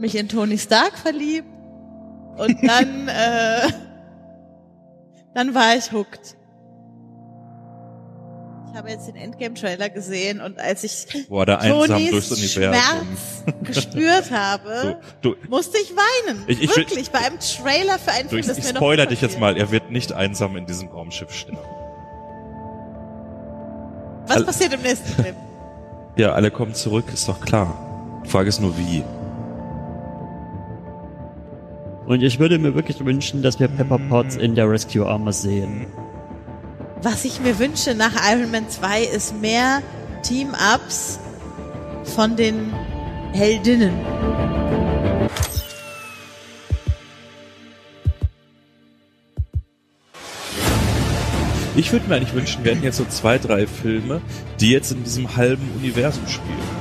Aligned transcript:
Mich 0.00 0.16
in 0.16 0.28
Tony 0.28 0.58
Stark 0.58 0.96
verliebt 0.98 1.46
und 2.36 2.56
dann, 2.66 3.08
äh, 3.08 3.68
dann 5.34 5.54
war 5.54 5.76
ich 5.76 5.92
hooked. 5.92 6.36
Ich 8.72 8.76
habe 8.78 8.88
jetzt 8.90 9.08
den 9.08 9.16
Endgame-Trailer 9.16 9.88
gesehen 9.90 10.40
und 10.40 10.58
als 10.60 10.84
ich 10.84 11.26
Boah, 11.28 11.44
Tonys. 11.44 12.52
Schmerz 12.52 13.42
gespürt 13.64 14.30
habe, 14.30 14.98
Du, 15.22 15.34
du, 15.34 15.48
musste 15.48 15.76
ich 15.78 15.92
weinen. 15.96 16.44
Ich- 16.46 16.62
ich 16.62 16.76
Wirklich, 16.76 17.10
bei 17.10 17.18
einem 17.18 17.38
Trailer 17.40 17.98
für 17.98 18.12
einen 18.12 18.22
du, 18.24 18.28
Film, 18.28 18.40
ich, 18.40 18.46
das 18.46 18.58
ich 18.58 18.64
mir 18.64 18.76
spoiler 18.76 19.06
dich 19.06 19.20
jetzt 19.20 19.40
mal, 19.40 19.56
er 19.56 19.72
wird 19.72 19.90
nicht 19.90 20.12
einsam 20.12 20.56
in 20.56 20.66
diesem 20.66 20.88
Raumschiff 20.88 21.32
sterben. 21.34 21.58
Was 24.28 24.36
Al- 24.36 24.44
passiert 24.44 24.72
im 24.72 24.82
nächsten 24.82 25.08
Film? 25.22 25.36
Ja, 26.16 26.32
alle 26.32 26.50
kommen 26.50 26.74
zurück, 26.74 27.04
ist 27.14 27.28
doch 27.28 27.40
klar. 27.40 28.20
Die 28.24 28.28
Frage 28.28 28.48
ist 28.48 28.60
nur 28.60 28.76
wie. 28.76 29.02
Und 32.10 32.24
ich 32.24 32.40
würde 32.40 32.58
mir 32.58 32.74
wirklich 32.74 33.04
wünschen, 33.04 33.40
dass 33.40 33.60
wir 33.60 33.68
Pepper 33.68 34.00
Potts 34.08 34.34
in 34.34 34.56
der 34.56 34.68
Rescue 34.68 35.06
Armor 35.06 35.32
sehen. 35.32 35.86
Was 37.02 37.24
ich 37.24 37.38
mir 37.38 37.56
wünsche 37.60 37.94
nach 37.94 38.10
Iron 38.32 38.50
Man 38.50 38.68
2 38.68 39.04
ist 39.04 39.40
mehr 39.40 39.80
Team-Ups 40.24 41.20
von 42.02 42.34
den 42.34 42.72
Heldinnen. 43.32 43.92
Ich 51.76 51.92
würde 51.92 52.08
mir 52.08 52.16
eigentlich 52.16 52.34
wünschen, 52.34 52.64
wir 52.64 52.72
hätten 52.72 52.82
jetzt 52.82 52.96
so 52.96 53.04
zwei, 53.04 53.38
drei 53.38 53.68
Filme, 53.68 54.20
die 54.58 54.72
jetzt 54.72 54.90
in 54.90 55.04
diesem 55.04 55.36
halben 55.36 55.70
Universum 55.76 56.26
spielen. 56.26 56.79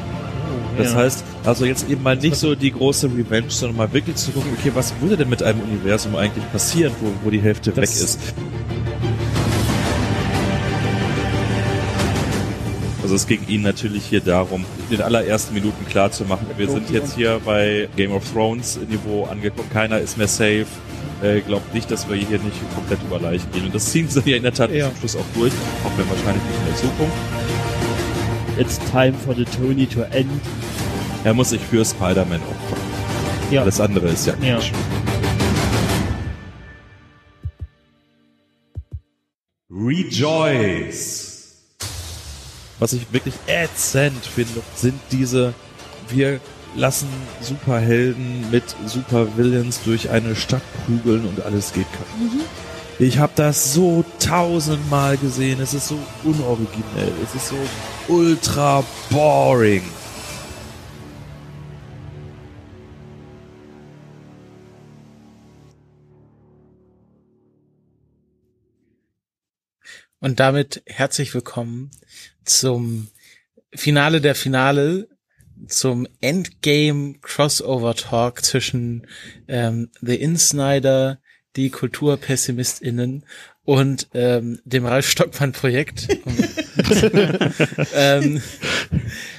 Das 0.79 0.93
Ja. 0.93 0.99
heißt, 0.99 1.23
also 1.43 1.65
jetzt 1.65 1.89
eben 1.89 2.01
mal 2.03 2.15
nicht 2.15 2.37
so 2.37 2.55
die 2.55 2.71
große 2.71 3.07
Revenge, 3.07 3.49
sondern 3.49 3.75
mal 3.77 3.91
wirklich 3.93 4.15
zu 4.15 4.31
gucken, 4.31 4.49
okay, 4.57 4.71
was 4.73 4.93
würde 5.01 5.17
denn 5.17 5.27
mit 5.29 5.43
einem 5.43 5.59
Universum 5.59 6.15
eigentlich 6.15 6.49
passieren, 6.53 6.93
wo, 7.01 7.11
wo 7.23 7.29
die 7.29 7.41
Hälfte 7.41 7.75
weg 7.75 7.83
Das- 7.83 7.99
ist. 7.99 8.19
Also 13.03 13.15
es 13.15 13.27
ging 13.27 13.39
ihnen 13.47 13.63
natürlich 13.63 14.05
hier 14.05 14.21
darum, 14.21 14.63
in 14.89 14.97
den 14.97 15.01
allerersten 15.01 15.53
Minuten 15.53 15.85
klar 15.89 16.11
zu 16.11 16.25
machen, 16.25 16.45
wir 16.57 16.69
sind 16.69 16.89
jetzt 16.91 17.15
hier 17.15 17.41
bei 17.43 17.89
Game 17.95 18.11
of 18.11 18.23
Thrones 18.31 18.79
Niveau 18.89 19.25
angekommen, 19.25 19.69
keiner 19.73 19.99
ist 19.99 20.17
mehr 20.17 20.27
safe. 20.27 20.65
Äh, 21.21 21.41
glaubt 21.41 21.73
nicht, 21.73 21.91
dass 21.91 22.07
wir 22.07 22.15
hier 22.15 22.39
nicht 22.39 22.55
komplett 22.73 22.99
über 23.05 23.19
Leichen 23.19 23.51
gehen. 23.51 23.65
Und 23.65 23.75
das 23.75 23.91
ziehen 23.91 24.07
sie 24.07 24.21
ja 24.25 24.37
in 24.37 24.43
der 24.43 24.53
Tat 24.53 24.71
Ja. 24.71 24.87
zum 24.87 24.95
Schluss 24.99 25.15
auch 25.17 25.25
durch, 25.35 25.51
auch 25.83 25.91
wenn 25.97 26.09
wahrscheinlich 26.09 26.43
nicht 26.45 26.59
in 26.59 26.65
der 26.67 26.75
Zukunft. 26.75 27.17
It's 28.59 28.77
time 28.91 29.13
for 29.13 29.33
the 29.33 29.45
Tony 29.45 29.87
to 29.87 30.01
end. 30.11 30.29
Er 31.23 31.33
muss 31.33 31.51
sich 31.51 31.61
für 31.61 31.85
Spider-Man 31.85 32.41
opfern. 32.41 32.79
Ja. 33.51 33.61
Alles 33.61 33.79
andere 33.79 34.09
ist 34.09 34.27
ja 34.27 34.33
Ja. 34.41 34.57
Quatsch. 34.57 34.71
Rejoice! 39.71 41.29
Was 42.79 42.91
ich 42.91 43.13
wirklich 43.13 43.35
ätzend 43.47 44.25
finde, 44.25 44.61
sind 44.75 44.99
diese, 45.09 45.53
wir 46.09 46.41
lassen 46.75 47.07
Superhelden 47.39 48.51
mit 48.51 48.63
Supervillains 48.85 49.83
durch 49.83 50.09
eine 50.09 50.35
Stadt 50.35 50.63
prügeln 50.85 51.25
und 51.25 51.41
alles 51.45 51.71
geht 51.71 51.89
kaputt. 51.93 52.45
Ich 52.99 53.19
habe 53.19 53.31
das 53.37 53.73
so 53.73 54.03
tausendmal 54.19 55.15
gesehen. 55.15 55.61
Es 55.61 55.73
ist 55.73 55.87
so 55.87 55.97
unoriginell. 56.25 57.13
Es 57.23 57.35
ist 57.35 57.47
so 57.47 57.55
ultra 58.09 58.83
boring. 59.11 59.83
Und 70.19 70.39
damit 70.39 70.81
herzlich 70.87 71.33
willkommen 71.35 71.91
zum 72.43 73.09
Finale 73.73 74.21
der 74.21 74.33
Finale, 74.33 75.07
zum 75.67 76.07
Endgame 76.19 77.19
Crossover 77.21 77.93
Talk 77.93 78.43
zwischen 78.43 79.05
ähm, 79.47 79.91
The 80.01 80.15
Insnider, 80.15 81.19
die 81.55 81.69
KulturpessimistInnen 81.69 83.25
und 83.65 84.09
ähm, 84.13 84.59
dem 84.65 84.85
Ralf 84.87 85.07
Stockmann 85.07 85.51
Projekt. 85.51 86.07
ähm, 87.93 88.41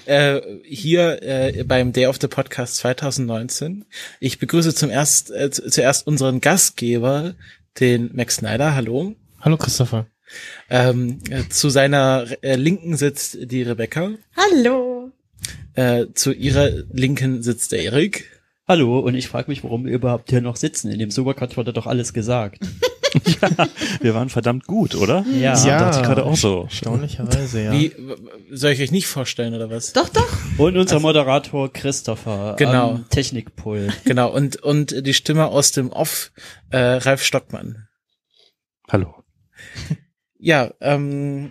äh, 0.06 0.40
hier 0.64 1.22
äh, 1.22 1.64
beim 1.64 1.92
Day 1.92 2.06
of 2.06 2.18
the 2.20 2.28
Podcast 2.28 2.76
2019. 2.76 3.84
Ich 4.20 4.38
begrüße 4.38 4.74
zum 4.74 4.90
erst, 4.90 5.30
äh, 5.30 5.50
zu- 5.50 5.68
zuerst 5.68 6.06
unseren 6.06 6.40
Gastgeber, 6.40 7.34
den 7.78 8.10
Max 8.14 8.36
Snyder. 8.36 8.74
Hallo. 8.74 9.14
Hallo 9.40 9.56
Christopher. 9.56 10.06
Ähm, 10.68 11.18
äh, 11.30 11.48
zu 11.48 11.70
seiner 11.70 12.26
äh, 12.42 12.56
Linken 12.56 12.96
sitzt 12.96 13.38
die 13.50 13.62
Rebecca. 13.62 14.10
Hallo. 14.36 15.10
Äh, 15.74 16.06
zu 16.14 16.32
ihrer 16.32 16.68
Linken 16.92 17.42
sitzt 17.42 17.72
der 17.72 17.82
Erik. 17.82 18.28
Hallo, 18.68 19.00
und 19.00 19.14
ich 19.16 19.26
frage 19.26 19.50
mich, 19.50 19.64
warum 19.64 19.84
wir 19.86 19.92
überhaupt 19.92 20.30
hier 20.30 20.40
noch 20.40 20.54
sitzen. 20.56 20.90
In 20.92 20.98
dem 21.00 21.10
Supercut 21.10 21.56
wurde 21.56 21.72
doch 21.72 21.86
alles 21.86 22.12
gesagt. 22.12 22.60
Wir 24.00 24.14
waren 24.14 24.28
verdammt 24.28 24.66
gut, 24.66 24.94
oder? 24.94 25.24
Ja. 25.32 25.52
Das 25.52 25.64
dachte 25.64 26.00
ich 26.00 26.06
gerade 26.06 26.24
auch 26.24 26.36
so. 26.36 26.64
Erstaunlicherweise, 26.64 27.62
ja. 27.62 27.72
Wie 27.72 27.92
soll 28.50 28.72
ich 28.72 28.80
euch 28.80 28.90
nicht 28.92 29.06
vorstellen 29.06 29.54
oder 29.54 29.70
was? 29.70 29.92
Doch, 29.92 30.08
doch. 30.08 30.28
Und 30.58 30.76
unser 30.76 31.00
Moderator 31.00 31.72
Christopher 31.72 32.56
Genau. 32.58 32.90
am 32.92 33.08
Technikpult. 33.08 34.04
Genau. 34.04 34.30
Und 34.32 34.56
und 34.62 35.06
die 35.06 35.14
Stimme 35.14 35.46
aus 35.46 35.72
dem 35.72 35.90
Off, 35.90 36.32
äh, 36.70 36.78
Ralf 36.78 37.22
Stockmann. 37.24 37.88
Hallo. 38.88 39.14
Ja, 40.38 40.70
ähm, 40.80 41.50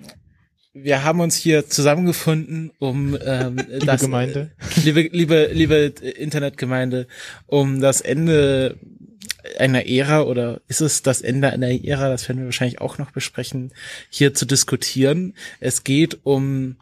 wir 0.73 1.03
haben 1.03 1.19
uns 1.19 1.35
hier 1.35 1.67
zusammengefunden, 1.67 2.71
um 2.79 3.17
ähm, 3.23 3.57
Liebe 3.69 3.85
das, 3.85 4.01
Gemeinde. 4.01 4.51
liebe, 4.83 5.01
liebe, 5.11 5.49
liebe 5.53 5.75
Internetgemeinde, 5.75 7.07
um 7.47 7.81
das 7.81 8.01
Ende 8.01 8.77
einer 9.57 9.87
Ära 9.87 10.21
oder 10.21 10.61
ist 10.67 10.81
es 10.81 11.01
das 11.01 11.21
Ende 11.21 11.49
einer 11.49 11.69
Ära, 11.69 12.09
das 12.09 12.27
werden 12.27 12.39
wir 12.39 12.45
wahrscheinlich 12.45 12.81
auch 12.81 12.97
noch 12.97 13.11
besprechen, 13.11 13.71
hier 14.09 14.33
zu 14.33 14.45
diskutieren. 14.45 15.33
Es 15.59 15.83
geht 15.83 16.19
um 16.23 16.77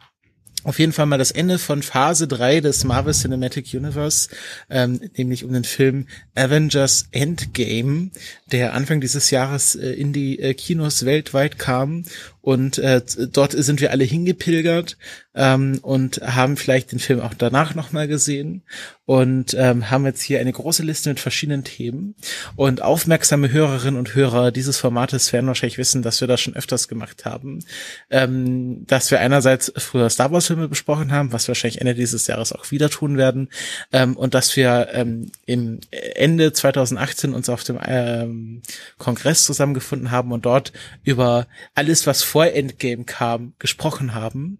auf 0.64 0.78
jeden 0.78 0.92
Fall 0.92 1.06
mal 1.06 1.18
das 1.18 1.30
Ende 1.30 1.58
von 1.58 1.82
Phase 1.82 2.26
3 2.26 2.60
des 2.60 2.84
Marvel 2.84 3.14
Cinematic 3.14 3.72
Universe, 3.72 4.28
ähm, 4.68 5.00
nämlich 5.16 5.44
um 5.44 5.52
den 5.52 5.64
Film 5.64 6.06
Avengers 6.34 7.08
Endgame, 7.12 8.10
der 8.50 8.74
Anfang 8.74 9.00
dieses 9.00 9.30
Jahres 9.30 9.76
äh, 9.76 9.90
in 9.90 10.12
die 10.12 10.40
äh, 10.40 10.54
Kinos 10.54 11.04
weltweit 11.04 11.58
kam. 11.58 12.04
Und 12.48 12.78
äh, 12.78 13.02
dort 13.30 13.52
sind 13.52 13.82
wir 13.82 13.90
alle 13.90 14.04
hingepilgert 14.04 14.96
ähm, 15.34 15.80
und 15.82 16.22
haben 16.22 16.56
vielleicht 16.56 16.92
den 16.92 16.98
Film 16.98 17.20
auch 17.20 17.34
danach 17.34 17.74
nochmal 17.74 18.08
gesehen 18.08 18.62
und 19.04 19.54
ähm, 19.54 19.90
haben 19.90 20.06
jetzt 20.06 20.22
hier 20.22 20.40
eine 20.40 20.52
große 20.52 20.82
Liste 20.82 21.10
mit 21.10 21.20
verschiedenen 21.20 21.64
Themen. 21.64 22.14
Und 22.56 22.80
aufmerksame 22.82 23.50
Hörerinnen 23.52 23.98
und 23.98 24.14
Hörer 24.14 24.50
dieses 24.50 24.78
Formates 24.78 25.32
werden 25.32 25.46
wahrscheinlich 25.46 25.78
wissen, 25.78 26.02
dass 26.02 26.20
wir 26.22 26.28
das 26.28 26.40
schon 26.40 26.56
öfters 26.56 26.88
gemacht 26.88 27.24
haben. 27.24 27.64
Ähm, 28.10 28.86
dass 28.86 29.10
wir 29.10 29.20
einerseits 29.20 29.70
früher 29.76 30.08
Star 30.08 30.32
Wars 30.32 30.46
Filme 30.46 30.68
besprochen 30.68 31.12
haben, 31.12 31.32
was 31.32 31.46
wir 31.46 31.52
wahrscheinlich 31.52 31.80
Ende 31.80 31.94
dieses 31.94 32.26
Jahres 32.26 32.52
auch 32.52 32.70
wieder 32.70 32.90
tun 32.90 33.16
werden. 33.16 33.48
Ähm, 33.92 34.16
und 34.16 34.32
dass 34.34 34.56
wir 34.56 34.88
ähm, 34.92 35.30
im 35.46 35.80
Ende 35.90 36.52
2018 36.52 37.34
uns 37.34 37.48
auf 37.48 37.64
dem 37.64 37.78
ähm, 37.86 38.62
Kongress 38.96 39.44
zusammengefunden 39.44 40.10
haben 40.10 40.32
und 40.32 40.44
dort 40.44 40.72
über 41.02 41.46
alles, 41.74 42.06
was 42.06 42.22
vor 42.22 42.37
Endgame 42.46 43.04
kam, 43.04 43.54
gesprochen 43.58 44.14
haben. 44.14 44.58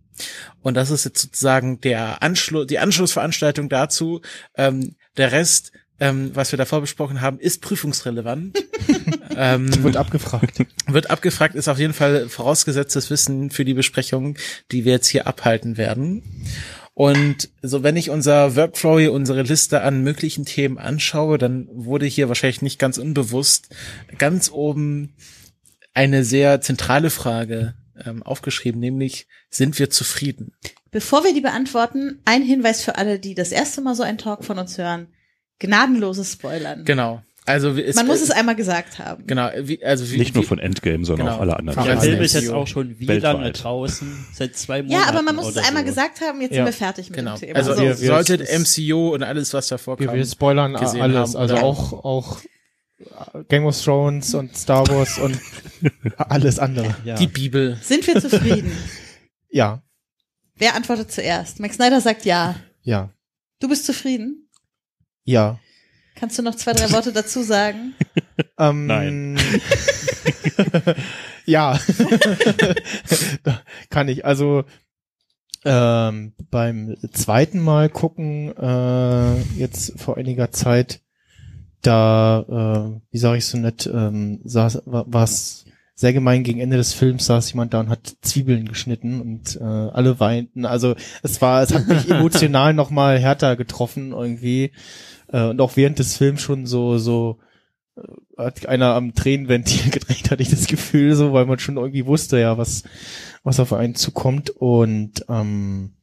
Und 0.62 0.74
das 0.74 0.90
ist 0.90 1.04
jetzt 1.04 1.22
sozusagen 1.22 1.80
der 1.80 2.22
Anschluss, 2.22 2.66
die 2.66 2.78
Anschlussveranstaltung 2.78 3.68
dazu. 3.68 4.20
Ähm, 4.56 4.96
der 5.16 5.32
Rest 5.32 5.72
ähm, 6.00 6.30
was 6.34 6.52
wir 6.52 6.56
davor 6.56 6.80
besprochen 6.80 7.20
haben, 7.20 7.40
ist 7.40 7.60
prüfungsrelevant. 7.60 8.56
ähm, 9.36 9.82
Wird 9.82 9.96
abgefragt. 9.96 10.64
wird 10.86 11.10
abgefragt, 11.10 11.54
ist 11.54 11.68
auf 11.68 11.78
jeden 11.78 11.92
Fall 11.92 12.28
vorausgesetztes 12.28 13.10
Wissen 13.10 13.50
für 13.50 13.64
die 13.64 13.74
Besprechung, 13.74 14.36
die 14.70 14.84
wir 14.84 14.92
jetzt 14.92 15.08
hier 15.08 15.26
abhalten 15.26 15.76
werden. 15.76 16.22
Und 16.94 17.50
so, 17.62 17.82
wenn 17.82 17.96
ich 17.96 18.10
unser 18.10 18.56
Workflow 18.56 18.98
hier, 18.98 19.12
unsere 19.12 19.42
Liste 19.42 19.82
an 19.82 20.02
möglichen 20.02 20.44
Themen 20.44 20.78
anschaue, 20.78 21.38
dann 21.38 21.68
wurde 21.72 22.06
hier 22.06 22.28
wahrscheinlich 22.28 22.62
nicht 22.62 22.78
ganz 22.78 22.98
unbewusst 22.98 23.68
ganz 24.18 24.50
oben 24.50 25.14
eine 25.98 26.22
sehr 26.24 26.60
zentrale 26.60 27.10
Frage 27.10 27.74
ähm, 28.06 28.22
aufgeschrieben, 28.22 28.80
nämlich 28.80 29.26
sind 29.50 29.78
wir 29.80 29.90
zufrieden? 29.90 30.52
Bevor 30.92 31.24
wir 31.24 31.34
die 31.34 31.40
beantworten, 31.40 32.20
ein 32.24 32.42
Hinweis 32.42 32.82
für 32.82 32.96
alle, 32.96 33.18
die 33.18 33.34
das 33.34 33.50
erste 33.52 33.80
Mal 33.80 33.94
so 33.96 34.04
einen 34.04 34.16
Talk 34.18 34.44
von 34.44 34.58
uns 34.58 34.78
hören. 34.78 35.08
Gnadenloses 35.58 36.32
Spoilern. 36.32 36.84
Genau. 36.84 37.20
Also 37.44 37.70
es, 37.70 37.96
Man 37.96 38.06
muss 38.06 38.20
es 38.20 38.30
einmal 38.30 38.54
gesagt 38.56 38.98
haben. 38.98 39.26
genau, 39.26 39.48
wie, 39.62 39.82
also 39.82 40.08
wie, 40.10 40.18
Nicht 40.18 40.34
nur 40.34 40.44
von 40.44 40.58
Endgame, 40.58 41.04
sondern 41.06 41.26
Genau. 41.28 41.36
auch 41.38 41.40
alle 41.40 41.56
anderen. 41.58 41.82
Der 41.82 41.94
also 41.94 42.06
Film 42.06 42.20
ist 42.22 42.34
jetzt 42.34 42.50
auch 42.50 42.66
schon 42.66 42.98
wie 43.00 43.08
weltweit. 43.08 43.64
draußen? 43.64 44.26
Seit 44.34 44.54
zwei 44.56 44.82
Monaten. 44.82 45.02
Ja, 45.02 45.08
aber 45.08 45.22
man 45.22 45.34
muss 45.34 45.48
es 45.48 45.56
einmal 45.56 45.82
so. 45.82 45.88
gesagt 45.88 46.20
haben, 46.20 46.42
jetzt 46.42 46.50
Ja. 46.52 46.56
sind 46.58 46.66
wir 46.66 46.72
fertig 46.86 47.08
mit 47.08 47.18
genau. 47.18 47.36
dem 47.36 47.40
Thema. 47.40 47.56
Also 47.56 47.72
So. 47.74 47.80
wir- 47.80 47.98
wir- 48.00 48.06
solltet 48.08 48.42
MCU 48.50 49.14
und 49.14 49.22
alles, 49.22 49.52
was 49.54 49.68
davor 49.68 49.98
Wir, 49.98 50.06
kam. 50.08 50.16
wir 50.16 50.26
spoilern 50.26 50.76
a- 50.76 50.80
gesehen 50.80 51.00
alles. 51.00 51.16
haben, 51.34 51.36
Also 51.40 51.56
auch, 51.56 52.04
auch 52.04 52.38
Game 53.48 53.64
of 53.64 53.80
Thrones 53.80 54.34
und 54.34 54.56
Star 54.56 54.86
Wars 54.88 55.18
und 55.18 55.38
alles 56.16 56.58
andere. 56.58 56.94
Ja. 57.04 57.14
Die 57.16 57.26
Bibel. 57.28 57.78
Sind 57.82 58.06
wir 58.06 58.20
zufrieden? 58.20 58.72
Ja, 59.50 59.82
Wer 60.56 60.74
antwortet 60.74 61.10
zuerst? 61.10 61.58
Max 61.58 61.76
Snyder 61.76 62.02
sagt 62.02 62.26
ja. 62.26 62.56
ja, 62.82 63.10
Du 63.60 63.68
bist 63.68 63.86
zufrieden? 63.86 64.50
ja. 65.24 65.58
Kannst 66.16 66.36
du 66.36 66.42
noch 66.42 66.56
zwei, 66.56 66.72
drei 66.72 66.90
Worte 66.92 67.12
dazu 67.12 67.42
sagen? 67.42 67.94
Ähm, 68.58 68.86
Nein. 68.86 69.38
ja, 71.46 71.78
kann 73.88 74.08
ich. 74.08 74.24
Also 74.24 74.64
ähm, 75.64 76.34
beim 76.50 76.96
zweiten 77.12 77.60
Mal 77.60 77.88
gucken, 77.88 78.56
äh, 78.56 79.40
jetzt 79.56 79.98
vor 79.98 80.16
einiger 80.16 80.50
Zeit, 80.50 81.00
da, 81.82 82.96
äh, 82.96 83.00
wie 83.10 83.18
sage 83.18 83.38
ich 83.38 83.46
so 83.46 83.58
nett, 83.58 83.88
ähm, 83.92 84.40
saß, 84.44 84.82
war 84.84 85.22
es 85.22 85.64
sehr 85.98 86.12
gemein 86.12 86.44
gegen 86.44 86.60
Ende 86.60 86.76
des 86.76 86.92
Films 86.92 87.26
saß 87.26 87.52
jemand 87.52 87.74
da 87.74 87.80
und 87.80 87.88
hat 87.88 88.16
Zwiebeln 88.20 88.68
geschnitten 88.68 89.20
und 89.20 89.56
äh, 89.60 89.64
alle 89.64 90.20
weinten. 90.20 90.64
Also 90.64 90.94
es 91.24 91.42
war, 91.42 91.60
es 91.60 91.74
hat 91.74 91.88
mich 91.88 92.08
emotional 92.10 92.72
noch 92.72 92.90
mal 92.90 93.18
härter 93.18 93.56
getroffen 93.56 94.12
irgendwie 94.12 94.70
äh, 95.32 95.48
und 95.48 95.60
auch 95.60 95.76
während 95.76 95.98
des 95.98 96.16
Films 96.16 96.40
schon 96.40 96.66
so 96.66 96.98
so 96.98 97.38
äh, 97.96 98.02
hat 98.36 98.66
einer 98.66 98.94
am 98.94 99.12
Tränenventil 99.12 99.90
gedreht, 99.90 100.30
hatte 100.30 100.42
ich 100.42 100.50
das 100.50 100.68
Gefühl 100.68 101.16
so, 101.16 101.32
weil 101.32 101.46
man 101.46 101.58
schon 101.58 101.78
irgendwie 101.78 102.06
wusste 102.06 102.38
ja, 102.38 102.56
was 102.58 102.84
was 103.42 103.58
auf 103.58 103.72
einen 103.72 103.96
zukommt 103.96 104.50
und 104.50 105.24
ähm, 105.28 105.94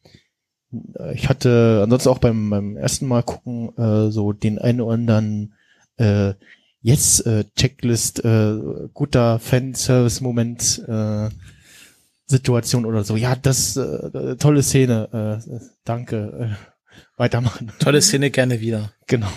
ich 1.14 1.30
hatte 1.30 1.80
ansonsten 1.84 2.10
auch 2.10 2.18
beim, 2.18 2.50
beim 2.50 2.76
ersten 2.76 3.08
Mal 3.08 3.24
gucken 3.24 3.78
äh, 3.78 4.12
so 4.12 4.34
den 4.34 4.60
einen 4.60 4.82
oder 4.82 4.96
anderen 4.96 5.54
äh, 5.98 6.34
Yes 6.82 7.20
äh, 7.22 7.46
Checklist 7.56 8.24
äh, 8.24 8.58
guter 8.94 9.40
Fanservice 9.40 10.22
Moment 10.22 10.84
äh, 10.88 11.30
Situation 12.28 12.86
oder 12.86 13.04
so. 13.04 13.16
Ja, 13.16 13.36
das 13.36 13.76
äh, 13.76 14.36
tolle 14.38 14.62
Szene. 14.62 15.42
Äh, 15.48 15.60
danke. 15.84 16.58
Äh, 16.58 16.76
weitermachen. 17.18 17.72
Tolle 17.80 18.02
Szene, 18.02 18.30
gerne 18.32 18.62
wieder. 18.62 18.94
Genau. 19.08 19.32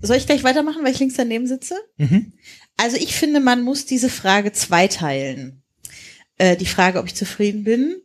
Soll 0.00 0.16
ich 0.16 0.26
gleich 0.26 0.42
weitermachen, 0.42 0.82
weil 0.82 0.92
ich 0.92 0.98
links 0.98 1.14
daneben 1.14 1.46
sitze? 1.46 1.76
Mhm. 1.96 2.32
Also 2.76 2.96
ich 2.96 3.14
finde, 3.14 3.40
man 3.40 3.62
muss 3.62 3.86
diese 3.86 4.08
Frage 4.08 4.52
zweiteilen. 4.52 5.62
Äh, 6.38 6.56
die 6.56 6.66
Frage, 6.66 6.98
ob 6.98 7.06
ich 7.06 7.14
zufrieden 7.14 7.64
bin. 7.64 7.96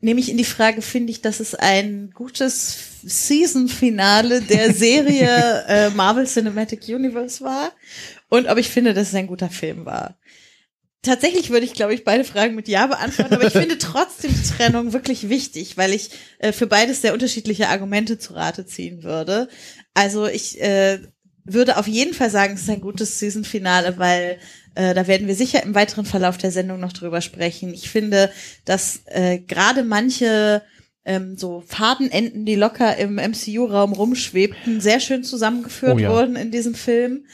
Nämlich 0.00 0.30
in 0.30 0.36
die 0.36 0.44
Frage, 0.44 0.80
finde 0.80 1.10
ich, 1.10 1.22
dass 1.22 1.40
es 1.40 1.54
ein 1.54 2.12
gutes 2.14 2.78
Season-Finale 3.02 4.42
der 4.42 4.72
Serie 4.74 5.64
äh, 5.66 5.90
Marvel 5.90 6.26
Cinematic 6.26 6.88
Universe 6.88 7.42
war 7.42 7.72
und 8.28 8.48
ob 8.48 8.58
ich 8.58 8.68
finde, 8.68 8.94
dass 8.94 9.08
es 9.08 9.14
ein 9.14 9.26
guter 9.26 9.50
Film 9.50 9.84
war. 9.84 10.16
Tatsächlich 11.02 11.50
würde 11.50 11.64
ich, 11.64 11.74
glaube 11.74 11.94
ich, 11.94 12.04
beide 12.04 12.24
Fragen 12.24 12.56
mit 12.56 12.68
Ja 12.68 12.86
beantworten, 12.86 13.34
aber 13.34 13.46
ich 13.46 13.52
finde 13.52 13.78
trotzdem 13.78 14.32
die 14.34 14.48
Trennung 14.48 14.92
wirklich 14.92 15.28
wichtig, 15.28 15.76
weil 15.76 15.92
ich 15.92 16.10
äh, 16.38 16.52
für 16.52 16.66
beides 16.66 17.02
sehr 17.02 17.12
unterschiedliche 17.12 17.68
Argumente 17.68 18.18
zu 18.18 18.34
Rate 18.34 18.66
ziehen 18.66 19.04
würde. 19.04 19.48
Also 19.94 20.26
ich 20.26 20.60
äh, 20.60 20.98
würde 21.44 21.76
auf 21.76 21.86
jeden 21.86 22.14
Fall 22.14 22.30
sagen, 22.30 22.54
es 22.54 22.62
ist 22.62 22.70
ein 22.70 22.80
gutes 22.80 23.18
Season-Finale, 23.18 23.96
weil 23.98 24.38
äh, 24.74 24.94
da 24.94 25.06
werden 25.06 25.26
wir 25.26 25.34
sicher 25.34 25.62
im 25.62 25.74
weiteren 25.74 26.04
Verlauf 26.04 26.38
der 26.38 26.50
Sendung 26.50 26.80
noch 26.80 26.92
drüber 26.92 27.20
sprechen. 27.20 27.74
Ich 27.74 27.90
finde, 27.90 28.30
dass 28.64 29.02
äh, 29.06 29.38
gerade 29.38 29.84
manche 29.84 30.62
ähm, 31.04 31.36
so 31.36 31.62
Fadenenden, 31.66 32.44
die 32.44 32.54
locker 32.54 32.96
im 32.96 33.16
MCU-Raum 33.16 33.92
rumschwebten, 33.92 34.80
sehr 34.80 35.00
schön 35.00 35.24
zusammengeführt 35.24 35.96
Oh 35.96 35.98
ja. 35.98 36.10
wurden 36.10 36.36
in 36.36 36.50
diesem 36.50 36.74
Film. 36.74 37.24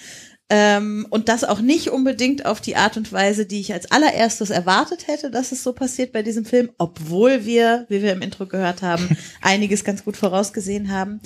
Ähm, 0.51 1.07
und 1.11 1.29
das 1.29 1.43
auch 1.43 1.61
nicht 1.61 1.89
unbedingt 1.89 2.45
auf 2.47 2.61
die 2.61 2.77
Art 2.77 2.97
und 2.97 3.11
Weise, 3.13 3.47
die 3.47 3.61
ich 3.61 3.73
als 3.73 3.91
allererstes 3.91 4.51
erwartet 4.51 5.09
hätte, 5.09 5.31
dass 5.31 5.53
es 5.53 5.63
so 5.63 5.73
passiert 5.73 6.13
bei 6.13 6.23
diesem 6.23 6.45
Film, 6.45 6.71
obwohl 6.79 7.47
wir, 7.47 7.87
wie 7.89 8.03
wir 8.03 8.13
im 8.13 8.23
Intro 8.23 8.47
gehört 8.47 8.83
haben, 8.83 9.17
einiges 9.41 9.85
ganz 9.85 10.05
gut 10.05 10.17
vorausgesehen 10.17 10.93
haben. 10.93 11.21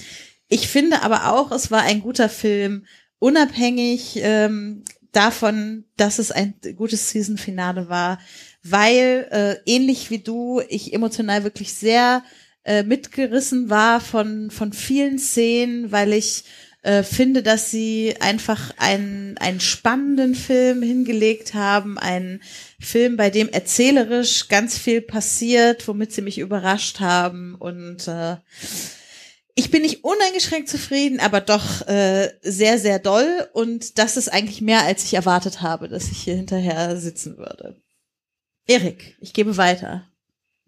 Ich 0.49 0.69
finde 0.69 1.03
aber 1.03 1.33
auch, 1.33 1.51
es 1.53 1.71
war 1.71 1.83
ein 1.83 2.01
guter 2.01 2.29
Film, 2.29 2.87
unabhängig 3.19 4.21
ähm, 4.23 4.85
davon, 5.13 5.85
dass 5.97 6.19
es 6.19 6.31
ein 6.31 6.55
gutes 6.77 7.11
Season-Finale 7.11 7.89
war, 7.89 8.19
weil 8.63 9.29
äh, 9.31 9.57
ähnlich 9.71 10.11
wie 10.11 10.19
du, 10.19 10.61
ich 10.69 10.93
emotional 10.93 11.45
wirklich 11.45 11.75
sehr 11.75 12.23
äh, 12.65 12.83
mitgerissen 12.83 13.71
war 13.71 14.01
von 14.01 14.51
von 14.51 14.73
vielen 14.73 15.19
Szenen, 15.19 15.91
weil 15.93 16.13
ich 16.13 16.45
äh, 16.83 17.03
finde, 17.03 17.43
dass 17.43 17.71
sie 17.71 18.15
einfach 18.21 18.73
einen, 18.79 19.37
einen 19.39 19.61
spannenden 19.61 20.35
Film 20.35 20.81
hingelegt 20.81 21.55
haben, 21.55 21.99
einen 21.99 22.41
Film, 22.81 23.17
bei 23.17 23.31
dem 23.31 23.49
erzählerisch 23.49 24.49
ganz 24.49 24.79
viel 24.79 25.01
passiert, 25.01 25.89
womit 25.89 26.13
sie 26.13 26.23
mich 26.23 26.39
überrascht 26.39 27.01
haben 27.01 27.57
und 27.57 28.07
äh, 28.07 28.37
ich 29.59 29.73
bin 29.73 29.83
nicht 29.83 30.05
uneingeschränkt 30.05 30.69
zufrieden, 30.69 31.19
aber 31.19 31.41
doch 31.41 31.85
äh, 31.89 32.29
sehr, 32.43 32.79
sehr 32.79 33.01
doll 33.01 33.49
und 33.53 33.99
das 33.99 34.17
ist 34.17 34.33
eigentlich 34.33 34.61
mehr, 34.61 34.85
als 34.85 35.03
ich 35.03 35.15
erwartet 35.15 35.63
habe, 35.63 35.89
dass 35.89 36.13
ich 36.13 36.19
hier 36.19 36.37
hinterher 36.37 36.97
sitzen 36.97 37.39
würde. 37.39 37.75
Erik, 38.69 39.17
ich 39.21 39.33
gebe 39.33 39.57
weiter. 39.57 40.05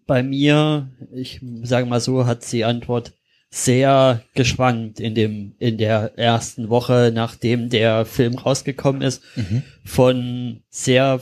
Bei 0.07 0.23
mir, 0.23 0.89
ich 1.13 1.39
sage 1.63 1.85
mal 1.85 2.01
so, 2.01 2.25
hat 2.25 2.51
die 2.51 2.65
Antwort 2.65 3.13
sehr 3.49 4.25
geschwankt 4.33 4.99
in 4.99 5.15
dem 5.15 5.55
in 5.57 5.77
der 5.77 6.17
ersten 6.17 6.67
Woche, 6.67 7.11
nachdem 7.13 7.69
der 7.69 8.05
Film 8.05 8.37
rausgekommen 8.37 9.03
ist, 9.03 9.21
von 9.85 10.63
sehr 10.69 11.21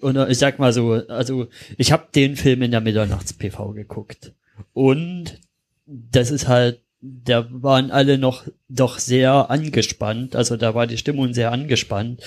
und 0.00 0.16
ich 0.30 0.38
sag 0.38 0.58
mal 0.58 0.72
so, 0.72 0.92
also 0.92 1.48
ich 1.76 1.92
habe 1.92 2.08
den 2.14 2.36
Film 2.36 2.62
in 2.62 2.70
der 2.70 2.80
Mitternachts-PV 2.80 3.74
geguckt 3.74 4.32
und 4.72 5.38
das 5.86 6.30
ist 6.30 6.48
halt, 6.48 6.80
da 7.00 7.48
waren 7.50 7.90
alle 7.90 8.16
noch 8.16 8.44
doch 8.68 8.98
sehr 8.98 9.50
angespannt, 9.50 10.36
also 10.36 10.56
da 10.56 10.74
war 10.74 10.86
die 10.86 10.98
Stimmung 10.98 11.34
sehr 11.34 11.50
angespannt. 11.50 12.22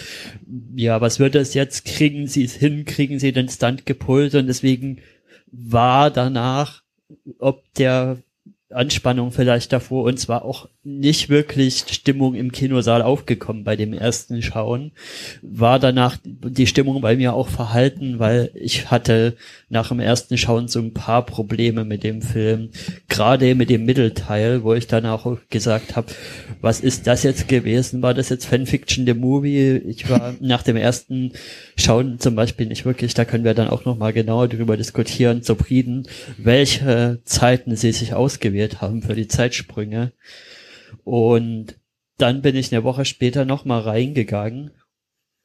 Ja, 0.76 1.00
was 1.00 1.20
wird 1.20 1.36
das 1.36 1.54
jetzt? 1.54 1.86
Kriegen 1.86 2.28
sie 2.28 2.44
es 2.44 2.56
hin? 2.56 2.84
Kriegen 2.84 3.18
sie 3.20 3.32
den 3.32 3.48
Stunt 3.48 3.86
gepult? 3.86 4.36
Und 4.36 4.48
deswegen 4.48 5.00
war 5.48 6.12
danach, 6.12 6.84
ob 7.40 7.64
der 7.76 8.18
Anspannung 8.70 9.32
vielleicht 9.32 9.72
davor 9.72 10.04
und 10.04 10.20
zwar 10.20 10.44
auch 10.44 10.68
nicht 10.86 11.30
wirklich 11.30 11.84
Stimmung 11.90 12.36
im 12.36 12.52
Kinosaal 12.52 13.02
aufgekommen 13.02 13.64
bei 13.64 13.76
dem 13.76 13.92
ersten 13.92 14.44
Schauen. 14.44 14.92
War 15.42 15.80
danach 15.80 16.18
die 16.24 16.68
Stimmung 16.68 17.02
bei 17.02 17.16
mir 17.16 17.34
auch 17.34 17.48
verhalten, 17.48 18.20
weil 18.20 18.52
ich 18.54 18.92
hatte 18.92 19.36
nach 19.68 19.90
dem 19.90 20.00
ersten 20.00 20.38
Schauen 20.38 20.68
so 20.68 20.80
ein 20.80 20.94
paar 20.94 21.26
Probleme 21.26 21.86
mit 21.86 22.04
dem 22.04 22.22
Film. 22.22 22.70
Gerade 23.10 23.56
mit 23.56 23.72
dem 23.72 23.86
Mittelteil, 23.86 24.64
wo 24.64 24.76
ich 24.76 24.86
dann 24.86 25.08
auch 25.08 25.38
gesagt 25.50 25.96
habe, 25.96 26.08
was 26.62 26.82
ist 26.82 27.08
das 27.08 27.24
jetzt 27.24 27.48
gewesen? 27.48 28.04
War 28.04 28.14
das 28.14 28.30
jetzt 28.30 28.46
Fanfiction, 28.46 29.08
the 29.08 29.16
Movie? 29.16 29.78
Ich 29.78 30.08
war 30.08 30.36
nach 30.40 30.62
dem 30.62 30.78
ersten 30.78 31.32
Schauen 31.76 32.20
zum 32.20 32.36
Beispiel 32.36 32.68
nicht 32.68 32.86
wirklich, 32.86 33.16
da 33.16 33.26
können 33.26 33.44
wir 33.44 33.56
dann 33.56 33.70
auch 33.70 33.86
nochmal 33.86 34.14
genauer 34.14 34.48
drüber 34.50 34.78
diskutieren, 34.78 35.42
zufrieden, 35.42 36.08
welche 36.38 37.22
Zeiten 37.26 37.76
sie 37.76 37.92
sich 37.92 38.14
ausgewählt 38.14 38.82
haben 38.82 39.02
für 39.02 39.16
die 39.16 39.28
Zeitsprünge. 39.28 40.12
Und 41.06 41.80
dann 42.18 42.42
bin 42.42 42.56
ich 42.56 42.74
eine 42.74 42.84
Woche 42.84 43.06
später 43.06 43.46
nochmal 43.46 43.82
reingegangen 43.82 44.72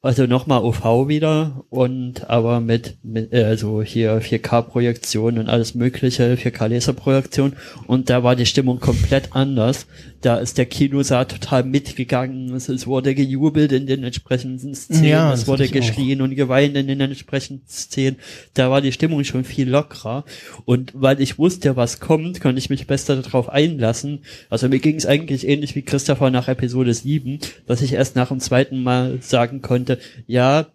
also 0.03 0.27
nochmal 0.27 0.63
OV 0.63 1.09
wieder 1.09 1.65
und 1.69 2.31
aber 2.31 2.61
mit, 2.61 2.97
mit 3.03 3.35
äh, 3.35 3.45
also 3.45 3.83
hier 3.83 4.23
4K-Projektion 4.23 5.37
und 5.39 5.51
alles 5.51 5.75
mögliche, 5.75 6.37
4K-Laserprojektion 6.37 7.53
und 7.87 8.09
da 8.09 8.23
war 8.23 8.35
die 8.35 8.47
Stimmung 8.47 8.81
komplett 8.81 9.35
anders. 9.37 9.87
Da 10.23 10.37
ist 10.37 10.59
der 10.59 10.67
Kinosaal 10.67 11.27
total 11.27 11.65
mitgegangen, 11.65 12.55
es, 12.55 12.69
es 12.71 12.87
wurde 12.87 13.15
gejubelt 13.15 13.73
in 13.73 13.87
den 13.87 14.03
entsprechenden 14.05 14.75
Szenen, 14.75 15.05
Ja, 15.05 15.33
es 15.35 15.47
wurde 15.47 15.65
ich 15.65 15.71
auch. 15.71 15.75
geschrien 15.75 16.23
und 16.23 16.35
geweint 16.35 16.77
in 16.77 16.87
den 16.89 17.01
entsprechenden 17.01 17.67
Szenen. 17.69 18.17
Da 18.55 18.71
war 18.71 18.81
die 18.81 18.93
Stimmung 18.93 19.23
schon 19.25 19.45
viel 19.45 19.69
lockerer 19.69 20.25
und 20.65 20.93
weil 20.95 21.21
ich 21.21 21.39
wusste, 21.39 21.77
was 21.77 22.01
kommt, 22.01 22.41
konnte 22.41 22.59
ich 22.59 22.71
mich 22.71 22.87
besser 22.87 23.17
darauf 23.17 23.51
einlassen. 23.51 24.21
Also 24.49 24.69
mir 24.69 24.79
ging 24.79 24.97
es 24.97 25.05
eigentlich 25.05 25.47
ähnlich 25.47 25.75
wie 25.75 25.83
Christopher 25.83 26.31
nach 26.31 26.49
Episode 26.49 26.95
7, 26.95 27.39
dass 27.67 27.83
ich 27.83 27.93
erst 27.93 28.17
nach 28.17 28.29
dem 28.29 28.41
zweiten 28.41 28.83
Mal 28.83 29.19
sagen 29.21 29.61
konnte, 29.61 29.90
ja, 30.27 30.67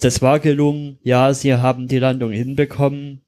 das 0.00 0.20
war 0.20 0.38
gelungen, 0.38 0.98
ja, 1.02 1.32
sie 1.32 1.54
haben 1.54 1.88
die 1.88 1.98
Landung 1.98 2.30
hinbekommen. 2.30 3.22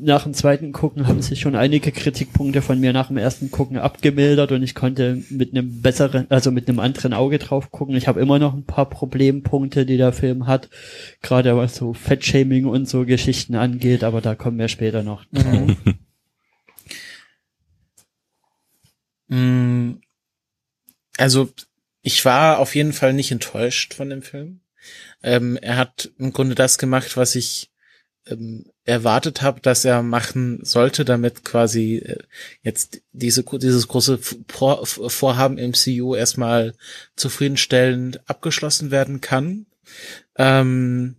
Nach 0.00 0.24
dem 0.24 0.34
zweiten 0.34 0.72
Gucken 0.72 1.06
haben 1.06 1.22
sich 1.22 1.40
schon 1.40 1.54
einige 1.54 1.92
Kritikpunkte 1.92 2.60
von 2.60 2.80
mir 2.80 2.92
nach 2.92 3.06
dem 3.06 3.18
ersten 3.18 3.52
Gucken 3.52 3.78
abgemildert 3.78 4.50
und 4.50 4.62
ich 4.64 4.74
konnte 4.74 5.22
mit 5.30 5.52
einem 5.52 5.80
besseren, 5.80 6.26
also 6.28 6.50
mit 6.50 6.68
einem 6.68 6.80
anderen 6.80 7.12
Auge 7.12 7.38
drauf 7.38 7.70
gucken. 7.70 7.94
Ich 7.94 8.08
habe 8.08 8.20
immer 8.20 8.40
noch 8.40 8.52
ein 8.52 8.64
paar 8.64 8.88
Problempunkte, 8.90 9.86
die 9.86 9.96
der 9.96 10.12
Film 10.12 10.46
hat, 10.48 10.68
gerade 11.22 11.56
was 11.56 11.76
so 11.76 11.92
Fettshaming 11.92 12.64
und 12.66 12.88
so 12.88 13.04
Geschichten 13.04 13.54
angeht, 13.54 14.02
aber 14.02 14.20
da 14.20 14.34
kommen 14.34 14.58
wir 14.58 14.68
später 14.68 15.02
noch 15.02 15.24
drauf. 15.26 15.70
Mm, 19.28 20.00
Also, 21.18 21.50
ich 22.02 22.24
war 22.24 22.58
auf 22.58 22.74
jeden 22.74 22.92
Fall 22.92 23.12
nicht 23.12 23.30
enttäuscht 23.30 23.94
von 23.94 24.10
dem 24.10 24.22
Film. 24.22 24.60
Ähm, 25.22 25.58
er 25.60 25.76
hat 25.76 26.10
im 26.18 26.32
Grunde 26.32 26.54
das 26.54 26.78
gemacht, 26.78 27.16
was 27.16 27.34
ich 27.34 27.70
ähm, 28.26 28.64
erwartet 28.84 29.42
habe, 29.42 29.60
dass 29.60 29.84
er 29.84 30.02
machen 30.02 30.60
sollte, 30.62 31.04
damit 31.04 31.44
quasi 31.44 31.96
äh, 31.96 32.22
jetzt 32.62 33.02
diese 33.12 33.44
dieses 33.44 33.88
große 33.88 34.18
Vor 34.48 34.86
Vorhaben 34.86 35.56
MCU 35.56 36.14
erstmal 36.14 36.74
zufriedenstellend 37.16 38.28
abgeschlossen 38.28 38.90
werden 38.90 39.20
kann. 39.20 39.66
Ähm, 40.36 41.16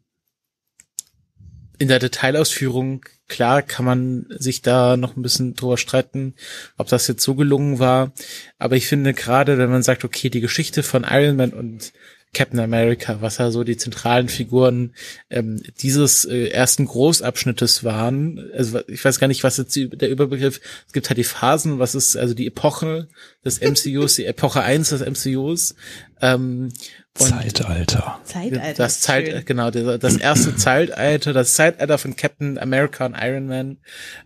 in 1.81 1.87
der 1.87 1.97
Detailausführung, 1.97 3.03
klar, 3.27 3.63
kann 3.63 3.85
man 3.85 4.27
sich 4.29 4.61
da 4.61 4.97
noch 4.97 5.17
ein 5.17 5.23
bisschen 5.23 5.55
drüber 5.55 5.77
streiten, 5.77 6.35
ob 6.77 6.89
das 6.89 7.07
jetzt 7.07 7.23
so 7.23 7.33
gelungen 7.33 7.79
war. 7.79 8.11
Aber 8.59 8.75
ich 8.75 8.85
finde 8.85 9.15
gerade, 9.15 9.57
wenn 9.57 9.71
man 9.71 9.81
sagt, 9.81 10.05
okay, 10.05 10.29
die 10.29 10.41
Geschichte 10.41 10.83
von 10.83 11.07
Iron 11.09 11.37
Man 11.37 11.53
und 11.53 11.91
Captain 12.33 12.59
America, 12.59 13.17
was 13.19 13.39
ja 13.39 13.51
so 13.51 13.65
die 13.65 13.75
zentralen 13.75 14.29
Figuren 14.29 14.93
ähm, 15.29 15.61
dieses 15.81 16.23
äh, 16.23 16.47
ersten 16.47 16.85
Großabschnittes 16.85 17.83
waren. 17.83 18.51
Also 18.55 18.79
ich 18.87 19.03
weiß 19.03 19.19
gar 19.19 19.27
nicht, 19.27 19.43
was 19.43 19.57
jetzt 19.57 19.75
die, 19.75 19.89
der 19.89 20.09
Überbegriff, 20.09 20.61
es 20.87 20.93
gibt 20.93 21.09
halt 21.09 21.17
die 21.17 21.25
Phasen, 21.25 21.79
was 21.79 21.93
ist 21.93 22.15
also 22.15 22.33
die 22.33 22.47
Epoche 22.47 23.09
des 23.43 23.59
MCUs, 23.59 24.15
die 24.15 24.25
Epoche 24.25 24.61
1 24.61 24.89
des 24.89 25.01
MCUs. 25.01 25.75
Ähm, 26.21 26.71
und 27.19 27.27
Zeitalter. 27.27 28.21
Zeitalter. 28.23 28.73
das 28.75 28.93
ist 28.93 29.03
Zeit, 29.03 29.27
schön. 29.27 29.45
genau, 29.45 29.69
das 29.69 30.15
erste 30.15 30.55
Zeitalter, 30.55 31.33
das 31.33 31.53
Zeitalter 31.55 31.97
von 31.97 32.15
Captain 32.15 32.57
America 32.57 33.05
und 33.05 33.17
Iron 33.19 33.47
Man, 33.47 33.77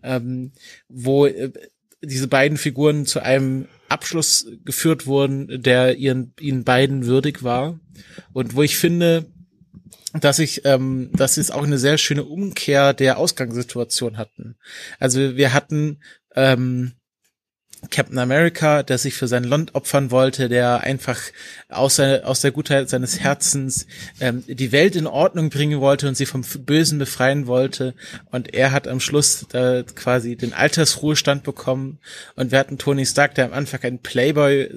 ähm, 0.03 0.51
wo 0.87 1.25
äh, 1.25 1.51
diese 2.03 2.27
beiden 2.27 2.59
Figuren 2.59 3.07
zu 3.07 3.21
einem 3.21 3.67
Abschluss 3.89 4.47
geführt 4.63 5.05
wurden, 5.05 5.61
der 5.61 5.97
ihren, 5.97 6.33
ihnen 6.39 6.63
beiden 6.63 7.05
würdig 7.05 7.43
war. 7.43 7.79
Und 8.33 8.55
wo 8.55 8.63
ich 8.63 8.77
finde, 8.77 9.25
dass 10.13 10.39
ich, 10.39 10.65
ähm, 10.65 11.09
dass 11.13 11.35
sie 11.35 11.41
es 11.41 11.51
auch 11.51 11.63
eine 11.63 11.77
sehr 11.77 11.97
schöne 11.97 12.23
Umkehr 12.23 12.93
der 12.93 13.17
Ausgangssituation 13.17 14.17
hatten. 14.17 14.55
Also 14.99 15.35
wir 15.35 15.53
hatten 15.53 15.99
ähm, 16.35 16.93
Captain 17.89 18.17
America, 18.17 18.83
der 18.83 18.97
sich 18.97 19.13
für 19.15 19.27
sein 19.27 19.43
Land 19.43 19.75
opfern 19.75 20.11
wollte, 20.11 20.49
der 20.49 20.81
einfach 20.81 21.19
aus, 21.69 21.95
seiner, 21.95 22.27
aus 22.27 22.41
der 22.41 22.51
Gutheit 22.51 22.89
seines 22.89 23.19
Herzens 23.19 23.87
ähm, 24.19 24.43
die 24.47 24.71
Welt 24.71 24.95
in 24.95 25.07
Ordnung 25.07 25.49
bringen 25.49 25.81
wollte 25.81 26.07
und 26.07 26.15
sie 26.15 26.25
vom 26.25 26.41
Bösen 26.41 26.99
befreien 26.99 27.47
wollte. 27.47 27.93
Und 28.31 28.53
er 28.53 28.71
hat 28.71 28.87
am 28.87 28.99
Schluss 28.99 29.45
äh, 29.53 29.83
quasi 29.95 30.35
den 30.35 30.53
Altersruhestand 30.53 31.43
bekommen. 31.43 31.99
Und 32.35 32.51
wir 32.51 32.59
hatten 32.59 32.77
Tony 32.77 33.05
Stark, 33.05 33.35
der 33.35 33.45
am 33.45 33.53
Anfang 33.53 33.81
ein 33.83 33.99
Playboy 33.99 34.61
äh, 34.61 34.71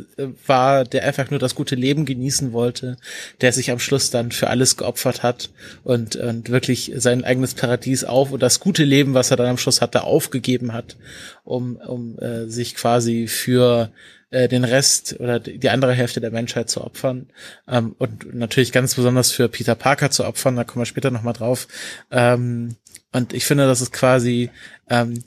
war, 0.47 0.85
der 0.85 1.05
einfach 1.05 1.31
nur 1.31 1.39
das 1.39 1.55
gute 1.55 1.75
Leben 1.75 2.05
genießen 2.05 2.53
wollte, 2.53 2.97
der 3.41 3.53
sich 3.53 3.71
am 3.71 3.79
Schluss 3.79 4.11
dann 4.11 4.33
für 4.33 4.49
alles 4.49 4.77
geopfert 4.77 5.23
hat 5.23 5.51
und, 5.85 6.17
und 6.17 6.51
wirklich 6.51 6.93
sein 6.97 7.25
eigenes 7.25 7.55
Paradies 7.55 8.05
auf 8.05 8.33
und 8.33 8.43
das 8.43 8.61
gute 8.61 8.85
Leben, 8.85 9.15
was 9.15 9.31
er 9.31 9.37
dann 9.37 9.47
am 9.47 9.59
Schluss 9.59 9.81
hatte, 9.81 10.05
aufgegeben 10.05 10.73
hat, 10.73 10.97
um, 11.45 11.77
um 11.77 12.19
äh, 12.19 12.47
sich 12.47 12.75
quasi 12.75 12.98
für 13.01 13.93
äh, 14.31 14.49
den 14.49 14.65
Rest 14.65 15.17
oder 15.19 15.41
die 15.41 15.71
andere 15.71 15.95
Hälfte 15.95 16.21
der 16.21 16.31
Menschheit 16.31 16.69
zu 16.69 16.83
opfern 16.85 17.29
ähm, 17.67 17.95
und 17.99 18.35
natürlich 18.35 18.73
ganz 18.73 18.95
besonders 18.95 19.33
für 19.33 19.49
Peter 19.49 19.75
Parker 19.75 20.11
zu 20.11 20.25
opfern, 20.25 20.57
da 20.57 20.65
kommen 20.65 20.83
wir 20.83 20.87
später 20.87 21.11
nochmal 21.11 21.35
drauf. 21.35 21.67
Ähm, 22.11 22.77
und 23.13 23.33
ich 23.33 23.45
finde, 23.45 23.67
das 23.67 23.81
ist 23.81 23.93
quasi 23.93 24.51
ähm, 24.91 25.25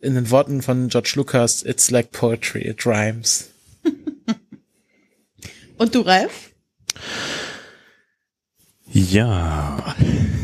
in 0.00 0.14
den 0.14 0.30
Worten 0.30 0.62
von 0.62 0.88
George 0.88 1.14
Lucas, 1.16 1.64
it's 1.64 1.90
like 1.90 2.12
poetry, 2.12 2.62
it 2.62 2.86
rhymes. 2.86 3.50
Und 5.78 5.94
du, 5.94 6.00
Ralf? 6.02 6.52
Ja, 8.92 9.94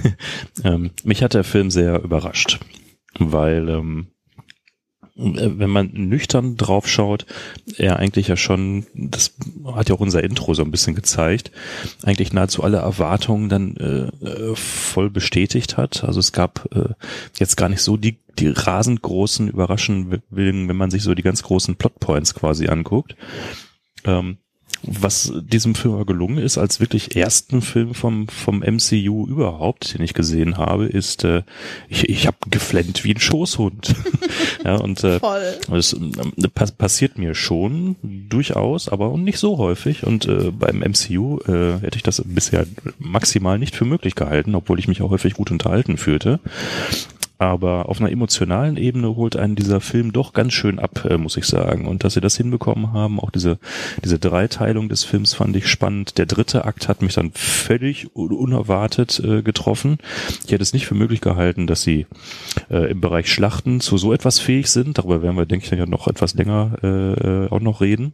ähm, 0.65 0.91
mich 1.05 1.23
hat 1.23 1.35
der 1.35 1.45
Film 1.45 1.71
sehr 1.71 2.03
überrascht, 2.03 2.59
weil 3.19 3.69
ähm, 3.69 4.09
äh, 4.09 4.22
wenn 5.15 5.71
man 5.71 5.91
nüchtern 5.93 6.57
drauf 6.57 6.89
schaut, 6.89 7.27
er 7.77 7.99
eigentlich 7.99 8.29
ja 8.29 8.37
schon, 8.37 8.87
das 8.95 9.35
hat 9.75 9.89
ja 9.89 9.95
auch 9.95 10.01
unser 10.01 10.25
Intro 10.25 10.55
so 10.55 10.63
ein 10.63 10.71
bisschen 10.71 10.95
gezeigt, 10.95 11.53
eigentlich 12.03 12.33
nahezu 12.33 12.63
alle 12.63 12.79
Erwartungen 12.79 13.49
dann 13.51 13.77
äh, 13.77 14.27
äh, 14.27 14.57
voll 14.57 15.11
bestätigt 15.11 15.77
hat. 15.77 16.03
Also 16.05 16.19
es 16.19 16.33
gab 16.33 16.67
äh, 16.75 16.95
jetzt 17.39 17.57
gar 17.57 17.69
nicht 17.69 17.83
so 17.83 17.99
die, 17.99 18.19
die 18.39 18.49
rasend 18.49 19.03
großen 19.03 19.49
Überraschungen, 19.49 20.23
wenn 20.31 20.77
man 20.77 20.91
sich 20.91 21.03
so 21.03 21.15
die 21.15 21.23
ganz 21.23 21.43
großen 21.43 21.77
Plotpoints 21.77 22.35
quasi 22.35 22.69
anguckt. 22.69 23.15
Ähm, 24.05 24.39
was 24.83 25.33
diesem 25.41 25.75
Film 25.75 25.95
aber 25.95 26.05
gelungen 26.05 26.39
ist, 26.39 26.59
als 26.59 26.81
wirklich 26.81 27.17
ersten 27.17 27.63
Film 27.63 27.95
vom, 27.95 28.29
vom 28.29 28.59
MCU 28.59 29.27
überhaupt, 29.27 29.95
den 29.95 30.03
ich 30.03 30.15
gesehen 30.15 30.57
habe, 30.57 30.87
ist, 30.87 31.25
äh, 31.25 31.43
ich, 31.89 32.09
ich 32.09 32.27
habe 32.27 32.37
geflennt 32.51 33.05
wie 33.05 33.15
ein 33.15 33.21
Schoßhund. 33.21 33.95
ja, 34.65 34.77
und 34.77 35.03
äh, 35.05 35.21
Voll. 35.21 35.55
das 35.69 35.93
ähm, 35.93 36.13
pass 36.55 36.73
passiert 36.73 37.19
mir 37.19 37.35
schon 37.35 37.97
durchaus, 38.03 38.89
aber 38.89 39.17
nicht 39.17 39.39
so 39.39 39.59
häufig. 39.59 40.05
Und 40.05 40.27
äh, 40.27 40.51
beim 40.51 40.79
MCU 40.79 41.39
äh, 41.47 41.81
hätte 41.81 41.97
ich 41.97 42.03
das 42.03 42.23
bisher 42.25 42.67
maximal 42.99 43.59
nicht 43.59 43.77
für 43.77 43.85
möglich 43.85 44.15
gehalten, 44.15 44.55
obwohl 44.55 44.79
ich 44.79 44.89
mich 44.89 45.03
auch 45.03 45.11
häufig 45.11 45.35
gut 45.35 45.51
unterhalten 45.51 45.97
fühlte. 45.97 46.41
Aber 47.43 47.89
auf 47.89 48.01
einer 48.01 48.13
emotionalen 48.13 48.77
Ebene 48.77 49.17
holt 49.17 49.35
einen 49.35 49.57
dieser 49.57 49.81
Film 49.81 50.13
doch 50.13 50.33
ganz 50.33 50.53
schön 50.53 50.79
ab, 50.79 51.05
äh, 51.11 51.19
muss 51.19 51.37
ich 51.37 51.45
sagen. 51.45 51.89
Und 51.89 52.05
dass 52.05 52.15
sie 52.15 52.21
das 52.21 52.37
hinbekommen 52.37 52.93
haben, 52.93 53.19
auch 53.19 53.31
diese, 53.33 53.59
diese 54.05 54.21
Dreiteilung 54.21 54.89
des 54.89 55.03
Films 55.03 55.35
fand 55.35 55.57
ich 55.57 55.67
spannend. 55.67 56.19
Der 56.19 56.27
dritte 56.27 56.65
Akt 56.67 56.87
hat 56.89 57.03
mich 57.03 57.15
dann 57.15 57.33
völlig 57.35 58.15
un- 58.15 58.31
unerwartet 58.31 59.19
äh, 59.19 59.43
getroffen. 59.43 59.99
Ich 60.47 60.53
hätte 60.53 60.63
es 60.63 60.73
nicht 60.73 60.87
für 60.87 60.95
möglich 60.95 61.21
gehalten, 61.21 61.67
dass 61.67 61.83
sie 61.83 62.07
äh, 62.71 62.89
im 62.93 63.01
Bereich 63.01 63.29
Schlachten 63.29 63.81
zu 63.81 63.99
so 63.99 64.13
etwas 64.13 64.39
fähig 64.39 64.69
sind. 64.69 64.99
Darüber 64.99 65.21
werden 65.23 65.37
wir, 65.37 65.45
denke 65.45 65.67
ich, 65.67 65.73
ja 65.77 65.85
noch 65.85 66.07
etwas 66.07 66.35
länger 66.35 66.77
äh, 66.85 67.53
auch 67.53 67.61
noch 67.61 67.81
reden. 67.81 68.13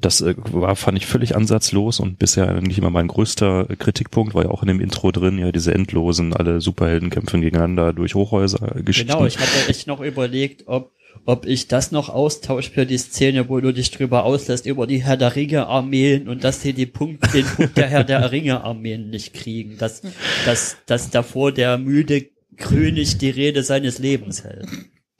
Das 0.00 0.20
äh, 0.20 0.34
war, 0.36 0.76
fand 0.76 0.98
ich 0.98 1.06
völlig 1.06 1.36
ansatzlos 1.36 2.00
und 2.00 2.18
bisher 2.18 2.48
eigentlich 2.48 2.78
immer 2.78 2.90
mein 2.90 3.08
größter 3.08 3.66
Kritikpunkt, 3.78 4.34
war 4.34 4.44
ja 4.44 4.50
auch 4.50 4.62
in 4.62 4.68
dem 4.68 4.80
Intro 4.80 5.12
drin, 5.12 5.38
ja, 5.38 5.52
diese 5.52 5.74
endlosen, 5.74 6.32
alle 6.34 6.60
Superhelden 6.60 7.10
kämpfen 7.10 7.40
gegeneinander 7.40 7.92
durch 7.92 8.14
Hochhäuser-Geschichten. 8.14 9.12
Genau, 9.12 9.26
ich 9.26 9.38
hatte 9.38 9.68
echt 9.68 9.86
noch 9.86 10.00
überlegt, 10.00 10.64
ob, 10.66 10.92
ob 11.24 11.46
ich 11.46 11.68
das 11.68 11.92
noch 11.92 12.08
austausche 12.08 12.70
für 12.70 12.86
die 12.86 12.98
Szene, 12.98 13.48
wo 13.48 13.60
du 13.60 13.72
dich 13.72 13.90
drüber 13.90 14.24
auslässt, 14.24 14.66
über 14.66 14.86
die 14.86 15.02
Herr 15.02 15.16
der 15.16 15.36
Ringe-Armeen 15.36 16.28
und 16.28 16.44
dass 16.44 16.62
sie 16.62 16.72
die 16.72 16.86
Punkt, 16.86 17.32
den 17.34 17.44
Punkt 17.44 17.76
der 17.76 17.88
Herr 17.88 18.04
der 18.04 18.32
Ringe-Armeen 18.32 19.10
nicht 19.10 19.34
kriegen. 19.34 19.78
Dass, 19.78 20.02
dass, 20.44 20.76
dass 20.86 21.10
davor 21.10 21.52
der 21.52 21.78
müde 21.78 22.26
König 22.56 23.18
die 23.18 23.30
Rede 23.30 23.62
seines 23.62 23.98
Lebens 23.98 24.44
hält. 24.44 24.66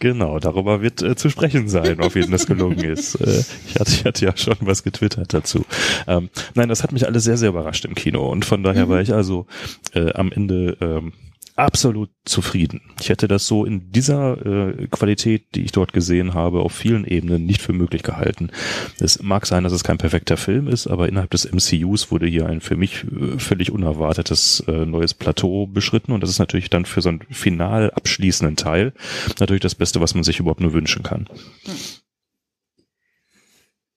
Genau, 0.03 0.41
darüber 0.41 0.83
wird 0.83 1.01
äh, 1.01 1.15
zu 1.15 1.31
sprechen 1.31 1.69
sein, 1.69 2.01
auf 2.01 2.17
jeden 2.17 2.33
das 2.33 2.49
gelungen 2.49 2.81
ist. 2.81 3.13
Äh, 3.23 3.45
ich, 3.69 3.79
hatte, 3.79 3.91
ich 3.93 4.05
hatte 4.05 4.25
ja 4.25 4.37
schon 4.37 4.57
was 4.63 4.83
getwittert 4.83 5.33
dazu. 5.33 5.65
Ähm, 6.09 6.29
nein, 6.55 6.69
das 6.69 6.83
hat 6.83 6.91
mich 6.91 7.07
alles 7.07 7.23
sehr, 7.23 7.37
sehr 7.37 7.51
überrascht 7.51 7.85
im 7.85 7.95
Kino 7.95 8.29
und 8.29 8.45
von 8.45 8.65
daher 8.65 8.89
war 8.89 9.01
ich 9.01 9.13
also 9.15 9.47
äh, 9.93 10.13
am 10.15 10.33
Ende 10.33 10.77
ähm, 10.81 11.13
absolut 11.57 12.11
zufrieden. 12.25 12.81
Ich 13.01 13.09
hätte 13.09 13.29
das 13.29 13.47
so 13.47 13.65
in 13.65 13.91
dieser 13.93 14.79
äh, 14.79 14.87
Qualität, 14.89 15.55
die 15.55 15.63
ich 15.63 15.73
dort 15.73 15.93
gesehen 15.93 16.35
habe, 16.35 16.61
auf 16.61 16.73
vielen 16.73 17.05
Ebenen 17.05 17.45
nicht 17.47 17.63
für 17.63 17.73
möglich 17.73 18.03
gehalten. 18.03 18.51
Es 18.99 19.23
mag 19.23 19.47
sein, 19.47 19.65
dass 19.65 19.73
es 19.73 19.85
kein 19.85 19.99
perfekter 19.99 20.37
Film 20.37 20.69
ist, 20.69 20.87
aber 20.87 21.09
innerhalb 21.09 21.31
des 21.31 21.51
MCUs 21.51 22.11
wurde 22.11 22.27
hier 22.27 22.47
ein 22.47 22.61
für 22.61 22.77
mich 22.77 23.05
äh, 23.05 23.39
völlig 23.39 23.71
unerwartetes 23.71 24.65
äh, 24.67 24.87
neues 24.87 25.15
Plateau 25.15 25.67
beschritten 25.67 26.13
und 26.13 26.23
das 26.23 26.31
ist 26.31 26.39
natürlich 26.39 26.71
dann 26.71 26.85
für 26.85 27.03
so 27.03 27.11
einen 27.11 27.23
final 27.31 27.91
abschließenden 27.91 28.57
Teil 28.57 28.93
natürlich 29.39 29.63
das 29.63 29.75
Beste, 29.75 30.01
was 30.01 30.15
man 30.15 30.25
sich 30.25 30.41
überhaupt 30.41 30.61
nur 30.61 30.73
wünschen 30.73 31.03
kann. 31.03 31.29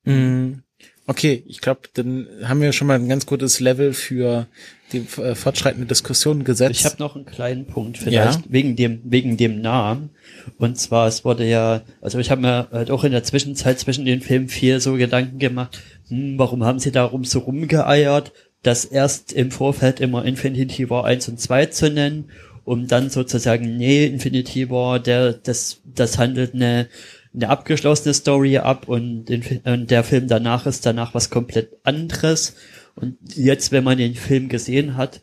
Mhm. 0.03 0.61
Okay, 1.07 1.43
ich 1.45 1.61
glaube, 1.61 1.81
dann 1.93 2.27
haben 2.43 2.61
wir 2.61 2.73
schon 2.73 2.87
mal 2.87 2.95
ein 2.95 3.07
ganz 3.07 3.27
gutes 3.27 3.59
Level 3.59 3.93
für 3.93 4.47
die 4.91 5.05
äh, 5.21 5.35
fortschreitende 5.35 5.87
Diskussion 5.87 6.43
gesetzt. 6.43 6.79
Ich 6.79 6.85
habe 6.85 6.97
noch 6.99 7.15
einen 7.15 7.25
kleinen 7.25 7.65
Punkt 7.65 7.97
vielleicht 7.97 8.39
ja. 8.39 8.45
wegen 8.47 8.75
dem 8.75 9.01
wegen 9.03 9.37
dem 9.37 9.61
Namen 9.61 10.11
und 10.57 10.77
zwar 10.77 11.07
es 11.07 11.25
wurde 11.25 11.45
ja 11.45 11.81
also 12.01 12.19
ich 12.19 12.29
habe 12.29 12.41
mir 12.41 12.67
halt 12.71 12.91
auch 12.91 13.03
in 13.03 13.11
der 13.11 13.23
Zwischenzeit 13.23 13.79
zwischen 13.79 14.05
den 14.05 14.21
Filmen 14.21 14.47
vier 14.47 14.79
so 14.79 14.93
Gedanken 14.93 15.39
gemacht, 15.39 15.81
hm, 16.09 16.37
warum 16.37 16.63
haben 16.63 16.79
sie 16.79 16.91
darum 16.91 17.23
so 17.23 17.39
rumgeeiert, 17.39 18.31
das 18.63 18.85
erst 18.85 19.33
im 19.33 19.51
Vorfeld 19.51 19.99
immer 19.99 20.25
Infinity 20.25 20.89
War 20.89 21.05
1 21.05 21.29
und 21.29 21.39
2 21.39 21.67
zu 21.67 21.89
nennen, 21.89 22.29
um 22.63 22.87
dann 22.87 23.09
sozusagen 23.09 23.77
nee, 23.77 24.05
Infinity 24.05 24.69
War, 24.69 24.99
der 24.99 25.33
das 25.33 25.81
das 25.83 26.17
handelt 26.17 26.53
eine 26.53 26.87
eine 27.35 27.49
abgeschlossene 27.49 28.13
Story 28.13 28.57
ab 28.57 28.87
und, 28.87 29.25
den, 29.25 29.43
und 29.65 29.91
der 29.91 30.03
Film 30.03 30.27
danach 30.27 30.65
ist 30.65 30.85
danach 30.85 31.13
was 31.13 31.29
komplett 31.29 31.69
anderes. 31.83 32.55
Und 32.95 33.17
jetzt, 33.35 33.71
wenn 33.71 33.83
man 33.83 33.97
den 33.97 34.15
Film 34.15 34.49
gesehen 34.49 34.95
hat, 34.95 35.21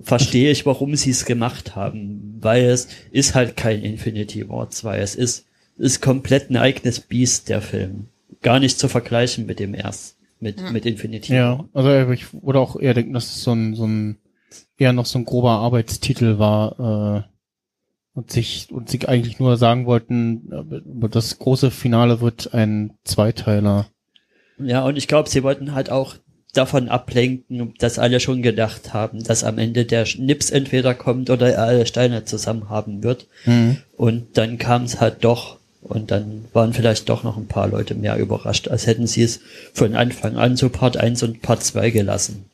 verstehe 0.00 0.50
ich, 0.50 0.64
warum 0.64 0.96
sie 0.96 1.10
es 1.10 1.24
gemacht 1.24 1.76
haben, 1.76 2.38
weil 2.40 2.64
es 2.64 2.88
ist 3.10 3.34
halt 3.34 3.56
kein 3.56 3.82
Infinity 3.82 4.48
War 4.48 4.70
2. 4.70 4.98
Es 4.98 5.14
ist, 5.14 5.46
ist 5.76 6.00
komplett 6.00 6.50
ein 6.50 6.56
eigenes 6.56 7.00
Biest, 7.00 7.48
der 7.48 7.60
Film. 7.60 8.06
Gar 8.40 8.60
nicht 8.60 8.78
zu 8.78 8.88
vergleichen 8.88 9.46
mit 9.46 9.58
dem 9.58 9.74
erst, 9.74 10.16
mit, 10.40 10.60
ja. 10.60 10.70
mit 10.70 10.86
Infinity 10.86 11.32
War. 11.32 11.36
Ja, 11.36 11.68
also 11.74 12.10
ich 12.10 12.32
würde 12.32 12.60
auch 12.60 12.80
eher 12.80 12.94
denken, 12.94 13.12
dass 13.12 13.26
es 13.26 13.42
so 13.42 13.52
ein, 13.52 13.74
so 13.74 13.86
ein, 13.86 14.16
eher 14.78 14.92
noch 14.92 15.06
so 15.06 15.18
ein 15.18 15.26
grober 15.26 15.52
Arbeitstitel 15.52 16.38
war, 16.38 17.26
äh, 17.26 17.32
und 18.14 18.30
sich 18.30 18.70
und 18.70 18.90
sich 18.90 19.08
eigentlich 19.08 19.38
nur 19.38 19.56
sagen 19.56 19.86
wollten, 19.86 20.48
das 21.10 21.38
große 21.38 21.70
Finale 21.70 22.20
wird 22.20 22.52
ein 22.52 22.98
Zweiteiler. 23.04 23.86
Ja, 24.58 24.84
und 24.84 24.96
ich 24.96 25.08
glaube, 25.08 25.30
sie 25.30 25.42
wollten 25.42 25.72
halt 25.72 25.90
auch 25.90 26.16
davon 26.52 26.88
ablenken, 26.88 27.74
dass 27.78 27.98
alle 27.98 28.20
schon 28.20 28.42
gedacht 28.42 28.92
haben, 28.92 29.24
dass 29.24 29.42
am 29.42 29.58
Ende 29.58 29.86
der 29.86 30.04
Schnips 30.04 30.50
entweder 30.50 30.94
kommt 30.94 31.30
oder 31.30 31.50
er 31.50 31.64
alle 31.64 31.86
Steine 31.86 32.24
zusammen 32.24 32.68
haben 32.68 33.02
wird. 33.02 33.26
Mhm. 33.46 33.78
Und 33.96 34.36
dann 34.36 34.58
kam 34.58 34.84
es 34.84 35.00
halt 35.00 35.24
doch. 35.24 35.58
Und 35.80 36.12
dann 36.12 36.44
waren 36.52 36.74
vielleicht 36.74 37.08
doch 37.08 37.24
noch 37.24 37.36
ein 37.36 37.48
paar 37.48 37.66
Leute 37.66 37.94
mehr 37.94 38.16
überrascht, 38.16 38.68
als 38.68 38.86
hätten 38.86 39.08
sie 39.08 39.22
es 39.22 39.40
von 39.72 39.96
Anfang 39.96 40.36
an 40.36 40.56
so 40.56 40.68
Part 40.68 40.96
1 40.96 41.24
und 41.24 41.42
Part 41.42 41.64
2 41.64 41.90
gelassen. 41.90 42.44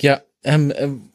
Ja, 0.00 0.22
ähm, 0.42 0.72
ähm 0.74 1.08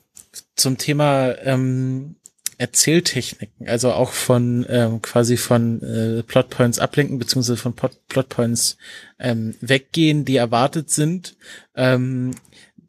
zum 0.56 0.78
Thema 0.78 1.36
ähm, 1.44 2.16
Erzähltechniken, 2.58 3.68
also 3.68 3.92
auch 3.92 4.12
von 4.12 4.66
ähm, 4.68 5.02
quasi 5.02 5.38
von 5.38 5.82
äh, 5.84 6.24
Plotpoints 6.24 6.80
ablenken, 6.80 7.20
beziehungsweise 7.20 7.58
von 7.58 7.74
Plot 7.74 8.08
Plotpoints 8.08 8.78
ähm, 9.20 9.56
weggehen, 9.62 10.26
die 10.26 10.38
erwartet 10.38 10.90
sind. 10.90 11.36
Ähm, 11.76 12.32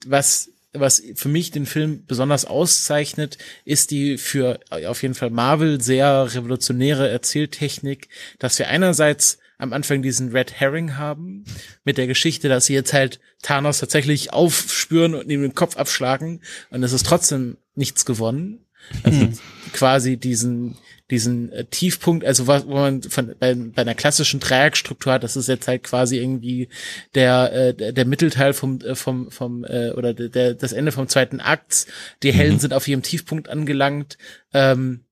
was 0.07 0.51
was 0.73 1.03
für 1.15 1.29
mich 1.29 1.51
den 1.51 1.67
Film 1.67 2.05
besonders 2.07 2.45
auszeichnet, 2.45 3.39
ist 3.65 3.91
die 3.91 4.17
für 4.19 4.61
auf 4.71 5.03
jeden 5.03 5.15
Fall 5.15 5.31
Marvel 5.31 5.81
sehr 5.81 6.35
revolutionäre 6.35 7.09
Erzähltechnik, 7.09 8.09
dass 8.39 8.59
wir 8.59 8.69
einerseits 8.69 9.39
am 9.59 9.73
Anfang 9.73 10.03
diesen 10.03 10.31
Red 10.31 10.53
Herring 10.53 10.97
haben, 10.97 11.45
mit 11.85 11.99
der 11.99 12.07
Geschichte, 12.07 12.49
dass 12.49 12.67
sie 12.67 12.75
jetzt 12.75 12.93
halt 12.93 13.19
Thanos 13.43 13.81
tatsächlich 13.81 14.33
aufspüren 14.33 15.15
und 15.15 15.31
ihm 15.31 15.43
den 15.43 15.55
Kopf 15.55 15.77
abschlagen 15.77 16.43
und 16.71 16.83
es 16.83 16.93
ist 16.93 17.07
trotzdem 17.07 17.57
nichts 17.75 18.05
gewonnen. 18.05 18.65
Also 19.03 19.25
mhm. 19.25 19.39
Quasi 19.73 20.17
diesen, 20.17 20.77
diesen 21.11 21.53
äh, 21.53 21.65
Tiefpunkt, 21.65 22.25
also 22.25 22.47
was, 22.47 22.67
wo 22.67 22.75
man 22.75 23.03
von, 23.03 23.35
bei, 23.39 23.55
bei 23.55 23.83
einer 23.83 23.95
klassischen 23.95 24.41
Dreieckstruktur 24.41 25.13
hat, 25.15 25.25
das 25.25 25.37
ist 25.37 25.49
jetzt 25.49 25.69
halt 25.69 25.85
quasi 25.85 26.19
irgendwie 26.19 26.69
der, 27.15 27.53
äh, 27.53 27.75
der, 27.75 27.93
der 27.93 28.05
Mittelteil 28.05 28.53
vom, 28.53 28.81
äh, 28.81 28.95
vom, 28.95 29.31
vom, 29.31 29.65
äh, 29.65 29.91
oder 29.91 30.13
der, 30.15 30.55
das 30.55 30.73
Ende 30.73 30.93
vom 30.93 31.09
zweiten 31.09 31.41
Akt. 31.41 31.87
Die 32.23 32.33
Helden 32.33 32.55
mhm. 32.57 32.61
sind 32.61 32.75
auf 32.75 32.89
ihrem 32.89 33.03
Tiefpunkt 33.03 33.49
angelangt. 33.49 34.19
Ähm, 34.53 35.05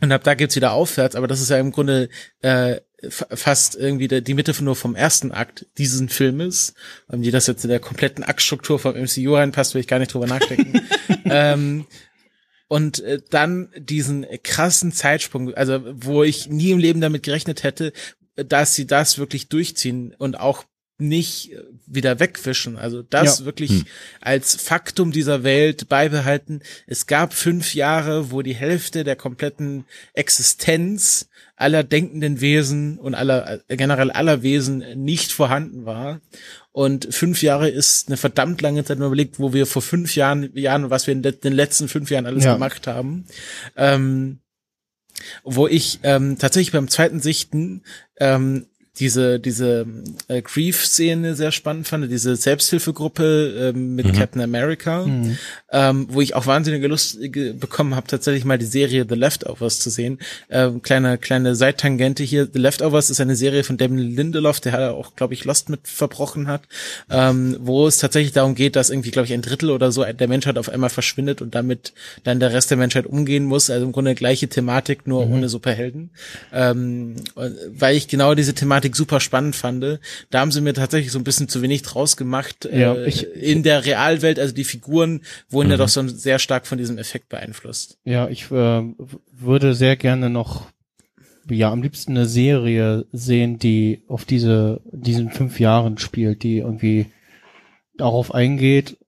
und 0.00 0.12
ab 0.12 0.24
da 0.24 0.34
geht's 0.34 0.56
wieder 0.56 0.72
aufwärts, 0.72 1.14
aber 1.14 1.26
das 1.26 1.42
ist 1.42 1.50
ja 1.50 1.58
im 1.58 1.72
Grunde 1.72 2.08
äh, 2.40 2.80
fast 3.08 3.76
irgendwie 3.76 4.08
der, 4.08 4.20
die 4.20 4.34
Mitte 4.34 4.54
nur 4.62 4.76
vom 4.76 4.94
ersten 4.94 5.32
Akt 5.32 5.66
diesen 5.78 6.08
Filmes. 6.08 6.74
Und 7.06 7.22
wie 7.22 7.30
das 7.30 7.46
jetzt 7.46 7.64
in 7.64 7.70
der 7.70 7.80
kompletten 7.80 8.24
Aktstruktur 8.24 8.78
vom 8.78 8.94
MCU 8.94 9.34
reinpasst, 9.34 9.74
will 9.74 9.80
ich 9.80 9.88
gar 9.88 9.98
nicht 9.98 10.12
drüber 10.12 10.26
nachdenken. 10.26 10.82
ähm, 11.24 11.86
und 12.70 13.00
äh, 13.00 13.20
dann 13.30 13.68
diesen 13.76 14.24
krassen 14.44 14.92
Zeitsprung, 14.92 15.52
also 15.54 15.82
wo 15.92 16.22
ich 16.22 16.48
nie 16.48 16.70
im 16.70 16.78
Leben 16.78 17.00
damit 17.00 17.24
gerechnet 17.24 17.64
hätte, 17.64 17.92
dass 18.36 18.76
sie 18.76 18.86
das 18.86 19.18
wirklich 19.18 19.48
durchziehen 19.48 20.14
und 20.16 20.38
auch 20.38 20.64
nicht 21.00 21.50
wieder 21.86 22.20
wegwischen. 22.20 22.76
Also 22.76 23.02
das 23.02 23.40
ja. 23.40 23.44
wirklich 23.44 23.70
hm. 23.70 23.84
als 24.20 24.56
Faktum 24.56 25.12
dieser 25.12 25.42
Welt 25.42 25.88
beibehalten. 25.88 26.60
Es 26.86 27.06
gab 27.06 27.34
fünf 27.34 27.74
Jahre, 27.74 28.30
wo 28.30 28.42
die 28.42 28.54
Hälfte 28.54 29.04
der 29.04 29.16
kompletten 29.16 29.84
Existenz 30.14 31.28
aller 31.56 31.82
denkenden 31.82 32.40
Wesen 32.40 32.98
und 32.98 33.14
aller 33.14 33.60
generell 33.68 34.10
aller 34.10 34.42
Wesen 34.42 34.84
nicht 34.96 35.32
vorhanden 35.32 35.84
war. 35.84 36.20
Und 36.72 37.12
fünf 37.12 37.42
Jahre 37.42 37.68
ist 37.68 38.08
eine 38.08 38.16
verdammt 38.16 38.62
lange 38.62 38.84
Zeit, 38.84 38.96
wenn 38.96 39.00
man 39.00 39.08
überlegt, 39.08 39.38
wo 39.40 39.52
wir 39.52 39.66
vor 39.66 39.82
fünf 39.82 40.14
Jahren, 40.14 40.56
Jahren 40.56 40.90
was 40.90 41.06
wir 41.06 41.12
in 41.12 41.22
den 41.22 41.52
letzten 41.52 41.88
fünf 41.88 42.10
Jahren 42.10 42.26
alles 42.26 42.44
ja. 42.44 42.54
gemacht 42.54 42.86
haben. 42.86 43.26
Ähm, 43.76 44.38
wo 45.44 45.66
ich 45.66 46.00
ähm, 46.02 46.38
tatsächlich 46.38 46.72
beim 46.72 46.88
zweiten 46.88 47.20
Sichten 47.20 47.82
ähm, 48.18 48.66
diese, 48.98 49.40
diese 49.40 49.86
äh, 50.28 50.42
Grief-Szene 50.42 51.34
sehr 51.34 51.52
spannend 51.52 51.88
fand, 51.88 52.10
diese 52.10 52.36
Selbsthilfegruppe 52.36 53.72
äh, 53.74 53.78
mit 53.78 54.06
mhm. 54.06 54.12
Captain 54.12 54.42
America, 54.42 55.06
mhm. 55.06 55.38
ähm, 55.72 56.06
wo 56.10 56.20
ich 56.20 56.34
auch 56.34 56.46
wahnsinnige 56.46 56.88
Lust 56.88 57.18
bekommen 57.58 57.94
habe, 57.94 58.06
tatsächlich 58.08 58.44
mal 58.44 58.58
die 58.58 58.66
Serie 58.66 59.06
The 59.08 59.14
Leftovers 59.14 59.80
zu 59.80 59.90
sehen. 59.90 60.18
Ähm, 60.50 60.82
kleine, 60.82 61.18
kleine 61.18 61.54
Seittangente 61.54 62.22
hier. 62.22 62.48
The 62.52 62.58
Leftovers 62.58 63.10
ist 63.10 63.20
eine 63.20 63.36
Serie 63.36 63.64
von 63.64 63.76
Damon 63.78 63.98
Lindelof, 63.98 64.60
der 64.60 64.94
auch, 64.94 65.16
glaube 65.16 65.34
ich, 65.34 65.44
Lost 65.44 65.68
mit 65.68 65.86
verbrochen 65.86 66.48
hat, 66.48 66.62
ähm, 67.10 67.56
wo 67.60 67.86
es 67.86 67.98
tatsächlich 67.98 68.32
darum 68.32 68.54
geht, 68.54 68.76
dass 68.76 68.90
irgendwie, 68.90 69.10
glaube 69.10 69.26
ich, 69.26 69.32
ein 69.32 69.42
Drittel 69.42 69.70
oder 69.70 69.92
so 69.92 70.04
der 70.04 70.28
Menschheit 70.28 70.58
auf 70.58 70.68
einmal 70.68 70.90
verschwindet 70.90 71.40
und 71.40 71.54
damit 71.54 71.92
dann 72.24 72.40
der 72.40 72.52
Rest 72.52 72.70
der 72.70 72.76
Menschheit 72.76 73.06
umgehen 73.06 73.44
muss. 73.44 73.70
Also 73.70 73.86
im 73.86 73.92
Grunde 73.92 74.14
gleiche 74.14 74.48
Thematik, 74.48 75.06
nur 75.06 75.26
mhm. 75.26 75.32
ohne 75.32 75.48
Superhelden. 75.48 76.10
Ähm, 76.52 77.16
weil 77.34 77.96
ich 77.96 78.08
genau 78.08 78.34
diese 78.34 78.54
Thematik 78.54 78.89
Thematik 78.90 78.96
super 78.96 79.20
spannend 79.20 79.56
fand. 79.56 80.00
Da 80.30 80.40
haben 80.40 80.52
sie 80.52 80.60
mir 80.60 80.74
tatsächlich 80.74 81.12
so 81.12 81.18
ein 81.18 81.24
bisschen 81.24 81.48
zu 81.48 81.62
wenig 81.62 81.82
draus 81.82 82.16
gemacht. 82.16 82.68
Ja, 82.70 82.94
äh, 82.94 83.08
ich, 83.08 83.26
in 83.34 83.62
der 83.62 83.84
Realwelt, 83.84 84.38
also 84.38 84.54
die 84.54 84.64
Figuren 84.64 85.22
wurden 85.48 85.68
mhm. 85.68 85.72
ja 85.72 85.76
doch 85.78 85.88
so 85.88 86.06
sehr 86.08 86.38
stark 86.38 86.66
von 86.66 86.78
diesem 86.78 86.98
Effekt 86.98 87.28
beeinflusst. 87.28 87.98
Ja, 88.04 88.28
ich 88.28 88.50
äh, 88.50 88.82
würde 89.32 89.74
sehr 89.74 89.96
gerne 89.96 90.30
noch 90.30 90.66
ja 91.48 91.72
am 91.72 91.82
liebsten 91.82 92.12
eine 92.12 92.26
Serie 92.26 93.06
sehen, 93.12 93.58
die 93.58 94.02
auf 94.06 94.24
diese 94.24 94.80
diesen 94.92 95.30
fünf 95.30 95.58
Jahren 95.58 95.98
spielt, 95.98 96.42
die 96.42 96.58
irgendwie 96.58 97.06
darauf 97.96 98.32
eingeht 98.32 98.98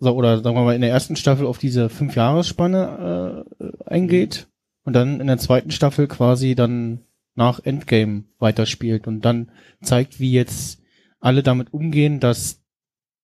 so, 0.00 0.14
oder 0.14 0.40
sagen 0.40 0.54
wir 0.54 0.62
mal 0.62 0.76
in 0.76 0.80
der 0.80 0.90
ersten 0.90 1.16
Staffel 1.16 1.46
auf 1.46 1.58
diese 1.58 1.88
fünf 1.88 2.14
Jahresspanne 2.14 3.44
äh, 3.58 3.66
eingeht 3.86 4.46
und 4.84 4.92
dann 4.92 5.20
in 5.20 5.26
der 5.26 5.38
zweiten 5.38 5.72
Staffel 5.72 6.06
quasi 6.06 6.54
dann 6.54 7.00
nach 7.38 7.60
Endgame 7.60 8.24
weiterspielt 8.38 9.06
und 9.06 9.24
dann 9.24 9.52
zeigt, 9.80 10.18
wie 10.18 10.32
jetzt 10.32 10.82
alle 11.20 11.44
damit 11.44 11.72
umgehen, 11.72 12.18
dass 12.18 12.64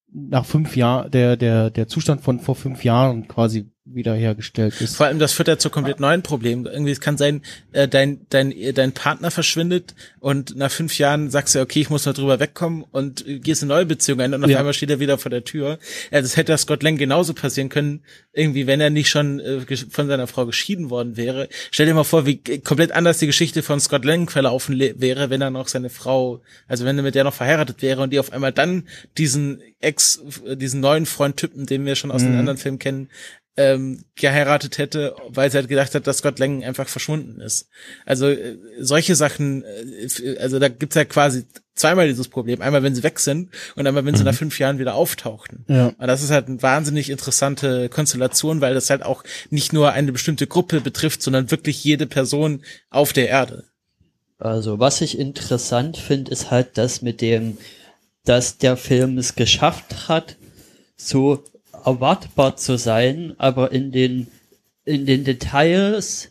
nach 0.07 0.46
fünf 0.46 0.77
Jahren 0.77 1.11
der 1.11 1.37
der 1.37 1.70
der 1.70 1.88
Zustand 1.88 2.20
von 2.22 2.38
vor 2.38 2.55
fünf 2.55 2.85
Jahren 2.85 3.27
quasi 3.27 3.72
wiederhergestellt 3.87 4.81
ist. 4.81 4.97
Vor 4.97 5.07
allem, 5.07 5.18
das 5.18 5.33
führt 5.33 5.49
ja 5.49 5.59
zu 5.59 5.68
komplett 5.68 6.01
neuen 6.01 6.23
Problemen. 6.23 6.64
Irgendwie, 6.66 6.90
es 6.92 7.01
kann 7.01 7.18
sein, 7.18 7.42
äh, 7.73 7.87
dein, 7.87 8.20
dein, 8.31 8.55
dein 8.75 8.92
Partner 8.92 9.31
verschwindet 9.31 9.94
und 10.20 10.57
nach 10.57 10.70
fünf 10.70 10.99
Jahren 10.99 11.31
sagst 11.31 11.55
du, 11.55 11.61
okay, 11.61 11.81
ich 11.81 11.90
muss 11.90 12.07
mal 12.07 12.14
drüber 12.14 12.40
wegkommen 12.40 12.85
und 12.92 13.25
gehst 13.27 13.62
eine 13.62 13.68
neue 13.75 13.85
Beziehung 13.87 14.20
ein 14.20 14.33
und 14.33 14.42
auf 14.42 14.51
Ja. 14.51 14.59
einmal 14.59 14.73
steht 14.73 14.90
er 14.90 15.01
wieder 15.01 15.18
vor 15.18 15.31
der 15.31 15.44
Tür. 15.44 15.79
Ja, 16.11 16.20
das 16.23 16.37
hätte 16.37 16.57
Scott 16.57 16.83
Lang 16.83 16.97
genauso 16.97 17.35
passieren 17.35 17.68
können, 17.68 18.03
irgendwie, 18.33 18.66
wenn 18.66 18.81
er 18.81 18.90
nicht 18.90 19.09
schon 19.11 19.38
äh, 19.40 19.61
von 19.90 20.09
seiner 20.09 20.27
Frau 20.27 20.47
geschieden 20.47 20.88
worden 20.88 21.16
wäre. 21.18 21.49
Stell 21.70 21.87
dir 21.87 21.94
mal 21.94 22.05
vor, 22.05 22.25
wie 22.27 22.38
komplett 22.61 22.92
anders 22.92 23.18
die 23.18 23.27
Geschichte 23.27 23.62
von 23.62 23.81
Scott 23.81 24.05
Lang 24.07 24.31
verlaufen 24.31 24.79
wäre, 24.79 25.29
wenn 25.29 25.42
er 25.42 25.51
noch 25.51 25.68
seine 25.68 25.90
Frau, 25.90 26.40
also 26.68 26.85
wenn 26.87 26.97
er 26.97 27.03
mit 27.03 27.14
der 27.14 27.25
noch 27.25 27.35
verheiratet 27.35 27.83
wäre 27.83 28.01
und 28.03 28.12
die 28.14 28.18
auf 28.18 28.33
einmal 28.33 28.53
dann 28.53 28.85
diesen 29.18 29.61
Ex, 29.81 30.23
diesen 30.57 30.81
neuen 30.81 31.05
Freund-Typen, 31.05 31.66
den 31.66 31.85
wir 31.85 31.94
schon 31.97 32.11
aus 32.11 32.23
den 32.23 32.33
Mhm. 32.33 32.38
anderen 32.38 32.59
Filmen 32.59 32.79
kennen, 32.79 33.11
ähm, 33.57 34.05
geheiratet 34.17 34.79
hätte, 34.79 35.14
weil 35.29 35.51
sie 35.51 35.59
halt 35.59 35.69
gedacht 35.69 35.95
hat, 35.95 36.07
dass 36.07 36.19
Scott 36.19 36.38
Lang 36.38 36.64
einfach 36.64 36.88
verschwunden 36.88 37.40
ist. 37.40 37.69
Also 38.05 38.29
äh, 38.29 38.59
solche 38.81 39.14
Sachen, 39.14 39.62
äh, 39.62 40.38
also 40.38 40.59
da 40.59 40.69
gibt's 40.69 40.97
ja 40.97 41.05
quasi 41.05 41.45
zweimal 41.75 42.09
dieses 42.09 42.29
Problem. 42.29 42.61
Einmal, 42.62 42.83
wenn 42.83 42.95
sie 42.95 43.03
weg 43.03 43.21
sind 43.21 43.51
und 43.77 43.87
einmal, 43.87 44.05
wenn 44.05 44.17
sie 44.17 44.25
nach 44.25 44.35
fünf 44.35 44.59
Jahren 44.59 44.79
wieder 44.79 44.95
auftauchten. 44.95 45.64
Ja. 45.69 45.88
Und 45.97 46.07
das 46.07 46.23
ist 46.23 46.31
halt 46.31 46.49
eine 46.49 46.62
wahnsinnig 46.62 47.11
interessante 47.11 47.88
Konstellation, 47.88 48.61
weil 48.61 48.75
das 48.75 48.90
halt 48.90 49.03
auch 49.03 49.23
nicht 49.51 49.73
nur 49.73 49.93
eine 49.93 50.12
bestimmte 50.12 50.47
Gruppe 50.47 50.81
betrifft, 50.81 51.23
sondern 51.23 51.51
wirklich 51.51 51.83
jede 51.85 52.07
Person 52.07 52.62
auf 52.90 53.12
der 53.12 53.29
Erde. 53.29 53.64
Also, 54.38 54.79
was 54.81 55.01
ich 55.01 55.19
interessant 55.19 55.97
finde, 55.97 56.31
ist 56.33 56.51
halt 56.51 56.77
das 56.77 57.03
mit 57.03 57.21
dem, 57.21 57.57
dass 58.25 58.59
der 58.59 58.77
Film 58.77 59.17
es 59.17 59.37
geschafft 59.37 60.09
hat, 60.09 60.37
so 60.97 61.45
erwartbar 61.85 62.57
zu 62.57 62.77
sein, 62.79 63.35
aber 63.38 63.73
in 63.73 63.92
den, 63.92 64.29
in 64.85 65.07
den 65.07 65.25
Details 65.25 66.31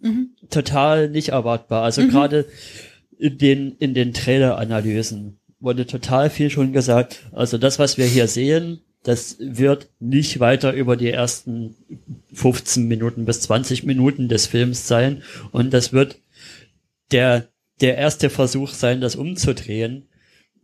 Mhm. 0.00 0.30
total 0.48 1.08
nicht 1.08 1.30
erwartbar. 1.30 1.82
Also 1.82 2.02
Mhm. 2.02 2.10
gerade 2.10 2.44
in 3.18 3.36
den, 3.38 3.76
in 3.78 3.94
den 3.94 4.12
Trailer-Analysen 4.14 5.40
wurde 5.58 5.86
total 5.86 6.30
viel 6.30 6.50
schon 6.50 6.72
gesagt. 6.72 7.26
Also 7.32 7.58
das, 7.58 7.80
was 7.80 7.98
wir 7.98 8.06
hier 8.06 8.28
sehen, 8.28 8.80
das 9.02 9.36
wird 9.40 9.88
nicht 9.98 10.38
weiter 10.38 10.72
über 10.72 10.96
die 10.96 11.10
ersten 11.10 11.74
15 12.32 12.86
Minuten 12.86 13.24
bis 13.24 13.40
20 13.40 13.82
Minuten 13.84 14.28
des 14.28 14.46
Films 14.46 14.86
sein. 14.86 15.22
Und 15.50 15.72
das 15.72 15.92
wird 15.92 16.20
der, 17.10 17.48
der 17.80 17.96
erste 17.96 18.30
Versuch 18.30 18.70
sein, 18.70 19.00
das 19.00 19.16
umzudrehen. 19.16 20.08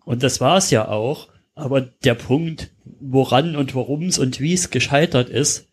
Und 0.04 0.22
das 0.22 0.40
war 0.40 0.58
es 0.58 0.70
ja 0.70 0.86
auch. 0.88 1.28
Aber 1.54 1.82
der 1.82 2.14
Punkt, 2.14 2.70
woran 3.00 3.54
und 3.56 3.74
worum 3.74 4.04
es 4.06 4.18
und 4.18 4.40
wie 4.40 4.54
es 4.54 4.70
gescheitert 4.70 5.28
ist, 5.28 5.66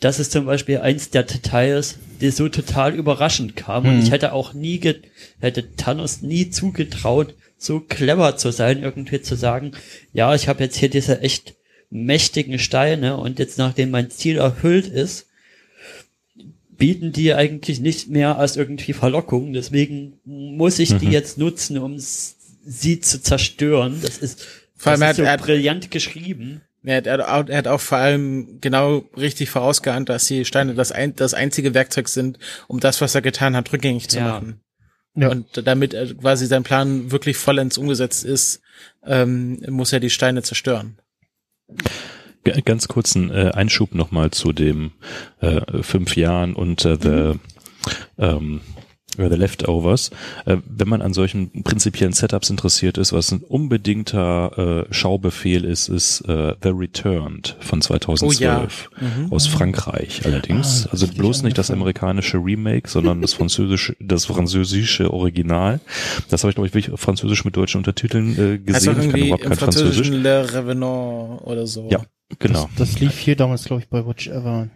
das 0.00 0.18
ist 0.18 0.32
zum 0.32 0.44
Beispiel 0.46 0.78
eins 0.78 1.10
der 1.10 1.22
Details, 1.22 1.96
die 2.20 2.30
so 2.30 2.48
total 2.48 2.94
überraschend 2.94 3.56
kam. 3.56 3.86
Und 3.86 3.96
Mhm. 3.96 4.02
ich 4.02 4.10
hätte 4.10 4.32
auch 4.32 4.52
nie, 4.54 4.78
ge 4.78 4.96
hätte 5.40 5.74
Thanos 5.76 6.20
nie 6.22 6.50
zugetraut, 6.50 7.34
so 7.58 7.80
clever 7.80 8.36
zu 8.36 8.50
sein, 8.50 8.82
irgendwie 8.82 9.22
zu 9.22 9.36
sagen, 9.36 9.72
ja, 10.12 10.34
ich 10.34 10.48
habe 10.48 10.62
jetzt 10.64 10.76
hier 10.76 10.90
diese 10.90 11.20
echt 11.22 11.54
mächtigen 11.90 12.58
Steine 12.58 13.16
und 13.16 13.38
jetzt 13.38 13.56
nachdem 13.58 13.90
mein 13.90 14.10
Ziel 14.10 14.36
erfüllt 14.36 14.86
ist, 14.86 15.26
bieten 16.76 17.12
die 17.12 17.32
eigentlich 17.32 17.80
nicht 17.80 18.08
mehr 18.10 18.38
als 18.38 18.56
irgendwie 18.56 18.92
Verlockung. 18.92 19.54
Deswegen 19.54 20.14
muss 20.24 20.78
ich 20.78 20.94
die 20.98 21.06
Mhm. 21.06 21.12
jetzt 21.12 21.38
nutzen, 21.38 21.78
um 21.78 21.96
sie 21.98 23.00
zu 23.00 23.22
zerstören. 23.22 24.00
Das 24.02 24.18
ist, 24.18 24.44
Vor 24.76 24.92
allem 24.92 25.00
das 25.00 25.10
er 25.10 25.14
so 25.14 25.22
hat- 25.22 25.26
er 25.28 25.32
hat- 25.32 25.42
brillant 25.42 25.90
geschrieben. 25.90 26.62
Er 26.84 26.98
hat, 26.98 27.06
er, 27.06 27.14
hat 27.14 27.20
auch, 27.28 27.48
er 27.48 27.58
hat 27.58 27.66
auch 27.68 27.80
vor 27.80 27.98
allem 27.98 28.60
genau 28.60 28.98
richtig 29.16 29.50
vorausgeahnt, 29.50 30.08
dass 30.08 30.26
die 30.28 30.44
Steine 30.44 30.74
das, 30.74 30.92
ein, 30.92 31.16
das 31.16 31.34
einzige 31.34 31.74
Werkzeug 31.74 32.08
sind, 32.08 32.38
um 32.68 32.78
das, 32.78 33.00
was 33.00 33.14
er 33.14 33.22
getan 33.22 33.56
hat, 33.56 33.72
rückgängig 33.72 34.08
zu 34.08 34.18
Ja. 34.18 34.28
machen. 34.28 34.60
Ja. 35.16 35.30
Und 35.30 35.66
damit 35.66 35.94
äh, 35.94 36.14
quasi 36.14 36.46
sein 36.46 36.62
Plan 36.62 37.10
wirklich 37.10 37.38
vollends 37.38 37.76
umgesetzt 37.78 38.24
ist, 38.24 38.60
ähm, 39.04 39.62
muss 39.68 39.92
er 39.92 39.98
die 39.98 40.10
Steine 40.10 40.42
zerstören. 40.42 40.98
G- 42.44 42.60
Ganz 42.64 42.86
kurzen 42.86 43.30
äh, 43.30 43.50
Einschub 43.54 43.94
nochmal 43.94 44.30
zu 44.30 44.52
dem 44.52 44.92
äh, 45.40 45.82
fünf 45.82 46.16
Jahren 46.16 46.54
und 46.54 46.84
äh, 46.84 46.96
the, 47.00 47.38
ähm, 48.18 48.60
äh, 48.60 48.80
the 49.16 49.36
Leftovers. 49.36 50.10
Äh, 50.44 50.58
wenn 50.66 50.88
man 50.88 51.02
an 51.02 51.12
solchen 51.12 51.62
prinzipiellen 51.62 52.12
Setups 52.12 52.50
interessiert 52.50 52.98
ist, 52.98 53.12
was 53.12 53.32
ein 53.32 53.40
unbedingter 53.40 54.86
äh, 54.88 54.94
Schaubefehl 54.94 55.64
ist, 55.64 55.88
ist 55.88 56.20
äh, 56.22 56.54
The 56.62 56.70
Returned 56.70 57.56
von 57.60 57.80
2012 57.82 58.90
Mhm. 59.00 59.32
aus 59.32 59.46
Frankreich 59.46 60.24
allerdings. 60.24 60.86
Ah, 60.86 60.90
also 60.92 61.06
bloß 61.08 61.42
nicht 61.42 61.58
das 61.58 61.70
amerikanische 61.70 62.38
Remake, 62.38 62.88
sondern 62.88 63.20
das 63.22 63.34
französische, 63.34 63.96
das 64.00 64.24
französische 64.26 65.12
Original. 65.12 65.80
Das 66.30 66.42
habe 66.42 66.50
ich 66.50 66.54
glaube 66.56 66.68
ich 66.68 66.74
wirklich 66.74 66.98
französisch 66.98 67.44
mit 67.44 67.56
deutschen 67.56 67.78
Untertiteln 67.78 68.32
äh, 68.32 68.58
gesehen. 68.58 68.66
auch 68.74 68.76
Ich 68.76 68.84
kann 68.84 69.10
irgendwie 69.10 69.26
überhaupt 69.26 69.44
kein 69.44 69.56
Französisch. 69.56 70.08
Le 70.10 70.52
Revenant 70.52 71.42
oder 71.42 71.66
so. 71.66 71.88
Ja, 71.90 72.02
genau. 72.38 72.68
Das, 72.76 72.92
das 72.92 73.00
lief 73.00 73.18
hier 73.18 73.36
damals, 73.36 73.64
glaube 73.64 73.82
ich, 73.82 73.88
bei 73.88 74.04
Watch 74.06 74.28
Ever. 74.28 74.68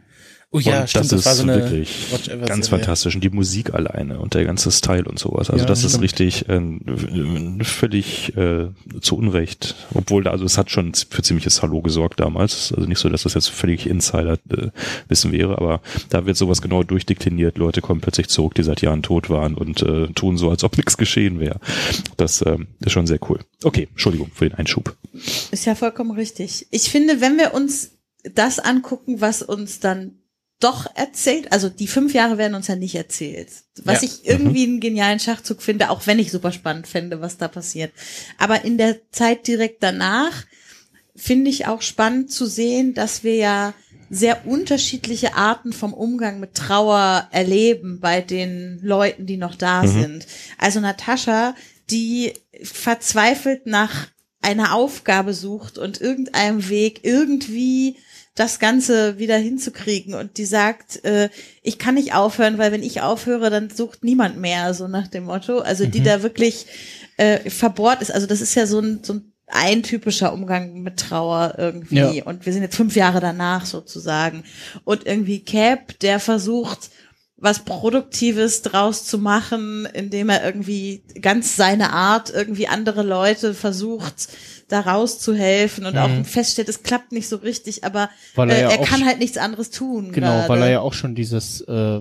Oh 0.53 0.59
ja, 0.59 0.81
und 0.81 0.91
stimmt, 0.91 1.05
das 1.05 1.09
das, 1.11 1.21
ist 1.21 1.27
war 1.27 1.35
so 1.35 1.43
eine 1.45 1.55
wirklich 1.55 2.09
ganz 2.47 2.67
Serie. 2.67 2.81
fantastisch. 2.81 3.15
Und 3.15 3.23
die 3.23 3.31
Musik 3.31 3.73
alleine 3.73 4.19
und 4.19 4.35
der 4.35 4.45
ganze 4.45 4.73
Style 4.73 5.05
und 5.05 5.17
sowas. 5.17 5.49
Also 5.49 5.63
Ja, 5.63 5.69
das 5.69 5.85
ist 5.85 5.91
stimmt. 5.93 6.03
richtig 6.03 6.49
äh, 6.49 7.65
völlig 7.65 8.37
äh, 8.37 8.67
zu 9.01 9.17
Unrecht. 9.17 9.77
Obwohl, 9.95 10.27
also 10.27 10.45
es 10.45 10.59
hat 10.59 10.71
schon 10.73 10.93
für 10.95 11.23
ziemliches 11.23 11.63
Hallo 11.63 11.83
gesorgt 11.83 12.19
damals. 12.19 12.73
Also 12.73 12.89
nicht 12.89 12.99
so, 12.99 13.09
dass 13.09 13.23
das 13.23 13.35
jetzt 13.35 13.49
völlig 13.49 13.87
Insider-Wissen 13.87 15.31
wäre, 15.33 15.57
aber 15.57 15.81
da 16.09 16.27
wird 16.27 16.37
sowas 16.37 16.61
genau 16.63 16.83
durchdekliniert. 16.83 17.57
Leute 17.57 17.81
kommen 17.81 18.01
plötzlich 18.01 18.27
zurück, 18.29 18.55
die 18.57 18.65
seit 18.65 18.83
Jahren 18.83 19.03
tot 19.03 19.31
waren 19.31 19.55
und 19.55 19.83
äh, 19.83 20.09
tun 20.09 20.37
so, 20.37 20.51
als 20.51 20.65
ob 20.65 20.77
nichts 20.77 20.97
geschehen 20.97 21.39
wäre. 21.39 21.61
Das 22.17 22.45
ähm, 22.45 22.67
ist 22.81 22.91
schon 22.93 23.07
sehr 23.07 23.21
cool. 23.29 23.39
Okay, 23.63 23.87
Entschuldigung 23.93 24.31
für 24.35 24.49
den 24.49 24.59
Einschub. 24.59 24.97
Ist 25.53 25.65
ja 25.65 25.77
vollkommen 25.77 26.11
richtig. 26.11 26.67
Ich 26.73 26.91
finde, 26.91 27.21
wenn 27.21 27.37
wir 27.39 27.55
uns 27.55 27.93
das 28.35 28.59
angucken, 28.59 29.21
was 29.21 29.43
uns 29.43 29.79
dann 29.81 30.17
doch 30.61 30.87
erzählt, 30.95 31.53
also 31.53 31.69
die 31.69 31.87
fünf 31.89 32.13
Jahre 32.15 32.39
werden 32.39 32.55
uns 32.55 32.69
ja 32.69 32.77
nicht 32.77 32.95
erzählt. 32.95 33.49
Was 33.83 34.03
Ja. 34.03 34.09
ich 34.09 34.27
irgendwie 34.29 34.65
einen 34.65 34.81
genialen 34.81 35.19
Schachzug 35.19 35.63
finde, 35.63 35.91
auch 35.91 36.07
wenn 36.07 36.19
ich 36.19 36.31
super 36.31 36.53
spannend 36.53 36.87
fände, 36.87 37.21
was 37.21 37.39
da 37.39 37.49
passiert. 37.49 37.93
Aber 38.39 38.65
in 38.65 38.77
der 38.79 38.99
Zeit 39.11 39.47
direkt 39.47 39.83
danach 39.83 40.45
finde 41.17 41.51
ich 41.51 41.67
auch 41.67 41.83
spannend 41.83 42.31
zu 42.31 42.47
sehen, 42.47 42.95
dass 42.95 43.25
wir 43.25 43.35
ja 43.37 43.75
sehr 44.11 44.47
unterschiedliche 44.47 45.35
Arten 45.35 45.73
vom 45.73 45.95
Umgang 45.95 46.41
mit 46.41 46.55
Trauer 46.55 47.29
erleben 47.31 48.01
bei 48.01 48.21
den 48.21 48.81
Leuten, 48.83 49.25
die 49.27 49.37
noch 49.37 49.55
da 49.55 49.87
sind. 49.87 50.27
Also 50.59 50.81
Natascha, 50.81 51.55
die 51.91 52.33
verzweifelt 52.63 53.67
nach 53.67 54.09
einer 54.43 54.75
Aufgabe 54.75 55.33
sucht 55.33 55.79
und 55.79 56.01
irgendeinem 56.01 56.69
Weg 56.69 57.01
irgendwie 57.05 57.97
das 58.35 58.59
Ganze 58.59 59.19
wieder 59.19 59.37
hinzukriegen 59.37 60.15
und 60.15 60.39
die 60.39 60.45
sagt, 60.45 61.05
äh, 61.05 61.29
ich 61.63 61.79
kann 61.79 61.95
nicht 61.95 62.15
aufhören, 62.15 62.59
weil 62.59 62.73
wenn 62.73 62.83
ich 62.83 63.01
aufhöre, 63.01 63.51
dann 63.51 63.71
sucht 63.71 64.05
niemand 64.05 64.39
mehr, 64.39 64.73
so 64.73 64.89
nach 64.89 65.09
dem 65.09 65.25
Motto. 65.25 65.59
Also 65.59 65.87
die 65.87 66.03
da 66.03 66.23
wirklich 66.23 66.67
äh, 67.17 67.51
verbohrt 67.51 68.03
ist. 68.03 68.13
Also 68.13 68.27
das 68.27 68.41
ist 68.41 68.55
ja 68.55 68.67
so 68.67 68.79
ein, 68.81 69.01
so 69.03 69.15
ein, 69.15 69.33
ein 69.47 69.83
typischer 69.83 70.33
Umgang 70.33 70.81
mit 70.83 70.99
Trauer 70.99 71.55
irgendwie. 71.59 71.97
Ja. 71.97 72.25
Und 72.25 72.47
wir 72.47 72.53
sind 72.53 72.63
jetzt 72.63 72.77
fünf 72.77 72.95
Jahre 72.95 73.21
danach 73.21 73.67
sozusagen. 73.67 74.45
Und 74.85 75.07
irgendwie 75.07 75.45
Cap, 75.45 75.99
der 75.99 76.21
versucht, 76.21 76.91
was 77.37 77.65
Produktives 77.65 78.63
draus 78.63 79.05
zu 79.07 79.19
machen, 79.19 79.87
indem 79.93 80.29
er 80.29 80.45
irgendwie 80.45 81.03
ganz 81.21 81.57
seine 81.57 81.93
Art 81.93 82.31
irgendwie 82.31 82.69
andere 82.69 83.03
Leute 83.03 83.55
versucht, 83.55 84.29
da 84.71 84.81
rauszuhelfen 84.81 85.85
und 85.87 85.97
auch 85.99 86.25
feststellt, 86.25 86.69
es 86.69 86.83
klappt 86.83 87.13
nicht 87.13 87.29
so 87.29 87.37
richtig, 87.37 87.85
aber 87.85 88.05
Mhm. 88.07 88.37
Weil 88.37 88.51
er 88.51 88.57
äh, 88.57 88.63
ja 88.63 88.71
er 88.71 88.81
auch 88.81 88.87
kann 88.87 89.05
halt 89.05 89.19
nichts 89.19 89.37
anderes 89.39 89.71
tun. 89.71 90.13
Genau, 90.13 90.29
gerade. 90.29 90.49
weil 90.49 90.63
er 90.63 90.71
ja 90.71 90.81
auch 90.81 90.93
schon 90.95 91.15
dieses 91.15 91.61
äh, 91.63 92.01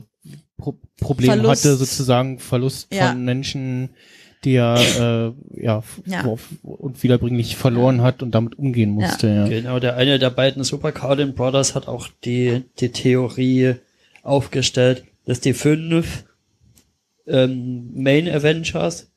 Pro 0.58 0.76
Problem 1.00 1.28
Verlust. 1.32 1.64
hatte, 1.66 1.76
sozusagen 1.78 2.40
Verlust 2.40 2.94
Ja. 2.94 3.10
von 3.10 3.24
Menschen, 3.24 3.90
die 4.44 4.56
er 4.56 5.34
äh, 5.56 5.62
ja, 5.64 5.84
Ja. 6.06 6.38
unwiederbringlich 6.64 7.56
verloren 7.56 8.02
hat 8.02 8.22
und 8.24 8.32
damit 8.32 8.58
umgehen 8.60 8.92
musste. 8.92 9.28
Ja. 9.28 9.48
Genau, 9.48 9.80
der 9.80 9.96
eine 9.96 10.20
der 10.20 10.30
beiden 10.30 10.64
Super 10.64 10.92
Cardin 10.92 11.34
Brothers 11.34 11.76
hat 11.76 11.88
auch 11.88 12.08
die, 12.24 12.64
die 12.80 12.90
Theorie 12.92 13.76
aufgestellt, 14.24 15.04
dass 15.26 15.40
die 15.42 15.54
fünf 15.54 16.26
ähm, 17.28 17.92
Main 17.94 18.28
Avengers 18.28 19.09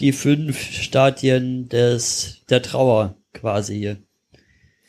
die 0.00 0.12
fünf 0.12 0.60
Stadien 0.60 1.68
des 1.68 2.42
der 2.50 2.62
Trauer 2.62 3.16
quasi 3.32 3.96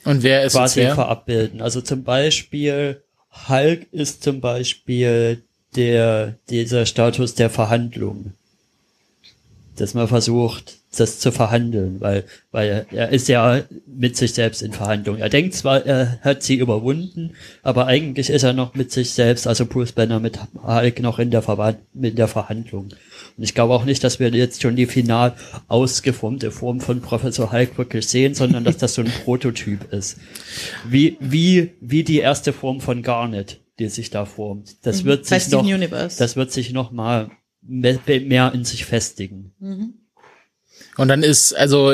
Und 0.03 0.23
wer 0.23 0.43
ist 0.43 0.53
quasi 0.53 0.81
wer? 0.81 0.95
verabbilden. 0.95 1.61
Also 1.61 1.81
zum 1.81 2.03
Beispiel 2.03 3.01
Hulk 3.47 3.87
ist 3.91 4.23
zum 4.23 4.41
Beispiel 4.41 5.43
der 5.75 6.37
dieser 6.49 6.85
Status 6.85 7.35
der 7.35 7.49
Verhandlung. 7.49 8.33
dass 9.77 9.93
man 9.93 10.07
versucht, 10.07 10.77
das 10.97 11.19
zu 11.19 11.31
verhandeln, 11.31 11.99
weil, 11.99 12.23
weil 12.51 12.85
er 12.91 13.09
ist 13.09 13.27
ja 13.27 13.63
mit 13.85 14.15
sich 14.15 14.33
selbst 14.33 14.61
in 14.61 14.71
Verhandlung. 14.71 15.17
Er 15.17 15.27
denkt 15.27 15.53
zwar, 15.53 15.85
er 15.85 16.19
hat 16.21 16.43
sie 16.43 16.55
überwunden, 16.55 17.31
aber 17.63 17.87
eigentlich 17.87 18.29
ist 18.29 18.43
er 18.43 18.53
noch 18.53 18.75
mit 18.75 18.91
sich 18.93 19.11
selbst, 19.11 19.47
also 19.47 19.65
Bruce 19.65 19.91
Banner 19.91 20.21
mit 20.21 20.39
Hulk 20.63 21.01
noch 21.01 21.19
in 21.19 21.31
der, 21.31 21.41
Verwand 21.41 21.79
in 21.93 22.15
der 22.15 22.29
Verhandlung. 22.29 22.89
Und 23.37 23.43
ich 23.43 23.53
glaube 23.53 23.73
auch 23.73 23.83
nicht, 23.85 24.03
dass 24.03 24.19
wir 24.19 24.29
jetzt 24.29 24.61
schon 24.61 24.75
die 24.77 24.85
final 24.85 25.35
ausgeformte 25.67 26.51
Form 26.51 26.79
von 26.79 27.01
Professor 27.01 27.51
Hulk 27.51 27.77
wirklich 27.77 28.07
sehen, 28.07 28.33
sondern 28.33 28.63
dass 28.63 28.77
das 28.77 28.93
so 28.93 29.01
ein 29.01 29.11
Prototyp 29.25 29.91
ist. 29.91 30.17
Wie, 30.87 31.17
wie, 31.19 31.73
wie 31.81 32.03
die 32.05 32.19
erste 32.19 32.53
Form 32.53 32.79
von 32.79 33.01
Garnet, 33.03 33.59
die 33.79 33.89
sich 33.89 34.09
da 34.09 34.25
formt. 34.25 34.77
Das 34.85 35.03
Mhm. 35.03 35.07
wird 35.07 35.25
sich 35.25 35.49
noch, 35.49 35.63
Universe. 35.65 36.17
das 36.17 36.37
wird 36.37 36.51
sich 36.53 36.71
noch 36.71 36.91
mal 36.91 37.29
me- 37.61 37.99
mehr 38.07 38.53
in 38.53 38.63
sich 38.63 38.85
festigen. 38.85 39.53
Mhm. 39.59 39.95
Und 40.97 41.09
dann 41.09 41.21
ist, 41.23 41.53
also, 41.53 41.93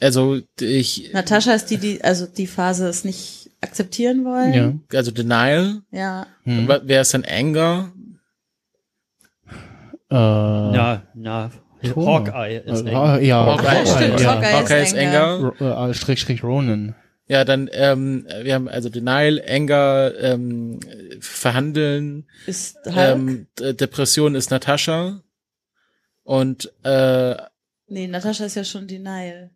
also 0.00 0.40
ich, 0.60 1.12
Natascha 1.12 1.54
ist 1.54 1.66
die, 1.70 1.78
die, 1.78 2.04
also 2.04 2.26
die 2.26 2.46
Phase 2.46 2.88
es 2.88 3.04
nicht 3.04 3.50
akzeptieren 3.60 4.24
wollen. 4.26 4.52
Ja. 4.52 4.98
also 4.98 5.10
Denial, 5.10 5.80
Ja. 5.90 6.26
Hm. 6.44 6.68
Wer 6.84 7.00
ist 7.00 7.14
dann 7.14 7.24
Anger? 7.24 7.90
Äh, 10.14 10.76
Na, 10.76 11.02
na. 11.14 11.50
Hawkeye 11.82 12.58
ist 12.60 12.86
äh, 12.86 12.90
eng. 12.90 13.24
ja, 13.24 13.44
Hawkeye, 13.44 13.66
Hawkeye, 13.68 13.86
stimmt, 13.86 14.20
ja. 14.20 14.34
Hawkeye. 14.34 14.52
Hawkeye 14.52 14.82
ist 14.82 14.96
Anger. 14.96 15.88
Äh, 15.88 15.94
Strich, 15.94 16.20
Strich 16.20 16.42
Ronan. 16.42 16.94
Ja, 17.26 17.44
dann, 17.44 17.68
ähm, 17.72 18.26
wir 18.42 18.54
haben 18.54 18.68
also 18.68 18.90
Denial, 18.90 19.42
Anger, 19.48 20.12
ähm, 20.20 20.78
Verhandeln, 21.20 22.26
Ist 22.46 22.76
Hulk? 22.84 22.96
ähm, 22.96 23.46
Depression 23.58 24.34
ist 24.34 24.50
Natascha 24.50 25.20
und 26.22 26.70
äh, 26.84 27.34
nee, 27.88 28.06
Natascha 28.06 28.44
ist 28.44 28.56
ja 28.56 28.64
schon 28.64 28.86
Denial. 28.86 29.50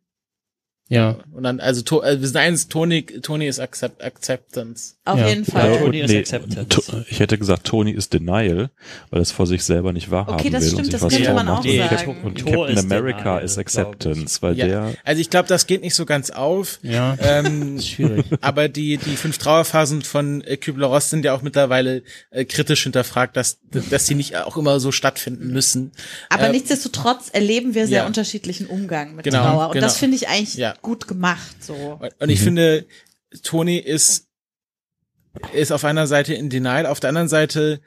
Ja. 0.91 1.17
und 1.35 1.43
dann 1.43 1.61
also 1.61 1.83
to 1.83 2.03
äh, 2.03 2.19
wir 2.21 2.27
sind 2.27 2.37
eins 2.39 2.69
Tony 2.69 3.03
Tony 3.05 3.47
ist 3.47 3.61
Accept 3.61 4.03
Acceptance. 4.03 4.95
Auf 5.05 5.19
Ja. 5.19 5.29
jeden 5.29 5.45
Ja, 5.45 5.53
Fall. 5.53 5.79
Tony 5.79 6.01
ist 6.01 6.11
nee, 6.11 6.19
Acceptance. 6.19 6.67
To- 6.69 7.05
Ich 7.11 7.21
hätte 7.21 7.37
gesagt, 7.37 7.65
Tony 7.65 7.91
ist 7.93 8.15
Denial, 8.15 8.71
weil 9.11 9.19
er 9.19 9.23
es 9.23 9.31
vor 9.31 9.47
sich 9.47 9.63
selber 9.65 9.93
nicht 9.93 10.11
wahrhaben 10.11 10.35
Okay, 10.41 10.49
das 10.51 10.63
will 10.63 10.69
stimmt, 10.69 10.79
und 10.79 10.85
sich 10.87 10.93
das 10.93 11.03
was 11.03 11.13
könnte 11.15 11.33
man 11.35 11.49
auch 11.49 11.63
und 11.65 11.71
sagen. 11.71 11.97
Cap- 11.97 12.25
Und 12.25 12.39
Thor 12.39 12.67
Captain 12.67 12.77
ist 12.79 12.85
America 12.85 13.19
Denial, 13.23 13.45
ist 13.45 13.59
Acceptance, 13.59 14.43
weil 14.43 14.57
Ja. 14.59 14.67
der 14.67 14.95
Also 15.05 15.21
ich 15.21 15.29
glaube, 15.31 15.49
das 15.49 15.67
geht 15.67 15.83
nicht 15.83 15.95
so 15.95 16.07
ganz 16.07 16.31
auf. 16.31 16.79
Ja. 16.83 17.17
Ähm, 17.21 17.77
ist 17.77 17.89
schwierig. 17.89 18.25
aber 18.41 18.69
die 18.69 18.97
die 18.97 19.17
fünf 19.17 19.37
Trauerphasen 19.39 20.01
von 20.03 20.41
äh, 20.43 20.57
Kübler-Ross 20.57 21.11
sind 21.11 21.25
ja 21.25 21.35
auch 21.35 21.43
mittlerweile 21.43 22.03
äh, 22.31 22.45
kritisch 22.47 22.83
hinterfragt, 22.85 23.37
dass 23.37 23.59
dass 23.91 24.07
sie 24.07 24.15
nicht 24.15 24.37
auch 24.37 24.57
immer 24.57 24.81
so 24.81 24.91
stattfinden 24.93 25.49
müssen. 25.53 25.93
Aber 26.31 26.49
Äh, 26.49 26.53
nichtsdestotrotz 26.53 27.29
erleben 27.31 27.75
wir 27.75 27.87
sehr 27.87 27.99
ja. 28.01 28.07
unterschiedlichen 28.07 28.67
Umgang 28.67 29.15
mit 29.15 29.25
Genau, 29.27 29.43
Trauer. 29.43 29.67
Und 29.67 29.73
genau. 29.75 29.87
das 29.87 29.99
finde 29.99 30.17
ich 30.17 30.29
eigentlich 30.29 30.55
Ja. 30.55 30.75
Gut 30.83 31.09
gemacht, 31.09 31.63
so. 31.63 32.01
Und 32.19 32.29
ich 32.29 32.41
finde, 32.41 32.87
Tony 33.43 33.79
ist, 33.79 34.29
ist 35.53 35.73
auf 35.73 35.85
einer 35.85 36.07
Seite 36.07 36.35
in 36.35 36.51
Denial, 36.51 36.87
auf 36.87 37.01
der 37.01 37.09
anderen 37.09 37.29
Seite, 37.29 37.81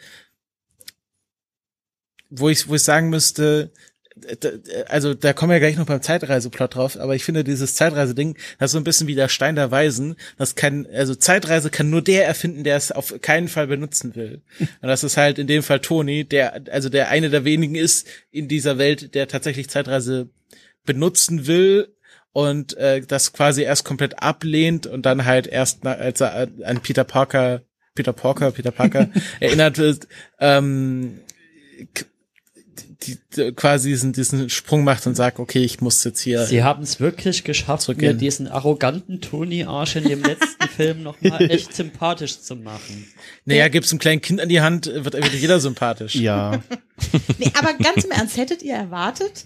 wo 2.30 2.50
ich, 2.50 2.68
wo 2.68 2.76
ich 2.76 2.84
sagen 2.84 3.10
müsste, 3.10 3.72
also 4.88 5.14
da 5.14 5.34
kommen 5.34 5.52
wir 5.52 5.60
gleich 5.60 5.78
noch 5.78 5.86
beim 5.86 6.02
Zeitreiseplot 6.02 6.76
drauf, 6.76 6.98
aber 7.00 7.16
ich 7.16 7.24
finde 7.24 7.44
dieses 7.44 7.76
Zeitreise-Ding, 7.76 8.38
das 8.60 8.70
ist 8.70 8.74
so 8.74 8.78
ein 8.78 8.84
bisschen 8.84 9.08
wie 9.08 9.16
der 9.16 9.30
Stein 9.30 9.56
der 9.56 9.72
Weisen. 9.72 10.16
Das 10.38 10.56
kann, 10.56 10.86
also 10.94 11.16
Zeitreise 11.16 11.70
kann 11.70 11.90
nur 11.90 12.02
der 12.02 12.26
erfinden, 12.26 12.64
der 12.64 12.76
es 12.76 12.92
auf 12.92 13.14
keinen 13.22 13.48
Fall 13.48 13.68
benutzen 13.68 14.16
will. 14.16 14.42
Und 14.60 14.88
das 14.88 15.04
ist 15.04 15.18
halt 15.18 15.40
in 15.40 15.48
dem 15.48 15.64
Fall 15.64 15.80
Tony, 15.80 16.26
der, 16.26 16.62
also 16.72 16.90
der 16.90 17.10
eine 17.10 17.30
der 17.30 17.46
wenigen 17.46 17.76
ist 17.76 18.08
in 18.32 18.48
dieser 18.48 18.78
Welt, 18.78 19.16
der 19.16 19.28
tatsächlich 19.28 19.70
Zeitreise 19.70 20.30
benutzen 20.86 21.48
will 21.48 21.96
und 22.34 22.76
äh, 22.78 23.02
das 23.02 23.34
quasi 23.34 23.64
erst 23.64 23.84
komplett 23.86 24.22
ablehnt 24.22 24.88
und 24.88 25.06
dann 25.06 25.26
halt 25.26 25.48
erst, 25.48 25.84
na, 25.84 25.94
als 25.94 26.22
er 26.22 26.34
an- 26.36 26.64
an 26.64 26.80
Peter 26.82 27.04
Parker, 27.04 27.62
Peter 27.96 28.14
Parker, 28.14 28.52
Peter 28.52 28.72
Parker 28.72 29.10
erinnert 29.40 29.78
wird, 29.78 30.08
ähm, 30.40 31.20
die, 33.04 33.18
die, 33.36 33.52
quasi 33.54 33.90
diesen, 33.90 34.14
diesen 34.14 34.50
Sprung 34.50 34.84
macht 34.84 35.08
und 35.08 35.16
sagt, 35.16 35.40
okay, 35.40 35.64
ich 35.64 35.82
muss 35.82 36.04
jetzt 36.04 36.20
hier. 36.22 36.46
Sie 36.46 36.64
haben 36.64 36.84
es 36.84 37.00
wirklich 37.00 37.44
geschafft, 37.44 37.88
mir 37.98 38.14
diesen 38.14 38.48
arroganten 38.48 39.22
Tony 39.22 39.64
Arsch 39.64 39.96
in 39.96 40.04
dem 40.04 40.22
letzten 40.24 40.68
Film 40.76 41.02
noch 41.04 41.20
mal 41.22 41.42
echt 41.50 41.74
sympathisch 41.76 42.40
zu 42.42 42.56
machen. 42.56 43.08
naja, 43.46 43.68
gibt's 43.70 43.92
einem 43.92 44.00
kleinen 44.00 44.22
Kind 44.22 44.40
an 44.40 44.50
die 44.50 44.62
Hand, 44.62 44.86
wird, 44.86 45.14
wird 45.14 45.34
jeder 45.34 45.60
sympathisch. 45.60 46.16
Ja. 46.16 46.62
Nee, 47.40 47.52
aber 47.58 47.74
ganz 47.74 48.04
im 48.06 48.12
Ernst, 48.12 48.38
hättet 48.38 48.62
ihr 48.62 48.76
erwartet, 48.76 49.44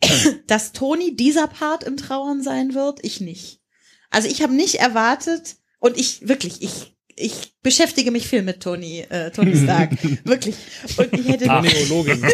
dass 0.46 0.72
Tony 0.72 1.16
dieser 1.16 1.46
Part 1.46 1.84
im 1.84 1.96
Trauern 1.96 2.42
sein 2.42 2.74
wird? 2.74 3.00
Ich 3.02 3.20
nicht. 3.20 3.60
Also 4.10 4.28
ich 4.28 4.42
habe 4.42 4.54
nicht 4.54 4.76
erwartet 4.76 5.56
und 5.80 5.98
ich 5.98 6.28
wirklich, 6.28 6.62
ich 6.62 6.94
ich 7.16 7.54
beschäftige 7.62 8.10
mich 8.10 8.26
viel 8.26 8.42
mit 8.42 8.60
Tony, 8.60 9.00
äh, 9.08 9.30
Tony 9.30 9.56
Stark, 9.62 9.92
wirklich. 10.24 10.56
Und 10.96 11.12
ich 11.12 11.28
hätte 11.28 11.46
Neologin. 11.46 12.26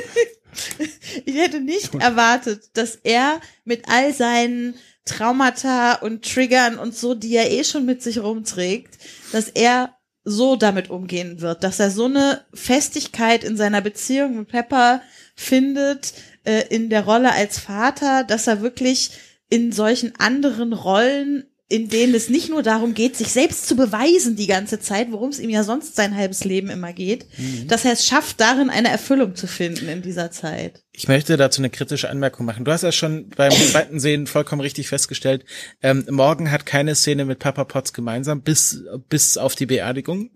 ich 1.25 1.35
hätte 1.35 1.61
nicht 1.61 1.95
erwartet, 1.95 2.71
dass 2.75 2.97
er 2.97 3.41
mit 3.65 3.89
all 3.89 4.15
seinen 4.15 4.75
Traumata 5.05 5.95
und 5.95 6.25
Triggern 6.25 6.79
und 6.79 6.95
so, 6.95 7.15
die 7.15 7.35
er 7.35 7.51
eh 7.51 7.65
schon 7.65 7.85
mit 7.85 8.03
sich 8.03 8.19
rumträgt, 8.21 8.99
dass 9.33 9.49
er 9.49 9.97
so 10.25 10.57
damit 10.57 10.91
umgehen 10.91 11.41
wird, 11.41 11.65
dass 11.65 11.81
er 11.81 11.91
so 11.91 12.05
eine 12.05 12.45
Festigkeit 12.53 13.43
in 13.43 13.57
seiner 13.57 13.81
Beziehung 13.81 14.37
mit 14.37 14.49
Pepper 14.49 15.03
findet, 15.35 16.13
äh, 16.45 16.65
in 16.69 16.91
der 16.91 17.05
Rolle 17.05 17.33
als 17.33 17.59
Vater, 17.59 18.25
dass 18.25 18.47
er 18.47 18.63
wirklich 18.63 19.11
in 19.49 19.73
solchen 19.73 20.15
anderen 20.19 20.73
Rollen, 20.73 21.45
in 21.69 21.89
denen 21.89 22.15
es 22.15 22.29
nicht 22.29 22.49
nur 22.49 22.63
darum 22.65 22.95
geht, 22.95 23.15
sich 23.17 23.29
selbst 23.29 23.69
zu 23.69 23.77
beweisen 23.77 24.35
die 24.35 24.49
ganze 24.49 24.81
Zeit, 24.81 25.13
worum 25.13 25.31
es 25.31 25.39
ihm 25.39 25.51
ja 25.51 25.63
sonst 25.63 25.95
sein 25.95 26.17
halbes 26.17 26.45
Leben 26.45 26.69
immer 26.69 26.93
geht, 26.93 27.27
dass 27.69 27.85
er 27.85 27.93
es 27.93 28.05
schafft, 28.05 28.41
darin 28.41 28.71
eine 28.71 28.89
Erfüllung 28.89 29.37
zu 29.37 29.47
finden 29.47 29.89
in 29.89 30.03
dieser 30.03 30.33
Zeit. 30.33 30.83
Ich 30.93 31.07
möchte 31.07 31.37
dazu 31.37 31.61
eine 31.61 31.71
kritische 31.71 32.11
Anmerkung 32.11 32.45
machen. 32.45 32.65
Du 32.65 32.73
hast 32.73 32.83
ja 32.83 32.91
schon 32.91 33.29
beim 33.29 33.53
zweiten 33.71 34.01
Sehen 34.01 34.27
vollkommen 34.27 34.63
richtig 34.63 34.89
festgestellt, 34.89 35.45
ähm, 35.81 36.05
Morgan 36.11 36.51
hat 36.51 36.67
keine 36.67 36.97
Szene 36.97 37.25
mit 37.25 37.39
Papa 37.39 37.65
Potts 37.65 37.93
gemeinsam 37.93 38.43
bis, 38.43 38.83
bis 39.09 39.37
auf 39.37 39.55
die 39.55 39.67
Beerdigung. 39.67 40.31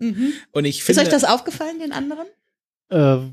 Und 0.51 0.65
ich 0.65 0.79
Ist 0.79 0.85
finde, 0.85 1.01
euch 1.01 1.09
das 1.09 1.25
aufgefallen, 1.25 1.79
den 1.79 1.91
anderen? 1.91 2.27
Äh, 2.89 3.31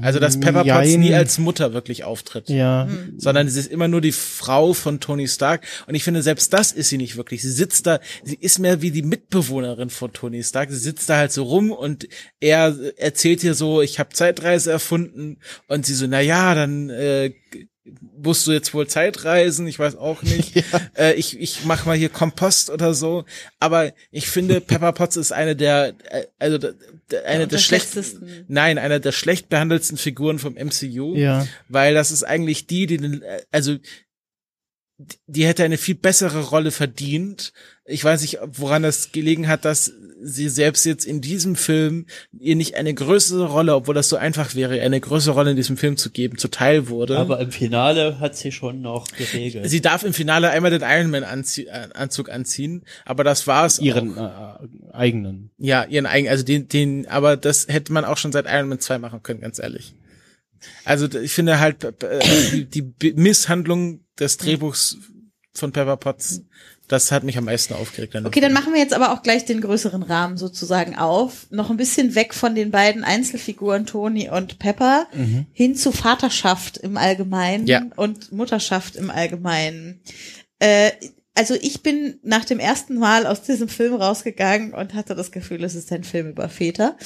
also 0.00 0.18
dass 0.18 0.40
Pepper 0.40 0.64
Potts 0.64 0.90
Jein. 0.90 1.00
nie 1.00 1.14
als 1.14 1.38
Mutter 1.38 1.74
wirklich 1.74 2.04
auftritt. 2.04 2.48
ja. 2.48 2.88
sondern 3.18 3.48
sie 3.48 3.60
ist 3.60 3.70
immer 3.70 3.88
nur 3.88 4.00
die 4.00 4.12
Frau 4.12 4.72
von 4.72 4.98
Tony 4.98 5.28
Stark. 5.28 5.66
Und 5.86 5.94
ich 5.94 6.04
finde, 6.04 6.22
selbst 6.22 6.52
das 6.52 6.72
ist 6.72 6.88
sie 6.88 6.96
nicht 6.96 7.16
wirklich. 7.16 7.42
Sie 7.42 7.50
sitzt 7.50 7.86
da, 7.86 8.00
sie 8.24 8.36
ist 8.36 8.58
mehr 8.58 8.80
wie 8.82 8.90
die 8.90 9.02
Mitbewohnerin 9.02 9.90
von 9.90 10.12
Tony 10.12 10.42
Stark. 10.42 10.70
Sie 10.70 10.78
sitzt 10.78 11.08
da 11.10 11.18
halt 11.18 11.32
so 11.32 11.42
rum 11.44 11.70
und 11.70 12.08
er 12.40 12.74
erzählt 12.96 13.44
ihr 13.44 13.54
so, 13.54 13.82
ich 13.82 13.98
habe 13.98 14.10
Zeitreise 14.10 14.72
erfunden. 14.72 15.38
Und 15.68 15.84
sie 15.86 15.94
so, 15.94 16.06
na 16.06 16.20
ja, 16.20 16.54
dann 16.54 16.88
äh, 16.90 17.32
musst 18.16 18.46
du 18.46 18.52
jetzt 18.52 18.72
wohl 18.74 18.86
Zeitreisen, 18.86 19.66
ich 19.66 19.78
weiß 19.78 19.96
auch 19.96 20.22
nicht. 20.22 20.62
Äh, 20.94 21.14
ich 21.14 21.40
ich 21.40 21.64
mach 21.64 21.86
mal 21.86 21.96
hier 21.96 22.10
Kompost 22.10 22.68
oder 22.70 22.92
so. 22.94 23.24
Aber 23.60 23.92
ich 24.10 24.28
finde, 24.28 24.60
Pepper 24.60 24.92
Potts 24.92 25.16
ist 25.16 25.32
eine 25.32 25.56
der, 25.56 25.94
äh, 26.10 26.26
also 26.38 26.58
der, 26.58 26.74
der, 27.10 27.24
eine 27.26 27.48
der 27.48 27.58
schlecht, 27.58 27.86
unterschätztesten. 27.96 28.44
nein, 28.48 28.78
einer 28.78 29.00
der 29.00 29.12
schlecht 29.12 29.48
behandelsten 29.48 29.96
Figuren 29.96 30.38
vom 30.38 30.54
MCU 30.54 31.14
Ja. 31.16 31.46
weil 31.68 31.94
das 31.94 32.10
ist 32.10 32.24
eigentlich 32.24 32.66
die, 32.66 32.86
die 32.86 32.98
den, 32.98 33.22
äh, 33.22 33.40
also 33.50 33.76
die- 35.26 35.46
hätte 35.46 35.64
eine 35.64 35.78
viel 35.78 35.94
bessere 35.94 36.40
Rolle 36.48 36.70
verdient. 36.70 37.52
Ich 37.84 38.04
weiß 38.04 38.22
nicht, 38.22 38.38
woran 38.46 38.82
das 38.84 39.10
gelegen 39.12 39.48
hat, 39.48 39.64
dass 39.64 39.92
sie 40.22 40.48
selbst 40.48 40.84
jetzt 40.86 41.04
in 41.04 41.20
diesem 41.20 41.56
Film 41.56 42.06
ihr 42.38 42.54
nicht 42.54 42.76
eine 42.76 42.94
größere 42.94 43.46
Rolle, 43.46 43.74
obwohl 43.74 43.94
das 43.94 44.08
so 44.08 44.14
einfach 44.16 44.54
wäre, 44.54 44.80
eine 44.80 45.00
größere 45.00 45.34
Rolle 45.34 45.50
in 45.50 45.56
diesem 45.56 45.76
Film 45.76 45.96
zu 45.96 46.10
geben, 46.10 46.38
zuteil 46.38 46.88
wurde. 46.88 47.18
Aber 47.18 47.40
im 47.40 47.50
Finale 47.50 48.20
hat 48.20 48.36
sie 48.36 48.52
schon 48.52 48.82
noch 48.82 49.08
geregelt. 49.08 49.68
sie 49.68 49.80
darf 49.80 50.04
im 50.04 50.12
Finale 50.12 50.50
einmal 50.50 50.70
den 50.70 50.82
Iron 50.82 51.10
Man 51.10 51.24
Anzie 51.24 51.66
äh, 51.66 51.88
Anzug 51.94 52.30
anziehen, 52.30 52.84
aber 53.04 53.24
das 53.24 53.48
war's. 53.48 53.80
Ihren 53.80 54.16
auch. 54.16 54.60
äh, 54.62 54.92
eigenen. 54.94 55.50
ja, 55.58 55.82
ihren 55.84 56.06
eigenen, 56.06 56.30
also 56.30 56.44
den, 56.44 56.68
den, 56.68 57.08
aber 57.08 57.36
das 57.36 57.66
hätte 57.68 57.92
man 57.92 58.04
auch 58.04 58.16
schon 58.16 58.30
seit 58.30 58.46
Iron 58.46 58.68
Man 58.68 58.78
2 58.78 58.98
machen 58.98 59.24
können, 59.24 59.40
ganz 59.40 59.58
ehrlich. 59.58 59.94
Also 60.84 61.08
ich 61.18 61.32
finde 61.32 61.58
halt 61.60 61.84
äh, 61.84 62.64
die, 62.64 63.12
Misshandlung 63.14 64.00
des 64.18 64.36
Drehbuchs 64.36 64.96
von 65.54 65.72
Pepper 65.72 65.96
Potts, 65.96 66.42
das 66.88 67.10
hat 67.12 67.24
mich 67.24 67.38
am 67.38 67.44
meisten 67.44 67.74
aufgeregt. 67.74 68.14
Okay, 68.24 68.40
dann 68.40 68.52
machen 68.52 68.72
wir 68.72 68.80
jetzt 68.80 68.92
aber 68.92 69.12
auch 69.12 69.22
gleich 69.22 69.44
den 69.44 69.60
größeren 69.60 70.02
Rahmen 70.02 70.36
sozusagen 70.36 70.96
auf. 70.96 71.46
Noch 71.50 71.70
ein 71.70 71.76
bisschen 71.76 72.14
weg 72.14 72.34
von 72.34 72.54
den 72.54 72.70
beiden 72.70 73.02
Einzelfiguren 73.04 73.86
Tony 73.86 74.28
und 74.28 74.58
Pepper 74.58 75.06
hin 75.52 75.74
zu 75.74 75.92
Vaterschaft 75.92 76.76
im 76.78 76.96
Allgemeinen 76.98 77.66
Ja. 77.66 77.82
und 77.96 78.32
Mutterschaft 78.32 78.96
im 78.96 79.10
Allgemeinen. 79.10 80.00
Äh, 80.58 80.90
also 81.34 81.54
ich 81.54 81.82
bin 81.82 82.18
nach 82.22 82.44
dem 82.44 82.58
ersten 82.58 82.98
Mal 82.98 83.26
aus 83.26 83.42
diesem 83.42 83.68
Film 83.68 83.94
rausgegangen 83.94 84.74
und 84.74 84.92
hatte 84.92 85.14
das 85.14 85.32
Gefühl, 85.32 85.64
es 85.64 85.74
ist 85.74 85.90
ein 85.92 86.04
Film 86.04 86.28
über 86.28 86.48
Väter. 86.50 86.96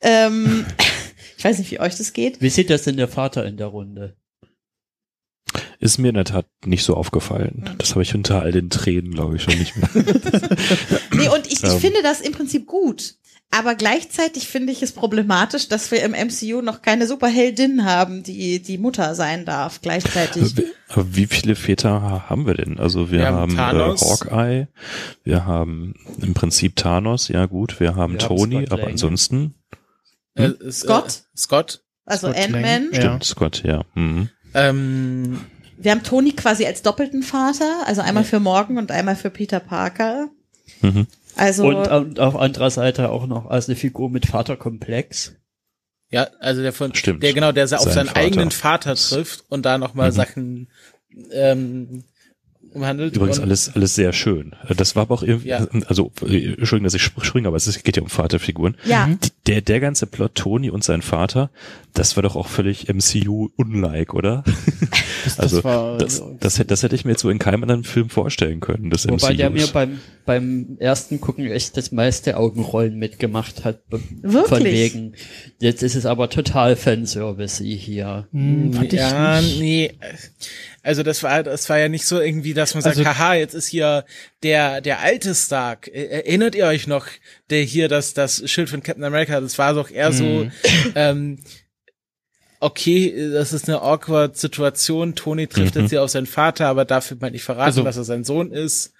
Ähm, 0.00 0.64
weiß 1.46 1.58
nicht, 1.58 1.70
wie 1.70 1.80
euch 1.80 1.96
das 1.96 2.12
geht. 2.12 2.40
Wie 2.40 2.50
sieht 2.50 2.68
das 2.70 2.82
denn 2.82 2.96
der 2.96 3.08
Vater 3.08 3.44
in 3.46 3.56
der 3.56 3.68
Runde? 3.68 4.16
Ist 5.78 5.98
mir 5.98 6.08
in 6.08 6.14
der 6.14 6.24
Tat 6.24 6.46
nicht 6.64 6.84
so 6.84 6.94
aufgefallen. 6.94 7.70
Das 7.78 7.90
habe 7.90 8.02
ich 8.02 8.14
unter 8.14 8.42
all 8.42 8.50
den 8.52 8.68
Tränen, 8.70 9.12
glaube 9.12 9.36
ich, 9.36 9.42
schon 9.42 9.58
nicht 9.58 9.76
mehr. 9.76 9.88
Nee, 11.12 11.28
und 11.28 11.46
ich, 11.46 11.62
ich 11.62 11.70
Ähm. 11.70 11.80
finde 11.80 12.02
das 12.02 12.20
im 12.20 12.32
Prinzip 12.32 12.66
gut. 12.66 13.14
Aber 13.52 13.74
gleichzeitig 13.76 14.48
finde 14.48 14.72
ich 14.72 14.82
es 14.82 14.90
problematisch, 14.92 15.68
dass 15.68 15.90
wir 15.92 16.02
im 16.02 16.12
MCU 16.12 16.62
noch 16.62 16.82
keine 16.82 17.06
Superheldin 17.06 17.84
haben, 17.84 18.22
die 18.24 18.60
die 18.60 18.76
Mutter 18.76 19.14
sein 19.14 19.44
darf 19.44 19.80
gleichzeitig. 19.80 20.54
Aber 20.88 21.14
wie 21.14 21.26
viele 21.26 21.54
Väter 21.54 22.28
haben 22.28 22.46
wir 22.46 22.54
denn? 22.54 22.78
Also 22.78 23.10
wir, 23.12 23.20
Wir 23.20 23.26
haben 23.26 23.56
haben, 23.56 23.56
Thanos. 23.56 24.02
äh, 24.02 24.04
Hawkeye, 24.04 24.68
wir 25.22 25.46
haben 25.46 25.94
im 26.20 26.34
Prinzip 26.34 26.74
Thanos, 26.76 27.28
ja 27.28 27.46
gut, 27.46 27.78
wir 27.80 27.94
haben 27.94 28.14
Wir 28.14 28.20
haben 28.20 28.36
Tony, 28.36 28.66
Scott 28.66 28.72
aber 28.80 28.88
ansonsten 28.88 29.54
Äh, 30.36 30.70
Scott? 30.70 31.06
Äh, 31.34 31.36
Scott. 31.38 31.82
Also 32.04 32.28
Scott 32.32 32.48
Lang. 32.50 32.64
Ant-Man. 32.64 32.88
Ja. 32.92 33.00
stimmt 33.00 33.24
Scott, 33.24 33.62
ja. 33.64 33.84
Mhm. 33.94 34.30
Ähm, 34.54 35.40
Wir 35.76 35.90
haben 35.90 36.02
Tony 36.02 36.32
quasi 36.32 36.64
als 36.66 36.82
doppelten 36.82 37.22
Vater, 37.22 37.82
also 37.86 38.00
einmal 38.00 38.24
für 38.24 38.40
Morgan 38.40 38.78
und 38.78 38.90
einmal 38.90 39.16
für 39.16 39.30
Peter 39.30 39.60
Parker. 39.60 40.28
Mhm. 40.80 41.06
Also 41.36 41.66
Und, 41.66 41.88
und 41.88 42.20
auf 42.20 42.34
anderer 42.36 42.70
Seite 42.70 43.10
auch 43.10 43.26
noch 43.26 43.46
als 43.46 43.68
eine 43.68 43.76
Figur 43.76 44.08
mit 44.08 44.24
Vaterkomplex. 44.26 45.34
ja, 46.10 46.28
also 46.40 46.62
der 46.62 46.72
von, 46.72 46.94
Stimmt. 46.94 47.22
der 47.22 47.34
genau, 47.34 47.52
der 47.52 47.64
auf 47.64 47.70
Sein 47.70 47.92
seinen 47.92 48.06
Vater. 48.06 48.20
eigenen 48.20 48.50
Vater 48.52 48.94
trifft 48.94 49.44
und 49.50 49.66
da 49.66 49.76
nochmal 49.76 50.10
Mhm. 50.10 50.14
Sachen 50.14 50.68
ähm, 51.32 52.04
umhandelt. 52.76 53.16
Übrigens 53.16 53.40
alles, 53.40 53.74
alles 53.74 53.94
sehr 53.94 54.12
schön. 54.12 54.54
Das 54.76 54.94
war 54.96 55.02
aber 55.02 55.14
auch 55.14 55.22
irgendwie, 55.22 55.48
Ja. 55.48 55.66
also, 55.86 56.12
äh, 56.22 56.52
Entschuldigung, 56.54 56.84
dass 56.84 56.94
ich 56.94 57.02
springe, 57.02 57.48
aber 57.48 57.56
es 57.56 57.82
geht 57.82 57.96
ja 57.96 58.02
um 58.02 58.08
Vaterfiguren. 58.08 58.76
ja, 58.84 59.08
Die- 59.08 59.30
Der, 59.46 59.60
der 59.62 59.80
ganze 59.80 60.06
Plot 60.06 60.34
Tony 60.34 60.70
und 60.70 60.82
sein 60.84 61.02
Vater, 61.02 61.50
das 61.94 62.16
war 62.16 62.22
doch 62.22 62.36
auch 62.36 62.48
völlig 62.48 62.88
MCU-unlike, 62.88 64.12
oder? 64.14 64.44
Das, 65.26 65.38
Also, 65.40 65.56
das 65.56 65.64
war, 65.64 65.98
das, 65.98 66.22
das, 66.40 66.58
hätte, 66.58 66.68
das 66.68 66.82
hätte 66.82 66.94
ich 66.94 67.04
mir 67.04 67.10
jetzt 67.12 67.20
so 67.22 67.28
in 67.30 67.38
keinem 67.38 67.62
anderen 67.62 67.84
Film 67.84 68.08
vorstellen 68.08 68.60
können, 68.60 68.88
das 68.90 69.06
Wobei 69.08 69.34
der 69.34 69.50
mir 69.50 69.66
beim, 69.66 69.98
beim 70.24 70.76
ersten 70.78 71.20
Gucken 71.20 71.46
echt 71.46 71.76
das 71.76 71.92
meiste 71.92 72.36
Augenrollen 72.36 72.96
mitgemacht 72.96 73.64
hat. 73.64 73.80
Wirklich? 73.90 74.46
Von 74.48 74.64
wegen. 74.64 75.12
Jetzt 75.58 75.82
ist 75.82 75.94
es 75.96 76.06
aber 76.06 76.30
total 76.30 76.76
Fanservice 76.76 77.58
hier. 77.62 78.28
Hm, 78.32 78.72
fand 78.72 78.92
ich 78.92 78.98
ja, 79.00 79.40
nicht. 79.40 79.58
nee. 79.60 79.92
Also 80.82 81.02
das 81.02 81.22
war, 81.24 81.42
das 81.42 81.68
war 81.68 81.78
ja 81.80 81.88
nicht 81.88 82.06
so 82.06 82.20
irgendwie, 82.20 82.54
dass 82.54 82.74
man 82.74 82.82
sagt, 82.84 82.96
Also- 82.98 83.08
haha, 83.08 83.34
jetzt 83.34 83.54
ist 83.54 83.66
hier 83.66 84.04
der, 84.44 84.80
der 84.80 85.00
alte 85.00 85.34
Stark. 85.34 85.88
E- 85.88 85.90
Erinnert 86.06 86.54
ihr 86.54 86.66
euch 86.66 86.86
noch, 86.86 87.06
der 87.50 87.62
hier 87.62 87.88
das, 87.88 88.14
das 88.14 88.48
Schild 88.48 88.70
von 88.70 88.82
Captain 88.84 89.02
America, 89.02 89.40
das 89.40 89.58
war 89.58 89.74
doch 89.74 89.90
eher 89.90 90.12
so, 90.12 90.24
Mhm. 90.24 90.50
ähm, 90.94 91.38
okay, 92.66 93.30
das 93.32 93.52
ist 93.52 93.68
eine 93.68 93.80
awkward 93.82 94.36
Situation. 94.36 95.14
Tony 95.14 95.46
trifft 95.46 95.74
Mhm. 95.74 95.82
jetzt 95.82 95.90
hier 95.90 96.02
auf 96.02 96.10
seinen 96.10 96.26
Vater, 96.26 96.66
aber 96.68 96.84
dafür 96.84 97.12
wird 97.16 97.22
man 97.22 97.32
nicht 97.32 97.44
verraten, 97.44 97.66
Also- 97.66 97.82
dass 97.82 97.96
er 97.96 98.04
sein 98.04 98.24
Sohn 98.24 98.52
ist. 98.52 98.92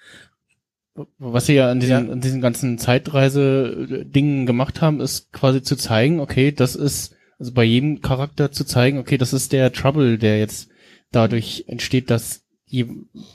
Was 1.19 1.45
sie 1.45 1.53
ja 1.53 1.69
an 1.69 1.79
diesen, 1.79 2.07
Ja. 2.07 2.11
an 2.11 2.21
diesen 2.21 2.41
ganzen 2.41 2.79
Zeitreise-Dingen 2.79 4.45
gemacht 4.45 4.81
haben, 4.81 4.99
ist 4.99 5.31
quasi 5.31 5.61
zu 5.61 5.75
zeigen, 5.75 6.19
okay, 6.19 6.51
das 6.51 6.75
ist, 6.75 7.15
also 7.39 7.51
bei 7.53 7.63
jedem 7.63 8.01
Charakter 8.01 8.51
zu 8.51 8.63
zeigen, 8.65 8.97
okay, 8.97 9.17
das 9.17 9.33
ist 9.33 9.51
der 9.51 9.71
Trouble, 9.71 10.17
der 10.17 10.39
jetzt 10.39 10.69
dadurch 11.11 11.65
entsteht, 11.67 12.09
dass 12.09 12.41
die, 12.71 12.85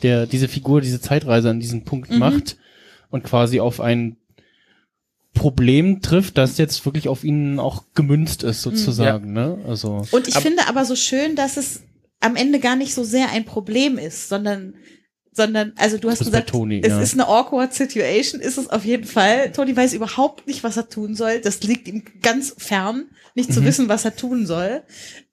der, 0.02 0.26
diese 0.26 0.48
Figur 0.48 0.80
diese 0.80 1.00
Zeitreise 1.00 1.50
an 1.50 1.60
diesen 1.60 1.84
Punkt 1.84 2.10
Mhm. 2.10 2.18
macht 2.18 2.56
und 3.10 3.22
quasi 3.24 3.60
auf 3.60 3.80
ein 3.80 4.16
Problem 5.34 6.02
trifft, 6.02 6.36
das 6.38 6.58
jetzt 6.58 6.84
wirklich 6.84 7.08
auf 7.08 7.24
ihn 7.24 7.58
auch 7.58 7.84
gemünzt 7.94 8.42
ist, 8.42 8.62
sozusagen, 8.62 9.32
ne? 9.32 9.58
Also, 9.66 10.04
und 10.10 10.28
ich 10.28 10.34
Aber- 10.36 10.42
finde 10.42 10.68
aber 10.68 10.84
so 10.84 10.94
schön, 10.96 11.36
dass 11.36 11.56
es 11.56 11.80
am 12.20 12.36
Ende 12.36 12.60
gar 12.60 12.76
nicht 12.76 12.94
so 12.94 13.02
sehr 13.02 13.30
ein 13.30 13.44
Problem 13.44 13.98
ist, 13.98 14.28
sondern 14.28 14.74
sondern, 15.34 15.72
also 15.76 15.96
du 15.96 16.10
hast 16.10 16.18
gesagt, 16.18 16.50
Tony, 16.50 16.82
es 16.84 16.88
ja. 16.90 17.00
ist 17.00 17.14
eine 17.14 17.26
awkward 17.26 17.72
Situation, 17.72 18.38
ist 18.42 18.58
es 18.58 18.68
auf 18.68 18.84
jeden 18.84 19.06
Fall. 19.06 19.50
Tony 19.52 19.74
weiß 19.74 19.94
überhaupt 19.94 20.46
nicht, 20.46 20.62
was 20.62 20.76
er 20.76 20.90
tun 20.90 21.14
soll. 21.14 21.40
Das 21.40 21.62
liegt 21.62 21.88
ihm 21.88 22.02
ganz 22.20 22.54
fern, 22.58 23.06
nicht 23.34 23.50
zu 23.50 23.62
Mhm. 23.62 23.64
wissen, 23.64 23.88
was 23.88 24.04
er 24.04 24.14
tun 24.14 24.44
soll. 24.44 24.82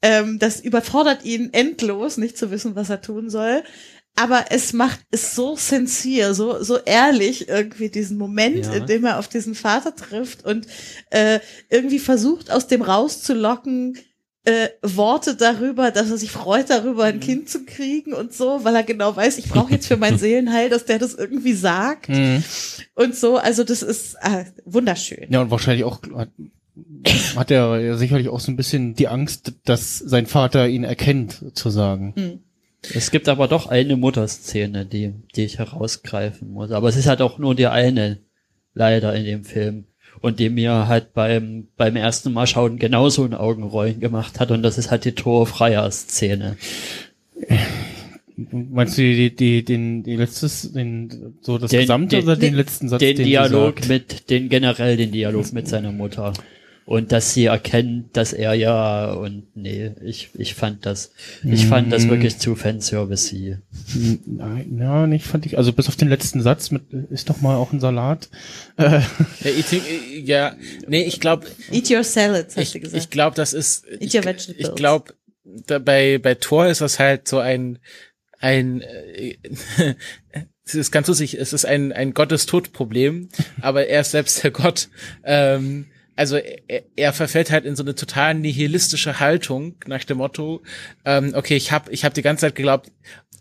Ähm, 0.01 0.39
das 0.39 0.61
überfordert 0.61 1.25
ihn 1.25 1.49
endlos, 1.51 2.15
nicht 2.15 2.37
zu 2.37 2.49
wissen, 2.49 2.77
was 2.77 2.89
er 2.89 3.01
tun 3.01 3.29
soll. 3.29 3.61
Aber 4.21 4.45
es 4.49 4.73
macht 4.73 4.99
es 5.11 5.35
so 5.35 5.55
sincere, 5.55 6.33
so, 6.33 6.61
so 6.63 6.77
ehrlich 6.77 7.47
irgendwie 7.47 7.89
diesen 7.89 8.17
Moment, 8.17 8.65
Ja. 8.65 8.73
in 8.73 8.85
dem 8.85 9.05
er 9.05 9.19
auf 9.19 9.27
diesen 9.27 9.55
Vater 9.55 9.95
trifft 9.95 10.43
und 10.45 10.67
äh, 11.11 11.39
irgendwie 11.69 11.99
versucht, 11.99 12.51
aus 12.51 12.67
dem 12.67 12.81
rauszulocken, 12.81 13.97
äh, 14.45 14.69
Worte 14.81 15.35
darüber, 15.35 15.91
dass 15.91 16.09
er 16.09 16.17
sich 16.17 16.31
freut 16.31 16.69
darüber, 16.69 17.03
Mhm. 17.05 17.13
ein 17.13 17.19
Kind 17.19 17.49
zu 17.49 17.65
kriegen 17.65 18.13
und 18.13 18.33
so, 18.33 18.63
weil 18.63 18.75
er 18.75 18.83
genau 18.83 19.15
weiß, 19.15 19.37
ich 19.37 19.49
brauche 19.49 19.71
jetzt 19.73 19.87
für 19.87 19.97
mein 19.97 20.17
Seelenheil, 20.19 20.69
dass 20.69 20.85
der 20.85 20.97
das 20.99 21.13
irgendwie 21.13 21.53
sagt 21.53 22.09
mhm. 22.09 22.43
und 22.95 23.15
so. 23.15 23.37
Also 23.37 23.63
das 23.63 23.81
ist 23.83 24.15
äh, 24.21 24.45
wunderschön. 24.65 25.27
ja, 25.29 25.41
und 25.41 25.51
wahrscheinlich 25.51 25.83
auch, 25.83 26.01
hat, 26.15 26.29
hat 27.35 27.51
er 27.51 27.79
ja 27.79 27.97
sicherlich 27.97 28.29
auch 28.29 28.39
so 28.39 28.51
ein 28.51 28.55
bisschen 28.55 28.95
die 28.95 29.07
Angst, 29.07 29.53
dass 29.65 29.97
sein 29.99 30.25
Vater 30.25 30.67
ihn 30.67 30.83
erkennt, 30.83 31.33
sozusagen. 31.33 32.13
Hm. 32.15 32.39
Es 32.93 33.11
gibt 33.11 33.27
aber 33.29 33.47
doch 33.47 33.67
eine 33.67 33.95
Mutterszene, 33.97 34.85
die, 34.85 35.13
die 35.35 35.43
ich 35.43 35.59
herausgreifen 35.59 36.51
muss. 36.53 36.71
Aber 36.71 36.87
es 36.89 36.95
ist 36.95 37.07
halt 37.07 37.21
auch 37.21 37.37
nur 37.37 37.53
die 37.55 37.67
eine, 37.67 38.19
leider 38.73 39.13
in 39.15 39.25
dem 39.25 39.43
Film. 39.43 39.85
Und 40.21 40.39
die 40.39 40.49
mir 40.49 40.87
halt 40.87 41.13
beim, 41.13 41.67
beim 41.77 41.95
ersten 41.95 42.33
Mal 42.33 42.47
schauen 42.47 42.77
genauso 42.79 43.23
ein 43.23 43.33
Augenrollen 43.33 43.99
gemacht 43.99 44.39
hat. 44.39 44.51
Und 44.51 44.63
das 44.63 44.77
ist 44.77 44.91
halt 44.91 45.05
die 45.05 45.13
Thor-Freier-Szene. 45.13 46.57
Meinst 48.51 48.97
du 48.97 49.01
die, 49.01 49.35
die, 49.35 49.65
den, 49.65 50.03
die 50.03 50.15
letztes, 50.15 50.71
den, 50.71 51.35
so 51.41 51.57
das 51.57 51.71
Den- 51.71 51.81
Gesamte 51.81 52.15
den- 52.17 52.23
oder 52.23 52.35
den 52.35 52.41
den- 52.51 52.55
letzten 52.55 52.87
Satz? 52.89 52.99
Den 52.99 53.17
den 53.17 53.25
Dialog 53.25 53.87
mit, 53.89 54.29
den 54.29 54.47
generell 54.49 54.95
den 54.95 55.11
Dialog 55.11 55.51
mit 55.51 55.67
seiner 55.67 55.91
Mutter. 55.91 56.33
Und 56.89 57.11
dass 57.11 57.35
sie 57.35 57.45
erkennt, 57.45 58.17
dass 58.17 58.33
er 58.33 58.55
ja, 58.55 59.11
und 59.11 59.55
nee, 59.55 59.91
ich, 60.03 60.31
ich 60.33 60.55
fand 60.55 60.87
das, 60.87 61.11
ich 61.43 61.67
fand 61.67 61.93
das 61.93 62.05
Mm. 62.05 62.09
wirklich 62.09 62.39
zu 62.39 62.55
Fanservice 62.55 63.31
Nein, 64.25 64.75
ja, 64.79 65.05
nicht 65.05 65.27
fand 65.27 65.45
ich. 65.45 65.59
Also 65.59 65.71
bis 65.71 65.87
auf 65.87 65.97
den 65.97 66.09
letzten 66.09 66.41
Satz 66.41 66.71
mit, 66.71 66.91
ist 67.11 67.29
doch 67.29 67.41
mal 67.41 67.57
auch 67.57 67.71
ein 67.73 67.79
Salat. 67.79 68.29
Äh, 68.77 69.01
Ja, 69.43 69.51
äh, 69.51 70.19
ja 70.19 70.55
nee, 70.87 71.03
ich 71.03 71.19
glaube, 71.19 71.45
Eat 71.71 71.91
your 71.91 72.03
salads, 72.03 72.55
hast 72.57 72.63
ich, 72.63 72.71
du 72.71 72.79
gesagt. 72.79 73.03
ich 73.03 73.11
glaube, 73.11 73.35
das 73.35 73.53
ist, 73.53 73.85
ich, 73.99 74.15
your 74.15 74.25
vegetables. 74.25 74.55
ich 74.57 74.73
glaube, 74.73 75.13
bei, 75.85 76.17
bei 76.17 76.33
Thor 76.33 76.65
ist 76.65 76.81
das 76.81 76.97
halt 76.97 77.27
so 77.27 77.37
ein, 77.37 77.77
ein, 78.39 78.81
äh, 78.81 79.35
es 80.65 80.73
ist 80.73 80.89
ganz 80.89 81.07
lustig, 81.07 81.35
es 81.35 81.53
ist 81.53 81.65
ein, 81.65 81.91
ein 81.91 82.15
Gottestod-Problem, 82.15 83.29
aber 83.61 83.85
er 83.85 84.01
ist 84.01 84.09
selbst 84.09 84.43
der 84.43 84.49
Gott. 84.49 84.89
Ähm, 85.23 85.85
also 86.19 86.35
er, 86.35 86.83
er 86.97 87.13
verfällt 87.13 87.49
halt 87.49 87.63
in 87.63 87.77
so 87.77 87.83
eine 87.83 87.95
total 87.95 88.33
nihilistische 88.33 89.21
Haltung 89.21 89.75
nach 89.87 90.03
dem 90.03 90.17
Motto, 90.17 90.61
ähm, 91.05 91.31
okay, 91.33 91.55
ich 91.55 91.71
habe 91.71 91.89
ich 91.93 92.03
hab 92.03 92.13
die 92.13 92.21
ganze 92.21 92.41
Zeit 92.41 92.55
geglaubt, 92.55 92.91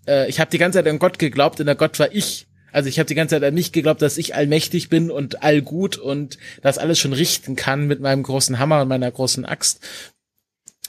äh, 0.06 0.28
ich 0.28 0.38
habe 0.38 0.48
die 0.52 0.58
ganze 0.58 0.78
Zeit 0.78 0.86
an 0.86 1.00
Gott 1.00 1.18
geglaubt 1.18 1.58
und 1.58 1.66
der 1.66 1.74
Gott 1.74 1.98
war 1.98 2.14
ich. 2.14 2.46
Also 2.70 2.88
ich 2.88 3.00
habe 3.00 3.08
die 3.08 3.16
ganze 3.16 3.34
Zeit 3.34 3.42
an 3.42 3.54
mich 3.54 3.72
geglaubt, 3.72 4.00
dass 4.00 4.16
ich 4.16 4.36
allmächtig 4.36 4.90
bin 4.90 5.10
und 5.10 5.42
allgut 5.42 5.96
und 5.96 6.38
das 6.62 6.78
alles 6.78 7.00
schon 7.00 7.12
richten 7.12 7.56
kann 7.56 7.88
mit 7.88 7.98
meinem 7.98 8.22
großen 8.22 8.60
Hammer 8.60 8.82
und 8.82 8.88
meiner 8.88 9.10
großen 9.10 9.44
Axt 9.44 9.84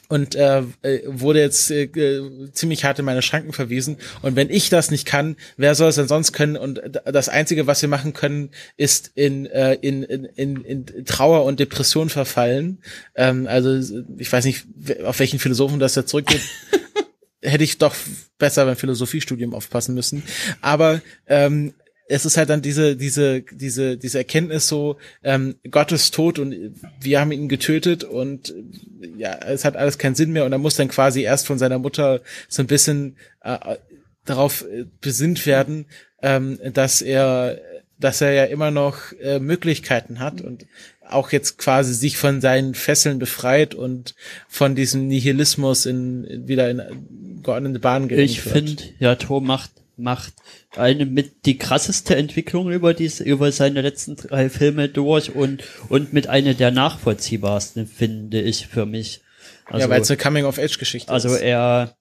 und 0.10 0.34
äh, 0.34 0.64
äh, 0.82 1.02
wurde 1.06 1.40
jetzt 1.40 1.70
äh, 1.70 1.84
äh, 1.84 2.52
ziemlich 2.52 2.84
hart 2.84 2.98
in 2.98 3.06
meine 3.06 3.22
Schranken 3.22 3.54
verwiesen. 3.54 3.98
Und 4.24 4.36
wenn 4.36 4.50
ich 4.50 4.70
das 4.70 4.90
nicht 4.90 5.06
kann, 5.06 5.38
wer 5.56 5.76
soll 5.76 5.90
es 5.90 5.96
denn 5.96 6.08
sonst 6.08 6.34
können? 6.34 6.58
Und 6.58 6.82
das 7.06 7.30
Einzige, 7.30 7.68
was 7.68 7.82
wir 7.84 7.90
machen 7.90 8.14
können, 8.14 8.50
ist 8.76 9.12
in, 9.14 9.46
äh, 9.46 9.76
in, 9.76 10.04
in, 10.04 10.64
in, 10.64 11.06
Trauer 11.06 11.46
und 11.46 11.60
Depression 11.60 12.10
verfallen. 12.10 12.80
Ähm, 13.16 13.46
also 13.48 13.80
ich 14.18 14.32
weiß 14.32 14.46
nicht, 14.46 14.66
auf 15.06 15.20
welchen 15.20 15.38
Philosophen 15.38 15.80
das 15.80 15.94
jetzt 15.94 16.10
zurückgeht. 16.10 16.42
Hätte 17.44 17.64
ich 17.64 17.78
doch 17.78 17.96
besser 18.40 18.66
beim 18.66 18.76
Philosophiestudium 18.76 19.54
aufpassen 19.54 19.94
müssen. 19.94 20.24
Aber 20.60 21.02
ähm, 21.28 21.74
es 22.10 22.26
ist 22.26 22.38
halt 22.38 22.50
dann 22.50 22.64
diese, 22.64 22.96
diese, 22.96 23.42
diese, 23.42 23.96
diese 23.96 24.18
Erkenntnis 24.18 24.68
so, 24.68 24.98
ähm, 25.24 25.56
Gott 25.70 25.92
ist 25.92 26.14
tot 26.14 26.40
und 26.40 26.74
wir 27.00 27.22
haben 27.22 27.32
ihn 27.32 27.48
getötet 27.48 28.04
und 28.04 28.50
äh, 28.50 29.08
ja, 29.16 29.38
es 29.46 29.64
hat 29.64 29.78
alles 29.78 30.00
keinen 30.00 30.16
Sinn 30.16 30.32
mehr 30.32 30.44
und 30.46 30.52
er 30.52 30.58
muss 30.58 30.76
dann 30.76 30.88
quasi 30.88 31.22
erst 31.22 31.46
von 31.46 31.60
seiner 31.60 31.78
Mutter 31.78 32.22
so 32.48 32.64
ein 32.64 32.68
bisschen 32.68 33.16
äh, 33.44 33.76
darauf 34.26 34.64
äh, 34.64 34.86
besinnt 35.00 35.46
werden, 35.46 35.86
ähm, 36.24 36.60
dass 36.74 37.04
er, 37.04 37.62
dass 38.00 38.22
er 38.22 38.34
ja 38.34 38.46
immer 38.46 38.72
noch 38.72 39.14
äh, 39.22 39.40
Möglichkeiten 39.40 40.20
hat 40.20 40.42
und 40.42 40.66
auch 41.08 41.32
jetzt 41.32 41.60
quasi 41.60 41.94
sich 41.94 42.18
von 42.18 42.42
seinen 42.42 42.74
Fesseln 42.74 43.20
befreit 43.20 43.76
und 43.76 44.16
von 44.48 44.74
diesem 44.74 45.08
Nihilismus 45.08 45.86
in, 45.86 46.48
wieder 46.48 46.70
in 46.72 46.82
geordnete 47.44 47.80
Bahnen 47.80 48.08
gelenkt 48.08 48.32
Ich 48.32 48.42
finde, 48.42 48.82
ja, 49.00 49.16
Thor 49.16 49.42
macht, 49.42 49.72
macht 50.00 50.34
eine 50.76 51.06
mit 51.06 51.46
die 51.46 51.58
krasseste 51.58 52.16
Entwicklung 52.16 52.72
über 52.72 52.94
diese, 52.94 53.24
über 53.24 53.52
seine 53.52 53.82
letzten 53.82 54.16
drei 54.16 54.50
Filme 54.50 54.90
durch 54.90 55.36
und, 55.36 55.64
und 55.90 56.14
mit 56.14 56.28
einer 56.28 56.54
der 56.54 56.72
nachvollziehbarsten, 56.72 57.88
finde 57.88 58.42
ich 58.42 58.68
für 58.68 58.86
mich. 58.86 59.22
Also, 59.66 59.86
ja, 59.86 59.90
weil 59.90 60.02
es 60.02 60.10
eine 60.10 60.18
Coming-of-Age-Geschichte 60.18 61.12
also 61.12 61.30
ist. 61.30 61.42
er, 61.42 61.96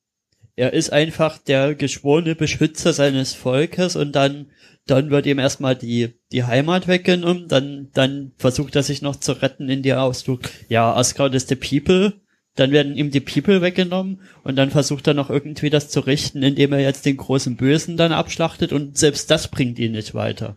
er 0.57 0.73
ist 0.73 0.93
einfach 0.93 1.39
der 1.39 1.75
geschworene 1.75 2.35
Beschützer 2.35 2.93
seines 2.93 3.35
Volkes 3.35 3.95
und 3.97 4.13
dann, 4.13 4.51
dann 4.87 5.11
wird 5.11 5.27
ihm 5.27 5.39
erstmal 5.39 5.77
die, 5.77 6.15
die 6.33 6.45
Heimat 6.45 6.89
weggenommen, 6.89 7.49
dann, 7.49 7.91
dann 7.93 8.33
versucht 8.39 8.75
er 8.75 8.83
sich 8.83 9.03
noch 9.03 9.17
zu 9.17 9.33
retten 9.33 9.69
in 9.69 9.83
der 9.83 10.03
Ausdruck, 10.03 10.43
ja, 10.69 10.95
Asgard 10.95 11.35
ist 11.35 11.49
the 11.49 11.57
people, 11.57 12.15
dann 12.59 12.71
werden 12.73 12.97
ihm 12.97 13.11
die 13.11 13.21
People 13.21 13.63
weggenommen 13.63 14.21
und 14.45 14.57
dann 14.57 14.71
versucht 14.71 15.07
er 15.07 15.15
noch 15.15 15.31
irgendwie 15.31 15.71
das 15.71 15.89
zu 15.89 16.01
richten, 16.01 16.43
indem 16.43 16.73
er 16.73 16.81
jetzt 16.81 17.05
den 17.07 17.17
großen 17.17 17.57
Bösen 17.57 17.97
dann 17.97 18.13
abschlachtet 18.13 18.73
und 18.73 18.97
selbst 18.99 19.31
das 19.31 19.49
bringt 19.49 19.79
ihn 19.79 19.93
nicht 19.93 20.15
weiter. 20.15 20.57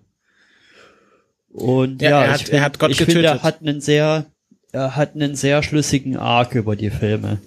Und 1.52 2.02
Ja, 2.02 2.10
ja, 2.10 2.24
er 2.24 2.32
hat- 2.34 2.42
ich, 2.44 2.54
er 2.54 2.62
hat 2.62 2.80
Gott 2.80 2.92
ich 2.92 2.98
finde, 2.98 3.16
er 3.24 3.34
getötet. 3.34 3.44
hat 3.44 3.62
einen 3.62 3.82
sehr, 3.82 4.26
er 4.72 4.96
hat 4.96 5.16
einen 5.16 5.36
sehr 5.36 5.64
schlüssigen 5.64 6.18
Arc 6.18 6.56
über 6.56 6.76
die 6.76 6.90
Filme 6.90 7.40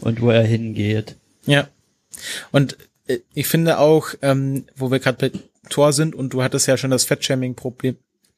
und 0.00 0.20
wo 0.20 0.30
er 0.30 0.42
hingeht. 0.44 1.16
Ja. 1.46 1.68
Und 2.50 2.76
äh, 3.06 3.18
ich 3.34 3.46
finde 3.46 3.78
auch, 3.78 4.08
ähm, 4.20 4.64
wo 4.76 4.90
wir 4.90 4.98
gerade 4.98 5.30
bei 5.30 5.38
Thor 5.70 5.92
sind 5.92 6.14
und 6.14 6.34
du 6.34 6.42
hattest 6.42 6.66
ja 6.68 6.76
schon 6.76 6.90
das 6.90 7.04
Fettshaming-Problem 7.04 7.96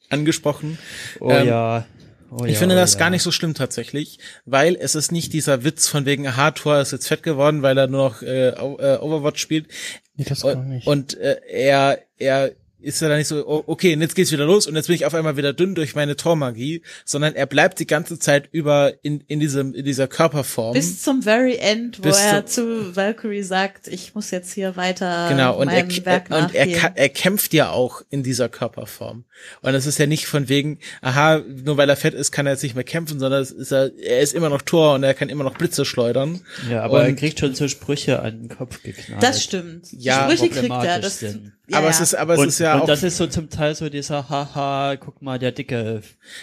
angesprochen. 0.09 0.77
Oh 1.19 1.29
Ähm, 1.31 1.47
ja. 1.47 1.85
Oh 2.31 2.45
Ich 2.45 2.53
ja, 2.53 2.59
finde 2.59 2.75
oh 2.75 2.79
das 2.79 2.93
ja. 2.93 2.99
gar 2.99 3.09
nicht 3.09 3.23
so 3.23 3.31
schlimm 3.31 3.53
tatsächlich, 3.53 4.19
weil 4.45 4.75
es 4.75 4.95
ist 4.95 5.11
nicht 5.11 5.33
dieser 5.33 5.63
Witz 5.63 5.87
von 5.87 6.05
wegen, 6.05 6.27
aha, 6.27 6.51
Thor 6.51 6.79
ist 6.79 6.91
jetzt 6.91 7.07
fett 7.07 7.23
geworden, 7.23 7.61
weil 7.61 7.77
er 7.77 7.87
nur 7.87 8.09
noch 8.09 8.21
äh, 8.21 8.49
äh, 8.49 8.97
Overwatch 8.99 9.41
spielt. 9.41 9.67
Nee, 10.15 10.25
das 10.27 10.43
Und, 10.43 10.69
nicht. 10.69 10.87
und 10.87 11.17
äh, 11.17 11.39
er, 11.47 11.99
er 12.17 12.51
ist 12.85 13.01
ja 13.01 13.09
dann 13.09 13.17
nicht 13.17 13.27
so, 13.27 13.45
oh, 13.47 13.63
okay, 13.67 13.93
und 13.95 14.01
jetzt 14.01 14.15
geht's 14.15 14.31
wieder 14.31 14.45
los 14.45 14.67
und 14.67 14.75
jetzt 14.75 14.87
bin 14.87 14.95
ich 14.95 15.05
auf 15.05 15.13
einmal 15.13 15.37
wieder 15.37 15.53
dünn 15.53 15.75
durch 15.75 15.95
meine 15.95 16.15
Tormagie, 16.15 16.81
sondern 17.03 17.35
er 17.35 17.45
bleibt 17.47 17.79
die 17.79 17.87
ganze 17.87 18.19
Zeit 18.19 18.47
über 18.51 18.93
in, 19.01 19.21
in 19.27 19.39
diesem, 19.39 19.73
in 19.73 19.83
dieser 19.83 20.07
Körperform. 20.07 20.73
Bis 20.73 21.01
zum 21.01 21.21
very 21.23 21.57
end, 21.57 21.99
wo 21.99 22.03
Bis 22.03 22.19
er 22.19 22.45
zu 22.45 22.95
Valkyrie 22.95 23.43
sagt, 23.43 23.87
ich 23.87 24.13
muss 24.15 24.31
jetzt 24.31 24.53
hier 24.53 24.75
weiter 24.75 25.27
Genau, 25.29 25.57
und, 25.59 25.69
er, 25.69 25.87
Werk 26.05 26.29
und 26.29 26.53
er, 26.53 26.95
er 26.95 27.09
kämpft 27.09 27.53
ja 27.53 27.71
auch 27.71 28.01
in 28.09 28.23
dieser 28.23 28.49
Körperform. 28.49 29.25
Und 29.61 29.73
es 29.73 29.85
ist 29.85 29.97
ja 29.97 30.05
nicht 30.05 30.27
von 30.27 30.47
wegen, 30.47 30.79
aha, 31.01 31.39
nur 31.63 31.77
weil 31.77 31.89
er 31.89 31.95
fett 31.97 32.13
ist, 32.13 32.31
kann 32.31 32.45
er 32.45 32.53
jetzt 32.53 32.63
nicht 32.63 32.75
mehr 32.75 32.83
kämpfen, 32.83 33.19
sondern 33.19 33.41
es 33.41 33.51
ist 33.51 33.71
er, 33.71 33.91
er 33.97 34.21
ist 34.21 34.33
immer 34.33 34.49
noch 34.49 34.61
Tor 34.61 34.93
und 34.95 35.03
er 35.03 35.13
kann 35.13 35.29
immer 35.29 35.43
noch 35.43 35.57
Blitze 35.57 35.85
schleudern. 35.85 36.41
Ja, 36.69 36.83
aber 36.83 37.03
er 37.03 37.09
Und- 37.09 37.15
kriegt 37.17 37.39
schon 37.39 37.55
so 37.55 37.67
Sprüche 37.67 38.21
an 38.21 38.41
den 38.41 38.49
Kopf 38.49 38.81
geknallt. 38.83 39.21
das 39.21 39.43
stimmt. 39.43 39.87
Ja, 39.91 40.23
Sprüche 40.23 40.49
kriegt 40.49 40.69
er. 40.83 40.99
Das, 40.99 41.19
sind. 41.19 41.51
Ja, 41.67 41.77
aber 41.79 41.89
es 41.89 41.97
ja. 41.97 42.03
ist, 42.03 42.15
aber 42.15 42.33
es 42.33 42.39
und, 42.39 42.47
ist 42.49 42.59
ja 42.59 42.75
und 42.75 42.81
auch, 42.81 42.85
das 42.87 43.03
ist 43.03 43.17
so 43.17 43.27
zum 43.27 43.49
Teil 43.49 43.75
so 43.75 43.89
dieser 43.89 44.29
Haha, 44.29 44.95
guck 44.97 45.21
mal, 45.21 45.39
der 45.39 45.51
dicke. 45.51 46.01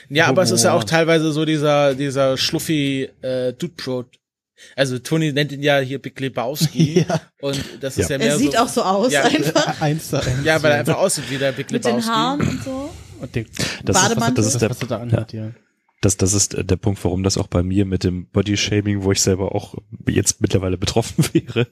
ja, 0.09 0.27
aber 0.27 0.43
es 0.43 0.51
ist 0.51 0.65
ja 0.65 0.73
auch 0.73 0.85
teilweise 0.85 1.33
so 1.33 1.45
dieser, 1.45 1.95
dieser 1.95 2.37
schluffy, 2.37 3.09
äh, 3.23 3.53
Dude 3.53 3.75
Pro. 3.77 4.05
Also 4.77 4.99
Tony 5.01 5.33
nennt 5.33 5.51
ihn 5.53 5.63
ja 5.63 5.79
hier 5.79 6.01
Big 6.01 6.19
Lebowski. 6.21 7.05
Und 7.41 7.61
das 7.81 7.99
ist 7.99 8.11
ja, 8.11 8.19
mehr 8.19 8.29
er 8.29 8.39
sieht 8.39 8.53
so, 8.53 8.59
auch 8.59 8.69
so 8.69 8.83
aus 8.83 9.13
Ja. 9.13 9.25
einfach. 9.25 9.81
Eins 9.81 10.09
zu 10.11 10.17
eins. 10.19 10.45
ja, 10.45 10.63
weil 10.63 10.73
er 10.73 10.79
einfach 10.81 10.99
aussieht 10.99 11.25
wie 11.31 11.39
der 11.39 11.53
Big 11.53 11.71
Mit 11.73 11.85
Lebowski. 11.85 12.09
den 12.09 12.15
Haaren 12.15 12.41
und 12.41 12.63
so. 12.65 12.91
Und 13.21 13.35
den, 13.35 13.47
Das 13.85 13.97
Bademantel? 13.97 14.45
ist, 14.45 14.47
das 14.47 14.47
ist 14.47 14.55
das, 14.55 14.61
der, 14.61 14.71
was 14.71 14.81
er 14.83 14.89
da 14.89 14.99
anhat, 14.99 15.33
ja. 15.33 15.51
Das, 16.03 16.17
das 16.17 16.35
ist 16.35 16.57
der 16.59 16.77
Punkt, 16.77 17.03
warum 17.05 17.23
das 17.23 17.39
auch 17.39 17.47
bei 17.47 17.63
mir 17.63 17.87
mit 17.87 18.03
dem 18.03 18.27
Body-Shaming, 18.27 19.05
wo 19.05 19.13
ich 19.13 19.21
selber 19.21 19.55
auch 19.55 19.77
jetzt 20.09 20.41
mittlerweile 20.41 20.77
betroffen 20.77 21.25
wäre, 21.33 21.69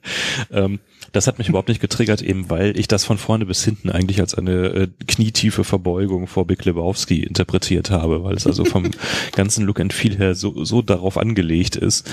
ähm, 0.51 0.79
das 1.11 1.27
hat 1.27 1.37
mich 1.37 1.49
überhaupt 1.49 1.67
nicht 1.67 1.81
getriggert, 1.81 2.21
eben 2.21 2.49
weil 2.49 2.79
ich 2.79 2.87
das 2.87 3.03
von 3.03 3.17
vorne 3.17 3.45
bis 3.45 3.65
hinten 3.65 3.89
eigentlich 3.89 4.21
als 4.21 4.33
eine 4.33 4.67
äh, 4.67 4.87
knietiefe 5.05 5.65
Verbeugung 5.65 6.27
vor 6.27 6.47
Big 6.47 6.63
Lebowski 6.63 7.23
interpretiert 7.23 7.91
habe, 7.91 8.23
weil 8.23 8.35
es 8.35 8.47
also 8.47 8.63
vom 8.63 8.91
ganzen 9.33 9.65
Look 9.65 9.81
and 9.81 9.91
Feel 9.91 10.17
her 10.17 10.33
so, 10.33 10.63
so 10.63 10.81
darauf 10.81 11.17
angelegt 11.17 11.75
ist. 11.75 12.09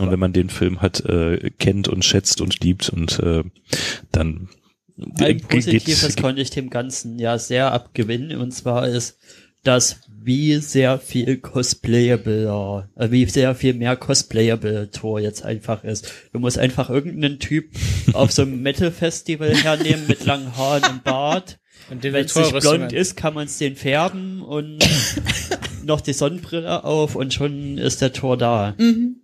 Und 0.00 0.12
wenn 0.12 0.20
man 0.20 0.32
den 0.32 0.50
Film 0.50 0.80
hat, 0.80 1.04
äh, 1.04 1.50
kennt 1.58 1.88
und 1.88 2.04
schätzt 2.04 2.40
und 2.40 2.62
liebt 2.62 2.88
und 2.90 3.18
äh, 3.18 3.42
dann 4.12 4.48
Ein 5.18 5.40
Positives 5.40 6.14
konnte 6.16 6.40
ich 6.40 6.50
dem 6.50 6.70
Ganzen 6.70 7.18
ja 7.18 7.38
sehr 7.38 7.72
abgewinnen 7.72 8.38
und 8.40 8.52
zwar 8.52 8.86
ist, 8.86 9.18
dass 9.64 10.00
wie 10.26 10.56
sehr 10.56 10.98
viel 10.98 11.36
cosplayable, 11.38 12.88
äh, 12.96 13.10
wie 13.12 13.26
sehr 13.26 13.54
viel 13.54 13.74
mehr 13.74 13.96
cosplayable 13.96 14.90
Tor 14.90 15.20
jetzt 15.20 15.44
einfach 15.44 15.84
ist. 15.84 16.12
Du 16.32 16.40
musst 16.40 16.58
einfach 16.58 16.90
irgendeinen 16.90 17.38
Typ 17.38 17.70
auf 18.12 18.32
so 18.32 18.42
einem 18.42 18.60
Metal-Festival 18.60 19.54
hernehmen 19.54 20.08
mit 20.08 20.24
langen 20.24 20.56
Haaren 20.56 20.82
und 20.90 21.04
Bart. 21.04 21.60
Und 21.90 22.02
Wenn 22.02 22.24
es 22.24 22.34
nicht 22.34 22.58
blond 22.58 22.92
ist, 22.92 23.16
kann 23.16 23.34
man 23.34 23.46
es 23.46 23.58
den 23.58 23.76
färben 23.76 24.42
und 24.42 24.78
noch 25.84 26.00
die 26.00 26.12
Sonnenbrille 26.12 26.82
auf 26.82 27.14
und 27.14 27.32
schon 27.32 27.78
ist 27.78 28.02
der 28.02 28.12
Tor 28.12 28.36
da. 28.36 28.74
Mhm. 28.78 29.20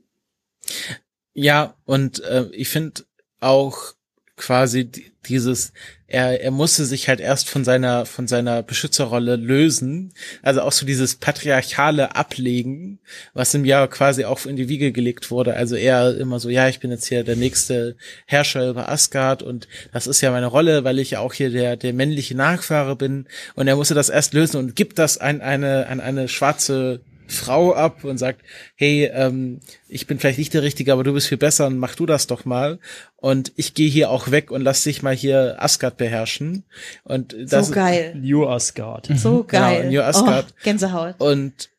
Ja, 1.35 1.75
und 1.85 2.23
äh, 2.23 2.47
ich 2.53 2.69
finde 2.69 3.03
auch 3.41 3.95
quasi 4.43 4.87
die- 4.87 5.13
dieses, 5.29 5.73
er, 6.09 6.41
er 6.43 6.51
musste 6.51 6.85
sich 6.85 7.09
halt 7.09 7.21
erst 7.21 7.49
von 7.49 7.63
seiner, 7.65 8.07
von 8.07 8.27
seiner 8.27 8.65
Beschützerrolle 8.65 9.37
lösen. 9.37 10.13
Also 10.43 10.63
auch 10.63 10.73
so 10.73 10.85
dieses 10.85 11.15
patriarchale 11.15 12.17
Ablegen, 12.17 12.99
was 13.35 13.55
ihm 13.55 13.65
ja 13.65 13.87
quasi 13.87 14.25
auch 14.25 14.45
in 14.45 14.57
die 14.57 14.69
Wiege 14.69 14.91
gelegt 14.91 15.31
wurde. 15.31 15.55
Also 15.55 15.77
er 15.77 16.17
immer 16.17 16.41
so, 16.41 16.49
ja, 16.49 16.69
ich 16.69 16.81
bin 16.81 16.91
jetzt 16.91 17.07
hier 17.07 17.23
der 17.23 17.37
nächste 17.37 17.95
Herrscher 18.27 18.69
über 18.69 18.89
Asgard 18.89 19.45
und 19.45 19.69
das 19.93 20.09
ist 20.09 20.21
ja 20.23 20.33
meine 20.33 20.47
Rolle, 20.49 20.83
weil 20.83 20.99
ich 20.99 21.13
ja 21.13 21.21
auch 21.21 21.35
hier 21.35 21.51
der, 21.51 21.77
der 21.77 21.93
männliche 21.93 22.35
Nachfahre 22.37 22.97
bin. 22.97 23.27
Und 23.55 23.69
er 23.69 23.77
musste 23.77 23.95
das 23.95 24.09
erst 24.09 24.35
lösen 24.35 24.57
und 24.57 24.75
gibt 24.75 24.99
das 24.99 25.19
an 25.19 25.41
eine, 25.41 25.87
an 25.87 26.01
eine 26.01 26.27
schwarze 26.27 27.01
Frau 27.27 27.75
ab 27.75 28.05
und 28.05 28.19
sagt, 28.19 28.43
hey, 28.75 29.11
ähm, 29.13 29.61
ich 29.89 30.07
bin 30.07 30.19
vielleicht 30.19 30.39
nicht 30.39 30.55
der 30.55 30.63
Richtige, 30.63 30.93
aber 30.93 31.05
du 31.05 31.13
bist 31.13 31.29
viel 31.29 31.39
besser 31.39 31.67
und 31.67 31.79
mach 31.79 31.95
du 31.95 32.07
das 32.07 32.27
doch 32.27 32.45
mal. 32.45 32.79
Und 33.17 33.53
ich 33.57 33.75
gehe 33.75 33.89
hier 33.89 34.11
auch 34.11 34.31
weg 34.31 34.51
und 34.51 34.63
lass 34.63 34.83
dich 34.83 35.03
mal 35.03 35.15
hier 35.15 35.57
Asgard 35.59 35.97
beherrschen. 35.97 36.65
Und 37.05 37.35
das 37.49 37.69
so 37.69 37.75
geil. 37.75 38.15
New 38.17 38.47
Asgard. 38.47 39.09
So 39.17 39.45
geil. 39.45 39.91
New 39.91 40.01
Asgard. 40.01 40.47
Oh, 40.51 40.63
Gänsehaut. 40.63 41.15
und 41.19 41.71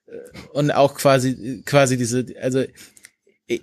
und 0.53 0.71
auch 0.71 0.95
quasi 0.95 1.63
quasi 1.65 1.97
diese 1.97 2.25
also 2.41 2.63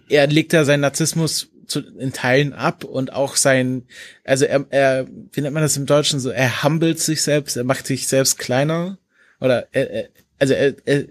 er 0.09 0.27
legt 0.27 0.53
da 0.53 0.65
seinen 0.65 0.81
Narzissmus 0.81 1.49
zu, 1.67 1.81
in 1.99 2.13
Teilen 2.13 2.53
ab 2.53 2.85
und 2.85 3.13
auch 3.13 3.37
sein 3.37 3.85
also 4.25 4.45
er, 4.45 4.67
er 4.71 5.07
wie 5.33 5.41
nennt 5.41 5.55
man 5.55 5.63
das 5.63 5.77
im 5.77 5.87
Deutschen 5.87 6.21
so 6.21 6.31
er 6.31 6.63
humbelt 6.63 6.99
sich 6.99 7.23
selbst 7.23 7.57
er 7.57 7.65
macht 7.65 7.87
sich 7.87 8.09
selbst 8.09 8.39
kleiner 8.39 8.99
oder 9.41 9.69
er, 9.73 9.91
er, 9.91 10.09
also 10.39 10.55
er, 10.55 10.75
er 10.85 11.05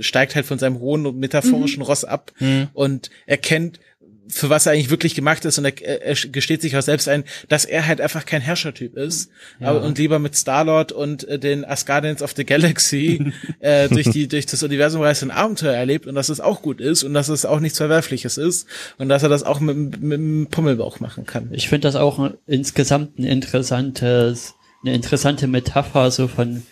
steigt 0.00 0.34
halt 0.34 0.46
von 0.46 0.58
seinem 0.58 0.78
hohen 0.78 1.06
und 1.06 1.18
metaphorischen 1.18 1.82
Ross 1.82 2.04
ab 2.04 2.32
und 2.72 3.10
erkennt 3.26 3.80
für 4.28 4.50
was 4.50 4.66
er 4.66 4.72
eigentlich 4.72 4.90
wirklich 4.90 5.14
gemacht 5.14 5.44
ist 5.44 5.58
und 5.58 5.64
er, 5.64 6.02
er 6.06 6.14
gesteht 6.14 6.62
sich 6.62 6.76
auch 6.76 6.82
selbst 6.82 7.08
ein, 7.08 7.24
dass 7.48 7.64
er 7.64 7.86
halt 7.86 8.00
einfach 8.00 8.24
kein 8.24 8.40
Herrschertyp 8.40 8.96
ist 8.96 9.30
aber, 9.60 9.82
und 9.82 9.98
lieber 9.98 10.18
mit 10.18 10.34
Star-Lord 10.34 10.92
und 10.92 11.28
äh, 11.28 11.38
den 11.38 11.64
Asgardians 11.64 12.22
of 12.22 12.32
the 12.34 12.44
Galaxy 12.44 13.32
äh, 13.60 13.88
durch 13.88 14.10
die 14.10 14.28
durch 14.28 14.46
das 14.46 14.62
Universum 14.62 15.02
reist 15.02 15.22
und 15.22 15.30
Abenteuer 15.30 15.74
erlebt 15.74 16.06
und 16.06 16.14
dass 16.14 16.28
es 16.28 16.40
auch 16.40 16.62
gut 16.62 16.80
ist 16.80 17.04
und 17.04 17.14
dass 17.14 17.28
es 17.28 17.44
auch 17.44 17.60
nichts 17.60 17.78
Verwerfliches 17.78 18.38
ist 18.38 18.66
und 18.98 19.08
dass 19.08 19.22
er 19.22 19.28
das 19.28 19.42
auch 19.42 19.60
mit, 19.60 20.00
mit 20.02 20.18
dem 20.18 20.46
Pummelbauch 20.50 21.00
machen 21.00 21.26
kann. 21.26 21.48
Ich 21.52 21.68
finde 21.68 21.88
das 21.88 21.96
auch 21.96 22.30
insgesamt 22.46 23.18
ein 23.18 23.24
interessantes, 23.24 24.54
eine 24.82 24.94
interessante 24.94 25.46
Metapher, 25.46 26.10
so 26.10 26.28
von, 26.28 26.62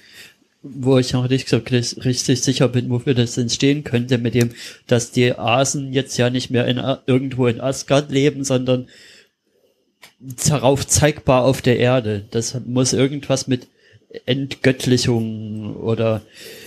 wo 0.62 0.98
ich 0.98 1.12
noch 1.12 1.28
nicht 1.28 1.48
so 1.48 1.56
richtig 1.58 2.40
sicher 2.40 2.68
bin, 2.68 2.88
wofür 2.90 3.14
das 3.14 3.36
entstehen 3.36 3.82
könnte, 3.84 4.18
mit 4.18 4.34
dem, 4.34 4.50
dass 4.86 5.10
die 5.10 5.36
Asen 5.36 5.92
jetzt 5.92 6.16
ja 6.16 6.30
nicht 6.30 6.50
mehr 6.50 6.66
in, 6.66 6.80
irgendwo 7.06 7.46
in 7.48 7.60
Asgard 7.60 8.10
leben, 8.10 8.44
sondern 8.44 8.88
darauf 10.20 10.86
zeigbar 10.86 11.44
auf 11.44 11.62
der 11.62 11.78
Erde. 11.78 12.24
Das 12.30 12.56
muss 12.64 12.92
irgendwas 12.92 13.48
mit 13.48 13.66
Entgöttlichung 14.26 15.76
oder 15.76 16.22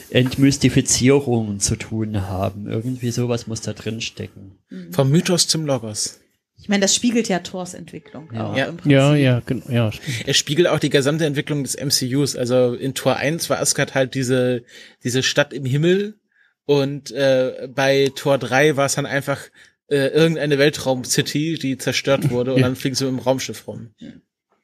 Entmystifizierung 0.10 1.60
zu 1.60 1.76
tun 1.78 2.28
haben. 2.28 2.68
Irgendwie 2.68 3.12
sowas 3.12 3.48
muss 3.48 3.62
da 3.62 3.74
drin 3.74 4.02
stecken. 4.02 4.58
Vom 4.92 5.10
Mythos 5.10 5.48
zum 5.48 5.66
Logos. 5.66 6.20
Ich 6.66 6.70
meine, 6.70 6.82
das 6.82 6.96
spiegelt 6.96 7.30
ja 7.30 7.38
Thors 7.38 7.76
Entwicklung 7.76 8.28
Ja. 8.34 8.48
auch 8.48 8.58
Ja. 8.58 8.66
im 8.66 8.78
Prinzip. 8.78 8.92
Ja, 8.92 9.16
ja, 9.16 9.40
genau, 9.46 9.70
ja, 9.70 9.92
stimmt. 9.92 10.28
Er 10.28 10.34
spiegelt 10.34 10.68
auch 10.68 10.80
die 10.80 10.90
gesamte 10.90 11.24
Entwicklung 11.28 11.62
des 11.64 11.76
MCUs. 11.76 12.36
Also 12.36 12.74
in 12.74 12.96
Tor 12.96 13.18
1 13.18 13.52
war 13.52 13.60
Asgard 13.60 13.94
halt 13.94 14.16
diese, 14.16 14.64
diese 15.04 15.22
Stadt 15.22 15.54
im 15.54 15.64
Himmel 15.64 16.16
und 16.66 17.12
äh, 17.12 17.68
bei 17.72 18.12
Tor 18.16 18.40
3 18.40 18.78
war 18.78 18.88
es 18.88 18.96
dann 18.96 19.06
einfach 19.06 19.40
äh, 19.90 20.08
irgendeine 20.08 20.58
Weltraum-City, 20.58 21.60
die 21.62 21.78
zerstört 21.78 22.30
wurde 22.32 22.54
und 22.56 22.62
Ja. 22.62 22.66
dann 22.66 22.76
fliegen 22.76 22.96
sie 22.96 23.06
mit 23.06 23.14
dem 23.14 23.20
Raumschiff 23.20 23.68
rum. 23.68 23.92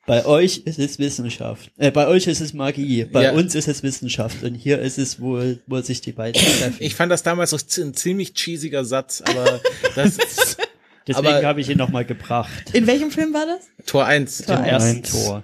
Bei 0.07 0.25
euch 0.25 0.63
ist 0.65 0.79
es 0.79 0.97
Wissenschaft. 0.97 1.71
Äh, 1.77 1.91
bei 1.91 2.07
euch 2.07 2.25
ist 2.25 2.41
es 2.41 2.53
Magie. 2.55 3.05
Bei 3.05 3.25
Ja. 3.25 3.31
uns 3.33 3.53
ist 3.53 3.67
es 3.67 3.83
Wissenschaft. 3.83 4.41
Und 4.41 4.55
hier 4.55 4.79
ist 4.79 4.97
es 4.97 5.19
wohl, 5.21 5.59
wo 5.67 5.79
sich 5.81 6.01
die 6.01 6.13
beiden 6.13 6.41
treffen. 6.41 6.77
Ich 6.79 6.95
fand 6.95 7.11
das 7.11 7.21
damals 7.21 7.51
so 7.51 7.57
z- 7.59 7.85
ein 7.85 7.93
ziemlich 7.93 8.33
cheesiger 8.35 8.83
Satz, 8.85 9.21
aber 9.23 9.61
das 9.93 10.17
ist 10.17 10.57
Deswegen 11.07 11.45
habe 11.45 11.61
ich 11.61 11.69
ihn 11.69 11.77
nochmal 11.77 12.05
gebracht. 12.05 12.71
In 12.73 12.87
welchem 12.87 13.11
Film 13.11 13.33
war 13.33 13.45
das? 13.45 13.85
Tor 13.85 14.05
1. 14.05 14.45
Tor 14.45 14.57
Im 14.57 14.63
ersten 14.63 14.97
eins. 14.97 15.11
Tor. 15.11 15.43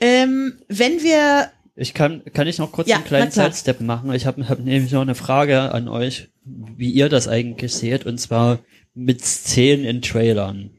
Ähm, 0.00 0.58
wenn 0.68 1.02
wir 1.02 1.50
Ich 1.76 1.94
kann, 1.94 2.22
kann 2.32 2.46
ich 2.46 2.58
noch 2.58 2.72
kurz 2.72 2.88
Ja, 2.88 2.96
einen 2.96 3.04
kleinen. 3.04 3.30
Sidestep 3.30 3.80
machen? 3.80 4.12
Ich 4.12 4.26
habe 4.26 4.48
hab 4.48 4.58
nämlich 4.58 4.92
noch 4.92 5.02
eine 5.02 5.14
Frage 5.14 5.72
an 5.72 5.88
euch, 5.88 6.28
wie 6.44 6.90
ihr 6.90 7.08
das 7.08 7.28
eigentlich 7.28 7.74
seht, 7.74 8.06
und 8.06 8.18
zwar 8.18 8.58
mit 8.94 9.24
Szenen 9.24 9.84
in 9.84 10.02
Trailern. 10.02 10.70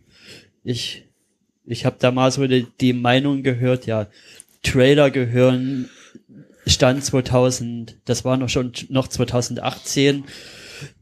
Ich, 0.64 1.06
ich 1.66 1.86
habe 1.86 1.98
da 2.00 2.12
mal 2.12 2.32
so 2.32 2.46
die, 2.48 2.68
die 2.82 2.94
Meinung 2.94 3.44
gehört, 3.44 3.86
ja, 3.86 4.08
Trailer 4.64 5.12
gehören 5.12 5.90
Stand 6.66 7.04
2000, 7.04 7.96
das 8.06 8.26
war 8.26 8.36
noch 8.38 8.50
schon 8.50 8.74
noch 8.90 9.08
2018 9.08 10.26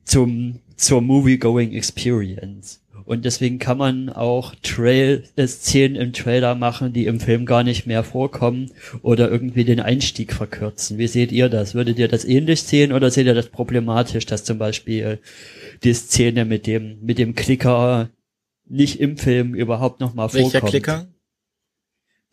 zum 0.06 0.60
zur 0.78 1.02
Movie-Going 1.02 1.74
Experience. 1.74 2.82
Und 3.06 3.24
deswegen 3.24 3.60
kann 3.60 3.78
man 3.78 4.10
auch 4.10 4.56
Trail 4.64 5.24
äh, 5.36 5.46
Szenen 5.46 5.96
im 5.96 6.12
Trailer 6.12 6.56
machen, 6.56 6.92
die 6.92 7.06
im 7.06 7.20
Film 7.20 7.46
gar 7.46 7.64
nicht 7.64 7.86
mehr 7.86 8.04
vorkommen 8.04 8.72
oder 9.04 9.30
irgendwie 9.30 9.64
den 9.64 9.80
Einstieg 9.80 10.34
verkürzen. 10.34 10.98
Wie 10.98 11.08
seht 11.08 11.32
ihr 11.32 11.48
das? 11.48 11.76
Würdet 11.76 12.00
ihr 12.00 12.08
das 12.08 12.26
ähnlich 12.26 12.64
sehen 12.64 12.92
oder 12.92 13.12
seht 13.12 13.28
ihr 13.28 13.36
das 13.36 13.50
problematisch, 13.50 14.26
dass 14.26 14.44
zum 14.44 14.58
Beispiel 14.58 15.20
die 15.84 15.94
Szene 15.94 16.46
mit 16.46 16.66
dem 16.66 17.00
mit 17.02 17.20
dem 17.20 17.36
Klicker 17.36 18.10
nicht 18.68 19.00
im 19.00 19.18
Film 19.18 19.54
überhaupt 19.54 20.00
noch 20.00 20.16
mal 20.16 20.34
Welcher 20.34 20.50
vorkommt? 20.50 20.72
Klicker? 20.72 21.08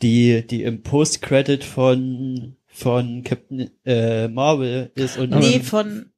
Die 0.00 0.46
die 0.46 0.62
im 0.62 0.82
Post-Credit 0.82 1.64
von 1.64 2.56
von 2.66 3.22
Captain 3.24 3.70
äh, 3.84 4.28
Marvel 4.28 4.90
ist 4.94 5.18
und 5.18 5.30
Nee, 5.30 5.60
von 5.60 6.11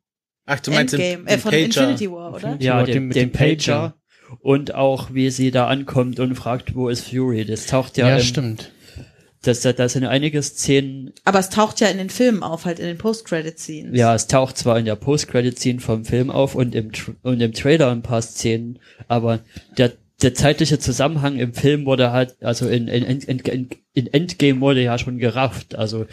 Ach, 0.46 0.60
du 0.60 0.70
meinst 0.70 0.94
Endgame, 0.94 1.24
den 1.24 1.34
äh, 1.34 1.38
von 1.38 1.50
Pager. 1.50 1.64
Infinity 1.64 2.10
War, 2.10 2.34
oder? 2.34 2.56
ja, 2.60 2.80
Ja, 2.80 2.82
den, 2.84 2.94
den 2.94 3.06
mit 3.08 3.16
den 3.16 3.30
dem 3.30 3.32
Pager. 3.32 3.56
Pager. 3.56 3.94
Und 4.40 4.74
auch, 4.74 5.12
wie 5.14 5.30
sie 5.30 5.50
da 5.50 5.68
ankommt 5.68 6.18
und 6.18 6.34
fragt, 6.34 6.74
wo 6.74 6.88
ist 6.88 7.08
Fury? 7.08 7.44
Das 7.44 7.66
taucht 7.66 7.96
ja, 7.96 8.08
Ja, 8.08 8.16
im, 8.16 8.22
stimmt. 8.22 8.72
Das, 9.42 9.60
das, 9.60 9.92
sind 9.92 10.04
einige 10.04 10.42
Szenen, 10.42 11.12
Aber 11.24 11.38
es 11.38 11.50
taucht 11.50 11.78
ja 11.80 11.88
in 11.88 11.98
den 11.98 12.08
Filmen 12.08 12.42
auf, 12.42 12.64
halt 12.64 12.78
in 12.78 12.86
den 12.86 12.96
Post-Credit-Scenes. 12.96 13.96
ja, 13.96 14.14
es 14.14 14.26
taucht 14.26 14.56
zwar 14.56 14.78
in 14.78 14.86
der 14.86 14.96
Post-Credit-Scene 14.96 15.80
vom 15.80 16.06
Film 16.06 16.30
auf 16.30 16.54
und 16.54 16.74
im, 16.74 16.90
und 17.22 17.40
im 17.42 17.52
Trailer 17.52 17.90
ein 17.90 18.00
paar 18.02 18.22
Szenen, 18.22 18.78
aber 19.06 19.40
der, 19.76 19.92
der 20.22 20.32
zeitliche 20.32 20.78
Zusammenhang 20.78 21.36
im 21.38 21.52
Film 21.52 21.84
wurde 21.84 22.10
halt, 22.10 22.36
also 22.42 22.66
in, 22.68 22.88
in, 22.88 23.04
in, 23.20 23.38
in, 23.40 23.68
in 23.92 24.06
Endgame 24.06 24.60
wurde 24.62 24.82
ja 24.82 24.96
schon 24.98 25.18
gerafft, 25.18 25.74
also 25.74 26.06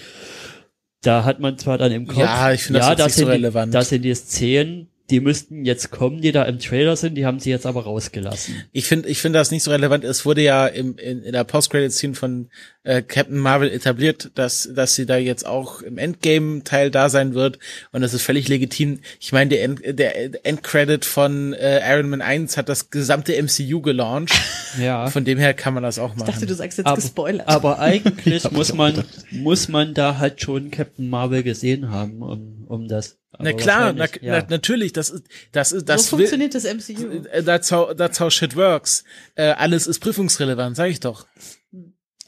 da 1.02 1.24
hat 1.24 1.40
man 1.40 1.58
zwar 1.58 1.78
dann 1.78 1.92
im 1.92 2.08
Kopf, 2.08 2.20
Ja, 2.20 2.52
ich 2.52 2.64
finde 2.64 2.80
das 2.80 2.90
jetzt 2.90 3.06
nicht 3.06 3.16
so 3.16 3.26
relevant. 3.26 3.74
Die, 3.74 3.78
das 3.78 3.90
sind 3.90 4.04
die 4.04 4.14
Szenen, 4.14 4.88
die 5.12 5.20
müssten 5.20 5.66
jetzt 5.66 5.92
kommen, 5.92 6.22
die 6.22 6.32
da 6.32 6.44
im 6.44 6.58
Trailer 6.60 6.96
sind, 6.96 7.16
die 7.16 7.26
haben 7.26 7.40
sie 7.40 7.50
jetzt 7.50 7.66
aber 7.66 7.84
rausgelassen. 7.84 8.64
Ich 8.72 8.86
finde, 8.86 9.10
ich 9.10 9.20
finde 9.20 9.40
das 9.40 9.52
nicht 9.52 9.62
so 9.64 9.72
relevant. 9.72 10.04
Es 10.06 10.26
wurde 10.26 10.42
ja 10.42 10.68
im, 10.68 10.98
in, 10.98 11.22
in 11.24 11.34
der 11.34 11.44
Post-Credit-Scene 11.44 12.16
von 12.16 12.50
äh, 12.84 13.02
Captain 13.02 13.38
Marvel 13.38 13.70
etabliert, 13.70 14.32
dass, 14.36 14.70
dass 14.74 14.96
sie 14.96 15.06
da 15.06 15.18
jetzt 15.18 15.46
auch 15.46 15.82
im 15.82 15.98
Endgame-Teil 15.98 16.90
da 16.90 17.10
sein 17.10 17.34
wird. 17.34 17.60
Und 17.92 18.02
das 18.02 18.14
ist 18.14 18.24
völlig 18.24 18.48
legitim. 18.48 19.02
Ich 19.20 19.34
meine, 19.34 19.50
der, 19.50 19.64
End, 19.64 19.82
der 20.00 20.46
Endcredit 20.46 21.04
von 21.04 21.54
äh, 21.54 21.82
Iron 21.94 22.10
Man 22.10 22.22
1 22.22 22.56
hat 22.56 22.70
das 22.70 22.90
gesamte 22.90 23.34
MCU 23.42 23.82
gelauncht. 23.82 24.34
Ja. 24.80 25.08
Von 25.08 25.26
dem 25.26 25.38
her 25.38 25.54
kann 25.54 25.74
man 25.74 25.84
das 25.84 26.00
auch 26.00 26.14
Ich 26.14 26.20
machen. 26.20 26.32
dachte, 26.32 26.46
du 26.46 26.56
sagst 26.56 26.78
jetzt 26.78 26.88
aber, 26.88 26.96
gespoilert. 26.96 27.46
aber 27.50 27.80
eigentlich 27.80 28.50
muss 28.52 28.74
man, 28.74 29.04
muss 29.30 29.68
man 29.68 29.94
da 29.94 30.18
halt 30.18 30.40
schon 30.40 30.72
Captain 30.72 31.10
Marvel 31.10 31.44
gesehen 31.44 31.90
haben, 31.90 32.22
um, 32.22 32.64
um 32.70 32.88
das. 32.88 33.18
Na 33.40 33.54
klar, 33.54 33.94
na, 33.94 34.00
wahrscheinlich, 34.00 34.22
na, 34.24 34.38
ja. 34.40 34.46
natürlich, 34.50 34.94
das 34.94 35.10
ist, 35.10 35.24
das 35.52 35.72
ist, 35.72 35.88
das 35.90 36.08
so 36.08 36.18
will, 36.18 36.28
funktioniert 36.28 36.54
das 36.56 36.64
MCU. 36.66 37.28
äh, 37.32 37.44
That's 37.44 37.72
how, 37.72 37.96
that's 37.96 38.20
how 38.20 38.32
shit 38.32 38.56
works. 38.56 39.04
Äh, 39.36 39.52
alles 39.52 39.88
ist 39.88 40.00
prüfungsrelevant, 40.00 40.76
sag 40.76 40.90
ich 40.90 41.00
doch. 41.00 41.26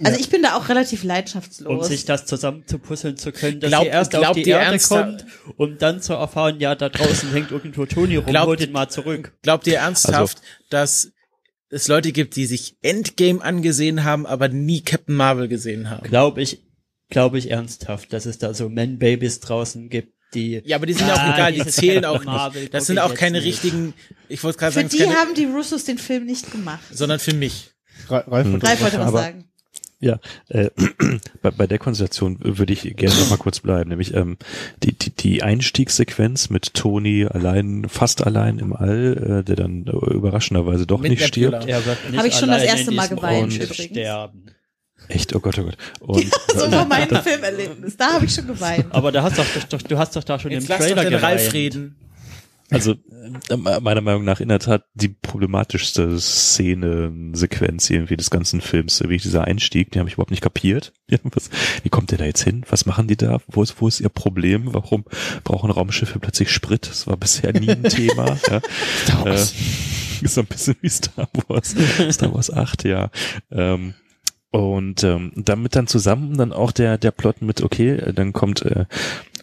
Also 0.04 0.20
ich 0.20 0.30
bin 0.30 0.41
da 0.41 0.56
auch 0.56 0.70
relativ 0.70 1.04
um 1.04 1.08
leidenschaftslos. 1.10 1.88
sich 1.88 2.04
das 2.06 2.26
zusammenzupuzzeln 2.26 3.16
zu 3.16 3.32
können, 3.32 3.60
dass 3.60 3.70
Glaub- 3.70 3.84
sie 3.84 3.89
erst 3.89 4.16
auf 4.16 4.22
glaubt 4.22 4.36
die 4.38 4.41
ihr 4.41 4.56
Erde 4.58 4.72
ernsthaft- 4.78 5.26
kommt, 5.45 5.60
um 5.60 5.78
dann 5.78 6.01
zu 6.01 6.14
erfahren, 6.14 6.60
ja, 6.60 6.74
da 6.76 6.89
draußen 6.89 7.32
hängt 7.32 7.51
irgendwo 7.51 7.86
Tony 7.86 8.16
rum, 8.18 8.26
Glaubt- 8.26 8.47
hol 8.47 8.58
den 8.58 8.72
mal 8.72 8.89
zurück. 8.89 9.34
Glaubt 9.43 9.68
ihr 9.68 9.78
ernsthaft, 9.78 10.39
dass 10.72 11.12
es 11.70 11.88
Leute 11.88 12.12
gibt, 12.12 12.36
die 12.36 12.47
sich 12.47 12.76
Endgame 12.82 13.41
angesehen 13.43 14.04
haben, 14.04 14.26
aber 14.26 14.47
nie 14.49 14.82
Captain 14.82 15.16
Marvel 15.16 15.47
gesehen 15.47 15.89
haben? 15.91 16.08
Glaube 16.08 16.41
ich, 16.41 16.64
glaube 17.10 17.38
ich 17.38 17.51
ernsthaft, 17.51 18.12
dass 18.14 18.26
es 18.26 18.39
da 18.39 18.54
so 18.56 18.70
Man-Babys 18.70 19.41
draußen 19.41 19.89
gibt, 19.89 20.12
die 20.34 20.61
Ja, 20.65 20.77
aber 20.77 20.86
die 20.86 20.93
sind 20.93 21.07
ja 21.07 21.13
auch 21.15 21.19
Ah, 21.19 21.34
egal, 21.36 21.53
die 21.53 21.65
zählen 21.65 22.05
auch 22.05 22.23
Marvel 22.23 22.61
nicht. 22.63 22.73
Das 22.73 22.86
sind 22.88 22.99
auch 22.99 23.13
keine 23.13 23.38
nicht. 23.39 23.47
richtigen, 23.47 23.93
ich 24.29 24.43
wollte 24.43 24.57
gerade 24.59 24.71
Für 24.71 24.75
sagen, 24.79 24.88
es 24.88 24.93
die 24.93 24.99
keine, 25.03 25.15
haben 25.15 25.34
die 25.36 25.45
Russos 25.45 25.86
den 25.86 25.97
Film 25.97 26.25
nicht 26.25 26.51
gemacht. 26.51 26.84
sondern 26.91 27.19
für 27.19 27.34
mich. 27.34 27.71
Ra- 28.09 28.23
Ralf 28.27 28.51
wollte 28.51 28.67
Ralf 28.67 28.81
wollte 28.81 28.99
was 28.99 29.07
Aber- 29.07 29.19
sagen. 29.19 29.45
Ja, 29.99 30.19
äh, 30.49 30.69
bei, 31.41 31.51
bei 31.51 31.65
der 31.65 31.79
Konstellation 31.79 32.38
würde 32.41 32.73
ich 32.73 32.81
gerne 32.97 33.15
noch 33.15 33.29
mal 33.29 33.38
kurz 33.38 33.61
bleiben, 33.61 33.89
nämlich 33.89 34.13
ähm, 34.13 34.36
die, 34.84 34.91
die, 34.91 35.11
die 35.11 35.43
Einstiegssequenz 35.43 36.49
mit 36.49 36.73
Tony 36.73 37.25
allein, 37.25 37.86
fast 37.88 38.21
allein 38.27 38.59
im 38.59 38.73
All, 38.73 39.39
äh, 39.39 39.43
der 39.45 39.55
dann 39.55 39.86
äh, 39.88 39.91
überraschenderweise 40.13 40.86
doch 40.86 40.99
Mit 40.99 41.11
nicht 41.11 41.25
stirbt. 41.25 41.65
er 41.69 41.86
wird 41.86 42.09
nicht 42.09 42.19
Hab 42.19 42.25
ich 42.25 42.34
schon 42.36 42.49
das 42.49 42.63
erste 42.63 42.91
Mal 42.91 43.07
geweint, 43.07 43.53
übrigens. 43.53 43.75
sterben. 43.81 44.43
Echt, 45.08 45.36
oh 45.36 45.39
Gott, 45.39 45.58
oh 45.60 45.64
Gott. 45.64 45.78
Und 45.99 46.32
So 46.56 46.72
war 46.72 46.86
mein 46.86 47.10
Filmerlebnis. 47.10 47.97
Da 47.97 48.14
habe 48.14 48.26
ich 48.26 48.34
schon 48.34 48.47
geweint. 48.47 48.86
Aber 48.91 49.12
da 49.12 49.24
hast 49.24 49.38
doch, 49.38 49.45
doch, 49.70 49.82
du 49.82 49.97
hast 49.97 50.16
doch 50.16 50.24
da 50.24 50.39
schon 50.39 50.51
Jetzt 50.51 50.68
lass 50.68 50.80
doch 50.80 50.86
Trailer 50.86 51.10
den 51.10 51.20
Ralf 51.20 51.54
reden. 51.54 51.95
Also 52.74 52.93
äh, 53.49 53.58
meiner 53.58 54.01
Meinung 54.01 54.24
nach 54.24 54.39
in 54.39 54.47
der 54.47 54.60
Tat 54.60 54.86
die 54.95 55.10
problematischste 55.10 56.20
Szene, 56.20 57.14
Sequenz 57.34 57.89
irgendwie 57.89 58.18
des 58.18 58.32
ganzen 58.32 58.62
Films, 58.62 59.01
wie 59.06 59.18
dieser 59.18 59.43
Einstieg, 59.43 59.91
den 59.91 59.99
habe 59.99 60.10
ich 60.10 60.16
überhaupt 60.16 60.32
nicht 60.32 60.43
kapiert. 60.43 60.93
Ja, 61.10 61.20
was, 61.24 61.51
wie 61.84 61.89
kommt 61.89 62.10
der 62.10 62.18
da 62.18 62.26
jetzt 62.26 62.41
hin? 62.43 62.66
Was 62.70 62.88
machen 62.88 63.08
die 63.08 63.18
da? 63.18 63.38
Wo 63.47 63.62
ist, 63.62 63.80
wo 63.80 63.88
ist 63.88 63.99
ihr 63.99 64.10
Problem? 64.10 64.74
Warum 64.74 65.06
brauchen 65.43 65.70
Raumschiffe 65.70 66.18
plötzlich 66.18 66.49
Sprit? 66.49 66.88
Das 66.88 67.06
war 67.06 67.18
bisher 67.18 67.54
nie 67.54 67.70
ein 67.70 67.84
Thema. 67.84 68.38
Ja. 68.49 68.62
Star 69.04 69.26
Wars. 69.26 69.51
Äh, 69.51 70.26
ist 70.26 70.34
so 70.34 70.41
ein 70.41 70.47
bisschen 70.47 70.76
wie 70.82 70.89
Star 70.89 71.28
Wars. 71.47 71.76
Star 72.10 72.34
Wars 72.34 72.51
8, 72.51 72.86
ja. 72.86 73.12
Ähm, 73.51 73.93
und 74.54 75.04
ähm, 75.04 75.32
damit 75.36 75.76
dann 75.76 75.88
zusammen 75.88 76.38
dann 76.38 76.54
auch 76.54 76.72
der 76.72 76.99
der 76.99 77.10
Plot 77.10 77.41
mit 77.41 77.64
okay, 77.64 77.89
äh, 77.89 78.14
dann 78.14 78.34
kommt 78.34 78.62
äh, 78.62 78.86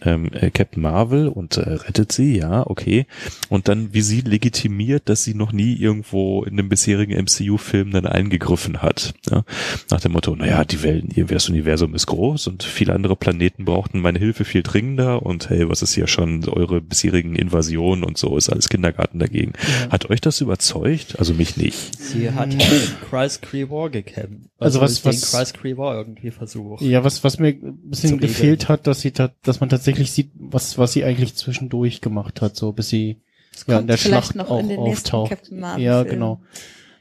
ähm, 0.02 0.30
äh, 0.32 0.50
Captain 0.50 0.82
Marvel 0.82 1.28
und 1.28 1.56
äh, 1.56 1.68
rettet 1.70 2.12
sie, 2.12 2.36
ja, 2.38 2.66
okay. 2.66 3.06
Und 3.48 3.68
dann 3.68 3.92
wie 3.92 4.00
sie 4.02 4.20
legitimiert, 4.20 5.08
dass 5.08 5.24
sie 5.24 5.34
noch 5.34 5.52
nie 5.52 5.74
irgendwo 5.74 6.42
in 6.44 6.56
dem 6.56 6.68
bisherigen 6.68 7.12
MCU-Film 7.22 7.90
dann 7.92 8.06
eingegriffen 8.06 8.82
hat. 8.82 9.14
Ja? 9.30 9.44
Nach 9.90 10.00
dem 10.00 10.12
Motto, 10.12 10.34
naja, 10.36 10.64
die 10.64 10.82
Welt, 10.82 11.04
das 11.30 11.48
Universum 11.48 11.94
ist 11.94 12.06
groß 12.06 12.46
und 12.48 12.62
viele 12.62 12.94
andere 12.94 13.16
Planeten 13.16 13.64
brauchten 13.64 14.00
meine 14.00 14.18
Hilfe 14.18 14.44
viel 14.44 14.62
dringender 14.62 15.24
und 15.24 15.48
hey, 15.50 15.68
was 15.68 15.82
ist 15.82 15.94
hier 15.94 16.06
schon 16.06 16.48
eure 16.48 16.80
bisherigen 16.80 17.34
Invasionen 17.36 18.04
und 18.04 18.18
so, 18.18 18.36
ist 18.36 18.48
alles 18.48 18.68
Kindergarten 18.68 19.18
dagegen. 19.18 19.52
Hat 19.90 20.10
euch 20.10 20.20
das 20.20 20.40
überzeugt? 20.40 21.18
Also 21.18 21.34
mich 21.34 21.56
nicht. 21.56 22.00
Sie 22.02 22.30
hat 22.30 22.48
mit 22.48 22.96
Kreiskree 23.08 23.68
War 23.70 23.90
gekämpft. 23.90 24.48
Also 24.58 24.80
was- 24.80 25.02
den 25.02 25.12
was- 25.12 25.30
Kreiskree 25.32 25.76
War 25.76 25.96
irgendwie 25.96 26.30
versucht. 26.30 26.82
Ja, 26.82 27.04
was, 27.04 27.22
was 27.24 27.38
mir 27.38 27.48
ein 27.48 27.78
bisschen 27.84 28.18
gefehlt 28.18 28.68
hat, 28.68 28.86
dass 28.86 29.00
sie, 29.00 29.12
dass 29.12 29.60
man 29.60 29.68
tatsächlich 29.68 29.89
sieht, 29.98 30.30
was, 30.34 30.78
was 30.78 30.92
sie 30.92 31.04
eigentlich 31.04 31.34
zwischendurch 31.34 32.00
gemacht 32.00 32.40
hat, 32.40 32.56
so 32.56 32.72
bis 32.72 32.88
sie 32.88 33.20
ja, 33.66 33.78
in 33.80 33.86
der 33.86 33.98
vielleicht 33.98 34.24
Schlacht 34.32 34.36
noch 34.36 34.50
auch 34.50 34.60
in 34.60 34.68
den 34.68 34.82
nächsten 34.82 35.08
auftaucht. 35.08 35.30
Captain 35.30 35.58
Marvel 35.60 35.84
ja, 35.84 36.02
genau. 36.04 36.40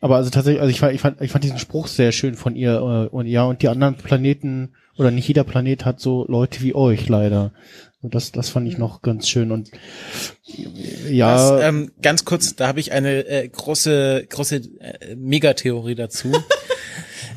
Aber 0.01 0.15
also 0.15 0.29
tatsächlich, 0.29 0.61
also 0.61 0.71
ich 0.71 0.79
fand, 0.79 0.93
ich 0.95 1.01
fand, 1.01 1.21
ich 1.21 1.31
fand 1.31 1.43
diesen 1.43 1.59
Spruch 1.59 1.87
sehr 1.87 2.11
schön 2.11 2.35
von 2.35 2.55
ihr 2.55 2.73
äh, 3.11 3.15
und 3.15 3.27
ja, 3.27 3.43
und 3.43 3.61
die 3.61 3.67
anderen 3.67 3.95
Planeten 3.95 4.73
oder 4.97 5.11
nicht 5.11 5.27
jeder 5.27 5.43
Planet 5.43 5.85
hat 5.85 5.99
so 5.99 6.25
Leute 6.27 6.61
wie 6.61 6.73
euch 6.75 7.07
leider. 7.09 7.51
Und 8.01 8.15
das, 8.15 8.31
das 8.31 8.47
fand 8.49 8.65
ich 8.67 8.75
Mhm. 8.75 8.79
noch 8.79 9.01
ganz 9.01 9.27
schön 9.27 9.51
und 9.51 9.71
ja, 11.09 11.33
Das, 11.57 11.63
ähm, 11.67 11.91
ganz 12.01 12.23
kurz, 12.25 12.55
da 12.55 12.67
habe 12.67 12.79
ich 12.79 12.91
eine 12.93 13.25
äh, 13.27 13.47
große, 13.47 14.25
große 14.29 14.55
äh, 14.79 15.15
Megatheorie 15.15 15.95
dazu. 15.95 16.31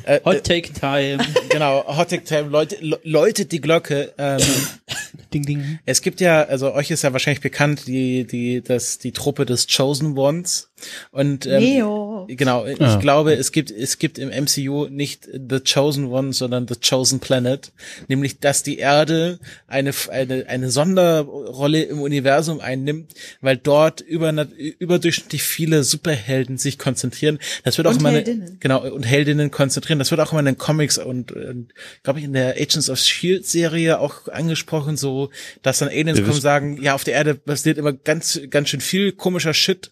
äh, 0.05 0.15
äh, 0.17 0.21
Hot 0.25 0.43
Take 0.45 0.71
Time. 0.73 1.17
genau, 1.49 1.85
Hot 1.97 2.09
Take 2.09 2.23
Time, 2.23 2.49
Leute, 2.49 2.77
le- 2.81 2.99
läutet 3.03 3.51
die 3.51 3.59
Glocke. 3.61 4.13
Ähm, 4.17 4.39
ding 5.33 5.45
ding. 5.45 5.79
es 5.85 6.01
gibt 6.01 6.21
ja, 6.21 6.43
also 6.43 6.73
euch 6.73 6.91
ist 6.91 7.03
ja 7.03 7.11
wahrscheinlich 7.13 7.41
bekannt, 7.41 7.87
die, 7.87 8.25
die, 8.25 8.61
das, 8.61 8.97
die 8.99 9.11
Truppe 9.11 9.45
des 9.45 9.67
Chosen 9.67 10.17
Ones. 10.17 10.71
Und 11.11 11.45
ähm, 11.45 11.63
Neo. 11.63 12.12
Genau, 12.27 12.65
ich 12.65 12.79
Ah. 12.81 12.97
glaube, 12.97 13.33
es 13.33 13.51
gibt, 13.51 13.71
es 13.71 13.97
gibt 13.99 14.17
im 14.17 14.29
MCU 14.29 14.87
nicht 14.89 15.25
The 15.31 15.59
Chosen 15.61 16.05
One, 16.07 16.33
sondern 16.33 16.67
The 16.67 16.75
Chosen 16.75 17.19
Planet. 17.19 17.71
Nämlich, 18.07 18.39
dass 18.39 18.63
die 18.63 18.77
Erde 18.77 19.39
eine, 19.67 19.91
eine, 20.09 20.45
eine 20.47 20.69
Sonderrolle 20.71 21.83
im 21.83 22.01
Universum 22.01 22.59
einnimmt, 22.59 23.13
weil 23.41 23.57
dort 23.57 24.01
über, 24.01 24.31
überdurchschnittlich 24.79 25.43
viele 25.43 25.83
Superhelden 25.83 26.57
sich 26.57 26.77
konzentrieren. 26.79 27.39
Das 27.63 27.77
wird 27.77 27.87
auch 27.87 27.91
Und 27.91 27.99
immer, 27.99 28.09
eine- 28.09 28.17
Heldinnen. 28.19 28.57
genau, 28.59 28.83
und 28.91 29.03
Heldinnen 29.03 29.51
konzentrieren. 29.51 29.99
Das 29.99 30.11
wird 30.11 30.21
auch 30.21 30.31
immer 30.31 30.39
in 30.39 30.45
den 30.45 30.57
Comics 30.57 30.97
und, 30.97 31.31
und 31.31 31.73
glaube 32.03 32.19
ich, 32.19 32.25
in 32.25 32.33
der 32.33 32.55
Agents 32.55 32.89
of 32.89 32.99
Shield 32.99 33.45
Serie 33.45 33.99
auch 33.99 34.27
angesprochen, 34.27 34.97
so, 34.97 35.29
dass 35.61 35.79
dann 35.79 35.89
Aliens 35.89 36.17
Wir 36.19 36.25
kommen 36.25 36.39
sagen, 36.41 36.81
ja, 36.81 36.93
auf 36.95 37.03
der 37.03 37.13
Erde 37.15 37.35
passiert 37.35 37.77
immer 37.77 37.93
ganz, 37.93 38.39
ganz 38.49 38.69
schön 38.69 38.81
viel 38.81 39.11
komischer 39.11 39.53
Shit. 39.53 39.91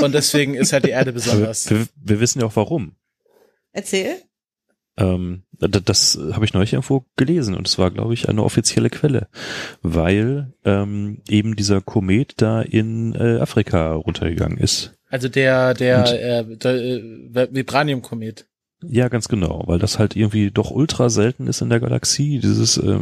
Und 0.00 0.14
deswegen 0.14 0.54
ist 0.54 0.72
halt 0.72 0.84
die 0.84 0.90
Erde 0.90 1.10
Aber 1.10 1.12
besonders. 1.20 1.66
Wir, 1.80 1.86
wir 1.96 2.20
wissen 2.20 2.40
ja 2.40 2.46
auch 2.46 2.56
warum. 2.56 2.96
Erzähl. 3.72 4.16
Ähm, 4.98 5.44
d- 5.52 5.80
das 5.82 6.18
habe 6.32 6.44
ich 6.44 6.52
neulich 6.52 6.74
irgendwo 6.74 7.06
gelesen 7.16 7.54
und 7.54 7.66
es 7.66 7.78
war, 7.78 7.90
glaube 7.90 8.12
ich, 8.12 8.28
eine 8.28 8.42
offizielle 8.44 8.90
Quelle, 8.90 9.28
weil 9.80 10.52
ähm, 10.64 11.22
eben 11.28 11.56
dieser 11.56 11.80
Komet 11.80 12.34
da 12.42 12.60
in 12.60 13.14
äh, 13.14 13.38
Afrika 13.40 13.94
runtergegangen 13.94 14.58
ist. 14.58 14.94
Also 15.08 15.28
der, 15.28 15.72
der, 15.74 15.98
Und- 15.98 16.12
äh, 16.12 16.56
der 16.56 16.74
äh, 16.74 17.48
Vibranium-Komet. 17.54 18.46
Ja, 18.88 19.08
ganz 19.08 19.28
genau, 19.28 19.62
weil 19.66 19.78
das 19.78 19.98
halt 19.98 20.16
irgendwie 20.16 20.50
doch 20.50 20.70
ultra 20.70 21.10
selten 21.10 21.46
ist 21.46 21.60
in 21.60 21.70
der 21.70 21.80
Galaxie, 21.80 22.38
dieses 22.38 22.76
äh, 22.78 22.98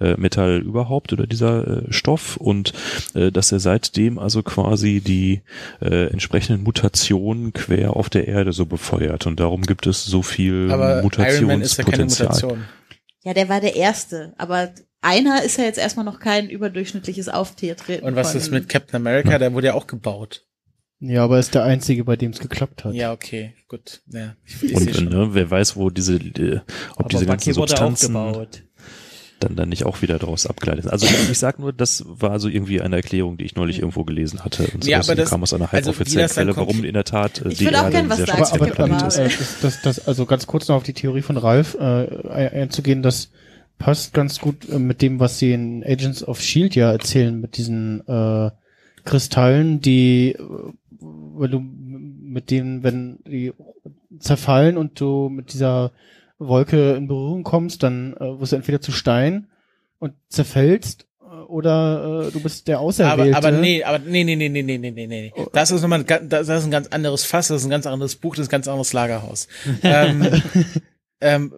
äh, 0.00 0.16
Metall 0.16 0.58
überhaupt 0.60 1.12
oder 1.12 1.26
dieser 1.26 1.66
äh, 1.88 1.92
Stoff 1.92 2.36
und 2.36 2.72
äh, 3.14 3.30
dass 3.32 3.52
er 3.52 3.60
seitdem 3.60 4.18
also 4.18 4.42
quasi 4.42 5.00
die 5.00 5.42
äh, 5.80 6.06
entsprechenden 6.10 6.62
Mutationen 6.62 7.52
quer 7.52 7.96
auf 7.96 8.10
der 8.10 8.28
Erde 8.28 8.52
so 8.52 8.66
befeuert 8.66 9.26
und 9.26 9.40
darum 9.40 9.62
gibt 9.62 9.86
es 9.86 10.04
so 10.04 10.22
viel 10.22 10.70
Aber 10.70 11.02
Iron 11.02 11.46
Man 11.46 11.62
ist 11.62 11.76
ja 11.78 11.84
keine 11.84 12.04
Mutationspotenzial. 12.04 12.28
Mutation. 12.28 12.64
Ja, 13.22 13.34
der 13.34 13.48
war 13.48 13.60
der 13.60 13.76
Erste, 13.76 14.32
aber 14.38 14.70
einer 15.02 15.42
ist 15.42 15.58
ja 15.58 15.64
jetzt 15.64 15.78
erstmal 15.78 16.04
noch 16.04 16.20
kein 16.20 16.48
überdurchschnittliches 16.48 17.28
Auftreten. 17.28 18.04
Und 18.04 18.16
was 18.16 18.32
von- 18.32 18.40
ist 18.40 18.50
mit 18.50 18.68
Captain 18.68 18.96
America? 18.96 19.38
Der 19.38 19.52
wurde 19.52 19.68
ja 19.68 19.74
auch 19.74 19.86
gebaut. 19.86 20.44
Ja, 21.00 21.24
aber 21.24 21.36
er 21.36 21.40
ist 21.40 21.54
der 21.54 21.64
Einzige, 21.64 22.04
bei 22.04 22.16
dem 22.16 22.30
es 22.32 22.40
geklappt 22.40 22.84
hat. 22.84 22.94
Ja, 22.94 23.12
okay, 23.12 23.54
gut. 23.68 24.02
Ja, 24.12 24.34
ich, 24.44 24.62
ich 24.62 24.76
Und 24.76 24.94
schon. 24.94 25.04
ne, 25.08 25.28
wer 25.32 25.50
weiß, 25.50 25.76
wo 25.76 25.88
diese, 25.90 26.16
äh, 26.16 26.60
ob 26.92 27.00
Aber 27.00 27.08
diese 27.08 27.26
ganzen 27.26 27.54
Substanzen 27.54 28.14
dann 29.40 29.56
dann 29.56 29.70
nicht 29.70 29.86
auch 29.86 30.02
wieder 30.02 30.18
daraus 30.18 30.46
abgeleitet 30.46 30.84
sind. 30.84 30.92
Also 30.92 31.06
ich, 31.06 31.30
ich 31.30 31.38
sag 31.38 31.58
nur, 31.58 31.72
das 31.72 32.04
war 32.06 32.38
so 32.38 32.48
irgendwie 32.48 32.82
eine 32.82 32.96
Erklärung, 32.96 33.38
die 33.38 33.44
ich 33.46 33.54
neulich 33.54 33.78
irgendwo 33.78 34.04
gelesen 34.04 34.44
hatte. 34.44 34.66
Und 34.74 34.84
Ja, 34.84 35.00
aber 35.00 35.14
das- 35.14 35.30
kam 35.30 35.42
aus 35.42 35.54
einer 35.54 35.64
also 35.64 35.72
halboffiziellen 35.88 36.28
dann 36.28 36.34
Quelle, 36.34 36.56
warum 36.56 36.84
in 36.84 36.92
der 36.92 37.04
Tat 37.04 37.40
äh, 37.40 37.48
Ich 37.48 37.56
die 37.58 37.64
würde 37.64 37.78
auch 37.78 37.84
Erde 37.84 37.96
gern 37.96 38.10
was 38.10 38.16
sehr 38.18 38.26
sagen 38.26 38.44
stark 38.44 38.78
aber, 38.80 38.94
aber 38.94 39.06
ist. 39.06 39.16
Äh, 39.16 39.30
das, 39.62 39.80
das, 39.80 40.06
also 40.06 40.26
ganz 40.26 40.46
kurz 40.46 40.68
noch 40.68 40.76
auf 40.76 40.82
die 40.82 40.92
Theorie 40.92 41.22
von 41.22 41.38
Ralf 41.38 41.74
äh, 41.74 42.28
ein- 42.28 42.52
einzugehen, 42.52 43.02
das 43.02 43.30
passt 43.78 44.12
ganz 44.12 44.40
gut 44.40 44.68
äh, 44.68 44.78
mit 44.78 45.00
dem, 45.00 45.20
was 45.20 45.38
sie 45.38 45.52
in 45.54 45.82
Agents 45.84 46.22
of 46.22 46.42
Shield 46.42 46.74
ja 46.74 46.92
erzählen, 46.92 47.40
mit 47.40 47.56
diesen 47.56 48.06
äh, 48.06 48.50
Kristallen, 49.04 49.80
die, 49.80 50.32
äh, 50.32 50.72
wenn 51.40 51.50
du 51.50 51.60
mit 51.60 52.50
denen, 52.50 52.82
wenn 52.82 53.18
die 53.26 53.52
zerfallen 54.18 54.76
und 54.76 55.00
du 55.00 55.28
mit 55.28 55.52
dieser 55.52 55.92
Wolke 56.38 56.94
in 56.94 57.08
Berührung 57.08 57.42
kommst, 57.42 57.82
dann 57.82 58.14
äh, 58.14 58.40
wirst 58.40 58.52
du 58.52 58.56
entweder 58.56 58.80
zu 58.80 58.92
Stein 58.92 59.48
und 59.98 60.14
zerfällst 60.28 61.06
äh, 61.20 61.24
oder 61.24 62.28
äh, 62.28 62.30
du 62.30 62.40
bist 62.40 62.68
der 62.68 62.78
Aber, 62.78 62.86
Auserwählte. 62.86 63.36
aber 63.36 63.50
nee, 63.52 63.82
aber 63.84 63.98
nee, 63.98 64.24
nee, 64.24 64.36
nee, 64.36 64.48
nee, 64.48 64.62
nee, 64.62 64.78
nee, 64.78 64.90
nee, 64.90 65.06
nee. 65.06 65.32
Das 65.52 65.70
ist 65.70 65.82
nochmal, 65.82 66.04
das 66.04 66.48
ist 66.48 66.64
ein 66.64 66.70
ganz 66.70 66.88
anderes 66.88 67.24
Fass, 67.24 67.48
das 67.48 67.62
ist 67.62 67.66
ein 67.66 67.70
ganz 67.70 67.86
anderes 67.86 68.16
Buch, 68.16 68.36
das 68.36 68.44
ist 68.44 68.48
ein 68.48 68.52
ganz 68.52 68.68
anderes 68.68 68.92
Lagerhaus. 68.92 69.48
ähm, 69.82 70.26
ähm, 71.20 71.52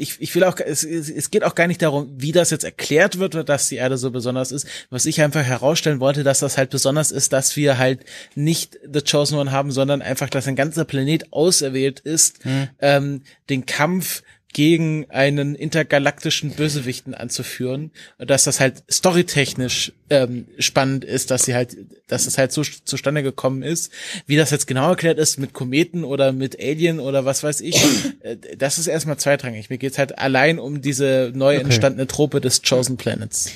ich, 0.00 0.20
ich 0.20 0.34
will 0.34 0.44
auch, 0.44 0.58
es, 0.58 0.84
es 0.84 1.30
geht 1.30 1.44
auch 1.44 1.54
gar 1.54 1.66
nicht 1.66 1.82
darum, 1.82 2.10
wie 2.16 2.32
das 2.32 2.50
jetzt 2.50 2.64
erklärt 2.64 3.18
wird, 3.18 3.34
oder 3.34 3.44
dass 3.44 3.68
die 3.68 3.76
Erde 3.76 3.98
so 3.98 4.10
besonders 4.10 4.52
ist. 4.52 4.66
Was 4.90 5.06
ich 5.06 5.20
einfach 5.20 5.42
herausstellen 5.42 6.00
wollte, 6.00 6.24
dass 6.24 6.40
das 6.40 6.56
halt 6.58 6.70
besonders 6.70 7.10
ist, 7.10 7.32
dass 7.32 7.56
wir 7.56 7.78
halt 7.78 8.00
nicht 8.34 8.78
The 8.90 9.02
Chosen 9.02 9.38
One 9.38 9.52
haben, 9.52 9.70
sondern 9.70 10.02
einfach, 10.02 10.30
dass 10.30 10.48
ein 10.48 10.56
ganzer 10.56 10.84
Planet 10.84 11.32
auserwählt 11.32 12.00
ist, 12.00 12.40
ähm, 12.80 13.22
den 13.48 13.66
Kampf 13.66 14.22
gegen 14.52 15.08
einen 15.10 15.54
intergalaktischen 15.54 16.50
Bösewichten 16.50 17.14
anzuführen, 17.14 17.92
dass 18.18 18.44
das 18.44 18.58
halt 18.58 18.82
storytechnisch 18.90 19.92
ähm, 20.10 20.46
spannend 20.58 21.04
ist, 21.04 21.30
dass 21.30 21.44
sie 21.44 21.54
halt, 21.54 21.76
dass 22.08 22.26
es 22.26 22.36
halt 22.36 22.50
so 22.50 22.62
zustande 22.62 23.22
gekommen 23.22 23.62
ist. 23.62 23.92
Wie 24.26 24.36
das 24.36 24.50
jetzt 24.50 24.66
genau 24.66 24.88
erklärt 24.90 25.18
ist 25.18 25.38
mit 25.38 25.52
Kometen 25.52 26.02
oder 26.02 26.32
mit 26.32 26.58
Alien 26.60 26.98
oder 26.98 27.24
was 27.24 27.42
weiß 27.42 27.60
ich, 27.60 27.76
äh, 28.20 28.36
das 28.58 28.78
ist 28.78 28.88
erstmal 28.88 29.18
zweitrangig. 29.18 29.70
Mir 29.70 29.78
geht's 29.78 29.98
halt 29.98 30.18
allein 30.18 30.58
um 30.58 30.80
diese 30.82 31.30
neu 31.34 31.50
Okay. 31.54 31.64
entstandene 31.64 32.06
Trope 32.06 32.40
des 32.40 32.62
Chosen 32.62 32.96
Planets. 32.96 33.52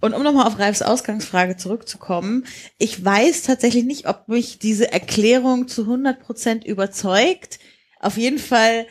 Und 0.00 0.14
um 0.14 0.22
nochmal 0.22 0.46
auf 0.46 0.58
Ralfs 0.58 0.80
Ausgangsfrage 0.82 1.56
zurückzukommen, 1.56 2.44
ich 2.78 3.04
weiß 3.04 3.42
tatsächlich 3.42 3.84
nicht, 3.84 4.06
ob 4.06 4.28
mich 4.28 4.58
diese 4.58 4.92
Erklärung 4.92 5.66
zu 5.66 5.82
100 5.82 6.20
Prozent 6.20 6.64
überzeugt. 6.64 7.58
Auf 8.00 8.16
jeden 8.16 8.38
Fall 8.38 8.86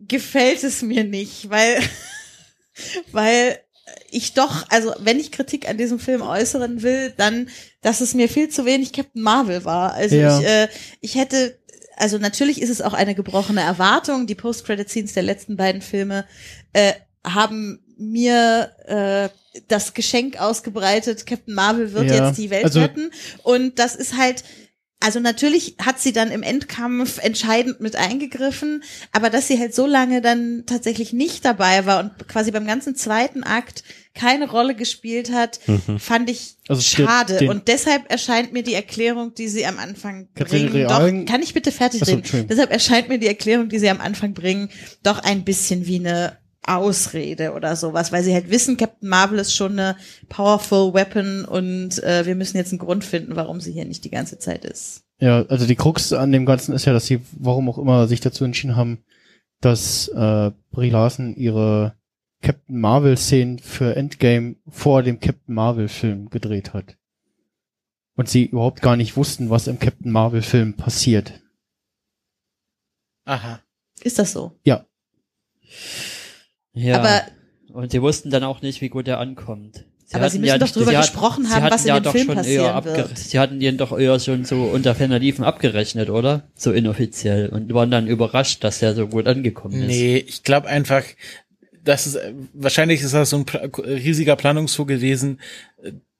gefällt 0.00 0.62
es 0.64 0.82
mir 0.82 1.04
nicht, 1.04 1.50
weil, 1.50 1.80
weil 3.12 3.58
ich 4.10 4.34
doch, 4.34 4.66
also 4.70 4.94
wenn 4.98 5.18
ich 5.18 5.32
Kritik 5.32 5.68
an 5.68 5.78
diesem 5.78 5.98
Film 5.98 6.22
äußern 6.22 6.82
will, 6.82 7.12
dann, 7.16 7.48
dass 7.80 8.00
es 8.00 8.14
mir 8.14 8.28
viel 8.28 8.48
zu 8.48 8.64
wenig 8.64 8.92
Captain 8.92 9.22
Marvel 9.22 9.64
war. 9.64 9.94
Also 9.94 10.16
Ja. 10.16 10.38
ich, 10.38 10.46
äh, 10.46 10.68
ich 11.00 11.14
hätte, 11.14 11.58
also 11.96 12.18
natürlich 12.18 12.60
ist 12.60 12.70
es 12.70 12.82
auch 12.82 12.92
eine 12.92 13.14
gebrochene 13.14 13.60
Erwartung. 13.62 14.26
Die 14.26 14.34
Post-Credit-Scenes 14.34 15.14
der 15.14 15.22
letzten 15.22 15.56
beiden 15.56 15.82
Filme 15.82 16.26
äh, 16.72 16.92
haben 17.24 17.82
mir 17.96 18.72
äh, 18.86 19.28
das 19.66 19.94
Geschenk 19.94 20.40
ausgebreitet, 20.40 21.26
Captain 21.26 21.54
Marvel 21.54 21.92
wird 21.92 22.10
Ja, 22.10 22.28
jetzt 22.28 22.38
die 22.38 22.50
Welt 22.50 22.64
also- 22.64 22.80
retten. 22.80 23.10
Und 23.42 23.78
das 23.78 23.96
ist 23.96 24.16
halt, 24.16 24.44
also 25.00 25.20
natürlich 25.20 25.76
hat 25.80 26.00
sie 26.00 26.12
dann 26.12 26.30
im 26.32 26.42
Endkampf 26.42 27.18
entscheidend 27.22 27.80
mit 27.80 27.94
eingegriffen, 27.94 28.82
aber 29.12 29.30
dass 29.30 29.46
sie 29.46 29.58
halt 29.58 29.74
so 29.74 29.86
lange 29.86 30.20
dann 30.20 30.64
tatsächlich 30.66 31.12
nicht 31.12 31.44
dabei 31.44 31.86
war 31.86 32.00
und 32.00 32.26
quasi 32.28 32.50
beim 32.50 32.66
ganzen 32.66 32.96
zweiten 32.96 33.44
Akt 33.44 33.84
keine 34.14 34.50
Rolle 34.50 34.74
gespielt 34.74 35.30
hat, 35.32 35.60
fand 35.98 36.28
ich 36.28 36.56
Also 36.66 36.82
schade. 36.82 37.48
und 37.48 37.68
deshalb 37.68 38.10
erscheint 38.10 38.52
mir 38.52 38.64
die 38.64 38.74
Erklärung, 38.74 39.34
die 39.34 39.46
sie 39.46 39.64
am 39.66 39.78
Anfang 39.78 40.26
bringen, 40.34 40.72
doch, 40.88 40.98
kann 41.26 41.42
ich 41.42 41.54
bitte 41.54 41.70
fertig 41.70 42.00
reden? 42.32 42.48
Deshalb 42.48 42.72
erscheint 42.72 43.08
mir 43.08 43.18
die 43.18 43.28
Erklärung, 43.28 43.68
die 43.68 43.78
sie 43.78 43.88
am 43.90 44.00
Anfang 44.00 44.34
bringen, 44.34 44.68
doch 45.04 45.20
ein 45.20 45.44
bisschen 45.44 45.86
wie 45.86 46.00
eine 46.00 46.38
Ausrede 46.68 47.52
oder 47.52 47.76
sowas, 47.76 48.12
weil 48.12 48.22
sie 48.22 48.34
halt 48.34 48.50
wissen, 48.50 48.76
Captain 48.76 49.08
Marvel 49.08 49.38
ist 49.38 49.54
schon 49.54 49.72
eine 49.72 49.96
powerful 50.28 50.94
Weapon 50.94 51.44
und 51.44 52.02
äh, 52.02 52.26
wir 52.26 52.34
müssen 52.34 52.56
jetzt 52.56 52.72
einen 52.72 52.78
Grund 52.78 53.04
finden, 53.04 53.36
warum 53.36 53.60
sie 53.60 53.72
hier 53.72 53.84
nicht 53.84 54.04
die 54.04 54.10
ganze 54.10 54.38
Zeit 54.38 54.64
ist. 54.64 55.04
Ja, 55.20 55.44
also 55.46 55.66
die 55.66 55.74
Krux 55.74 56.12
an 56.12 56.32
dem 56.32 56.46
Ganzen 56.46 56.74
ist 56.74 56.84
ja, 56.84 56.92
dass 56.92 57.06
sie, 57.06 57.20
warum 57.32 57.68
auch 57.68 57.78
immer, 57.78 58.06
sich 58.06 58.20
dazu 58.20 58.44
entschieden 58.44 58.76
haben, 58.76 59.02
dass 59.60 60.08
äh, 60.08 60.52
Brie 60.70 60.90
Larson 60.90 61.34
ihre 61.34 61.96
Captain 62.40 62.78
Marvel-Szenen 62.78 63.58
für 63.58 63.96
Endgame 63.96 64.56
vor 64.68 65.02
dem 65.02 65.18
Captain 65.18 65.54
Marvel-Film 65.54 66.30
gedreht 66.30 66.72
hat. 66.72 66.96
Und 68.14 68.28
sie 68.28 68.46
überhaupt 68.46 68.82
gar 68.82 68.96
nicht 68.96 69.16
wussten, 69.16 69.50
was 69.50 69.66
im 69.66 69.78
Captain 69.78 70.12
Marvel-Film 70.12 70.74
passiert. 70.74 71.40
Aha. 73.24 73.60
Ist 74.02 74.18
das 74.20 74.32
so? 74.32 74.52
Ja, 74.64 74.86
Ja. 76.74 76.98
Aber 77.00 77.22
und 77.72 77.92
sie 77.92 78.02
wussten 78.02 78.30
dann 78.30 78.44
auch 78.44 78.62
nicht, 78.62 78.80
wie 78.80 78.88
gut 78.88 79.08
er 79.08 79.18
ankommt. 79.18 79.84
Aber 80.12 80.24
hatten 80.24 80.32
sie 80.32 80.38
müssen 80.38 80.58
doch 80.58 80.70
drüber 80.70 80.90
sie 80.90 80.96
gesprochen 80.96 81.44
sie 81.44 81.50
haben, 81.50 81.64
hatten 81.64 81.74
was 81.74 81.82
in 81.82 81.88
ja 81.88 82.00
dem 82.00 82.04
doch 82.04 82.12
Film 82.12 82.26
schon 82.26 82.34
passieren 82.36 82.84
wird. 82.84 83.18
Sie 83.18 83.38
hatten 83.38 83.60
ihn 83.60 83.76
doch 83.76 83.98
eher 83.98 84.18
schon 84.20 84.46
so 84.46 84.64
unter 84.64 84.94
ferner 84.94 85.18
Liefen 85.18 85.44
abgerechnet, 85.44 86.08
oder? 86.08 86.48
So 86.54 86.72
inoffiziell. 86.72 87.50
Und 87.50 87.72
waren 87.74 87.90
dann 87.90 88.06
überrascht, 88.06 88.64
dass 88.64 88.80
er 88.80 88.94
so 88.94 89.06
gut 89.06 89.26
angekommen 89.26 89.82
ist. 89.82 89.88
Nee, 89.88 90.16
ich 90.16 90.44
glaube 90.44 90.68
einfach, 90.68 91.02
das 91.84 92.06
ist, 92.06 92.18
wahrscheinlich 92.54 93.02
ist 93.02 93.12
das 93.12 93.30
so 93.30 93.36
ein 93.36 93.44
riesiger 93.84 94.36
Planungszug 94.36 94.88
gewesen, 94.88 95.40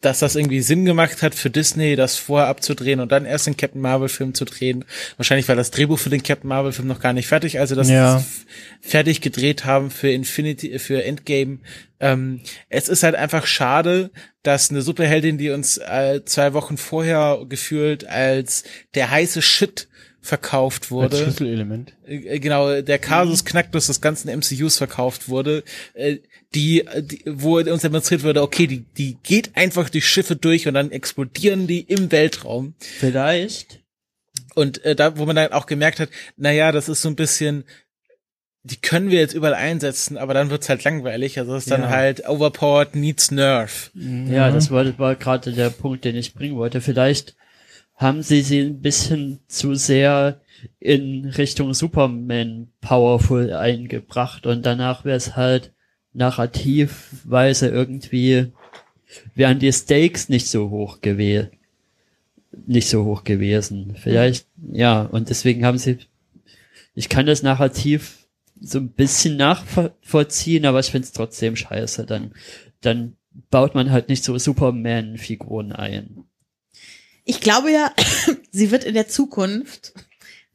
dass 0.01 0.21
das 0.21 0.37
irgendwie 0.37 0.61
Sinn 0.61 0.85
gemacht 0.85 1.23
hat 1.23 1.35
für 1.35 1.51
Disney, 1.51 1.97
das 1.97 2.17
vorher 2.17 2.47
abzudrehen 2.49 3.01
und 3.01 3.11
dann 3.11 3.25
erst 3.25 3.47
den 3.49 3.57
Captain 3.57 3.81
Marvel 3.81 4.09
Film 4.09 4.33
zu 4.33 4.45
drehen. 4.45 4.85
Wahrscheinlich 5.17 5.49
war 5.49 5.57
das 5.57 5.71
Drehbuch 5.73 5.99
für 5.99 6.11
den 6.11 6.23
Captain 6.23 6.49
Marvel 6.49 6.71
Film 6.73 6.87
noch 6.87 7.01
gar 7.01 7.13
nicht 7.13 7.27
fertig, 7.27 7.59
also 7.59 7.75
das 7.75 7.89
Ja. 7.91 8.19
f- 8.19 8.47
fertig 8.81 9.21
gedreht 9.21 9.65
haben 9.65 9.91
für 9.91 10.11
Infinity, 10.11 10.79
für 10.79 11.03
Endgame. 11.03 11.59
Ähm, 11.99 12.41
es 12.69 12.89
ist 12.89 13.03
halt 13.03 13.17
einfach 13.17 13.47
schade, 13.47 14.11
dass 14.45 14.71
eine 14.71 14.83
Superheldin, 14.83 15.37
die 15.37 15.51
uns 15.51 15.79
äh, 15.79 16.21
zwei 16.25 16.53
Wochen 16.53 16.77
vorher 16.77 17.45
gefühlt 17.49 18.07
als 18.07 18.63
der 18.95 19.11
heiße 19.11 19.43
Shit 19.43 19.89
verkauft 20.21 20.83
als 20.85 20.91
wurde 20.91 21.17
Schlüsselelement. 21.23 21.93
äh, 22.07 22.39
genau, 22.39 22.83
der 22.83 22.99
Kasus 22.99 23.45
Knacktus 23.45 23.87
des 23.87 24.01
ganzen 24.01 24.29
MCUs 24.29 24.77
verkauft 24.77 25.29
wurde, 25.29 25.65
äh, 25.95 26.19
die, 26.55 26.85
die, 27.03 27.23
wo 27.27 27.59
uns 27.59 27.83
demonstriert 27.83 28.23
wurde, 28.25 28.43
okay, 28.43 28.67
die, 28.67 28.85
die 28.97 29.19
geht 29.23 29.57
einfach 29.57 29.91
die 29.91 30.01
Schiffe 30.03 30.37
durch 30.37 30.67
und 30.67 30.75
dann 30.75 30.91
explodieren 30.91 31.67
die 31.67 31.81
im 31.81 32.11
Weltraum. 32.11 32.75
Vielleicht. 32.79 33.81
Und 34.55 34.83
äh, 34.85 34.95
da, 34.97 35.19
wo 35.19 35.27
man 35.27 35.37
dann 35.37 35.53
auch 35.53 35.67
gemerkt 35.67 36.01
hat, 36.01 36.09
na 36.37 36.51
ja, 36.51 36.73
das 36.73 36.89
ist 36.89 37.03
so 37.03 37.09
ein 37.11 37.17
bisschen, 37.17 37.65
die 38.63 38.77
können 38.81 39.11
wir 39.11 39.19
jetzt 39.21 39.35
überall 39.35 39.55
einsetzen, 39.55 40.17
aber 40.17 40.35
dann 40.35 40.51
wird's 40.51 40.69
halt 40.69 40.85
langweilig. 40.85 41.39
Also 41.39 41.53
das 41.53 41.65
ist 41.65 41.71
dann 41.71 41.83
Ja. 41.83 41.91
halt 41.91 42.27
overpowered 42.29 42.95
needs 42.97 43.31
nerve. 43.31 43.91
Ja, 43.95 44.51
das 44.51 44.71
war, 44.71 44.99
war 44.99 45.17
gerade 45.17 45.53
der 45.53 45.71
Punkt, 45.71 46.05
den 46.05 46.17
ich 46.17 46.35
bringen 46.35 46.57
wollte. 46.57 46.81
Vielleicht 46.81 47.37
haben 47.95 48.23
sie 48.23 48.43
sie 48.43 48.61
ein 48.61 48.81
bisschen 48.81 49.41
zu 49.49 49.75
sehr 49.75 50.41
in 50.81 51.27
Richtung 51.27 51.75
Superman 51.75 52.73
Powerful 52.81 53.53
eingebracht 53.53 54.47
und 54.47 54.65
danach 54.67 55.05
wäre 55.05 55.17
es 55.17 55.37
halt 55.37 55.73
narrativweise 56.19 57.69
irgendwie 57.69 58.53
wären 59.35 59.59
die 59.59 59.73
Stakes 59.73 60.29
nicht 60.29 60.49
so 60.49 60.71
hoch 60.71 61.01
gewesen. 61.01 61.51
Nicht 62.67 62.89
so 62.89 63.05
hoch 63.05 63.25
gewesen. 63.25 63.97
Vielleicht, 64.01 64.47
ja, 64.73 65.03
und 65.03 65.31
deswegen 65.31 65.65
haben 65.65 65.79
sie, 65.79 65.99
ich 66.95 67.09
kann 67.09 67.27
das 67.27 67.43
Narrativ 67.43 68.27
so 68.61 68.79
ein 68.79 68.91
bisschen 68.91 69.37
nachvollziehen, 69.37 70.67
aber 70.67 70.81
ich 70.81 70.91
find's 70.91 71.13
trotzdem 71.13 71.57
scheiße. 71.57 72.05
Dann, 72.05 72.33
dann 72.81 73.17
baut 73.51 73.75
man 73.75 73.91
halt 73.91 74.09
nicht 74.09 74.25
so 74.25 74.37
Superman-Figuren 74.37 75.73
ein. 75.73 76.25
Ich 77.25 77.41
glaube 77.41 77.71
ja, 77.71 77.93
sie 78.51 78.71
wird 78.71 78.85
in 78.85 78.95
der 78.95 79.09
Zukunft 79.09 79.95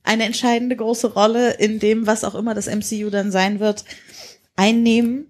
eine 0.03 0.25
entscheidende 0.25 0.75
große 0.75 1.13
Rolle 1.13 1.53
in 1.53 1.79
dem, 1.79 2.05
was 2.05 2.23
auch 2.23 2.35
immer 2.35 2.53
das 2.53 2.67
MCU 2.67 3.09
dann 3.09 3.31
sein 3.31 3.59
wird, 3.59 3.85
einnehmen 4.55 5.27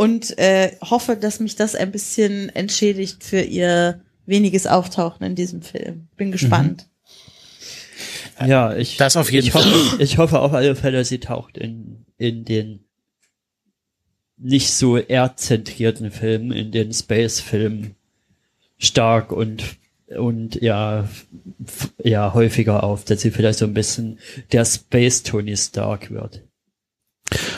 und 0.00 0.38
äh, 0.38 0.78
hoffe, 0.80 1.14
dass 1.14 1.40
mich 1.40 1.56
das 1.56 1.74
ein 1.74 1.92
bisschen 1.92 2.48
entschädigt 2.48 3.22
für 3.22 3.42
ihr 3.42 4.00
weniges 4.24 4.66
Auftauchen 4.66 5.26
in 5.26 5.34
diesem 5.34 5.60
Film. 5.60 6.08
Bin 6.16 6.32
gespannt. 6.32 6.88
Ja, 8.42 8.74
ich, 8.74 8.96
Das 8.96 9.18
auf 9.18 9.30
jeden 9.30 9.46
ich 9.46 9.52
hoffe, 9.52 10.02
ich 10.02 10.16
hoffe 10.16 10.40
auf 10.40 10.54
alle 10.54 10.74
Fälle, 10.74 11.04
sie 11.04 11.18
taucht 11.18 11.58
in, 11.58 12.06
in 12.16 12.46
den 12.46 12.80
nicht 14.38 14.72
so 14.72 14.96
erdzentrierten 14.96 16.10
Filmen, 16.10 16.50
in 16.50 16.72
den 16.72 16.94
Space-Filmen 16.94 17.94
stark 18.78 19.32
und 19.32 19.62
und 20.16 20.62
ja, 20.62 21.10
ja, 22.02 22.32
häufiger 22.32 22.84
auf, 22.84 23.04
dass 23.04 23.20
sie 23.20 23.30
vielleicht 23.30 23.58
so 23.58 23.66
ein 23.66 23.74
bisschen 23.74 24.18
der 24.50 24.64
Space 24.64 25.24
Tony 25.24 25.58
Stark 25.58 26.10
wird. 26.10 26.42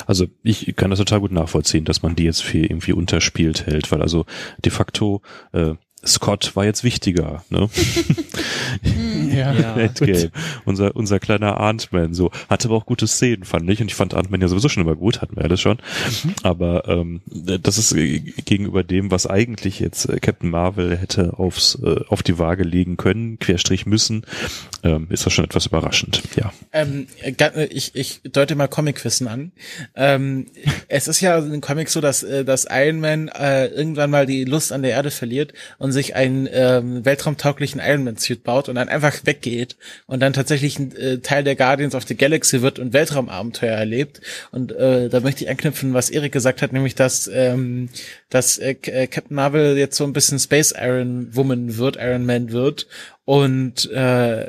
Also 0.06 0.26
ich 0.42 0.74
kann 0.76 0.90
das 0.90 0.98
total 0.98 1.20
gut 1.20 1.32
nachvollziehen, 1.32 1.84
dass 1.84 2.02
man 2.02 2.16
die 2.16 2.24
jetzt 2.24 2.42
viel 2.42 2.64
irgendwie 2.64 2.92
unterspielt 2.92 3.66
hält, 3.66 3.90
weil 3.92 4.02
also 4.02 4.26
de 4.64 4.72
facto 4.72 5.22
äh, 5.52 5.74
Scott 6.04 6.56
war 6.56 6.64
jetzt 6.64 6.84
wichtiger, 6.84 7.44
ne? 7.50 7.68
Ja. 9.32 9.52
Ja. 9.52 9.76
Endgame. 9.76 10.30
Unser, 10.64 10.94
unser 10.94 11.18
kleiner 11.18 11.58
Ant-Man, 11.60 12.14
so. 12.14 12.30
Hatte 12.48 12.68
aber 12.68 12.76
auch 12.76 12.86
gute 12.86 13.06
Szenen, 13.06 13.44
fand 13.44 13.68
ich. 13.70 13.80
Und 13.80 13.88
ich 13.88 13.94
fand 13.94 14.14
Ant-Man 14.14 14.40
ja 14.40 14.48
sowieso 14.48 14.68
schon 14.68 14.82
immer 14.82 14.96
gut, 14.96 15.22
hatten 15.22 15.36
wir 15.36 15.44
alles 15.44 15.60
schon. 15.60 15.78
Aber 16.42 16.88
ähm, 16.88 17.22
das 17.26 17.78
ist 17.78 17.94
gegenüber 18.44 18.84
dem, 18.84 19.10
was 19.10 19.26
eigentlich 19.26 19.80
jetzt 19.80 20.08
äh, 20.08 20.18
Captain 20.20 20.50
Marvel 20.50 20.96
hätte 20.96 21.38
aufs, 21.38 21.78
äh, 21.82 22.00
auf 22.08 22.22
die 22.22 22.38
Waage 22.38 22.62
legen 22.62 22.96
können, 22.96 23.38
Querstrich 23.38 23.86
müssen, 23.86 24.26
ähm, 24.82 25.06
ist 25.10 25.24
das 25.26 25.32
schon 25.32 25.44
etwas 25.44 25.66
überraschend, 25.66 26.22
ja. 26.36 26.52
Ähm, 26.72 27.06
ich, 27.70 27.94
ich 27.94 28.20
deute 28.24 28.54
mal 28.54 28.68
Comicwissen 28.68 29.28
an. 29.28 29.52
Ähm, 29.94 30.46
es 30.88 31.08
ist 31.08 31.20
ja 31.20 31.38
in 31.38 31.60
Comics 31.60 31.92
so, 31.92 32.00
dass, 32.00 32.22
äh, 32.22 32.44
dass 32.44 32.66
Iron 32.70 33.00
Man 33.00 33.28
äh, 33.28 33.66
irgendwann 33.66 34.10
mal 34.10 34.26
die 34.26 34.44
Lust 34.44 34.72
an 34.72 34.82
der 34.82 34.92
Erde 34.92 35.10
verliert 35.10 35.52
und 35.78 35.91
sich 35.92 36.14
einen 36.14 36.48
ähm, 36.50 37.04
weltraumtauglichen 37.04 37.80
Iron 37.84 38.04
Man 38.04 38.16
Suit 38.16 38.42
baut 38.42 38.68
und 38.68 38.74
dann 38.74 38.88
einfach 38.88 39.24
weggeht 39.24 39.76
und 40.06 40.20
dann 40.20 40.32
tatsächlich 40.32 40.78
ein 40.78 40.96
äh, 40.96 41.18
Teil 41.18 41.44
der 41.44 41.56
Guardians 41.56 41.94
of 41.94 42.06
the 42.06 42.16
Galaxy 42.16 42.62
wird 42.62 42.78
und 42.78 42.92
Weltraumabenteuer 42.92 43.76
erlebt. 43.76 44.20
Und 44.50 44.72
äh, 44.72 45.08
da 45.08 45.20
möchte 45.20 45.44
ich 45.44 45.50
anknüpfen, 45.50 45.94
was 45.94 46.10
Erik 46.10 46.32
gesagt 46.32 46.62
hat, 46.62 46.72
nämlich 46.72 46.94
dass 46.94 47.30
ähm, 47.32 47.88
dass 48.28 48.58
äh, 48.58 48.76
äh, 48.82 49.06
Captain 49.06 49.36
Marvel 49.36 49.76
jetzt 49.76 49.96
so 49.96 50.04
ein 50.04 50.12
bisschen 50.12 50.38
Space 50.38 50.74
Iron 50.76 51.34
Woman 51.34 51.76
wird, 51.76 51.96
Iron 51.96 52.26
Man 52.26 52.50
wird 52.52 52.86
und 53.24 53.90
äh, 53.90 54.48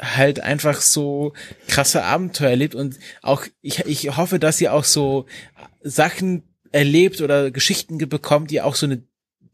halt 0.00 0.40
einfach 0.40 0.80
so 0.80 1.32
krasse 1.68 2.02
Abenteuer 2.02 2.50
erlebt 2.50 2.74
und 2.74 2.98
auch 3.22 3.44
ich, 3.60 3.86
ich 3.86 4.16
hoffe, 4.16 4.40
dass 4.40 4.58
sie 4.58 4.68
auch 4.68 4.84
so 4.84 5.26
Sachen 5.82 6.42
erlebt 6.72 7.20
oder 7.20 7.50
Geschichten 7.50 7.98
ge- 7.98 8.08
bekommt, 8.08 8.50
die 8.50 8.62
auch 8.62 8.74
so 8.74 8.86
eine 8.86 9.02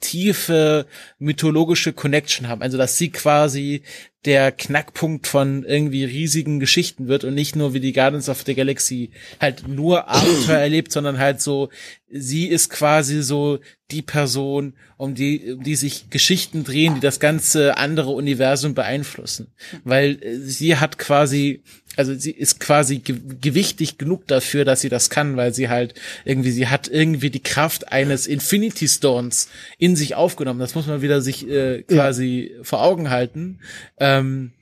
tiefe 0.00 0.86
mythologische 1.18 1.92
Connection 1.92 2.48
haben. 2.48 2.62
Also 2.62 2.78
dass 2.78 2.98
sie 2.98 3.10
quasi 3.10 3.82
der 4.24 4.50
Knackpunkt 4.50 5.26
von 5.26 5.64
irgendwie 5.64 6.04
riesigen 6.04 6.58
Geschichten 6.58 7.06
wird 7.06 7.24
und 7.24 7.34
nicht 7.34 7.54
nur 7.54 7.72
wie 7.72 7.80
die 7.80 7.92
Guardians 7.92 8.28
of 8.28 8.42
the 8.44 8.54
Galaxy 8.54 9.10
halt 9.40 9.68
nur 9.68 10.08
Abenteuer 10.08 10.58
erlebt, 10.58 10.92
sondern 10.92 11.18
halt 11.18 11.40
so, 11.40 11.70
sie 12.10 12.46
ist 12.46 12.68
quasi 12.68 13.22
so 13.22 13.60
die 13.90 14.02
Person, 14.02 14.74
um 14.96 15.14
die, 15.14 15.52
um 15.52 15.62
die 15.62 15.76
sich 15.76 16.10
Geschichten 16.10 16.64
drehen, 16.64 16.96
die 16.96 17.00
das 17.00 17.20
ganze 17.20 17.76
andere 17.76 18.10
Universum 18.10 18.74
beeinflussen. 18.74 19.52
Weil 19.84 20.22
äh, 20.22 20.36
sie 20.38 20.76
hat 20.76 20.98
quasi, 20.98 21.62
also 21.98 22.14
sie 22.14 22.30
ist 22.30 22.60
quasi 22.60 22.98
ge 23.00 23.16
gewichtig 23.40 23.98
genug 23.98 24.26
dafür, 24.28 24.64
dass 24.64 24.80
sie 24.80 24.88
das 24.88 25.10
kann, 25.10 25.36
weil 25.36 25.52
sie 25.52 25.68
halt 25.68 25.94
irgendwie, 26.24 26.52
sie 26.52 26.68
hat 26.68 26.86
irgendwie 26.88 27.30
die 27.30 27.42
Kraft 27.42 27.90
eines 27.92 28.26
Infinity 28.26 28.86
Stones 28.88 29.48
in 29.78 29.96
sich 29.96 30.14
aufgenommen. 30.14 30.60
Das 30.60 30.74
muss 30.74 30.86
man 30.86 31.02
wieder 31.02 31.20
sich 31.20 31.48
äh, 31.48 31.82
quasi 31.82 32.54
vor 32.62 32.82
Augen 32.82 33.10
halten. 33.10 33.58
Ähm, 33.98 34.52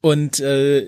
und 0.00 0.38
äh, 0.40 0.82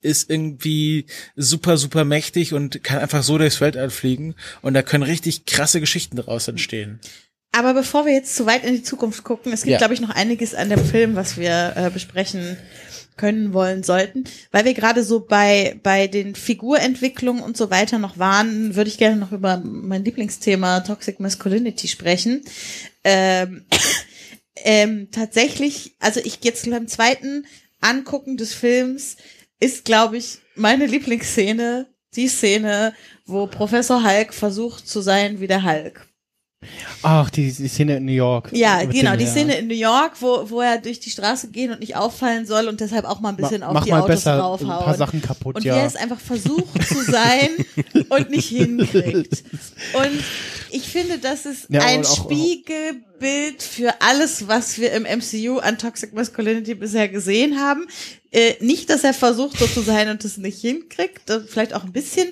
ist 0.00 0.30
irgendwie 0.30 1.04
super, 1.36 1.76
super 1.76 2.04
mächtig 2.06 2.54
und 2.54 2.82
kann 2.82 3.00
einfach 3.00 3.22
so 3.22 3.36
durchs 3.36 3.60
Weltall 3.60 3.90
fliegen. 3.90 4.34
Und 4.62 4.72
da 4.72 4.82
können 4.82 5.02
richtig 5.02 5.44
krasse 5.44 5.78
Geschichten 5.80 6.16
daraus 6.16 6.48
entstehen. 6.48 6.98
Aber 7.54 7.74
bevor 7.74 8.06
wir 8.06 8.14
jetzt 8.14 8.34
zu 8.34 8.46
weit 8.46 8.64
in 8.64 8.74
die 8.74 8.82
Zukunft 8.82 9.24
gucken, 9.24 9.52
es 9.52 9.62
gibt, 9.64 9.72
Ja. 9.72 9.76
glaube 9.78 9.92
ich, 9.92 10.00
noch 10.00 10.08
einiges 10.08 10.54
an 10.54 10.70
dem 10.70 10.82
Film, 10.82 11.16
was 11.16 11.36
wir 11.36 11.74
äh, 11.76 11.90
besprechen 11.90 12.56
können 13.16 13.52
wollen 13.52 13.82
sollten. 13.82 14.24
Weil 14.50 14.64
wir 14.64 14.74
gerade 14.74 15.02
so 15.02 15.20
bei, 15.20 15.78
bei 15.82 16.06
den 16.06 16.34
Figurentwicklungen 16.34 17.42
und 17.42 17.56
so 17.56 17.70
weiter 17.70 17.98
noch 17.98 18.18
waren, 18.18 18.74
würde 18.74 18.88
ich 18.88 18.98
gerne 18.98 19.16
noch 19.16 19.32
über 19.32 19.62
mein 19.64 20.04
Lieblingsthema 20.04 20.80
Toxic 20.80 21.20
Masculinity 21.20 21.88
sprechen. 21.88 22.42
Ähm, 23.04 23.66
ähm, 24.56 25.08
tatsächlich, 25.10 25.96
also 25.98 26.20
ich 26.22 26.38
jetzt 26.42 26.68
beim 26.68 26.88
zweiten 26.88 27.46
Angucken 27.80 28.36
des 28.36 28.54
Films 28.54 29.16
ist, 29.60 29.84
glaube 29.84 30.16
ich, 30.16 30.38
meine 30.54 30.86
Lieblingsszene 30.86 31.86
die 32.14 32.28
Szene, 32.28 32.94
wo 33.26 33.46
Professor 33.46 34.04
Hulk 34.04 34.34
versucht 34.34 34.86
zu 34.86 35.00
sein 35.00 35.40
wie 35.40 35.46
der 35.46 35.64
Hulk. 35.64 36.06
Ach, 37.02 37.28
die, 37.30 37.52
die 37.52 37.68
Szene 37.68 37.96
in 37.96 38.04
New 38.04 38.12
York. 38.12 38.50
Ja, 38.52 38.84
genau, 38.84 39.10
dem, 39.12 39.18
die 39.18 39.24
ja. 39.24 39.30
Szene 39.30 39.56
in 39.56 39.66
New 39.66 39.74
York, 39.74 40.12
wo, 40.20 40.48
wo 40.50 40.60
er 40.60 40.78
durch 40.78 41.00
die 41.00 41.10
Straße 41.10 41.48
gehen 41.48 41.70
und 41.72 41.80
nicht 41.80 41.96
auffallen 41.96 42.46
soll 42.46 42.68
und 42.68 42.80
deshalb 42.80 43.04
auch 43.04 43.20
mal 43.20 43.30
ein 43.30 43.36
bisschen 43.36 43.60
Ma- 43.60 43.66
auf 43.68 43.74
mach 43.74 43.84
die 43.84 43.90
mal 43.90 43.98
Autos 44.00 44.08
besser 44.16 44.38
draufhauen. 44.38 44.70
ein 44.70 44.84
paar 44.84 44.96
Sachen 44.96 45.20
kaputt, 45.22 45.56
und 45.56 45.64
ja. 45.64 45.74
wie 45.74 45.78
er 45.80 45.86
es 45.86 45.96
einfach 45.96 46.20
versucht 46.20 46.82
zu 46.86 47.02
sein 47.02 47.48
und 48.08 48.30
nicht 48.30 48.48
hinkriegt. 48.48 49.42
Und 49.94 50.24
ich 50.70 50.82
finde, 50.88 51.18
das 51.18 51.46
ist 51.46 51.66
Ja, 51.68 51.82
ein 51.82 51.98
und 51.98 52.06
auch- 52.06 52.24
Spiegelbild 52.24 53.62
für 53.62 53.94
alles, 54.00 54.48
was 54.48 54.78
wir 54.78 54.92
im 54.92 55.02
MCU 55.04 55.58
an 55.58 55.78
Toxic 55.78 56.12
Masculinity 56.12 56.74
bisher 56.74 57.08
gesehen 57.08 57.58
haben. 57.60 57.86
Äh, 58.30 58.54
nicht, 58.60 58.88
dass 58.90 59.04
er 59.04 59.12
versucht, 59.14 59.58
so 59.58 59.66
zu 59.66 59.82
sein 59.82 60.08
und 60.08 60.24
es 60.24 60.38
nicht 60.38 60.60
hinkriegt, 60.60 61.30
vielleicht 61.48 61.74
auch 61.74 61.84
ein 61.84 61.92
bisschen, 61.92 62.28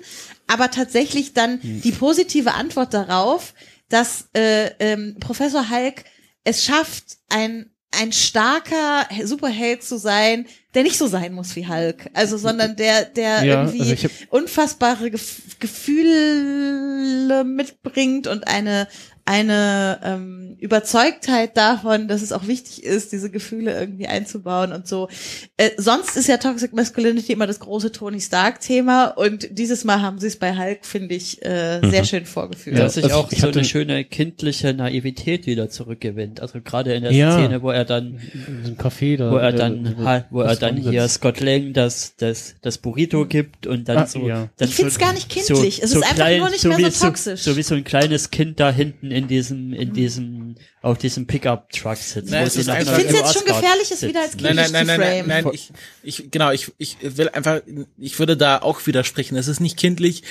aber 0.46 0.70
tatsächlich 0.70 1.34
dann 1.34 1.60
Hm. 1.62 1.82
die 1.82 1.92
positive 1.92 2.54
Antwort 2.54 2.94
darauf, 2.94 3.52
dass 3.91 4.28
äh, 4.34 4.70
ähm, 4.78 5.16
Professor 5.20 5.68
Hulk 5.70 6.05
es 6.45 6.64
schafft, 6.64 7.18
ein 7.28 7.70
ein 7.93 8.12
starker 8.12 9.09
Superheld 9.24 9.82
zu 9.82 9.99
sein, 9.99 10.47
der 10.74 10.84
nicht 10.84 10.97
so 10.97 11.09
sein 11.09 11.32
muss 11.32 11.57
wie 11.57 11.66
Hulk, 11.66 12.09
also 12.14 12.38
sondern 12.38 12.76
der 12.76 13.05
der 13.05 13.43
Ja, 13.45 13.62
irgendwie 13.64 13.80
also 13.80 13.93
ich 13.93 14.05
hab- 14.05 14.12
unfassbare 14.32 15.11
Gef 15.11 15.59
Gefühle 15.59 17.45
mitbringt 17.45 18.26
und 18.26 18.47
eine 18.47 18.86
eine 19.30 20.00
ähm, 20.02 20.56
Überzeugtheit 20.58 21.56
davon, 21.56 22.08
dass 22.08 22.20
es 22.20 22.32
auch 22.32 22.48
wichtig 22.48 22.82
ist, 22.82 23.12
diese 23.12 23.30
Gefühle 23.30 23.78
irgendwie 23.78 24.08
einzubauen 24.08 24.72
und 24.72 24.88
so. 24.88 25.08
Äh, 25.56 25.70
sonst 25.76 26.16
ist 26.16 26.26
ja 26.28 26.36
Toxic 26.38 26.72
Masculinity 26.72 27.32
immer 27.32 27.46
das 27.46 27.60
große 27.60 27.92
Tony 27.92 28.20
Stark-Thema 28.20 29.06
und 29.06 29.46
dieses 29.56 29.84
Mal 29.84 30.02
haben 30.02 30.18
sie 30.18 30.26
es 30.26 30.36
bei 30.36 30.56
Hulk, 30.56 30.84
finde 30.84 31.14
ich, 31.14 31.44
äh, 31.44 31.80
sehr 31.88 32.04
schön 32.04 32.26
vorgeführt. 32.26 32.76
dass 32.76 32.94
sich 32.94 33.04
also 33.04 33.16
auch 33.16 33.30
ich 33.30 33.40
so 33.40 33.48
eine 33.48 33.64
schöne 33.64 34.04
kindliche 34.04 34.74
Naivität 34.74 35.46
wieder 35.46 35.70
zurückgewinnt. 35.70 36.40
Also 36.40 36.60
gerade 36.60 36.92
in 36.94 37.04
der 37.04 37.12
Ja. 37.12 37.32
Szene, 37.32 37.62
wo 37.62 37.70
er 37.70 37.84
dann, 37.84 38.18
In 38.34 38.60
so 38.64 38.68
einem 38.70 38.76
Café 38.78 39.16
da. 39.16 39.30
wo 39.30 39.36
er 39.36 39.52
dann, 39.52 39.96
ha- 40.04 40.24
wo 40.30 40.40
er 40.40 40.56
dann 40.56 40.76
hier 40.76 41.06
Scott 41.08 41.38
Lang 41.38 41.72
das, 41.72 42.14
das, 42.16 42.56
das 42.62 42.78
Burrito 42.78 43.26
gibt 43.26 43.68
und 43.68 43.88
dann 43.88 43.98
Ah, 43.98 44.06
so. 44.06 44.26
ja. 44.26 44.48
Dann 44.56 44.68
Ich 44.68 44.74
find's 44.74 44.94
so- 44.94 45.00
gar 45.00 45.12
nicht 45.12 45.28
kindlich. 45.28 45.80
Es 45.82 45.92
ist 45.92 46.02
einfach 46.02 46.36
nur 46.36 46.50
nicht 46.50 46.64
mehr 46.64 46.78
wie 46.78 46.90
so 46.90 47.06
toxisch. 47.06 47.42
So, 47.42 47.56
wie 47.56 47.62
so 47.62 47.76
ein 47.76 47.84
kleines 47.84 48.30
Kind 48.32 48.58
da 48.58 48.72
hinten 48.72 49.10
in 49.20 49.28
diesem, 49.28 49.72
in 49.72 49.92
diesem, 49.92 50.54
auf 50.82 50.98
diesem 50.98 51.26
Pickup-Truck 51.26 51.96
sitzt. 51.96 52.30
Nein, 52.30 52.46
ich 52.46 52.52
finde 52.52 52.72
es 52.72 53.12
jetzt 53.12 53.34
schon 53.34 53.44
gefährlich, 53.44 53.90
es 53.90 54.02
wieder 54.02 54.22
als 54.22 54.36
Nein, 54.36 54.56
kindisch 54.56 54.72
nein, 54.72 54.86
nein, 54.86 54.96
zu 54.96 55.00
nein, 55.00 55.24
framen. 55.24 55.44
nein, 55.44 55.54
ich, 55.54 55.72
ich, 56.02 56.30
genau, 56.30 56.50
ich, 56.50 56.72
ich 56.78 56.96
will 57.00 57.28
einfach, 57.28 57.60
ich 57.98 58.18
würde 58.18 58.36
da 58.36 58.58
auch 58.58 58.86
widersprechen. 58.86 59.36
Es 59.36 59.48
ist 59.48 59.60
nicht 59.60 59.76
kindlich. 59.76 60.22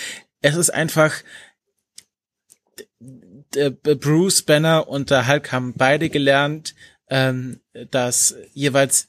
Es 0.41 0.55
ist 0.55 0.69
einfach, 0.71 1.13
Bruce 3.51 4.41
Banner 4.43 4.87
und 4.87 5.09
der 5.09 5.27
Hulk 5.27 5.51
haben 5.51 5.73
beide 5.75 6.09
gelernt, 6.09 6.75
ähm, 7.09 7.59
dass 7.91 8.35
jeweils 8.53 9.08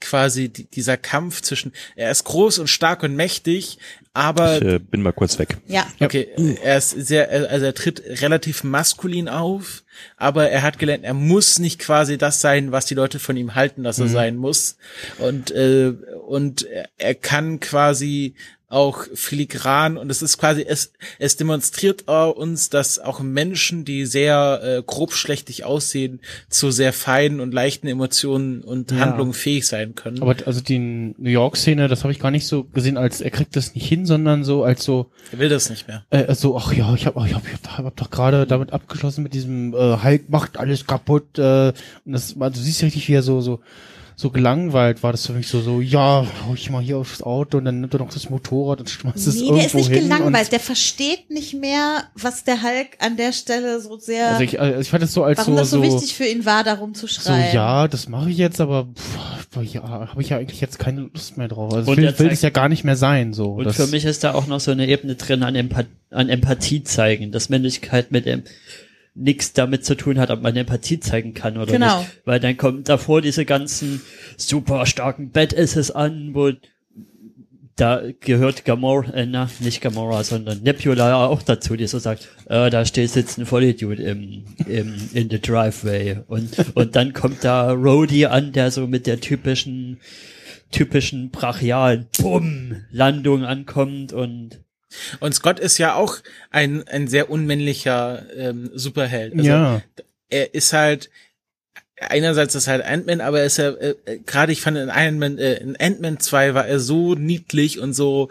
quasi 0.00 0.48
die, 0.48 0.66
dieser 0.66 0.96
Kampf 0.96 1.40
zwischen, 1.40 1.72
er 1.96 2.10
ist 2.10 2.24
groß 2.24 2.58
und 2.58 2.68
stark 2.68 3.02
und 3.02 3.16
mächtig, 3.16 3.78
aber 4.12 4.56
Ich 4.56 4.62
äh, 4.62 4.78
bin 4.78 5.02
mal 5.02 5.12
kurz 5.12 5.38
weg. 5.38 5.58
Ja. 5.66 5.86
Okay, 6.00 6.28
er 6.62 6.78
ist 6.78 6.90
sehr, 6.90 7.30
also 7.50 7.64
er 7.64 7.74
tritt 7.74 8.02
relativ 8.22 8.64
maskulin 8.64 9.28
auf, 9.28 9.84
aber 10.16 10.50
er 10.50 10.62
hat 10.62 10.78
gelernt, 10.78 11.04
er 11.04 11.14
muss 11.14 11.58
nicht 11.58 11.78
quasi 11.78 12.18
das 12.18 12.40
sein, 12.40 12.72
was 12.72 12.86
die 12.86 12.94
Leute 12.94 13.18
von 13.18 13.36
ihm 13.36 13.54
halten, 13.54 13.82
dass 13.82 13.98
er 13.98 14.08
sein 14.08 14.36
muss. 14.36 14.76
Und 15.18 15.50
äh, 15.50 15.94
und 16.26 16.66
er 16.96 17.14
kann 17.14 17.60
quasi 17.60 18.34
auch 18.70 19.04
filigran 19.14 19.98
und 19.98 20.10
es 20.10 20.22
ist 20.22 20.38
quasi, 20.38 20.64
es, 20.66 20.92
es 21.18 21.36
demonstriert 21.36 22.08
uns, 22.08 22.70
dass 22.70 22.98
auch 22.98 23.20
Menschen, 23.20 23.84
die 23.84 24.06
sehr 24.06 24.60
äh, 24.62 24.82
grobschlächtig 24.86 25.64
aussehen, 25.64 26.20
zu 26.48 26.70
sehr 26.70 26.92
feinen 26.92 27.40
und 27.40 27.52
leichten 27.52 27.88
Emotionen 27.88 28.62
und 28.62 28.92
Ja. 28.92 28.98
Handlungen 29.00 29.34
fähig 29.34 29.66
sein 29.66 29.94
können. 29.96 30.22
Aber 30.22 30.34
also 30.46 30.60
die 30.60 30.78
New 30.78 31.30
York-Szene, 31.30 31.88
das 31.88 32.04
habe 32.04 32.12
ich 32.12 32.20
gar 32.20 32.30
nicht 32.30 32.46
so 32.46 32.64
gesehen, 32.64 32.96
als 32.96 33.20
er 33.20 33.30
kriegt 33.30 33.56
das 33.56 33.74
nicht 33.74 33.86
hin, 33.86 34.06
sondern 34.06 34.44
so 34.44 34.62
als 34.62 34.84
so, 34.84 35.10
er 35.32 35.38
will 35.40 35.48
das 35.48 35.68
nicht 35.68 35.88
mehr. 35.88 36.06
äh, 36.10 36.32
so, 36.34 36.56
ach 36.56 36.72
ja, 36.72 36.94
ich 36.94 37.06
habe 37.06 37.26
ich 37.26 37.34
hab, 37.34 37.44
ich 37.46 37.52
hab, 37.52 37.78
hab 37.84 37.96
doch 37.96 38.10
gerade 38.10 38.46
damit 38.46 38.72
abgeschlossen 38.72 39.22
mit 39.24 39.34
diesem 39.34 39.74
äh, 39.74 39.96
Hulk 40.02 40.30
macht 40.30 40.56
alles 40.58 40.86
kaputt. 40.86 41.38
Äh, 41.38 41.72
und 42.04 42.12
das, 42.12 42.36
also, 42.38 42.58
du 42.58 42.64
siehst 42.64 42.82
richtig, 42.84 43.08
wie 43.08 43.14
er 43.14 43.22
so 43.22 43.40
so 43.40 43.58
so 44.20 44.28
gelangweilt 44.28 45.02
war 45.02 45.12
das 45.12 45.26
für 45.26 45.32
mich 45.32 45.48
so 45.48 45.62
so 45.62 45.80
ja 45.80 46.26
hau 46.46 46.52
ich 46.54 46.68
mal 46.68 46.82
hier 46.82 46.98
aufs 46.98 47.22
Auto 47.22 47.56
und 47.56 47.64
dann 47.64 47.80
nimmt 47.80 47.94
er 47.94 48.00
noch 48.00 48.12
das 48.12 48.28
Motorrad 48.28 48.80
und 48.80 48.90
schmeißt 48.90 49.26
es 49.26 49.34
Nee, 49.36 49.40
irgendwo 49.40 49.56
der 49.56 49.66
ist 49.66 49.74
nicht 49.74 49.88
hin 49.88 50.02
gelangweilt. 50.02 50.52
Der 50.52 50.60
versteht 50.60 51.30
nicht 51.30 51.54
mehr, 51.54 52.04
was 52.14 52.44
der 52.44 52.62
Hulk 52.62 52.98
an 52.98 53.16
der 53.16 53.32
Stelle 53.32 53.80
so 53.80 53.96
sehr, 53.96 54.28
Also 54.28 54.42
ich, 54.42 54.60
also 54.60 54.78
ich 54.78 54.90
fand 54.90 55.04
es 55.04 55.14
so 55.14 55.24
als 55.24 55.38
warum 55.38 55.54
so 55.54 55.58
das 55.58 55.70
so, 55.70 55.76
so, 55.78 55.82
wichtig 55.82 56.14
für 56.14 56.26
ihn 56.26 56.44
war, 56.44 56.64
darum 56.64 56.92
zu 56.92 57.06
so 57.06 57.22
schreien. 57.22 57.54
ja, 57.54 57.88
das 57.88 58.08
mache 58.10 58.28
ich 58.28 58.36
jetzt, 58.36 58.60
aber 58.60 58.88
pff, 58.94 59.62
ja, 59.72 59.82
habe 59.82 60.20
ich 60.20 60.28
ja 60.28 60.36
eigentlich 60.36 60.60
jetzt 60.60 60.78
keine 60.78 61.08
Lust 61.12 61.38
mehr 61.38 61.48
drauf. 61.48 61.72
Also 61.72 61.90
Und 61.90 61.98
ich 61.98 62.18
will, 62.18 62.28
das 62.28 62.42
ja 62.42 62.50
gar 62.50 62.68
nicht 62.68 62.84
mehr 62.84 62.96
sein 62.96 63.32
so. 63.32 63.54
Und 63.54 63.72
für 63.72 63.86
mich 63.86 64.04
ist 64.04 64.22
da 64.22 64.34
auch 64.34 64.46
noch 64.46 64.60
so 64.60 64.70
eine 64.70 64.86
Ebene 64.86 65.14
drin 65.14 65.42
an, 65.42 65.54
Empath 65.54 65.86
an 66.10 66.28
Empathie 66.28 66.82
zeigen, 66.82 67.32
dass 67.32 67.48
Männlichkeit 67.48 68.10
mit 68.10 68.26
dem 68.26 68.42
nichts 69.20 69.52
damit 69.52 69.84
zu 69.84 69.96
tun 69.96 70.18
hat, 70.18 70.30
ob 70.30 70.42
man 70.42 70.56
Empathie 70.56 70.98
zeigen 70.98 71.34
kann 71.34 71.56
oder 71.56 71.72
Genau. 71.72 72.00
nicht. 72.00 72.20
Weil 72.24 72.40
dann 72.40 72.56
kommt 72.56 72.88
davor 72.88 73.20
diese 73.20 73.44
ganzen 73.44 74.00
super 74.36 74.86
starken 74.86 75.30
Badasses 75.30 75.90
an, 75.90 76.30
wo 76.34 76.52
da 77.76 78.02
gehört 78.20 78.64
Gamora, 78.66 79.10
äh, 79.14 79.26
na, 79.26 79.48
nicht 79.60 79.80
Gamora, 79.80 80.22
sondern 80.22 80.62
Nebula 80.62 81.26
auch 81.26 81.42
dazu, 81.42 81.76
die 81.76 81.86
so 81.86 81.98
sagt, 81.98 82.28
äh, 82.46 82.68
da 82.68 82.84
steht 82.84 83.10
sitzt 83.10 83.38
ein 83.38 83.46
Vollidiot 83.46 83.98
im, 83.98 84.44
im, 84.66 84.94
in 85.14 85.30
the 85.30 85.40
driveway. 85.40 86.18
Und, 86.26 86.50
und 86.74 86.94
dann 86.94 87.12
kommt 87.14 87.42
da 87.42 87.72
Rhodey 87.72 88.26
an, 88.26 88.52
der 88.52 88.70
so 88.70 88.86
mit 88.86 89.06
der 89.06 89.20
typischen, 89.20 89.98
typischen 90.70 91.30
brachialen 91.30 92.06
Bumm 92.20 92.82
Landung 92.90 93.44
ankommt 93.44 94.12
und 94.12 94.60
Und 95.20 95.34
Scott 95.34 95.58
ist 95.60 95.78
ja 95.78 95.94
auch 95.94 96.16
ein, 96.50 96.86
ein 96.88 97.06
sehr 97.08 97.30
unmännlicher 97.30 98.24
ähm, 98.36 98.70
Superheld. 98.74 99.34
Also 99.34 99.44
ja, 99.48 99.82
er 100.28 100.54
ist 100.54 100.72
halt 100.72 101.10
einerseits 102.00 102.54
ist 102.54 102.66
halt 102.66 102.82
Ant-Man, 102.84 103.20
aber 103.20 103.40
er 103.40 103.46
ist 103.46 103.58
ja 103.58 103.70
äh, 103.70 103.94
äh, 104.06 104.18
gerade 104.24 104.52
ich 104.52 104.62
fand 104.62 104.76
in 104.78 104.88
Iron 104.94 105.18
Man 105.18 105.38
äh, 105.38 105.54
in 105.56 105.76
Ant-Man 105.78 106.18
2 106.18 106.54
war 106.54 106.66
er 106.66 106.80
so 106.80 107.14
niedlich 107.14 107.78
und 107.78 107.92
so 107.92 108.28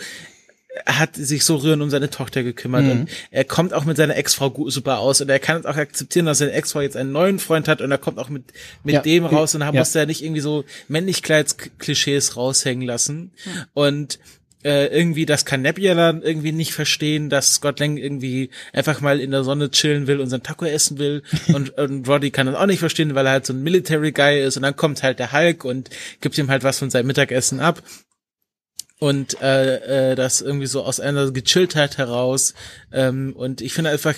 er 0.85 0.97
hat 0.99 1.15
sich 1.15 1.43
so 1.45 1.55
rührend 1.57 1.81
um 1.83 1.89
seine 1.89 2.09
Tochter 2.09 2.41
gekümmert 2.43 2.83
Mhm. 2.83 2.91
und 2.91 3.09
er 3.31 3.43
kommt 3.43 3.73
auch 3.73 3.85
mit 3.85 3.97
seiner 3.97 4.15
Ex-Frau 4.15 4.69
super 4.69 4.99
aus 4.99 5.19
und 5.21 5.29
er 5.29 5.39
kann 5.39 5.57
es 5.59 5.65
auch 5.65 5.75
akzeptieren, 5.75 6.25
dass 6.25 6.37
seine 6.39 6.51
Ex-Frau 6.53 6.81
jetzt 6.81 6.95
einen 6.95 7.11
neuen 7.11 7.37
Freund 7.39 7.67
hat 7.67 7.81
und 7.81 7.91
er 7.91 7.97
kommt 7.97 8.17
auch 8.17 8.29
mit 8.29 8.45
mit 8.83 8.95
Ja, 8.95 9.01
dem 9.01 9.25
raus 9.25 9.53
und 9.55 9.61
da 9.61 9.67
ja. 9.67 9.79
musste 9.79 9.99
er 9.99 10.05
nicht 10.05 10.23
irgendwie 10.23 10.41
so 10.41 10.63
Männlichkeitsklischees 10.87 12.37
raushängen 12.37 12.87
lassen 12.87 13.31
und 13.73 14.19
äh, 14.63 14.87
irgendwie, 14.87 15.25
das 15.25 15.45
kann 15.45 15.61
Nebula 15.61 16.09
irgendwie 16.21 16.51
nicht 16.51 16.73
verstehen, 16.73 17.29
dass 17.29 17.55
Scott 17.55 17.79
Lang 17.79 17.97
irgendwie 17.97 18.49
einfach 18.73 18.99
mal 18.99 19.21
in 19.21 19.31
der 19.31 19.43
Sonne 19.43 19.71
chillen 19.71 20.07
will 20.07 20.19
und 20.19 20.29
sein 20.29 20.43
Taco 20.43 20.65
essen 20.65 20.97
will. 20.97 21.23
Und, 21.53 21.77
und 21.77 22.07
Roddy 22.07 22.31
kann 22.31 22.47
das 22.47 22.55
auch 22.55 22.65
nicht 22.65 22.79
verstehen, 22.79 23.15
weil 23.15 23.25
er 23.25 23.33
halt 23.33 23.45
so 23.45 23.53
ein 23.53 23.63
Military 23.63 24.11
Guy 24.11 24.43
ist. 24.43 24.57
Und 24.57 24.63
dann 24.63 24.75
kommt 24.75 25.01
halt 25.03 25.19
der 25.19 25.31
Hulk 25.31 25.65
und 25.65 25.89
gibt 26.21 26.37
ihm 26.37 26.49
halt 26.49 26.63
was 26.63 26.79
von 26.79 26.89
seinem 26.89 27.07
Mittagessen 27.07 27.59
ab. 27.59 27.81
Und 28.99 29.41
äh, 29.41 30.11
äh, 30.11 30.15
das 30.15 30.41
irgendwie 30.41 30.67
so 30.67 30.83
aus 30.83 30.99
einer 30.99 31.31
Gechilltheit 31.31 31.97
heraus. 31.97 32.53
Ähm, 32.91 33.33
und 33.35 33.61
ich 33.61 33.73
finde 33.73 33.91
einfach 33.91 34.15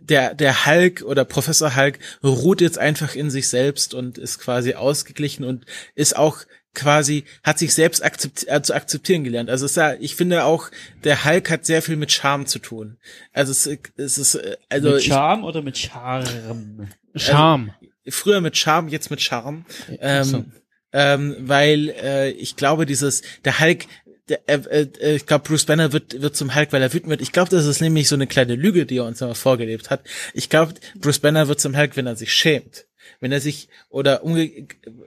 der 0.00 0.34
der 0.34 0.66
Hulk 0.66 1.02
oder 1.02 1.24
Professor 1.24 1.76
Hulk 1.76 1.98
ruht 2.24 2.60
jetzt 2.60 2.78
einfach 2.78 3.14
in 3.14 3.30
sich 3.30 3.48
selbst 3.48 3.94
und 3.94 4.18
ist 4.18 4.38
quasi 4.38 4.74
ausgeglichen 4.74 5.44
und 5.44 5.66
ist 5.94 6.16
auch 6.16 6.38
quasi 6.78 7.24
hat 7.42 7.58
sich 7.58 7.74
selbst 7.74 8.04
akzept, 8.04 8.46
äh, 8.48 8.62
zu 8.62 8.74
akzeptieren 8.74 9.24
gelernt. 9.24 9.50
Also 9.50 9.66
es 9.66 9.72
ist 9.72 9.76
ja, 9.76 9.94
ich 9.98 10.14
finde 10.14 10.44
auch 10.44 10.70
der 11.04 11.24
Hulk 11.24 11.50
hat 11.50 11.66
sehr 11.66 11.82
viel 11.82 11.96
mit 11.96 12.12
Charme 12.12 12.46
zu 12.46 12.60
tun. 12.60 12.98
Also 13.32 13.52
es, 13.52 13.66
es 13.96 14.18
ist 14.18 14.36
äh, 14.36 14.56
also 14.68 14.90
mit 14.90 15.00
ich, 15.00 15.06
Charme 15.06 15.44
oder 15.44 15.60
mit 15.62 15.76
Charme? 15.76 16.88
Charme. 17.16 17.74
früher 18.08 18.40
mit 18.40 18.56
Charme, 18.56 18.88
jetzt 18.88 19.10
mit 19.10 19.20
Charme. 19.20 19.64
Ähm, 20.00 20.24
so. 20.24 20.44
ähm, 20.92 21.36
weil 21.40 21.90
äh, 21.90 22.30
ich 22.30 22.54
glaube, 22.54 22.86
dieses, 22.86 23.22
der 23.44 23.58
Hulk, 23.58 23.86
der, 24.28 24.40
äh, 24.46 24.86
äh, 25.00 25.16
ich 25.16 25.26
glaube, 25.26 25.48
Bruce 25.48 25.64
Banner 25.64 25.92
wird, 25.92 26.20
wird 26.20 26.36
zum 26.36 26.54
Hulk, 26.54 26.72
weil 26.72 26.82
er 26.82 26.92
wütend 26.92 27.10
wird. 27.10 27.22
Ich 27.22 27.32
glaube, 27.32 27.50
das 27.50 27.66
ist 27.66 27.80
nämlich 27.80 28.08
so 28.08 28.14
eine 28.14 28.26
kleine 28.28 28.54
Lüge, 28.54 28.86
die 28.86 28.98
er 28.98 29.04
uns 29.04 29.20
immer 29.20 29.34
vorgelebt 29.34 29.90
hat. 29.90 30.02
Ich 30.32 30.48
glaube, 30.48 30.74
Bruce 30.96 31.18
Banner 31.18 31.48
wird 31.48 31.60
zum 31.60 31.76
Hulk, 31.76 31.96
wenn 31.96 32.06
er 32.06 32.14
sich 32.14 32.32
schämt. 32.32 32.87
Wenn 33.20 33.32
er 33.32 33.40
sich, 33.40 33.68
oder 33.88 34.22
umge 34.24 34.66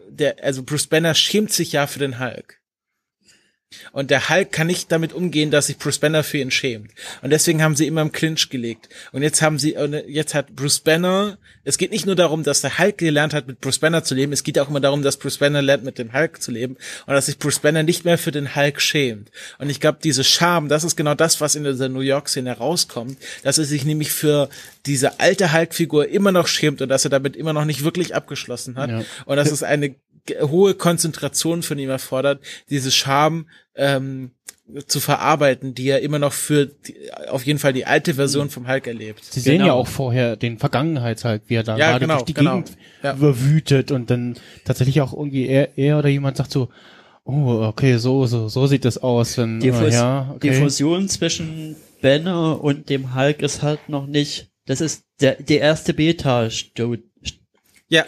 der, 0.10 0.44
also 0.44 0.64
Bruce 0.64 0.88
Banner 0.88 1.14
schämt 1.14 1.52
sich 1.52 1.72
ja 1.72 1.88
für 1.88 2.00
den 2.00 2.20
Hulk. 2.20 2.61
Und 3.94 4.12
der 4.12 4.30
Hulk 4.30 4.52
kann 4.52 4.68
nicht 4.68 4.92
damit 4.92 5.14
umgehen, 5.14 5.50
dass 5.50 5.68
sich 5.68 5.78
Bruce 5.78 6.00
Banner 6.00 6.24
für 6.24 6.40
ihn 6.40 6.52
schämt. 6.52 6.92
Und 7.22 7.30
deswegen 7.30 7.64
haben 7.64 7.76
sie 7.76 7.88
immer 7.88 8.02
im 8.02 8.12
Clinch 8.12 8.50
gelegt. 8.50 8.90
Und 9.12 9.22
jetzt 9.22 9.42
haben 9.42 9.60
sie, 9.60 9.76
jetzt 10.08 10.34
hat 10.34 10.56
Bruce 10.56 10.80
Banner, 10.80 11.38
es 11.64 11.78
geht 11.78 11.92
nicht 11.92 12.06
nur 12.06 12.16
darum, 12.16 12.44
dass 12.44 12.62
der 12.62 12.78
Hulk 12.78 12.98
gelernt 12.98 13.34
hat, 13.34 13.48
mit 13.48 13.62
Bruce 13.62 13.80
Banner 13.80 14.04
zu 14.04 14.14
leben, 14.14 14.34
es 14.34 14.44
geht 14.44 14.60
auch 14.60 14.70
immer 14.70 14.80
darum, 14.82 15.04
dass 15.04 15.18
Bruce 15.18 15.38
Banner 15.38 15.62
lernt, 15.62 15.84
mit 15.84 15.98
dem 15.98 16.14
Hulk 16.14 16.42
zu 16.42 16.52
leben 16.52 16.76
und 17.06 17.14
dass 17.14 17.28
sich 17.28 17.40
Bruce 17.40 17.60
Banner 17.60 17.84
nicht 17.84 18.04
mehr 18.04 18.18
für 18.18 18.32
den 18.32 18.56
Hulk 18.56 18.82
schämt. 18.82 19.32
Und 19.58 19.70
ich 19.70 19.80
glaube, 19.80 20.00
diese 20.04 20.24
Scham, 20.24 20.68
das 20.68 20.84
ist 20.84 20.98
genau 20.98 21.16
das, 21.16 21.40
was 21.40 21.56
in 21.56 21.64
dieser 21.64 21.90
New 21.90 22.02
York-Szene 22.02 22.58
rauskommt, 22.58 23.18
dass 23.44 23.58
er 23.58 23.66
sich 23.66 23.86
nämlich 23.86 24.12
für 24.12 24.50
diese 24.86 25.20
alte 25.20 25.54
Hulk-Figur 25.54 26.10
immer 26.10 26.32
noch 26.32 26.48
schämt 26.48 26.82
und 26.82 26.90
dass 26.90 27.06
er 27.06 27.10
damit 27.10 27.36
immer 27.36 27.54
noch 27.54 27.66
nicht 27.66 27.84
wirklich 27.84 28.16
abgeschlossen 28.16 28.76
hat. 28.76 28.90
Ja. 28.90 29.04
Und 29.26 29.38
dass 29.38 29.52
es 29.52 29.64
eine 29.64 29.96
hohe 30.42 30.74
Konzentration 30.76 31.64
von 31.64 31.78
ihm 31.80 31.90
erfordert, 31.90 32.42
diese 32.70 32.92
Scham 32.92 33.48
ähm, 33.76 34.32
zu 34.88 35.00
verarbeiten, 35.02 35.74
die 35.74 35.90
er 35.90 36.02
immer 36.02 36.18
noch 36.20 36.32
für 36.32 36.66
die, 36.68 36.96
auf 37.30 37.46
jeden 37.46 37.60
Fall 37.60 37.74
die 37.74 37.86
alte 37.86 38.14
Version 38.14 38.50
vom 38.50 38.68
Hulk 38.70 38.88
erlebt. 38.88 39.24
Sie 39.26 39.42
sehen 39.42 39.54
Genau. 39.60 39.66
ja 39.68 39.74
auch 39.74 39.88
vorher 39.88 40.38
den 40.38 40.60
Vergangenheitshulk, 40.60 41.42
wie 41.48 41.56
er 41.56 41.64
da 41.64 41.78
Ja, 41.78 41.88
gerade 41.92 42.00
genau, 42.06 42.14
durch 42.16 42.26
die 42.26 42.34
genau. 42.34 42.56
Gegend 42.62 42.78
Ja. 43.04 43.14
überwütet 43.14 43.92
und 43.92 44.10
dann 44.10 44.38
tatsächlich 44.64 45.02
auch 45.02 45.12
irgendwie 45.14 45.48
er, 45.48 45.78
er 45.78 46.00
oder 46.00 46.08
jemand 46.08 46.38
sagt 46.38 46.52
so, 46.52 46.70
oh, 47.26 47.64
okay, 47.68 47.98
so, 47.98 48.26
so, 48.28 48.48
so 48.48 48.66
sieht 48.68 48.86
das 48.86 48.98
aus. 48.98 49.38
Wenn, 49.38 49.60
Die, 49.60 49.70
äh, 49.70 49.74
Fus 49.74 49.94
ja, 49.94 50.36
die 50.42 50.50
okay. 50.52 50.62
Fusion 50.62 51.10
zwischen 51.10 51.76
Banner 52.02 52.64
und 52.64 52.90
dem 52.90 53.14
Hulk 53.14 53.42
ist 53.42 53.62
halt 53.64 53.90
noch 53.90 54.08
nicht, 54.08 54.52
das 54.68 54.80
ist 54.80 55.04
der, 55.20 55.36
die 55.36 55.58
erste 55.58 55.94
Beta-Stufe. 55.94 57.04
Ja, 57.92 58.06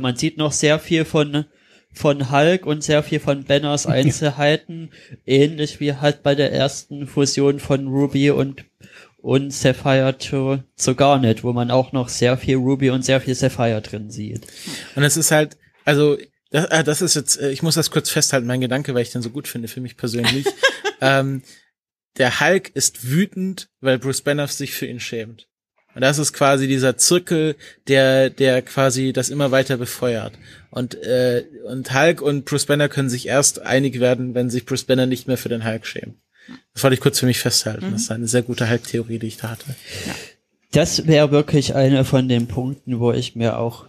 Man 0.00 0.16
sieht 0.16 0.36
noch 0.36 0.52
sehr 0.52 0.78
viel 0.78 1.06
von, 1.06 1.46
von 1.92 2.30
Hulk 2.30 2.66
und 2.66 2.84
sehr 2.84 3.02
viel 3.02 3.18
von 3.18 3.44
Banners 3.44 3.86
Einzelheiten, 3.86 4.90
ähnlich 5.24 5.80
wie 5.80 5.94
halt 5.94 6.22
bei 6.22 6.34
der 6.34 6.52
ersten 6.52 7.06
Fusion 7.06 7.58
von 7.58 7.88
Ruby 7.88 8.30
und 8.30 8.64
und 9.16 9.52
Sapphire 9.52 10.16
zu, 10.18 10.62
zu 10.76 10.94
Garnet, 10.94 11.42
wo 11.42 11.52
man 11.52 11.72
auch 11.72 11.90
noch 11.90 12.08
sehr 12.08 12.36
viel 12.36 12.56
Ruby 12.56 12.90
und 12.90 13.04
sehr 13.04 13.20
viel 13.20 13.34
Sapphire 13.34 13.82
drin 13.82 14.08
sieht. 14.08 14.46
und 14.94 15.02
es 15.02 15.16
ist 15.16 15.32
halt, 15.32 15.56
also 15.84 16.16
das, 16.50 16.66
äh, 16.66 16.84
das 16.84 17.02
ist 17.02 17.16
jetzt, 17.16 17.40
äh, 17.40 17.50
ich 17.50 17.62
muss 17.62 17.74
das 17.74 17.90
kurz 17.90 18.10
festhalten, 18.10 18.46
mein 18.46 18.60
Gedanke, 18.60 18.94
weil 18.94 19.02
ich 19.02 19.10
den 19.10 19.22
so 19.22 19.30
gut 19.30 19.48
finde 19.48 19.66
für 19.66 19.80
mich 19.80 19.96
persönlich. 19.96 20.46
ähm, 21.00 21.42
der 22.18 22.38
Hulk 22.38 22.70
ist 22.74 23.10
wütend, 23.10 23.68
weil 23.80 23.98
Bruce 23.98 24.20
Banner 24.20 24.46
sich 24.46 24.72
für 24.72 24.86
ihn 24.86 25.00
schämt. 25.00 25.48
Und 25.96 26.02
das 26.02 26.18
ist 26.18 26.34
quasi 26.34 26.68
dieser 26.68 26.98
Zirkel, 26.98 27.56
der, 27.88 28.28
der 28.28 28.60
quasi 28.60 29.14
das 29.14 29.30
immer 29.30 29.50
weiter 29.50 29.78
befeuert. 29.78 30.34
Und, 30.68 30.94
äh, 30.94 31.44
und 31.66 31.94
Hulk 31.94 32.20
und 32.20 32.44
Bruce 32.44 32.66
Banner 32.66 32.90
können 32.90 33.08
sich 33.08 33.26
erst 33.26 33.62
einig 33.62 33.98
werden, 33.98 34.34
wenn 34.34 34.50
sich 34.50 34.66
Bruce 34.66 34.84
Banner 34.84 35.06
nicht 35.06 35.26
mehr 35.26 35.38
für 35.38 35.48
den 35.48 35.64
Hulk 35.64 35.86
schämt. 35.86 36.16
Das 36.74 36.82
wollte 36.82 36.92
ich 36.92 37.00
kurz 37.00 37.18
für 37.18 37.24
mich 37.24 37.38
festhalten. 37.38 37.92
Das 37.92 38.02
ist 38.02 38.10
eine 38.10 38.28
sehr 38.28 38.42
gute 38.42 38.68
Hulk-Theorie, 38.68 39.18
die 39.18 39.28
ich 39.28 39.38
da 39.38 39.52
hatte. 39.52 39.74
Das 40.70 41.06
wäre 41.06 41.30
wirklich 41.30 41.74
einer 41.74 42.04
von 42.04 42.28
den 42.28 42.46
Punkten, 42.46 43.00
wo 43.00 43.12
ich 43.12 43.34
mir 43.34 43.58
auch 43.58 43.86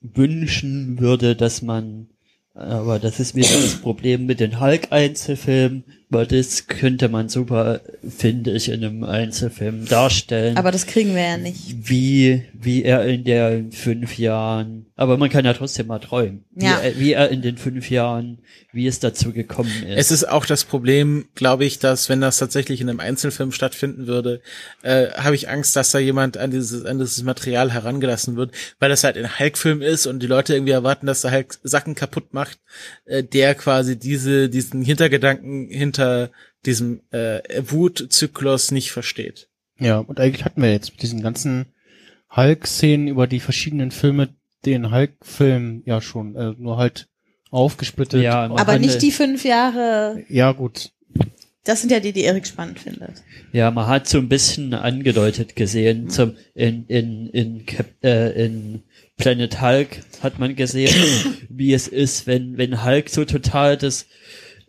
wünschen 0.00 1.00
würde, 1.00 1.34
dass 1.34 1.60
man, 1.60 2.06
aber 2.54 3.00
das 3.00 3.18
ist 3.18 3.34
wieder 3.34 3.48
das 3.48 3.80
Problem 3.82 4.26
mit 4.26 4.38
den 4.38 4.60
Hulk-Einzelfilmen, 4.60 5.82
weil 6.10 6.26
das 6.26 6.66
könnte 6.66 7.08
man 7.08 7.28
super, 7.28 7.80
finde 8.08 8.52
ich, 8.52 8.68
in 8.68 8.84
einem 8.84 9.04
Einzelfilm 9.04 9.86
darstellen. 9.86 10.56
Aber 10.56 10.70
das 10.70 10.86
kriegen 10.86 11.14
wir 11.14 11.22
ja 11.22 11.36
nicht. 11.36 11.88
wie, 11.88 12.44
wie 12.54 12.82
er 12.82 13.04
in 13.04 13.24
der 13.24 13.64
fünf 13.70 14.18
Jahren, 14.18 14.86
aber 14.98 15.16
man 15.16 15.30
kann 15.30 15.44
ja 15.44 15.54
trotzdem 15.54 15.86
mal 15.86 16.00
träumen, 16.00 16.44
Ja. 16.56 16.80
wie, 16.82 16.86
er, 16.86 16.98
wie 16.98 17.12
er 17.12 17.28
in 17.30 17.40
den 17.40 17.56
fünf 17.56 17.88
Jahren, 17.88 18.42
wie 18.72 18.88
es 18.88 18.98
dazu 18.98 19.32
gekommen 19.32 19.70
ist. 19.86 19.96
Es 19.96 20.10
ist 20.10 20.28
auch 20.28 20.44
das 20.44 20.64
Problem, 20.64 21.28
glaube 21.36 21.64
ich, 21.64 21.78
dass 21.78 22.08
wenn 22.08 22.20
das 22.20 22.38
tatsächlich 22.38 22.80
in 22.80 22.90
einem 22.90 22.98
Einzelfilm 22.98 23.52
stattfinden 23.52 24.08
würde, 24.08 24.42
äh, 24.82 25.06
habe 25.12 25.36
ich 25.36 25.48
Angst, 25.48 25.76
dass 25.76 25.92
da 25.92 26.00
jemand 26.00 26.36
an 26.36 26.50
dieses, 26.50 26.84
an 26.84 26.98
dieses 26.98 27.22
Material 27.22 27.72
herangelassen 27.72 28.34
wird, 28.36 28.50
weil 28.80 28.88
das 28.90 29.04
halt 29.04 29.16
ein 29.16 29.38
Hulk-Film 29.38 29.82
ist 29.82 30.06
und 30.06 30.20
die 30.20 30.26
Leute 30.26 30.54
irgendwie 30.54 30.72
erwarten, 30.72 31.06
dass 31.06 31.20
der 31.22 31.30
Hulk 31.32 31.56
Sachen 31.62 31.94
kaputt 31.94 32.34
macht, 32.34 32.58
äh, 33.04 33.22
der 33.22 33.54
quasi 33.54 33.96
diese, 33.96 34.48
diesen 34.48 34.82
Hintergedanken 34.82 35.68
hinter 35.70 36.30
diesem 36.66 37.02
äh, 37.12 37.40
Wutzyklus 37.62 38.72
nicht 38.72 38.90
versteht. 38.90 39.48
Ja, 39.78 39.98
und 39.98 40.18
eigentlich 40.18 40.44
hatten 40.44 40.60
wir 40.60 40.72
jetzt 40.72 40.90
mit 40.90 41.02
diesen 41.02 41.22
ganzen 41.22 41.66
Hulk-Szenen 42.34 43.08
über 43.08 43.26
die 43.26 43.40
verschiedenen 43.40 43.90
Filme 43.90 44.28
den 44.70 44.90
Hulk-Film 44.90 45.82
ja 45.84 46.00
schon, 46.00 46.34
äh, 46.36 46.54
nur 46.58 46.76
halt 46.76 47.08
aufgesplittet. 47.50 48.22
Ja, 48.22 48.44
Aber 48.44 48.78
nicht 48.78 49.02
die 49.02 49.12
fünf 49.12 49.44
Jahre. 49.44 50.24
Ja, 50.28 50.52
gut. 50.52 50.90
Das 51.64 51.80
sind 51.80 51.90
ja 51.90 52.00
die, 52.00 52.12
die 52.12 52.22
Erik 52.22 52.46
spannend 52.46 52.78
findet. 52.78 53.22
Ja, 53.52 53.70
man 53.70 53.86
hat 53.86 54.08
so 54.08 54.16
ein 54.18 54.28
bisschen 54.28 54.72
angedeutet 54.72 55.54
gesehen, 55.54 56.08
zum, 56.08 56.34
in, 56.54 56.86
in, 56.86 57.28
in, 57.28 57.66
Cap, 57.66 57.86
äh, 58.02 58.46
in 58.46 58.82
Planet 59.18 59.60
Hulk 59.60 60.00
hat 60.22 60.38
man 60.38 60.56
gesehen, 60.56 60.94
wie 61.50 61.74
es 61.74 61.86
ist, 61.86 62.26
wenn, 62.26 62.56
wenn 62.56 62.84
Hulk 62.84 63.10
so 63.10 63.26
total 63.26 63.76
das, 63.76 64.06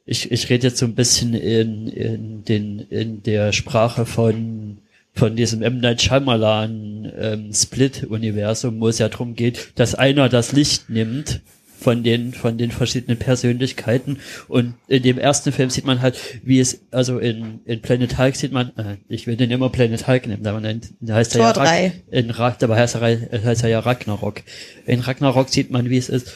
ich, 0.05 0.31
ich 0.31 0.49
rede 0.49 0.67
jetzt 0.67 0.79
so 0.79 0.87
ein 0.87 0.95
bisschen 0.95 1.33
in, 1.33 1.87
in 1.87 2.43
den, 2.43 2.79
in 2.79 3.23
der 3.23 3.53
Sprache 3.53 4.05
von, 4.05 4.79
von 5.13 5.35
diesem 5.35 5.61
M. 5.61 5.79
Night 5.79 6.01
Shyamalan, 6.01 7.11
ähm, 7.19 7.53
Split-Universum, 7.53 8.79
wo 8.79 8.87
es 8.87 8.99
ja 8.99 9.09
darum 9.09 9.35
geht, 9.35 9.71
dass 9.75 9.95
einer 9.95 10.29
das 10.29 10.51
Licht 10.51 10.89
nimmt 10.89 11.41
von 11.79 12.03
den, 12.03 12.33
von 12.33 12.57
den 12.57 12.71
verschiedenen 12.71 13.17
Persönlichkeiten. 13.17 14.19
Und 14.49 14.73
in 14.87 15.01
dem 15.03 15.17
ersten 15.17 15.51
Film 15.53 15.69
sieht 15.69 15.85
man 15.85 16.01
halt, 16.01 16.17
wie 16.43 16.59
es, 16.59 16.81
also 16.91 17.19
in, 17.19 17.61
in 17.65 17.81
Planet 17.81 18.17
Hulk 18.17 18.35
sieht 18.35 18.51
man, 18.51 18.69
äh, 18.77 18.97
ich 19.07 19.27
will 19.27 19.37
den 19.37 19.49
immer 19.51 19.69
Planet 19.69 20.05
Hulk 20.07 20.27
nehmen, 20.27 20.45
aber 20.45 20.59
nennt, 20.59 20.89
da 20.99 21.15
heißt 21.15 21.35
er 21.35 21.41
ja 21.41 21.51
Rag- 21.51 21.67
in 22.11 22.29
Ra 22.31 22.55
dabei 22.59 22.79
heißt 22.79 22.95
er, 22.95 23.43
heißt 23.43 23.63
er 23.63 23.69
ja 23.69 23.79
Ragnarok. 23.79 24.41
In 24.85 24.99
Ragnarok 24.99 25.49
sieht 25.49 25.71
man, 25.71 25.89
wie 25.89 25.97
es 25.97 26.09
ist, 26.09 26.33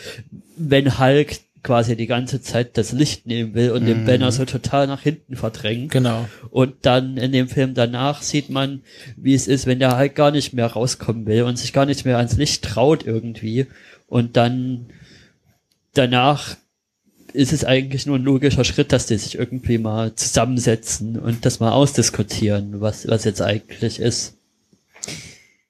wenn 0.56 0.98
Hulk 0.98 1.36
quasi 1.64 1.95
die 1.95 2.07
ganze 2.07 2.41
Zeit 2.41 2.78
das 2.78 2.91
Licht 2.91 3.26
nehmen 3.26 3.53
will 3.53 3.72
und 3.72 3.86
den 3.86 4.05
Banner 4.05 4.32
so 4.32 4.43
total 4.45 4.86
nach 4.86 5.01
hinten 5.01 5.36
verdrängt. 5.36 5.91
Genau. 5.91 6.28
Und 6.51 6.76
dann 6.82 7.18
in 7.18 7.32
dem 7.32 7.47
Film 7.47 7.74
danach 7.74 8.22
sieht 8.22 8.49
man, 8.49 8.82
wie 9.16 9.34
es 9.34 9.47
ist, 9.47 9.66
wenn 9.66 9.80
der 9.80 9.95
halt 9.95 10.16
gar 10.16 10.32
nicht 10.32 10.53
mehr 10.53 10.68
rauskommen 10.68 11.26
will 11.26 11.43
und 11.43 11.57
sich 11.57 11.72
gar 11.72 11.86
nicht 11.86 12.03
mehr 12.03 12.18
ans 12.18 12.36
Licht 12.36 12.66
traut 12.66 13.05
irgendwie. 13.05 13.68
Und 14.07 14.36
dann 14.36 14.88
danach 15.93 16.57
ist 17.34 17.53
es 17.53 17.66
eigentlich 17.66 18.05
nur 18.05 18.18
ein 18.18 18.24
logischer 18.24 18.64
Schritt, 18.64 18.91
dass 18.91 19.07
die 19.07 19.18
sich 19.18 19.39
irgendwie 19.39 19.78
mal 19.78 20.14
zusammensetzen 20.16 21.18
und 21.18 21.45
das 21.45 21.59
mal 21.59 21.72
ausdiskutieren, 21.72 22.82
was, 22.82 23.07
was 23.07 23.24
jetzt 23.24 23.41
eigentlich 23.41 23.99
ist. 23.99 24.36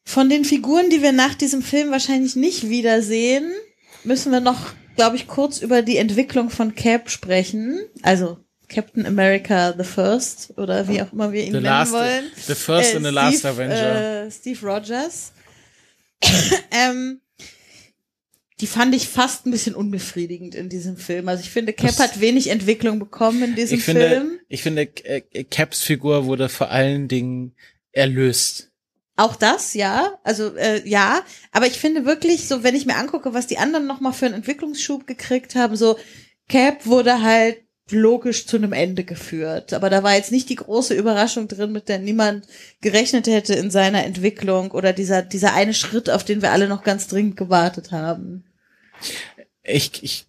Von 0.04 0.30
den 0.30 0.44
Figuren, 0.44 0.90
die 0.90 1.02
wir 1.02 1.14
nach 1.14 1.36
diesem 1.36 1.62
Film 1.62 1.92
wahrscheinlich 1.92 2.36
nicht 2.36 2.70
wiedersehen, 2.70 3.46
müssen 4.04 4.32
wir 4.32 4.42
noch, 4.42 4.74
glaube 4.96 5.16
ich, 5.16 5.28
kurz 5.28 5.60
über 5.60 5.82
die 5.82 5.98
Entwicklung 5.98 6.50
von 6.50 6.76
Cap 6.76 7.10
sprechen. 7.10 7.80
Also 8.02 8.38
Captain 8.70 9.06
America 9.06 9.74
the 9.78 9.84
First 9.84 10.54
oder 10.58 10.88
wie 10.88 11.02
auch 11.02 11.12
immer 11.14 11.32
wir 11.32 11.42
ihn 11.42 11.48
The 11.48 11.52
nennen 11.54 11.66
last, 11.66 11.92
wollen. 11.94 12.26
the 12.48 12.56
first 12.56 12.94
Äh, 12.94 12.98
and 12.98 13.06
the 13.06 13.12
last 13.12 13.40
Steve, 13.40 13.50
Avenger. 13.54 14.26
Äh, 14.26 14.32
Steve 14.32 14.66
Rogers. 14.66 15.34
ähm, 16.72 17.20
die 18.60 18.68
fand 18.68 18.96
ich 18.96 19.10
fast 19.10 19.46
ein 19.46 19.52
bisschen 19.52 19.76
unbefriedigend 19.76 20.56
in 20.56 20.70
diesem 20.70 20.96
Film. 20.96 21.28
Also 21.28 21.44
ich 21.44 21.50
finde, 21.50 21.74
Cap 21.74 21.88
Das- 21.88 22.00
hat 22.00 22.20
wenig 22.22 22.48
Entwicklung 22.50 23.00
bekommen 23.00 23.44
in 23.44 23.56
diesem 23.56 23.78
ich 23.80 23.84
finde, 23.84 24.08
Film. 24.10 24.40
ich 24.48 24.64
finde, 24.64 24.88
Caps 24.88 25.82
Figur 25.82 26.26
wurde 26.26 26.50
vor 26.50 26.70
allen 26.70 27.08
Dingen 27.08 27.54
erlöst. 27.92 28.72
Auch 29.16 29.36
das, 29.36 29.74
ja. 29.74 30.18
Also 30.24 30.56
äh, 30.56 30.88
ja, 30.88 31.22
aber 31.52 31.68
ich 31.68 31.80
finde 31.80 32.06
wirklich, 32.06 32.48
so 32.48 32.64
wenn 32.64 32.76
ich 32.76 32.86
mir 32.86 32.96
angucke, 32.96 33.34
was 33.34 33.48
die 33.48 33.60
anderen 33.60 33.86
noch 33.86 34.00
mal 34.00 34.12
für 34.12 34.26
einen 34.26 34.36
Entwicklungsschub 34.36 35.06
gekriegt 35.06 35.56
haben, 35.56 35.76
so 35.76 35.98
Cap 36.50 36.86
wurde 36.86 37.22
halt 37.22 37.60
logisch 37.92 38.48
zu 38.48 38.58
einem 38.58 38.74
Ende 38.74 39.04
geführt. 39.04 39.74
Aber 39.74 39.90
da 39.90 40.04
war 40.04 40.16
jetzt 40.16 40.32
nicht 40.32 40.50
die 40.50 40.56
große 40.56 40.96
Überraschung 40.96 41.48
drin, 41.48 41.72
mit 41.72 41.90
der 41.90 42.00
niemand 42.00 42.48
gerechnet 42.82 43.28
hätte 43.28 43.54
in 43.54 43.70
seiner 43.70 44.04
Entwicklung 44.04 44.72
oder 44.72 44.94
dieser 44.94 45.22
dieser 45.22 45.54
eine 45.54 45.74
Schritt, 45.74 46.10
auf 46.10 46.24
den 46.24 46.42
wir 46.42 46.52
alle 46.52 46.68
noch 46.68 46.84
ganz 46.84 47.08
dringend 47.08 47.38
gewartet 47.38 47.92
haben. 47.92 48.46
Ich, 49.64 50.04
ich, 50.04 50.26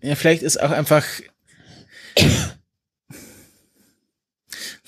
ja, 0.00 0.14
vielleicht 0.14 0.42
ist 0.42 0.60
auch 0.60 0.70
einfach, 0.70 1.04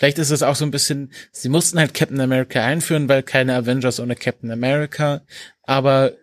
vielleicht 0.03 0.19
ist 0.19 0.31
es 0.33 0.43
auch 0.43 0.57
so 0.57 0.65
ein 0.65 0.73
bisschen, 0.73 1.13
sie 1.31 1.49
mussten 1.49 1.79
halt 1.79 1.95
Captain 1.95 2.21
America 2.21 2.61
einführen, 2.61 3.09
weil 3.09 3.23
keine 3.23 3.55
Avengers 3.55 4.01
ohne 4.01 4.17
Captain 4.17 4.51
America, 4.51 5.23
aber, 5.63 6.15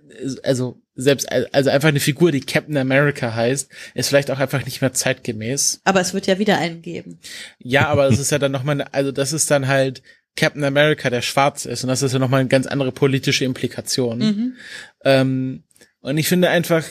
also, 0.44 0.82
selbst, 0.96 1.32
also 1.32 1.70
einfach 1.70 1.88
eine 1.88 2.02
Figur, 2.02 2.34
die 2.34 2.42
Captain 2.42 2.76
America 2.76 3.34
heißt, 3.34 3.72
ist 3.94 4.10
vielleicht 4.10 4.32
auch 4.32 4.40
einfach 4.40 4.66
nicht 4.66 4.82
mehr 4.82 4.92
zeitgemäß. 4.92 5.80
Aber 5.86 6.02
es 6.02 6.14
wird 6.14 6.28
ja 6.28 6.40
wieder 6.40 6.58
einen 6.58 6.82
geben. 6.82 7.20
Ja, 7.58 7.88
aber 7.88 8.10
es 8.10 8.20
ist 8.20 8.34
ja 8.34 8.38
dann 8.38 8.52
nochmal, 8.52 8.82
also 8.92 9.14
das 9.14 9.32
ist 9.32 9.50
dann 9.50 9.70
halt 9.70 10.04
Captain 10.36 10.66
America, 10.66 11.10
der 11.10 11.22
schwarz 11.22 11.64
ist, 11.64 11.86
und 11.86 11.88
das 11.88 12.02
ist 12.02 12.12
ja 12.12 12.20
nochmal 12.20 12.42
eine 12.42 12.50
ganz 12.50 12.68
andere 12.68 12.92
politische 12.92 13.46
Implikation. 13.46 14.20
Mhm. 14.20 14.54
Ähm, 15.06 15.64
und 16.02 16.18
ich 16.18 16.28
finde 16.28 16.50
einfach, 16.50 16.84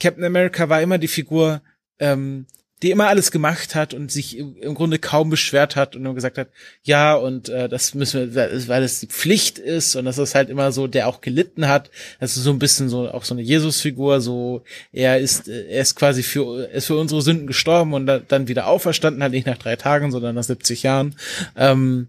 Captain 0.00 0.24
America 0.24 0.70
war 0.70 0.80
immer 0.80 0.96
die 0.96 1.08
Figur, 1.08 1.60
ähm, 1.98 2.46
die 2.82 2.90
immer 2.90 3.08
alles 3.08 3.30
gemacht 3.30 3.74
hat 3.74 3.92
und 3.92 4.10
sich 4.10 4.38
im, 4.38 4.74
Grunde 4.74 4.98
kaum 4.98 5.28
beschwert 5.28 5.76
hat 5.76 5.96
und 5.96 6.02
nur 6.02 6.14
gesagt 6.14 6.38
hat, 6.38 6.48
ja, 6.82 7.14
und 7.14 7.50
äh, 7.50 7.68
das 7.68 7.94
müssen 7.94 8.34
wir, 8.34 8.68
weil 8.68 8.82
es 8.82 9.00
die 9.00 9.06
Pflicht 9.06 9.58
ist 9.58 9.96
und 9.96 10.06
das 10.06 10.16
ist 10.16 10.34
halt 10.34 10.48
immer 10.48 10.72
so, 10.72 10.86
der 10.86 11.06
auch 11.06 11.20
gelitten 11.20 11.68
hat. 11.68 11.90
Das 12.20 12.36
ist 12.36 12.44
so 12.44 12.50
ein 12.50 12.58
bisschen 12.58 12.88
so 12.88 13.10
auch 13.10 13.24
so 13.24 13.34
eine 13.34 13.42
Jesus-Figur, 13.42 14.20
so 14.22 14.62
er 14.92 15.18
ist, 15.18 15.48
äh, 15.48 15.66
er 15.68 15.82
ist 15.82 15.94
quasi 15.94 16.22
für, 16.22 16.64
ist 16.68 16.86
für 16.86 16.96
unsere 16.96 17.20
Sünden 17.20 17.46
gestorben 17.46 17.92
und 17.92 18.06
da, 18.06 18.18
dann 18.18 18.48
wieder 18.48 18.66
auferstanden, 18.66 19.22
halt 19.22 19.32
nicht 19.32 19.46
nach 19.46 19.58
drei 19.58 19.76
Tagen, 19.76 20.10
sondern 20.10 20.34
nach 20.34 20.44
70 20.44 20.82
Jahren. 20.82 21.16
Ähm, 21.56 22.08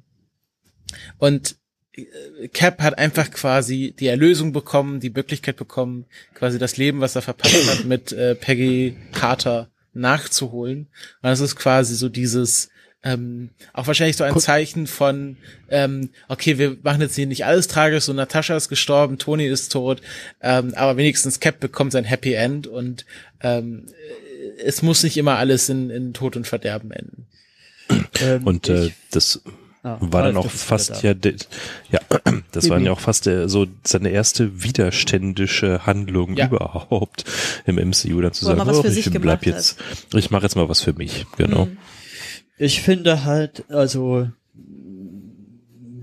und 1.17 1.55
äh, 1.93 2.47
Cap 2.47 2.81
hat 2.81 2.97
einfach 2.97 3.29
quasi 3.31 3.93
die 3.99 4.07
Erlösung 4.07 4.53
bekommen, 4.53 5.01
die 5.01 5.09
Möglichkeit 5.09 5.57
bekommen, 5.57 6.05
quasi 6.33 6.59
das 6.59 6.77
Leben, 6.77 7.01
was 7.01 7.15
er 7.17 7.21
verpasst 7.21 7.69
hat, 7.69 7.83
mit 7.83 8.13
äh, 8.13 8.35
Peggy 8.35 8.95
Carter 9.11 9.69
nachzuholen. 9.93 10.87
Und 11.21 11.29
das 11.29 11.39
ist 11.39 11.55
quasi 11.55 11.95
so 11.95 12.09
dieses, 12.09 12.69
ähm, 13.03 13.49
auch 13.73 13.87
wahrscheinlich 13.87 14.15
so 14.17 14.23
ein 14.23 14.37
Zeichen 14.39 14.85
von, 14.87 15.37
ähm, 15.69 16.09
okay, 16.27 16.57
wir 16.57 16.77
machen 16.83 17.01
jetzt 17.01 17.15
hier 17.15 17.25
nicht 17.27 17.45
alles 17.45 17.67
tragisch, 17.67 18.03
so 18.03 18.13
Natascha 18.13 18.55
ist 18.55 18.69
gestorben, 18.69 19.17
Tony 19.17 19.47
ist 19.47 19.71
tot, 19.71 20.01
ähm, 20.41 20.73
aber 20.75 20.97
wenigstens 20.97 21.39
Cap 21.39 21.59
bekommt 21.59 21.91
sein 21.93 22.03
Happy 22.03 22.33
End 22.33 22.67
und 22.67 23.05
ähm, 23.41 23.87
es 24.63 24.81
muss 24.81 25.01
nicht 25.03 25.17
immer 25.17 25.37
alles 25.37 25.69
in, 25.69 25.89
in 25.89 26.13
Tod 26.13 26.35
und 26.35 26.47
Verderben 26.47 26.91
enden. 26.91 27.25
Ähm, 28.21 28.43
Und 28.45 28.69
äh, 28.69 28.85
ich- 28.87 28.93
das 29.11 29.41
ah, 29.83 29.97
war 29.99 30.23
dann 30.23 30.37
auch 30.37 30.49
fast 30.49 31.03
ja, 31.03 31.13
de, 31.13 31.35
ja, 31.89 31.99
das 32.51 32.69
war 32.69 32.79
ja 32.79 32.91
auch 32.91 32.99
fast 32.99 33.25
der, 33.25 33.49
so 33.49 33.67
seine 33.83 34.09
erste 34.09 34.63
widerständische 34.63 35.85
Handlung 35.85 36.35
Ja. 36.37 36.47
überhaupt 36.47 37.25
im 37.65 37.75
MCU, 37.75 38.21
dann 38.21 38.33
zu 38.33 38.45
sagen, 38.45 38.61
oh, 38.61 38.83
ich 38.85 39.11
bleib 39.11 39.45
jetzt, 39.45 39.77
ich 40.13 40.31
mache 40.31 40.43
jetzt 40.43 40.55
mal 40.55 40.69
was 40.69 40.81
für 40.81 40.93
mich, 40.93 41.25
genau. 41.37 41.65
Mhm. 41.65 41.77
Ich 42.57 42.81
finde 42.81 43.23
halt, 43.23 43.63
also 43.69 44.27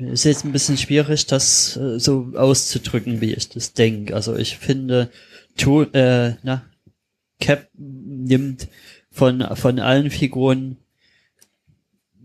es 0.00 0.12
ist 0.12 0.24
jetzt 0.24 0.44
ein 0.44 0.52
bisschen 0.52 0.76
schwierig, 0.76 1.26
das 1.26 1.76
äh, 1.76 1.98
so 1.98 2.32
auszudrücken, 2.34 3.20
wie 3.20 3.34
ich 3.34 3.48
das 3.48 3.72
denke. 3.72 4.14
Also 4.14 4.36
ich 4.36 4.58
finde, 4.58 5.10
tu, 5.56 5.82
äh, 5.82 6.34
na, 6.42 6.64
Cap 7.40 7.68
nimmt 7.74 8.68
von 9.10 9.44
von 9.54 9.78
allen 9.78 10.10
Figuren 10.10 10.76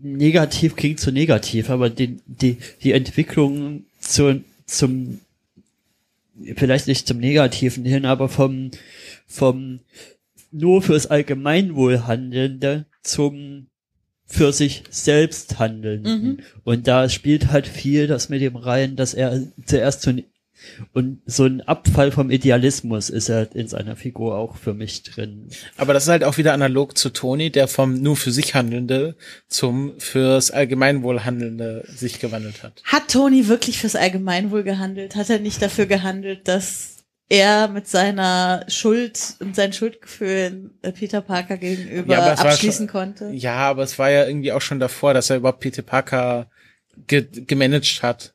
negativ 0.04 0.76
klingt 0.76 1.00
so 1.00 1.10
negativ, 1.10 1.70
aber 1.70 1.90
die 1.90 2.18
die 2.26 2.58
die 2.82 2.92
Entwicklung 2.92 3.84
zu, 3.98 4.44
zum 4.66 5.20
vielleicht 6.56 6.86
nicht 6.86 7.06
zum 7.06 7.18
Negativen 7.18 7.84
hin, 7.84 8.04
aber 8.04 8.28
vom 8.28 8.70
vom 9.26 9.80
nur 10.52 10.82
fürs 10.82 11.06
Allgemeinwohl 11.06 12.06
Handelnde 12.06 12.86
zum 13.02 13.66
für 14.26 14.52
sich 14.52 14.84
selbst 14.90 15.58
Handelnden. 15.58 16.22
Mhm. 16.22 16.38
Und 16.64 16.86
da 16.86 17.08
spielt 17.08 17.50
halt 17.50 17.66
viel 17.66 18.06
das 18.06 18.28
mit 18.28 18.40
dem 18.40 18.56
rein, 18.56 18.96
dass 18.96 19.14
er 19.14 19.42
zuerst 19.66 20.06
ein, 20.08 20.24
und 20.92 21.20
so 21.26 21.44
ein 21.44 21.60
Abfall 21.60 22.10
vom 22.12 22.30
Idealismus 22.30 23.10
ist 23.10 23.28
er 23.28 23.54
in 23.54 23.68
seiner 23.68 23.96
Figur 23.96 24.36
auch 24.36 24.56
für 24.56 24.74
mich 24.74 25.02
drin. 25.02 25.48
Aber 25.76 25.92
das 25.92 26.04
ist 26.04 26.08
halt 26.08 26.24
auch 26.24 26.36
wieder 26.38 26.52
analog 26.52 26.96
zu 26.96 27.10
Tony, 27.10 27.50
der 27.50 27.68
vom 27.68 28.00
nur 28.00 28.16
für 28.16 28.30
sich 28.32 28.54
Handelnde 28.54 29.16
zum 29.48 29.94
fürs 29.98 30.50
Allgemeinwohl 30.50 31.24
Handelnde 31.24 31.84
sich 31.88 32.20
gewandelt 32.20 32.62
hat. 32.62 32.82
Hat 32.84 33.10
Tony 33.10 33.48
wirklich 33.48 33.78
fürs 33.78 33.96
Allgemeinwohl 33.96 34.62
gehandelt? 34.62 35.16
Hat 35.16 35.30
er 35.30 35.38
nicht 35.38 35.60
dafür 35.60 35.86
gehandelt, 35.86 36.48
dass 36.48 36.90
er 37.28 37.68
mit 37.68 37.88
seiner 37.88 38.64
Schuld 38.68 39.18
und 39.40 39.56
seinen 39.56 39.72
Schuldgefühlen 39.72 40.70
äh, 40.82 40.92
Peter 40.92 41.20
Parker 41.22 41.56
gegenüber 41.56 42.12
Ja, 42.14 42.34
abschließen 42.34 42.86
schon- 42.86 42.92
konnte? 42.92 43.30
Ja, 43.32 43.56
aber 43.56 43.82
es 43.82 43.98
war 43.98 44.10
ja 44.10 44.26
irgendwie 44.26 44.52
auch 44.52 44.60
schon 44.60 44.78
davor, 44.78 45.14
dass 45.14 45.30
er 45.30 45.36
überhaupt 45.36 45.60
Peter 45.60 45.82
Parker 45.82 46.48
ge 47.06 47.26
gemanagt 47.46 48.02
hat. 48.02 48.34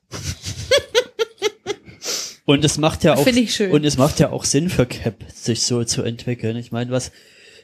Und 2.44 2.64
es 2.64 2.78
macht 2.78 3.04
ja 3.04 3.14
auch, 3.14 3.24
Finde 3.24 3.40
ich 3.40 3.54
schön. 3.54 3.70
und 3.70 3.84
es 3.84 3.96
macht 3.98 4.18
ja 4.20 4.30
auch 4.30 4.44
Sinn 4.44 4.68
für 4.70 4.86
Cap, 4.86 5.24
sich 5.32 5.62
so 5.62 5.84
zu 5.84 6.02
entwickeln. 6.02 6.56
Ich 6.56 6.72
meine, 6.72 6.90
was, 6.90 7.12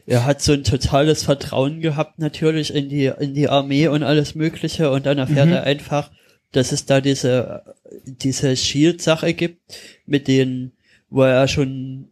er 0.06 0.24
hat 0.24 0.40
so 0.42 0.52
ein 0.52 0.64
totales 0.64 1.24
Vertrauen 1.24 1.80
gehabt 1.80 2.18
natürlich 2.18 2.72
in 2.74 2.88
die 2.88 3.06
in 3.18 3.34
die 3.34 3.48
Armee 3.48 3.88
und 3.88 4.02
alles 4.02 4.34
Mögliche 4.34 4.90
und 4.90 5.06
dann 5.06 5.18
erfährt 5.18 5.46
Mhm. 5.48 5.52
er 5.54 5.62
einfach, 5.64 6.10
dass 6.52 6.72
es 6.72 6.86
da 6.86 7.00
diese 7.00 7.62
diese 8.04 8.56
Shield-Sache 8.56 9.34
gibt, 9.34 9.60
mit 10.06 10.28
denen, 10.28 10.72
wo 11.10 11.22
er 11.22 11.48
schon 11.48 12.08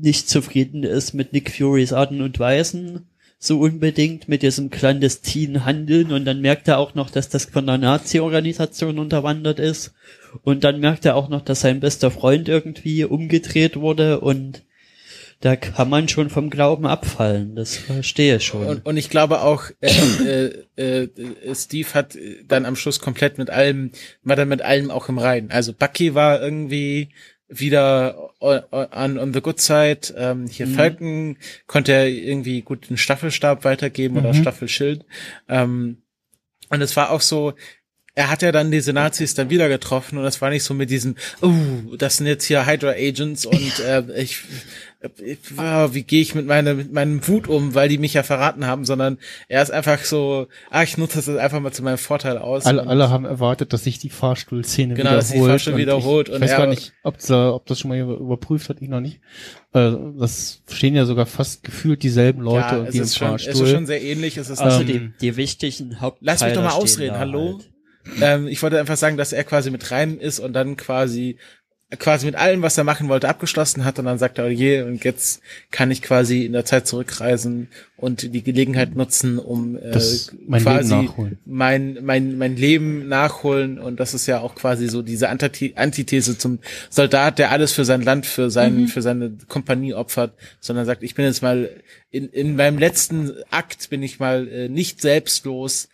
nicht 0.00 0.28
zufrieden 0.28 0.82
ist 0.84 1.14
mit 1.14 1.32
Nick 1.32 1.50
Furys 1.50 1.92
Arten 1.92 2.20
und 2.20 2.38
Weisen 2.38 3.06
so 3.38 3.60
unbedingt 3.60 4.28
mit 4.28 4.42
diesem 4.42 4.70
clandestinen 4.70 5.64
Handeln 5.64 6.12
und 6.12 6.24
dann 6.24 6.40
merkt 6.40 6.68
er 6.68 6.78
auch 6.78 6.94
noch, 6.94 7.10
dass 7.10 7.28
das 7.28 7.44
von 7.44 7.68
einer 7.68 7.78
Nazi-Organisation 7.78 8.98
unterwandert 8.98 9.58
ist 9.58 9.92
und 10.42 10.64
dann 10.64 10.80
merkt 10.80 11.04
er 11.04 11.16
auch 11.16 11.28
noch, 11.28 11.42
dass 11.42 11.60
sein 11.60 11.80
bester 11.80 12.10
Freund 12.10 12.48
irgendwie 12.48 13.04
umgedreht 13.04 13.76
wurde 13.76 14.20
und 14.20 14.62
da 15.40 15.54
kann 15.54 15.90
man 15.90 16.08
schon 16.08 16.30
vom 16.30 16.48
Glauben 16.48 16.86
abfallen, 16.86 17.56
das 17.56 17.76
verstehe 17.76 18.36
ich 18.36 18.46
schon. 18.46 18.66
Und, 18.66 18.86
und 18.86 18.96
ich 18.96 19.10
glaube 19.10 19.42
auch, 19.42 19.64
äh, 19.80 20.50
äh, 20.76 21.02
äh, 21.02 21.54
Steve 21.54 21.88
hat 21.92 22.16
dann 22.48 22.64
am 22.64 22.74
Schluss 22.74 23.00
komplett 23.00 23.36
mit 23.36 23.50
allem, 23.50 23.90
war 24.22 24.36
dann 24.36 24.48
mit 24.48 24.62
allem 24.62 24.90
auch 24.90 25.10
im 25.10 25.18
Reinen. 25.18 25.50
Also 25.50 25.74
Bucky 25.74 26.14
war 26.14 26.40
irgendwie 26.40 27.10
wieder 27.48 28.30
on, 28.40 28.60
on, 28.70 29.18
on 29.18 29.32
the 29.32 29.40
good 29.40 29.60
side. 29.60 30.12
Ähm, 30.16 30.46
hier 30.48 30.66
Mhm. 30.66 30.74
Falcon 30.74 31.36
konnte 31.66 31.92
er 31.92 32.08
irgendwie 32.08 32.62
gut 32.62 32.90
den 32.90 32.96
Staffelstab 32.96 33.64
weitergeben 33.64 34.16
oder 34.18 34.32
Mhm. 34.32 34.40
Staffelschild. 34.42 35.04
Ähm, 35.48 35.98
und 36.70 36.80
es 36.80 36.96
war 36.96 37.10
auch 37.10 37.20
so, 37.20 37.54
er 38.16 38.30
hat 38.30 38.42
ja 38.42 38.50
dann 38.50 38.70
diese 38.70 38.92
Nazis 38.92 39.34
dann 39.34 39.50
wieder 39.50 39.68
getroffen 39.68 40.16
und 40.18 40.24
das 40.24 40.40
war 40.40 40.50
nicht 40.50 40.64
so 40.64 40.72
mit 40.74 40.88
diesem, 40.90 41.16
uh, 41.42 41.96
das 41.96 42.16
sind 42.16 42.26
jetzt 42.26 42.46
hier 42.46 42.66
Hydra 42.66 42.92
Agents 42.92 43.44
und 43.46 43.78
äh, 43.86 44.02
ich, 44.20 44.38
wie 45.16 46.02
gehe 46.02 46.20
ich 46.22 46.34
mit, 46.34 46.46
meiner, 46.46 46.74
mit 46.74 46.92
meinem 46.92 47.26
Wut 47.28 47.48
um, 47.48 47.74
weil 47.74 47.88
die 47.88 47.98
mich 47.98 48.14
ja 48.14 48.22
verraten 48.22 48.66
haben, 48.66 48.84
sondern 48.84 49.18
er 49.48 49.62
ist 49.62 49.70
einfach 49.70 50.04
so, 50.04 50.46
ah, 50.70 50.82
ich 50.82 50.96
nutze 50.98 51.16
das 51.16 51.26
jetzt 51.26 51.38
einfach 51.38 51.60
mal 51.60 51.72
zu 51.72 51.82
meinem 51.82 51.98
Vorteil 51.98 52.38
aus. 52.38 52.66
Alle, 52.66 52.86
alle 52.86 53.10
haben 53.10 53.24
erwartet, 53.24 53.72
dass 53.72 53.84
sich 53.84 53.98
die 53.98 54.10
Fahrstuhlszene 54.10 54.94
Genau, 54.94 55.10
wiederholt. 55.10 55.18
dass 55.18 55.28
sich 55.28 55.40
die 55.40 55.46
Fahrstuhl 55.46 55.72
und 55.74 55.78
wiederholt 55.80 56.28
Ich, 56.28 56.34
und 56.34 56.40
weiß 56.40 56.50
er- 56.52 56.58
gar 56.58 56.66
nicht, 56.66 56.92
ob, 57.02 57.16
ob 57.30 57.66
das 57.66 57.78
schon 57.80 57.88
mal 57.88 57.98
über- 57.98 58.16
überprüft 58.18 58.68
hat, 58.68 58.80
ich 58.80 58.88
noch 58.88 59.00
nicht. 59.00 59.20
Äh, 59.72 59.92
das 60.18 60.62
stehen 60.70 60.94
ja 60.94 61.04
sogar 61.04 61.26
fast 61.26 61.62
gefühlt 61.64 62.02
dieselben 62.02 62.40
Leute 62.42 62.66
ja, 62.74 62.78
und 62.78 62.86
es 62.86 62.92
die 62.92 62.98
im 62.98 63.04
ist 63.04 63.16
schon, 63.18 63.34
es 63.34 63.44
Fahrstuhl. 63.44 63.66
ist 63.66 63.72
schon 63.72 63.86
sehr 63.86 64.02
ähnlich. 64.02 64.36
Es 64.36 64.50
ist 64.50 64.60
also 64.60 64.80
ähm, 64.80 64.86
die, 64.86 65.12
die 65.20 65.36
wichtigen 65.36 66.00
Haupt 66.00 66.18
Lass 66.20 66.42
mich 66.42 66.52
doch 66.52 66.62
mal 66.62 66.70
ausreden, 66.70 67.18
hallo? 67.18 67.58
Halt. 67.58 67.70
Ähm, 68.22 68.46
ich 68.46 68.62
wollte 68.62 68.78
einfach 68.78 68.96
sagen, 68.96 69.16
dass 69.16 69.32
er 69.32 69.42
quasi 69.42 69.70
mit 69.72 69.90
rein 69.90 70.18
ist 70.18 70.38
und 70.38 70.52
dann 70.52 70.76
quasi 70.76 71.38
quasi 71.98 72.26
mit 72.26 72.34
allem, 72.34 72.62
was 72.62 72.76
er 72.76 72.82
machen 72.82 73.08
wollte, 73.08 73.28
abgeschlossen 73.28 73.84
hat 73.84 73.98
und 74.00 74.06
dann 74.06 74.18
sagt 74.18 74.38
er, 74.38 74.46
oh 74.46 74.48
je, 74.48 74.82
und 74.82 75.04
jetzt 75.04 75.40
kann 75.70 75.92
ich 75.92 76.02
quasi 76.02 76.44
in 76.44 76.52
der 76.52 76.64
Zeit 76.64 76.88
zurückreisen 76.88 77.68
und 77.96 78.34
die 78.34 78.42
Gelegenheit 78.42 78.96
nutzen, 78.96 79.38
um 79.38 79.76
äh, 79.76 79.96
mein 80.48 80.62
quasi 80.62 80.94
Leben 80.94 81.06
nachholen. 81.06 81.38
mein 81.46 81.98
mein 82.02 82.38
mein 82.38 82.56
Leben 82.56 83.08
nachholen 83.08 83.78
und 83.78 84.00
das 84.00 84.14
ist 84.14 84.26
ja 84.26 84.40
auch 84.40 84.56
quasi 84.56 84.88
so 84.88 85.02
diese 85.02 85.28
Antithese 85.28 86.36
zum 86.36 86.58
Soldat, 86.90 87.38
der 87.38 87.52
alles 87.52 87.72
für 87.72 87.84
sein 87.84 88.02
Land, 88.02 88.26
für 88.26 88.50
sein 88.50 88.88
für 88.88 89.00
seine 89.00 89.36
Kompanie 89.46 89.94
opfert, 89.94 90.34
sondern 90.58 90.86
sagt, 90.86 91.04
ich 91.04 91.14
bin 91.14 91.24
jetzt 91.24 91.42
mal 91.42 91.70
in 92.16 92.28
in 92.30 92.56
meinem 92.56 92.78
letzten 92.78 93.32
Akt 93.50 93.90
bin 93.90 94.02
ich 94.02 94.18
mal 94.18 94.48
äh, 94.48 94.68
nicht 94.68 95.00
selbstlos, 95.00 95.88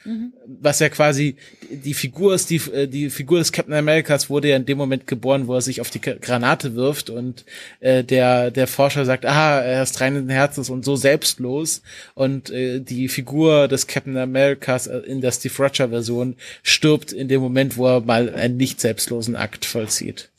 was 0.47 0.79
ja 0.79 0.89
quasi 0.89 1.37
die 1.71 1.95
Figur 1.95 2.35
ist, 2.35 2.51
die, 2.51 2.57
äh, 2.73 2.87
die 2.87 3.11
Figur 3.11 3.39
des 3.39 3.53
Captain 3.53 3.75
Americas 3.75 4.31
wurde 4.31 4.49
ja 4.49 4.57
in 4.57 4.67
dem 4.67 4.79
Moment 4.79 5.07
geboren, 5.07 5.47
wo 5.47 5.55
er 5.55 5.61
sich 5.61 5.81
auf 5.81 5.91
die 5.91 6.01
Granate 6.01 6.75
wirft 6.75 7.11
und 7.11 7.45
äh, 7.81 8.05
der, 8.05 8.51
der 8.51 8.67
Forscher 8.67 9.05
sagt, 9.05 9.27
ah, 9.27 9.61
er 9.61 9.83
ist 9.83 10.01
reinen 10.01 10.29
Herzens 10.29 10.71
und 10.71 10.85
so 10.85 10.97
selbstlos 10.97 11.83
und 12.15 12.51
äh, 12.51 12.81
die 12.81 13.09
Figur 13.09 13.69
des 13.69 13.87
Captain 13.87 14.17
Americas 14.17 14.87
äh, 14.87 14.99
in 14.99 15.21
der 15.21 15.33
Steve 15.33 15.55
Rogers 15.59 15.91
Version 15.91 16.37
stirbt 16.63 17.13
in 17.13 17.29
dem 17.29 17.41
Moment, 17.41 17.77
wo 17.77 17.87
er 17.87 18.01
mal 18.01 18.35
einen 18.35 18.57
nicht 18.57 18.81
selbstlosen 18.81 19.37
Akt 19.37 19.65
vollzieht. 19.65 20.32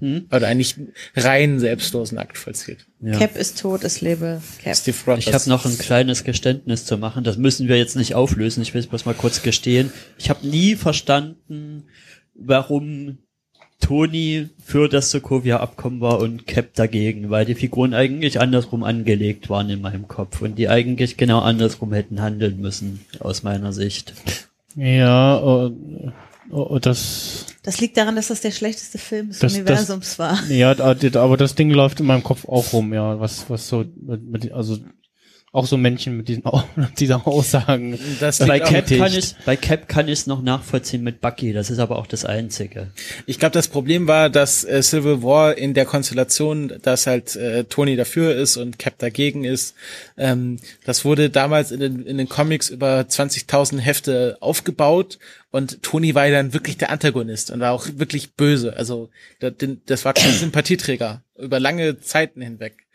Hm? 0.00 0.26
Oder 0.30 0.48
einen 0.48 0.58
nicht 0.58 0.78
rein 1.14 1.58
selbstlosen 1.58 2.18
Akt 2.18 2.36
vollzieht. 2.36 2.86
Ja. 3.00 3.18
Cap 3.18 3.36
ist 3.36 3.60
tot, 3.60 3.82
es 3.82 4.00
lebe 4.00 4.42
Cap. 4.62 4.76
Steve 4.76 4.96
Rogers. 5.06 5.26
Ich 5.26 5.32
habe 5.32 5.48
noch 5.48 5.64
ein 5.64 5.78
kleines 5.78 6.24
Geständnis 6.24 6.84
zu 6.84 6.98
machen. 6.98 7.24
Das 7.24 7.38
müssen 7.38 7.68
wir 7.68 7.78
jetzt 7.78 7.96
nicht 7.96 8.14
auflösen. 8.14 8.62
Ich 8.62 8.74
will 8.74 8.80
es 8.80 8.86
bloß 8.88 9.06
mal 9.06 9.14
kurz 9.14 9.42
gestehen. 9.42 9.90
Ich 10.18 10.28
habe 10.28 10.46
nie 10.46 10.76
verstanden, 10.76 11.84
warum 12.34 13.18
Tony 13.80 14.48
für 14.64 14.88
das 14.88 15.10
Sokovia-Abkommen 15.10 16.00
war 16.00 16.18
und 16.18 16.46
Cap 16.46 16.74
dagegen, 16.74 17.30
weil 17.30 17.44
die 17.44 17.54
Figuren 17.54 17.94
eigentlich 17.94 18.40
andersrum 18.40 18.82
angelegt 18.82 19.50
waren 19.50 19.70
in 19.70 19.80
meinem 19.80 20.08
Kopf 20.08 20.40
und 20.42 20.56
die 20.56 20.68
eigentlich 20.68 21.16
genau 21.16 21.40
andersrum 21.40 21.92
hätten 21.92 22.20
handeln 22.20 22.60
müssen, 22.60 23.00
aus 23.20 23.42
meiner 23.42 23.72
Sicht. 23.72 24.14
Ja, 24.76 25.66
äh, 25.66 25.70
äh, 26.52 26.80
das, 26.80 27.46
Das 27.66 27.80
liegt 27.80 27.96
daran, 27.98 28.16
dass 28.16 28.28
das 28.28 28.40
der 28.40 28.52
schlechteste 28.52 28.96
Film 28.96 29.28
des 29.28 29.40
Das- 29.40 29.52
das- 29.52 29.60
Universums 29.60 30.18
war. 30.18 30.42
ja, 30.48 30.70
aber 30.70 31.36
das 31.36 31.54
Ding 31.54 31.70
läuft 31.70 32.00
in 32.00 32.06
meinem 32.06 32.22
Kopf 32.22 32.46
auch 32.48 32.72
rum, 32.72 32.94
ja, 32.94 33.20
was, 33.20 33.50
was 33.50 33.68
so, 33.68 33.84
mit, 34.00 34.22
mit, 34.22 34.52
also, 34.52 34.78
auch 35.52 35.66
so 35.66 35.76
Männchen 35.76 36.16
mit 36.16 36.28
diesen, 36.28 36.42
mit 36.76 37.00
dieser 37.00 37.26
Aussagen. 37.26 37.98
das 38.20 38.38
Bei 38.38 38.60
Cap, 38.60 38.86
kann 38.86 39.12
ich, 39.12 39.34
bei 39.44 39.56
Cap 39.56 39.88
kann 39.88 40.06
ich 40.06 40.20
es 40.20 40.26
noch 40.26 40.42
nachvollziehen 40.42 41.02
mit 41.02 41.20
Bucky, 41.20 41.52
das 41.52 41.70
ist 41.70 41.78
aber 41.78 41.98
auch 41.98 42.06
das 42.06 42.24
Einzige. 42.24 42.90
Ich 43.26 43.38
glaube, 43.38 43.52
das 43.52 43.68
Problem 43.68 44.06
war, 44.06 44.28
dass 44.28 44.64
äh, 44.64 44.82
Civil 44.82 45.22
War 45.22 45.56
in 45.56 45.74
der 45.74 45.86
Konstellation, 45.86 46.74
dass 46.82 47.06
halt 47.06 47.36
äh, 47.36 47.64
Tony 47.64 47.96
dafür 47.96 48.34
ist 48.34 48.56
und 48.56 48.78
Cap 48.78 48.98
dagegen 48.98 49.44
ist, 49.44 49.74
ähm, 50.16 50.58
das 50.84 51.04
wurde 51.04 51.30
damals 51.30 51.70
in 51.70 51.80
den, 51.80 52.04
in 52.04 52.18
den 52.18 52.28
Comics 52.28 52.68
über 52.68 53.00
20.000 53.00 53.78
Hefte 53.78 54.36
aufgebaut 54.40 55.18
und 55.50 55.82
Tony 55.82 56.14
war 56.14 56.26
ja 56.26 56.32
dann 56.32 56.52
wirklich 56.52 56.76
der 56.76 56.90
Antagonist 56.90 57.50
und 57.50 57.60
war 57.60 57.72
auch 57.72 57.86
wirklich 57.94 58.34
böse. 58.34 58.76
Also 58.76 59.08
das, 59.38 59.54
das 59.86 60.04
war 60.04 60.12
kein 60.12 60.32
Sympathieträger 60.34 61.22
über 61.38 61.60
lange 61.60 61.98
Zeiten 62.00 62.42
hinweg. 62.42 62.86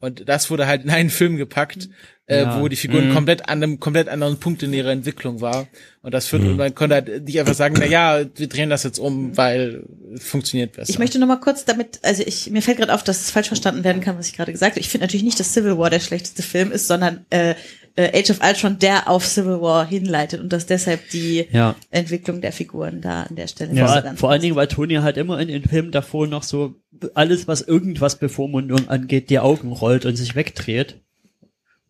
Und 0.00 0.28
das 0.28 0.50
wurde 0.50 0.66
halt 0.66 0.82
in 0.84 0.90
einen 0.90 1.10
Film 1.20 1.36
gepackt, 1.36 1.88
äh, 2.26 2.42
Ja. 2.42 2.60
wo 2.60 2.68
die 2.68 2.76
Figuren 2.76 3.10
Mhm. 3.10 3.14
komplett 3.14 3.48
an 3.48 3.62
einem 3.62 3.80
komplett 3.80 4.08
anderen 4.08 4.38
Punkt 4.38 4.62
in 4.62 4.72
ihrer 4.72 4.90
Entwicklung 4.90 5.40
war. 5.40 5.66
Und 6.02 6.14
das 6.14 6.26
führt, 6.28 6.42
und 6.42 6.56
man 6.56 6.74
konnte 6.74 6.94
halt 6.94 7.24
nicht 7.26 7.38
einfach 7.38 7.54
sagen, 7.54 7.74
na 7.78 7.84
ja, 7.84 8.24
wir 8.36 8.48
drehen 8.48 8.70
das 8.70 8.82
jetzt 8.84 8.98
um, 8.98 9.36
weil 9.36 9.82
es 10.14 10.24
funktioniert 10.24 10.72
besser. 10.72 10.88
Ich 10.90 10.98
möchte 10.98 11.18
noch 11.18 11.26
mal 11.26 11.36
kurz 11.40 11.64
damit, 11.66 11.98
also 12.02 12.22
ich 12.24 12.50
mir 12.50 12.62
fällt 12.62 12.78
gerade 12.78 12.94
auf, 12.94 13.02
dass 13.04 13.20
es 13.20 13.30
falsch 13.30 13.48
verstanden 13.48 13.84
werden 13.84 14.00
kann, 14.00 14.16
was 14.16 14.28
ich 14.28 14.36
gerade 14.36 14.52
gesagt 14.52 14.72
habe. 14.72 14.80
Ich 14.80 14.88
finde 14.88 15.06
natürlich 15.06 15.24
nicht, 15.24 15.38
dass 15.38 15.52
Civil 15.52 15.76
War 15.76 15.90
der 15.90 16.00
schlechteste 16.00 16.42
Film 16.42 16.72
ist, 16.72 16.86
sondern 16.86 17.26
äh, 17.30 17.54
äh, 17.96 18.18
Age 18.20 18.30
of 18.30 18.40
Ultron 18.42 18.78
der 18.78 19.08
auf 19.08 19.26
Civil 19.26 19.60
War 19.60 19.86
hinleitet 19.86 20.40
und 20.40 20.52
dass 20.52 20.66
deshalb 20.66 21.08
die 21.10 21.46
Ja. 21.50 21.74
Entwicklung 21.90 22.40
der 22.40 22.52
Figuren 22.52 23.00
da 23.00 23.24
an 23.24 23.36
der 23.36 23.46
Stelle 23.48 23.74
Ja. 23.74 24.00
Vor, 24.02 24.16
vor 24.16 24.30
allen. 24.30 24.40
Dingen, 24.42 24.56
weil 24.56 24.68
Tony 24.68 24.94
halt 24.96 25.16
immer 25.16 25.38
in 25.40 25.48
den 25.48 25.64
Filmen 25.64 25.90
davor 25.90 26.26
noch 26.26 26.42
so 26.42 26.74
alles, 27.14 27.48
was 27.48 27.60
irgendwas 27.62 28.18
Bevormundung 28.18 28.88
angeht, 28.88 29.30
die 29.30 29.38
Augen 29.38 29.72
rollt 29.72 30.06
und 30.06 30.16
sich 30.16 30.34
wegdreht. 30.36 31.00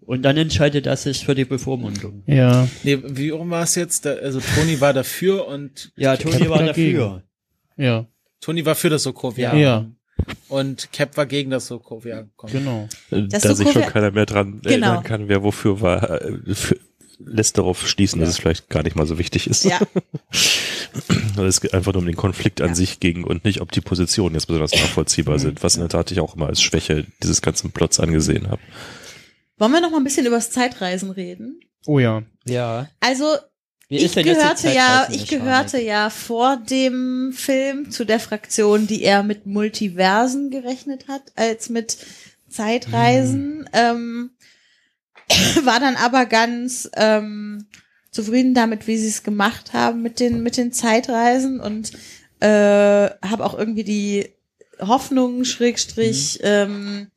Und 0.00 0.22
dann 0.22 0.36
entscheidet 0.36 0.86
er 0.86 0.96
sich 0.96 1.24
für 1.24 1.34
die 1.36 1.44
Bevormundung. 1.44 2.22
Ja, 2.26 2.66
Nee, 2.82 2.98
wie 3.04 3.28
rum 3.30 3.50
war 3.50 3.62
es 3.62 3.76
jetzt? 3.76 4.04
Da, 4.06 4.14
also 4.14 4.40
Tony 4.56 4.80
war 4.80 4.92
dafür 4.92 5.46
und 5.46 5.92
Ja, 5.96 6.16
Tony 6.16 6.48
war 6.48 6.62
dagegen. 6.64 6.98
dafür. 6.98 7.22
ja, 7.76 8.06
Tony 8.40 8.64
war 8.64 8.74
für 8.74 8.88
das 8.90 9.04
Sokovia. 9.04 9.54
Ja. 9.54 9.86
Und 10.48 10.92
Cap 10.92 11.16
war 11.16 11.26
gegen 11.26 11.50
das 11.50 11.66
Sokovia. 11.66 12.26
genau. 12.46 12.88
Äh, 13.10 13.22
Das 13.28 13.42
da 13.42 13.54
sich 13.54 13.70
schon 13.72 13.82
Sokovia- 13.82 13.90
keiner 13.90 14.10
mehr 14.10 14.26
dran 14.26 14.60
Genau. 14.62 14.86
erinnern 14.86 15.04
kann, 15.04 15.28
wer 15.28 15.42
wofür 15.42 15.80
war, 15.80 16.22
äh, 16.22 16.54
für, 16.54 16.76
lässt 17.18 17.58
darauf 17.58 17.86
schließen, 17.86 18.18
dass 18.20 18.30
es 18.30 18.38
vielleicht 18.38 18.68
gar 18.70 18.82
nicht 18.82 18.96
mal 18.96 19.06
so 19.06 19.18
wichtig 19.18 19.46
ist. 19.46 19.64
Ja, 19.64 19.78
Weil 21.36 21.46
es 21.46 21.60
geht 21.60 21.74
einfach 21.74 21.92
nur 21.92 22.00
um 22.00 22.06
den 22.06 22.16
Konflikt 22.16 22.60
an 22.60 22.74
sich 22.74 22.98
gegen 23.00 23.24
und 23.24 23.44
nicht, 23.44 23.60
ob 23.60 23.70
die 23.72 23.80
Positionen 23.80 24.34
jetzt 24.34 24.46
besonders 24.46 24.72
nachvollziehbar 24.72 25.38
sind, 25.38 25.62
was 25.62 25.74
in 25.76 25.80
der 25.80 25.88
Tat 25.88 26.10
ich 26.10 26.20
auch 26.20 26.34
immer 26.34 26.46
als 26.46 26.60
Schwäche 26.62 27.06
dieses 27.22 27.42
ganzen 27.42 27.70
Plots 27.72 28.00
angesehen 28.00 28.48
habe. 28.50 28.60
wollen 29.58 29.72
wir 29.72 29.80
noch 29.80 29.90
mal 29.90 29.98
ein 29.98 30.04
bisschen 30.04 30.26
über 30.26 30.36
das 30.36 30.50
Zeitreisen 30.50 31.10
reden? 31.10 31.60
Oh 31.86 31.98
ja. 31.98 32.22
Ja. 32.48 32.88
Also 33.00 33.36
Wie 33.90 33.96
ich 33.96 34.04
ist 34.04 34.16
denn 34.16 34.24
jetzt 34.24 34.38
die 34.38 34.68
gehörte 34.68 34.70
ja, 34.70 35.08
ich 35.10 35.26
gehörte 35.26 35.80
ja 35.80 36.10
vor 36.10 36.56
dem 36.56 37.32
Film 37.34 37.90
zu 37.90 38.04
der 38.04 38.20
Fraktion, 38.20 38.86
die 38.86 39.02
eher 39.02 39.24
mit 39.24 39.46
Multiversen 39.46 40.50
gerechnet 40.50 41.08
hat, 41.08 41.22
als 41.34 41.70
mit 41.70 41.98
Zeitreisen. 42.48 43.68
Ähm, 43.72 44.30
war 45.64 45.80
dann 45.80 45.96
aber 45.96 46.26
ganz 46.26 46.88
ähm, 46.94 47.66
zufrieden 48.12 48.54
damit, 48.54 48.86
wie 48.86 48.96
sie 48.96 49.08
es 49.08 49.24
gemacht 49.24 49.72
haben 49.72 50.02
mit 50.02 50.20
den 50.20 50.44
mit 50.44 50.56
den 50.56 50.72
Zeitreisen 50.72 51.58
und 51.58 51.90
äh, 52.38 52.46
habe 52.46 53.44
auch 53.44 53.58
irgendwie 53.58 53.84
die 53.84 54.28
Hoffnung 54.78 55.44
Schrägstrich 55.44 56.38
ähm, 56.44 57.08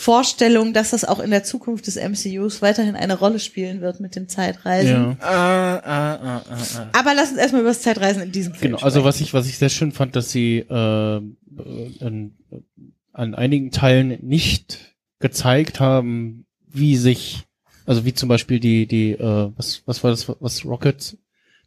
Vorstellung, 0.00 0.74
dass 0.74 0.90
das 0.90 1.04
auch 1.04 1.18
in 1.18 1.32
der 1.32 1.42
Zukunft 1.42 1.88
des 1.88 1.96
MCUs 1.96 2.62
weiterhin 2.62 2.94
eine 2.94 3.18
Rolle 3.18 3.40
spielen 3.40 3.80
wird 3.80 3.98
mit 3.98 4.14
den 4.14 4.28
Zeitreisen. 4.28 5.16
Ja. 5.20 5.26
Ah, 5.26 5.74
ah, 5.74 6.14
ah, 6.14 6.42
ah, 6.48 6.56
ah. 6.76 6.88
Aber 6.92 7.14
lass 7.16 7.30
uns 7.30 7.38
erstmal 7.38 7.62
über 7.62 7.70
das 7.70 7.82
Zeitreisen 7.82 8.22
in 8.22 8.30
diesem 8.30 8.54
Film 8.54 8.74
Genau, 8.74 8.84
also 8.84 9.00
sprechen. 9.00 9.08
was 9.08 9.20
ich, 9.20 9.34
was 9.34 9.48
ich 9.48 9.58
sehr 9.58 9.70
schön 9.70 9.90
fand, 9.90 10.14
dass 10.14 10.30
sie 10.30 10.58
äh, 10.58 11.16
äh, 11.16 11.20
an, 11.98 13.34
einigen 13.34 13.72
Teilen 13.72 14.18
nicht 14.22 14.94
gezeigt 15.18 15.80
haben, 15.80 16.46
wie 16.68 16.96
sich, 16.96 17.48
also 17.84 18.04
wie 18.04 18.14
zum 18.14 18.28
Beispiel 18.28 18.60
die, 18.60 18.86
die, 18.86 19.14
äh, 19.14 19.50
was, 19.56 19.82
was 19.86 20.04
war 20.04 20.12
das, 20.12 20.28
was 20.38 20.64
Rocket 20.64 21.18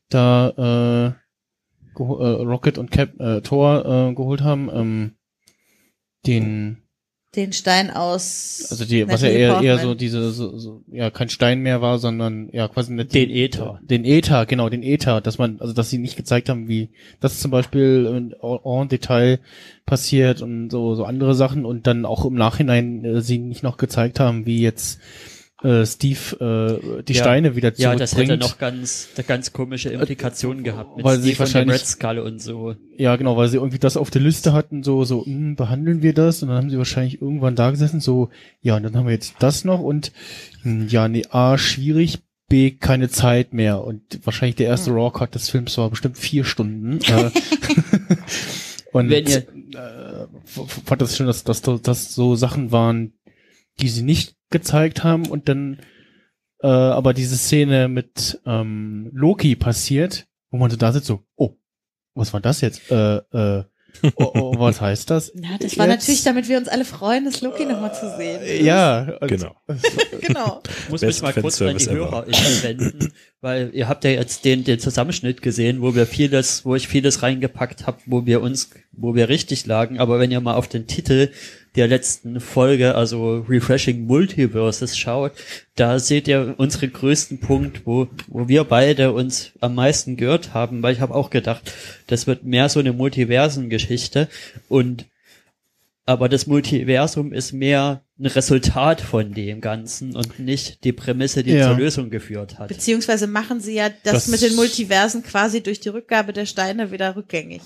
da, 0.08 0.54
äh, 0.58 2.02
äh 2.02 2.02
Rocket 2.02 2.78
und 2.78 2.92
Cap, 2.92 3.20
äh, 3.20 3.42
Thor 3.42 3.86
äh, 3.86 4.16
geholt 4.16 4.40
haben, 4.40 4.70
ähm, 4.74 5.12
den, 6.26 6.82
Den 7.36 7.54
Stein 7.54 7.92
aus. 7.92 8.68
also 8.70 8.84
die, 8.84 9.08
was 9.08 9.22
ja 9.22 9.30
eher, 9.30 9.62
eher 9.62 9.80
so 9.80 9.96
diese, 9.96 10.32
so, 10.32 10.58
so, 10.58 10.84
ja, 10.92 11.10
kein 11.10 11.30
Stein 11.30 11.62
mehr 11.62 11.82
war, 11.82 11.98
sondern 11.98 12.50
ja 12.52 12.68
quasi 12.68 12.92
eine, 12.92 13.06
Den 13.06 13.30
Äther. 13.30 13.80
Den 13.82 14.04
Äther, 14.04 14.46
genau, 14.46 14.68
den 14.68 14.84
Äther, 14.84 15.22
dass 15.22 15.38
man, 15.38 15.62
also 15.62 15.72
dass 15.72 15.90
sie 15.90 15.98
nicht 15.98 16.18
gezeigt 16.18 16.50
haben, 16.50 16.68
wie 16.68 16.90
das 17.22 17.40
zum 17.40 17.50
Beispiel 17.50 18.06
in, 18.06 18.36
en 18.42 18.90
Detail 18.90 19.40
passiert 19.86 20.42
und 20.42 20.70
so, 20.70 20.94
so 20.96 21.06
andere 21.06 21.34
Sachen 21.34 21.64
und 21.64 21.88
dann 21.88 22.06
auch 22.06 22.26
im 22.26 22.34
Nachhinein 22.36 23.06
äh, 23.06 23.22
sie 23.22 23.38
nicht 23.38 23.64
noch 23.64 23.78
gezeigt 23.78 24.20
haben, 24.20 24.46
wie 24.46 24.60
jetzt 24.60 25.00
äh, 25.64 25.86
Steve 25.86 26.80
äh, 27.00 27.04
die 27.04 27.14
Ja. 27.14 27.24
Steine 27.24 27.56
wieder 27.56 27.70
Ja, 27.70 27.96
zurückbringt. 27.96 28.02
das 28.02 28.16
hätte 28.18 28.38
noch 28.38 28.58
ganz, 28.58 29.10
ganz 29.28 29.54
komische 29.54 29.90
Implikationen 29.90 30.64
gehabt 30.64 30.98
mit 30.98 31.06
weil 31.06 31.20
sie 31.20 31.34
Steve 31.34 31.44
und 31.44 31.54
der 31.54 31.60
wahrscheinlich- 31.68 31.82
Red 31.82 31.88
Skull 31.88 32.20
und 32.20 32.42
so. 32.42 32.76
Ja, 32.98 33.16
genau, 33.16 33.38
weil 33.38 33.48
sie 33.48 33.58
irgendwie 33.58 33.80
das 33.80 33.98
auf 33.98 34.10
der 34.12 34.22
Liste 34.22 34.54
hatten, 34.54 34.84
so, 34.84 35.04
so, 35.06 35.26
hm, 35.26 35.56
behandeln 35.56 36.02
wir 36.02 36.14
das? 36.14 36.42
Und 36.42 36.50
dann 36.50 36.58
haben 36.58 36.70
sie 36.70 36.78
wahrscheinlich 36.78 37.22
irgendwann 37.22 37.56
da 37.56 37.72
gesessen, 37.72 38.00
so, 38.00 38.30
ja, 38.62 38.76
und 38.78 38.84
dann 38.84 38.96
haben 38.96 39.06
wir 39.06 39.14
jetzt 39.14 39.36
das 39.40 39.64
noch 39.66 39.80
und, 39.80 40.12
hm, 40.64 40.88
ja, 40.88 41.08
nee, 41.08 41.26
A, 41.30 41.58
schwierig, 41.58 42.20
B, 42.50 42.72
keine 42.72 43.10
Zeit 43.10 43.54
mehr. 43.54 43.84
Und 43.84 44.02
wahrscheinlich 44.26 44.56
der 44.58 44.68
erste 44.68 44.92
Raw-Cut 44.92 45.34
des 45.36 45.50
Films 45.50 45.78
war 45.78 45.90
bestimmt 45.90 46.18
vier 46.18 46.44
Stunden. 46.44 47.00
äh, 47.08 47.30
und 48.92 49.10
Wenn 49.10 49.26
ihr- 49.26 49.38
äh, 49.38 50.28
fand 50.86 51.02
das 51.02 51.16
schon, 51.16 51.28
dass, 51.28 51.44
dass 51.44 51.62
das 51.62 52.14
so 52.14 52.36
Sachen 52.36 52.72
waren, 52.72 53.14
die 53.80 53.90
sie 53.90 54.04
nicht 54.04 54.36
gezeigt 54.50 55.04
haben 55.04 55.28
und 55.28 55.48
dann 55.50 55.80
äh, 56.62 56.68
aber 56.68 57.14
diese 57.14 57.38
Szene 57.38 57.88
mit 57.88 58.40
ähm, 58.46 59.10
Loki 59.14 59.56
passiert, 59.56 60.28
wo 60.52 60.58
man 60.58 60.70
so 60.70 60.78
da 60.78 60.92
sitzt, 60.92 61.08
so, 61.08 61.24
oh, 61.36 61.56
was 62.14 62.34
war 62.34 62.42
das 62.42 62.62
jetzt? 62.62 62.92
Äh, 62.92 63.16
äh, 63.32 63.64
oh, 64.16 64.32
oh, 64.36 64.54
was 64.60 64.80
heißt 64.80 65.10
das? 65.10 65.32
Na, 65.34 65.58
das 65.60 65.78
war 65.78 65.88
Jetzt- 65.88 66.02
natürlich, 66.02 66.24
damit 66.24 66.48
wir 66.50 66.58
uns 66.60 66.68
alle 66.68 66.86
freuen, 66.86 67.26
das 67.26 67.42
Loki 67.42 67.66
nochmal 67.66 67.96
zu 67.96 68.16
sehen. 68.16 68.64
Ja, 68.64 69.18
und- 69.20 69.28
Genau. 69.28 69.56
Genau. 70.22 70.62
Ich 70.84 70.90
muss 70.90 71.02
Best 71.02 71.24
mich 71.24 71.36
mal 71.36 71.42
kurz 71.42 71.60
an 71.64 71.78
die. 71.78 71.86
Hörer 71.90 72.28
wenden, 72.28 73.12
weil 73.42 73.72
ihr 73.74 73.88
habt 73.88 74.04
ja 74.04 74.12
jetzt 74.12 74.46
den, 74.46 74.64
den 74.64 74.78
Zusammenschnitt 74.78 75.42
gesehen, 75.42 75.82
wo 75.82 75.96
wir 75.96 76.06
vieles, 76.06 76.64
wo 76.64 76.76
ich 76.76 76.88
vieles 76.88 77.24
reingepackt 77.24 77.88
habe, 77.88 77.98
wo 78.06 78.26
wir 78.28 78.42
uns, 78.42 78.70
wo 78.92 79.16
wir 79.16 79.30
richtig 79.30 79.66
lagen, 79.66 80.00
aber 80.00 80.20
wenn 80.20 80.30
ihr 80.32 80.42
mal 80.42 80.54
auf 80.56 80.68
den 80.68 80.86
Titel 80.86 81.32
der 81.76 81.88
letzten 81.88 82.40
Folge, 82.42 82.96
also 82.96 83.46
Refreshing 83.48 84.06
Multiverses 84.06 84.98
schaut, 84.98 85.32
da 85.76 86.00
seht 86.00 86.28
ihr 86.28 86.56
unseren 86.58 86.92
größten 86.92 87.40
Punkt, 87.40 87.86
wo, 87.86 88.08
wo 88.28 88.48
wir 88.48 88.66
beide 88.66 89.14
uns 89.14 89.54
am 89.62 89.76
meisten 89.76 90.18
gehört 90.18 90.54
haben, 90.54 90.84
weil 90.84 90.94
ich 90.94 91.00
habe 91.02 91.16
auch 91.16 91.30
gedacht, 91.30 91.72
das 92.08 92.28
wird 92.28 92.44
mehr 92.44 92.68
so 92.68 92.80
eine 92.82 92.92
Multiversengeschichte 92.94 94.28
und 94.70 95.06
aber 96.06 96.28
das 96.28 96.48
Multiversum 96.48 97.32
ist 97.32 97.54
mehr 97.54 98.04
ein 98.20 98.26
Resultat 98.26 99.00
von 99.02 99.34
dem 99.34 99.62
Ganzen 99.62 100.16
und 100.16 100.40
nicht 100.40 100.84
die 100.84 100.92
Prämisse, 100.92 101.44
die 101.44 101.52
Ja. 101.54 101.68
zur 101.70 101.78
Lösung 101.78 102.10
geführt 102.10 102.58
hat. 102.60 102.68
Beziehungsweise 102.70 103.28
machen 103.28 103.62
sie 103.62 103.76
ja 103.76 103.90
das, 104.04 104.14
Das- 104.14 104.28
mit 104.28 104.42
den 104.42 104.56
Multiversen 104.56 105.24
quasi 105.24 105.62
durch 105.62 105.80
die 105.80 105.90
Rückgabe 105.90 106.34
der 106.34 106.48
Steine 106.48 106.92
wieder 106.92 107.16
rückgängig. 107.16 107.62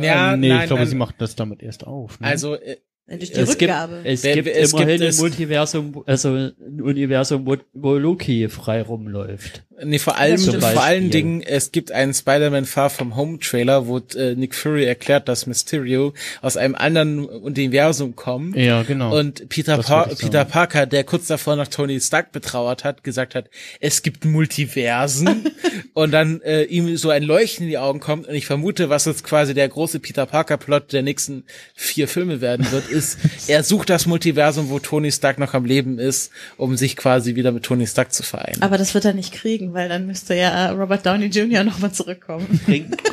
Ja, 0.00 0.34
äh, 0.34 0.36
nee, 0.36 0.48
nein, 0.48 0.60
ich 0.60 0.66
glaube, 0.66 0.82
nein. 0.82 0.88
sie 0.90 0.96
macht 0.96 1.20
das 1.20 1.36
damit 1.36 1.62
erst 1.62 1.86
auf. 1.86 2.20
Ne? 2.20 2.26
Also, 2.26 2.54
äh, 2.54 2.76
Äh, 3.08 3.18
Durch 3.18 3.30
die 3.30 3.38
Es 3.38 3.56
gibt, 3.56 3.70
Rückgabe. 3.70 4.00
es 4.02 4.24
Wer- 4.24 4.34
gibt 4.34 4.48
es 4.48 4.72
immerhin 4.72 4.98
gibt 5.00 5.12
ein 5.14 5.16
Multiversum, 5.20 6.02
also 6.06 6.34
ein 6.34 6.80
Universum, 6.82 7.46
wo, 7.46 7.56
wo 7.72 7.94
Loki 7.98 8.48
frei 8.48 8.82
rumläuft. 8.82 9.64
Nee, 9.82 9.98
vor 9.98 10.16
allem, 10.16 10.38
vor 10.38 10.82
allen. 10.82 11.10
Dingen, 11.10 11.42
es 11.42 11.70
gibt 11.70 11.92
einen 11.92 12.14
Spider-Man 12.14 12.64
Far 12.64 12.88
From 12.88 13.14
Home 13.14 13.38
Trailer, 13.38 13.86
wo 13.86 13.98
äh, 14.16 14.34
Nick 14.34 14.54
Fury 14.54 14.84
erklärt, 14.84 15.28
dass 15.28 15.46
Mysterio 15.46 16.14
aus 16.40 16.56
einem 16.56 16.74
anderen 16.74 17.26
Universum 17.26 18.16
kommt. 18.16 18.56
ja, 18.56 18.82
genau. 18.82 19.16
Und 19.16 19.48
Peter, 19.48 19.78
pa 19.78 20.04
Peter 20.04 20.38
sagen. 20.38 20.50
Parker, 20.50 20.86
der 20.86 21.04
kurz 21.04 21.26
davor 21.26 21.56
nach 21.56 21.68
Tony 21.68 22.00
Stark 22.00 22.32
betrauert 22.32 22.84
hat, 22.84 23.04
gesagt 23.04 23.34
hat, 23.34 23.50
es 23.80 24.02
gibt 24.02 24.24
Multiversen 24.24 25.50
und 25.94 26.10
dann 26.12 26.40
äh, 26.42 26.64
ihm 26.64 26.96
so 26.96 27.10
ein 27.10 27.22
Leuchten 27.22 27.64
in 27.64 27.70
die 27.70 27.78
Augen 27.78 28.00
kommt 28.00 28.26
und 28.26 28.34
ich 28.34 28.46
vermute, 28.46 28.88
was 28.88 29.04
jetzt 29.04 29.24
quasi 29.24 29.54
der 29.54 29.68
große 29.68 30.00
Peter 30.00 30.26
Parker 30.26 30.56
Plot 30.56 30.92
der 30.92 31.02
nächsten 31.02 31.44
vier 31.74 32.08
Filme 32.08 32.40
werden 32.40 32.70
wird, 32.70 32.88
ist, 32.88 33.18
er 33.48 33.62
sucht 33.62 33.90
das 33.90 34.06
Multiversum, 34.06 34.70
wo 34.70 34.78
Tony 34.78 35.12
Stark 35.12 35.38
noch 35.38 35.54
am 35.54 35.64
Leben 35.64 35.98
ist, 35.98 36.30
um 36.56 36.76
sich 36.76 36.96
quasi 36.96 37.34
wieder 37.34 37.52
mit 37.52 37.64
Tony 37.64 37.86
Stark 37.86 38.12
zu 38.12 38.22
vereinen. 38.22 38.62
Aber 38.62 38.78
das 38.78 38.94
wird 38.94 39.04
er 39.04 39.14
nicht 39.14 39.32
kriegen, 39.32 39.65
weil 39.72 39.88
dann 39.88 40.06
müsste 40.06 40.34
ja 40.34 40.70
Robert 40.72 41.04
Downey 41.04 41.26
Jr. 41.26 41.64
nochmal 41.64 41.92
zurückkommen. 41.92 42.60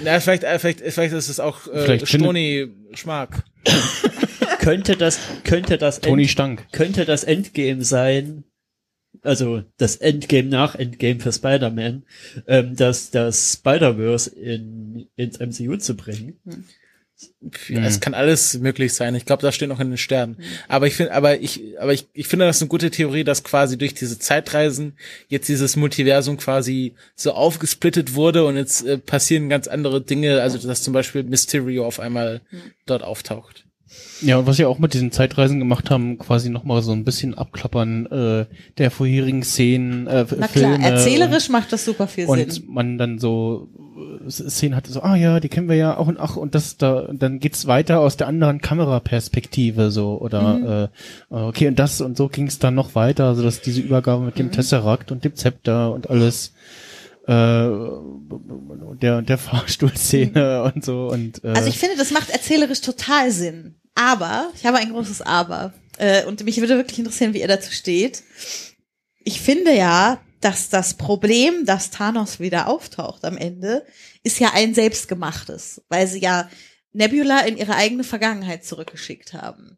Na, 0.03 0.19
vielleicht, 0.19 0.43
äh, 0.43 0.59
vielleicht, 0.59 0.81
vielleicht 0.81 1.13
ist 1.13 1.29
es 1.29 1.39
auch 1.39 1.67
äh, 1.67 2.05
Stoni 2.05 2.69
Schmark. 2.93 3.43
könnte 4.59 4.95
das, 4.95 5.19
könnte 5.43 5.77
das, 5.77 5.99
Tony 5.99 6.23
End, 6.23 6.31
Stank. 6.31 6.67
könnte 6.71 7.05
das 7.05 7.23
Endgame 7.23 7.83
sein, 7.83 8.43
also 9.21 9.63
das 9.77 9.97
Endgame 9.97 10.49
nach 10.49 10.75
Endgame 10.75 11.19
für 11.19 11.31
Spider-Man, 11.31 12.03
ähm, 12.47 12.75
dass 12.75 13.11
das 13.11 13.53
Spider-Verse 13.53 14.29
in, 14.29 15.07
ins 15.15 15.39
MCU 15.39 15.77
zu 15.77 15.95
bringen. 15.95 16.39
Ja, 17.67 17.83
Es 17.85 17.99
kann 17.99 18.13
alles 18.13 18.57
möglich 18.59 18.93
sein. 18.93 19.15
Ich 19.15 19.25
glaube, 19.25 19.41
das 19.41 19.55
steht 19.55 19.69
noch 19.69 19.79
in 19.79 19.89
den 19.89 19.97
Sternen. 19.97 20.37
Aber 20.67 20.87
ich 20.87 20.95
finde, 20.95 21.13
aber 21.13 21.39
ich, 21.39 21.61
aber 21.79 21.93
ich, 21.93 22.07
ich 22.13 22.27
finde 22.27 22.45
das 22.45 22.61
eine 22.61 22.69
gute 22.69 22.91
Theorie, 22.91 23.23
dass 23.23 23.43
quasi 23.43 23.77
durch 23.77 23.93
diese 23.93 24.19
Zeitreisen 24.19 24.97
jetzt 25.27 25.47
dieses 25.49 25.75
Multiversum 25.75 26.37
quasi 26.37 26.95
so 27.15 27.33
aufgesplittet 27.33 28.15
wurde 28.15 28.45
und 28.45 28.57
jetzt 28.57 28.85
äh, 28.85 28.97
passieren 28.97 29.49
ganz 29.49 29.67
andere 29.67 30.01
Dinge. 30.01 30.41
Also 30.41 30.57
dass 30.57 30.83
zum 30.83 30.93
Beispiel 30.93 31.23
Mysterio 31.23 31.85
auf 31.85 31.99
einmal 31.99 32.41
dort 32.85 33.03
auftaucht. 33.03 33.62
Ja, 34.21 34.37
und 34.37 34.47
was 34.47 34.55
sie 34.55 34.65
auch 34.65 34.79
mit 34.79 34.93
diesen 34.93 35.11
Zeitreisen 35.11 35.59
gemacht 35.59 35.89
haben, 35.89 36.17
quasi 36.17 36.49
nochmal 36.49 36.81
so 36.81 36.93
ein 36.93 37.03
bisschen 37.03 37.33
abklappern 37.33 38.05
äh, 38.05 38.45
der 38.77 38.89
vorherigen 38.89 39.43
Szenen, 39.43 40.07
äh, 40.07 40.25
Na 40.37 40.47
Filme. 40.47 40.77
klar, 40.77 40.91
erzählerisch 40.91 41.49
macht 41.49 41.73
das 41.73 41.83
super 41.83 42.07
viel 42.07 42.27
und, 42.27 42.37
Sinn. 42.37 42.63
und 42.63 42.73
man 42.73 42.97
dann 42.97 43.19
so 43.19 43.67
äh, 44.25 44.29
Szenen 44.29 44.75
hatte, 44.77 44.93
so, 44.93 45.01
ah 45.01 45.15
ja, 45.17 45.41
die 45.41 45.49
kennen 45.49 45.67
wir 45.67 45.75
ja 45.75 45.97
auch 45.97 46.07
und 46.07 46.19
ach, 46.19 46.37
und 46.37 46.55
das 46.55 46.77
da, 46.77 46.99
und 46.99 47.21
dann 47.21 47.39
geht's 47.39 47.67
weiter 47.67 47.99
aus 47.99 48.15
der 48.15 48.27
anderen 48.27 48.61
Kameraperspektive 48.61 49.91
so 49.91 50.21
oder 50.21 50.89
äh, 51.29 51.35
okay, 51.35 51.67
und 51.67 51.77
das 51.77 51.99
und 51.99 52.15
so 52.15 52.29
ging's 52.29 52.59
dann 52.59 52.75
noch 52.75 52.95
weiter, 52.95 53.25
also 53.25 53.43
dass 53.43 53.59
diese 53.61 53.81
Übergabe 53.81 54.23
mit 54.23 54.39
dem 54.39 54.51
Tesseract 54.51 55.11
und 55.11 55.25
dem 55.25 55.35
Zepter 55.35 55.91
und 55.91 56.09
alles 56.09 56.53
äh, 57.27 57.67
der 59.01 59.21
der 59.21 59.37
Fahrstuhlszene 59.37 60.71
und 60.73 60.85
so 60.85 61.07
und 61.07 61.43
äh, 61.43 61.49
Also 61.49 61.67
ich 61.67 61.77
finde, 61.77 61.97
das 61.97 62.11
macht 62.11 62.29
erzählerisch 62.29 62.81
total 62.81 63.29
Sinn. 63.31 63.75
Aber, 63.95 64.51
ich 64.55 64.65
habe 64.65 64.77
ein 64.77 64.91
großes 64.91 65.21
Aber. 65.21 65.73
Äh, 65.97 66.25
und 66.25 66.43
mich 66.43 66.57
würde 66.59 66.77
wirklich 66.77 66.99
interessieren, 66.99 67.33
wie 67.33 67.41
ihr 67.41 67.47
dazu 67.47 67.71
steht. 67.71 68.23
Ich 69.23 69.41
finde 69.41 69.73
ja, 69.75 70.19
dass 70.41 70.69
das 70.69 70.95
Problem, 70.95 71.65
dass 71.65 71.91
Thanos 71.91 72.39
wieder 72.39 72.67
auftaucht 72.67 73.23
am 73.23 73.37
Ende, 73.37 73.85
ist 74.23 74.39
ja 74.39 74.51
ein 74.53 74.73
selbstgemachtes, 74.73 75.81
weil 75.89 76.07
sie 76.07 76.19
ja 76.19 76.49
Nebula 76.91 77.41
in 77.41 77.57
ihre 77.57 77.75
eigene 77.75 78.03
Vergangenheit 78.03 78.65
zurückgeschickt 78.65 79.33
haben. 79.33 79.77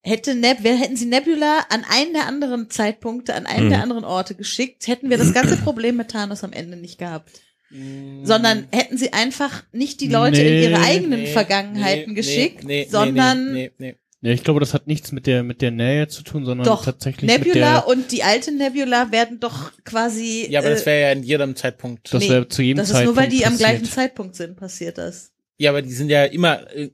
Hätte 0.00 0.34
Neb 0.34 0.62
hätten 0.62 0.96
sie 0.96 1.06
Nebula 1.06 1.66
an 1.70 1.84
einen 1.88 2.12
der 2.12 2.26
anderen 2.26 2.70
Zeitpunkte, 2.70 3.34
an 3.34 3.46
einen 3.46 3.66
Mhm. 3.66 3.70
der 3.70 3.82
anderen 3.82 4.04
Orte 4.04 4.34
geschickt, 4.34 4.86
hätten 4.86 5.10
wir 5.10 5.18
das 5.18 5.34
ganze 5.34 5.56
Problem 5.56 5.96
mit 5.96 6.10
Thanos 6.10 6.44
am 6.44 6.52
Ende 6.52 6.76
nicht 6.76 6.98
gehabt. 6.98 7.30
Sondern 7.70 8.66
hätten 8.72 8.96
sie 8.96 9.12
einfach 9.12 9.62
nicht 9.72 10.00
die 10.00 10.08
Leute 10.08 10.38
Nee, 10.42 10.64
in 10.64 10.70
ihre 10.72 10.80
eigenen 10.82 11.20
Nee, 11.20 11.26
Vergangenheiten 11.32 12.12
nee, 12.12 12.14
geschickt, 12.14 12.64
nee, 12.64 12.84
nee, 12.84 12.88
sondern 12.90 13.52
nee, 13.52 13.70
nee, 13.78 13.94
nee. 14.22 14.28
ja, 14.28 14.32
ich 14.34 14.42
glaube, 14.42 14.60
das 14.60 14.72
hat 14.74 14.86
nichts 14.86 15.12
mit 15.12 15.26
der 15.26 15.42
mit 15.42 15.60
der 15.60 15.70
Nähe 15.70 16.08
zu 16.08 16.22
tun, 16.22 16.44
sondern 16.46 16.66
doch 16.66 16.84
tatsächlich 16.84 17.30
mit 17.30 17.44
Nebula 17.46 17.80
der 17.80 17.88
und 17.88 18.10
die 18.10 18.22
alte 18.22 18.52
Nebula 18.52 19.12
werden 19.12 19.38
doch 19.38 19.70
quasi. 19.84 20.46
Ja, 20.50 20.60
aber 20.60 20.70
das 20.70 20.82
äh, 20.82 20.86
wäre 20.86 21.00
ja 21.02 21.12
in 21.12 21.22
jedem 21.22 21.56
Zeitpunkt. 21.56 22.12
das 22.12 22.22
nee, 22.22 22.30
wäre 22.30 22.48
zu 22.48 22.62
jedem 22.62 22.78
das 22.78 22.88
ist 22.90 23.04
nur, 23.04 23.16
weil 23.16 23.24
Zeitpunkt 23.24 23.32
die 23.32 23.44
am 23.46 23.52
passiert. 23.52 23.68
gleichen 23.70 23.84
Zeitpunkt 23.92 24.34
sind, 24.36 24.56
passiert 24.56 24.98
das. 24.98 25.32
Ja, 25.58 25.70
aber 25.70 25.82
die 25.82 25.92
sind 25.92 26.08
ja 26.08 26.24
immer, 26.24 26.74
äh, 26.74 26.90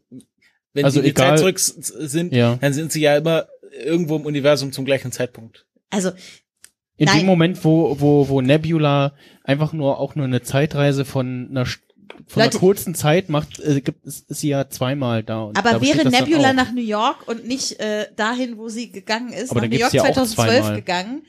wenn 0.73 0.85
Also 0.85 0.95
sie 0.95 0.99
in 1.01 1.05
die 1.05 1.11
egal- 1.11 1.31
Zeit 1.31 1.39
zurück 1.39 1.59
sind, 1.61 2.33
Ja. 2.35 2.57
dann 2.61 2.73
sind 2.73 2.91
sie 2.91 3.01
ja 3.01 3.17
immer 3.17 3.47
irgendwo 3.85 4.17
im 4.17 4.25
Universum 4.27 4.73
zum 4.73 4.85
gleichen 4.85 5.13
Zeitpunkt. 5.13 5.67
Also 5.91 6.11
In 6.97 7.07
Nein. 7.07 7.19
dem 7.21 7.27
Moment, 7.27 7.65
wo, 7.65 7.99
wo, 8.01 8.29
wo 8.29 8.41
Nebula 8.41 9.15
einfach 9.43 9.73
nur 9.73 9.99
auch 9.99 10.15
nur 10.15 10.27
eine 10.27 10.43
Zeitreise 10.43 11.05
von 11.05 11.49
einer, 11.51 11.67
von 11.67 11.81
Leute- 12.37 12.51
einer 12.53 12.61
kurzen 12.61 12.95
Zeit 12.95 13.29
macht, 13.29 13.59
äh, 13.61 13.81
gibt 13.81 14.07
es 14.07 14.21
ist 14.21 14.41
sie 14.41 14.49
ja 14.51 14.69
zweimal 14.69 15.23
da. 15.25 15.43
Und 15.43 15.59
Aber 15.59 15.81
wäre 15.83 16.09
Nebula 16.09 16.53
nach 16.53 16.71
New 16.73 16.81
York 16.83 17.27
und 17.27 17.47
nicht 17.49 17.81
äh, 17.81 18.07
dahin, 18.15 18.59
wo 18.59 18.69
sie 18.69 18.93
gegangen 18.93 19.33
ist, 19.33 19.51
Aber 19.51 19.63
nach 19.63 19.69
New 19.69 19.77
York 19.77 19.91
gibt's 19.91 20.05
ja 20.07 20.11
auch 20.11 20.15
2012 20.15 20.59
zweimal. 20.61 20.75
gegangen, 20.77 21.23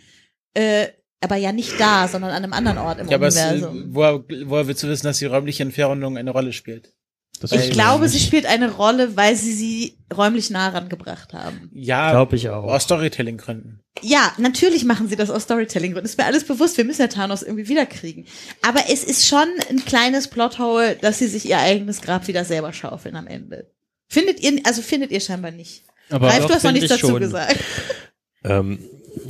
äh, 0.53 0.87
aber 1.21 1.37
ja 1.37 1.51
nicht 1.51 1.79
da, 1.79 2.07
sondern 2.07 2.29
an 2.31 2.43
einem 2.43 2.53
anderen 2.53 2.77
Ort 2.77 2.99
im 2.99 3.07
Ja, 3.09 3.15
aber 3.17 3.27
es, 3.27 3.35
äh, 3.35 3.49
Universum. 3.53 3.85
woher, 3.95 4.23
woher 4.45 4.67
willst 4.67 4.83
du 4.83 4.87
wissen, 4.87 5.07
dass 5.07 5.17
die 5.17 5.25
räumliche 5.25 5.63
Entfernung 5.63 6.17
eine 6.17 6.29
Rolle 6.29 6.53
spielt? 6.53 6.93
Das 7.39 7.51
Ich 7.51 7.71
glaube, 7.71 8.03
nicht. 8.05 8.13
sie 8.13 8.19
spielt 8.19 8.45
eine 8.45 8.71
Rolle, 8.71 9.15
weil 9.17 9.35
sie 9.35 9.53
sie 9.53 9.97
räumlich 10.15 10.49
nah 10.49 10.69
rangebracht 10.69 11.33
haben. 11.33 11.69
Ja, 11.73 12.11
Glaube 12.11 12.35
ich 12.35 12.49
auch. 12.49 12.63
aus 12.63 12.83
Storytelling-Gründen. 12.83 13.81
Ja, 14.01 14.33
natürlich 14.37 14.85
machen 14.85 15.07
sie 15.09 15.15
das 15.15 15.29
aus 15.29 15.43
Storytelling-Gründen. 15.43 16.05
Ist 16.05 16.17
mir 16.17 16.25
alles 16.25 16.43
bewusst. 16.45 16.77
Wir 16.77 16.85
müssen 16.85 17.01
ja 17.01 17.07
Thanos 17.07 17.43
irgendwie 17.43 17.67
wiederkriegen. 17.67 18.25
Aber 18.61 18.81
es 18.89 19.03
ist 19.03 19.27
schon 19.27 19.47
ein 19.69 19.83
kleines 19.85 20.27
Plothole, 20.27 20.95
dass 20.95 21.19
sie 21.19 21.27
sich 21.27 21.47
ihr 21.47 21.59
eigenes 21.59 22.01
Grab 22.01 22.27
wieder 22.27 22.45
selber 22.45 22.73
schaufeln 22.73 23.15
am 23.15 23.27
Ende. 23.27 23.71
Findet 24.07 24.39
ihr, 24.41 24.59
also 24.65 24.81
findet 24.81 25.11
ihr 25.11 25.19
scheinbar 25.19 25.51
nicht. 25.51 25.83
Aber 26.09 26.27
Ralf, 26.27 26.41
doch, 26.41 26.47
du 26.49 26.53
hast 26.55 26.63
noch 26.63 26.71
nichts 26.71 26.91
ich 26.91 26.99
dazu 27.01 27.07
schon. 27.13 27.19
gesagt. 27.19 27.57
Ähm, 28.47 28.77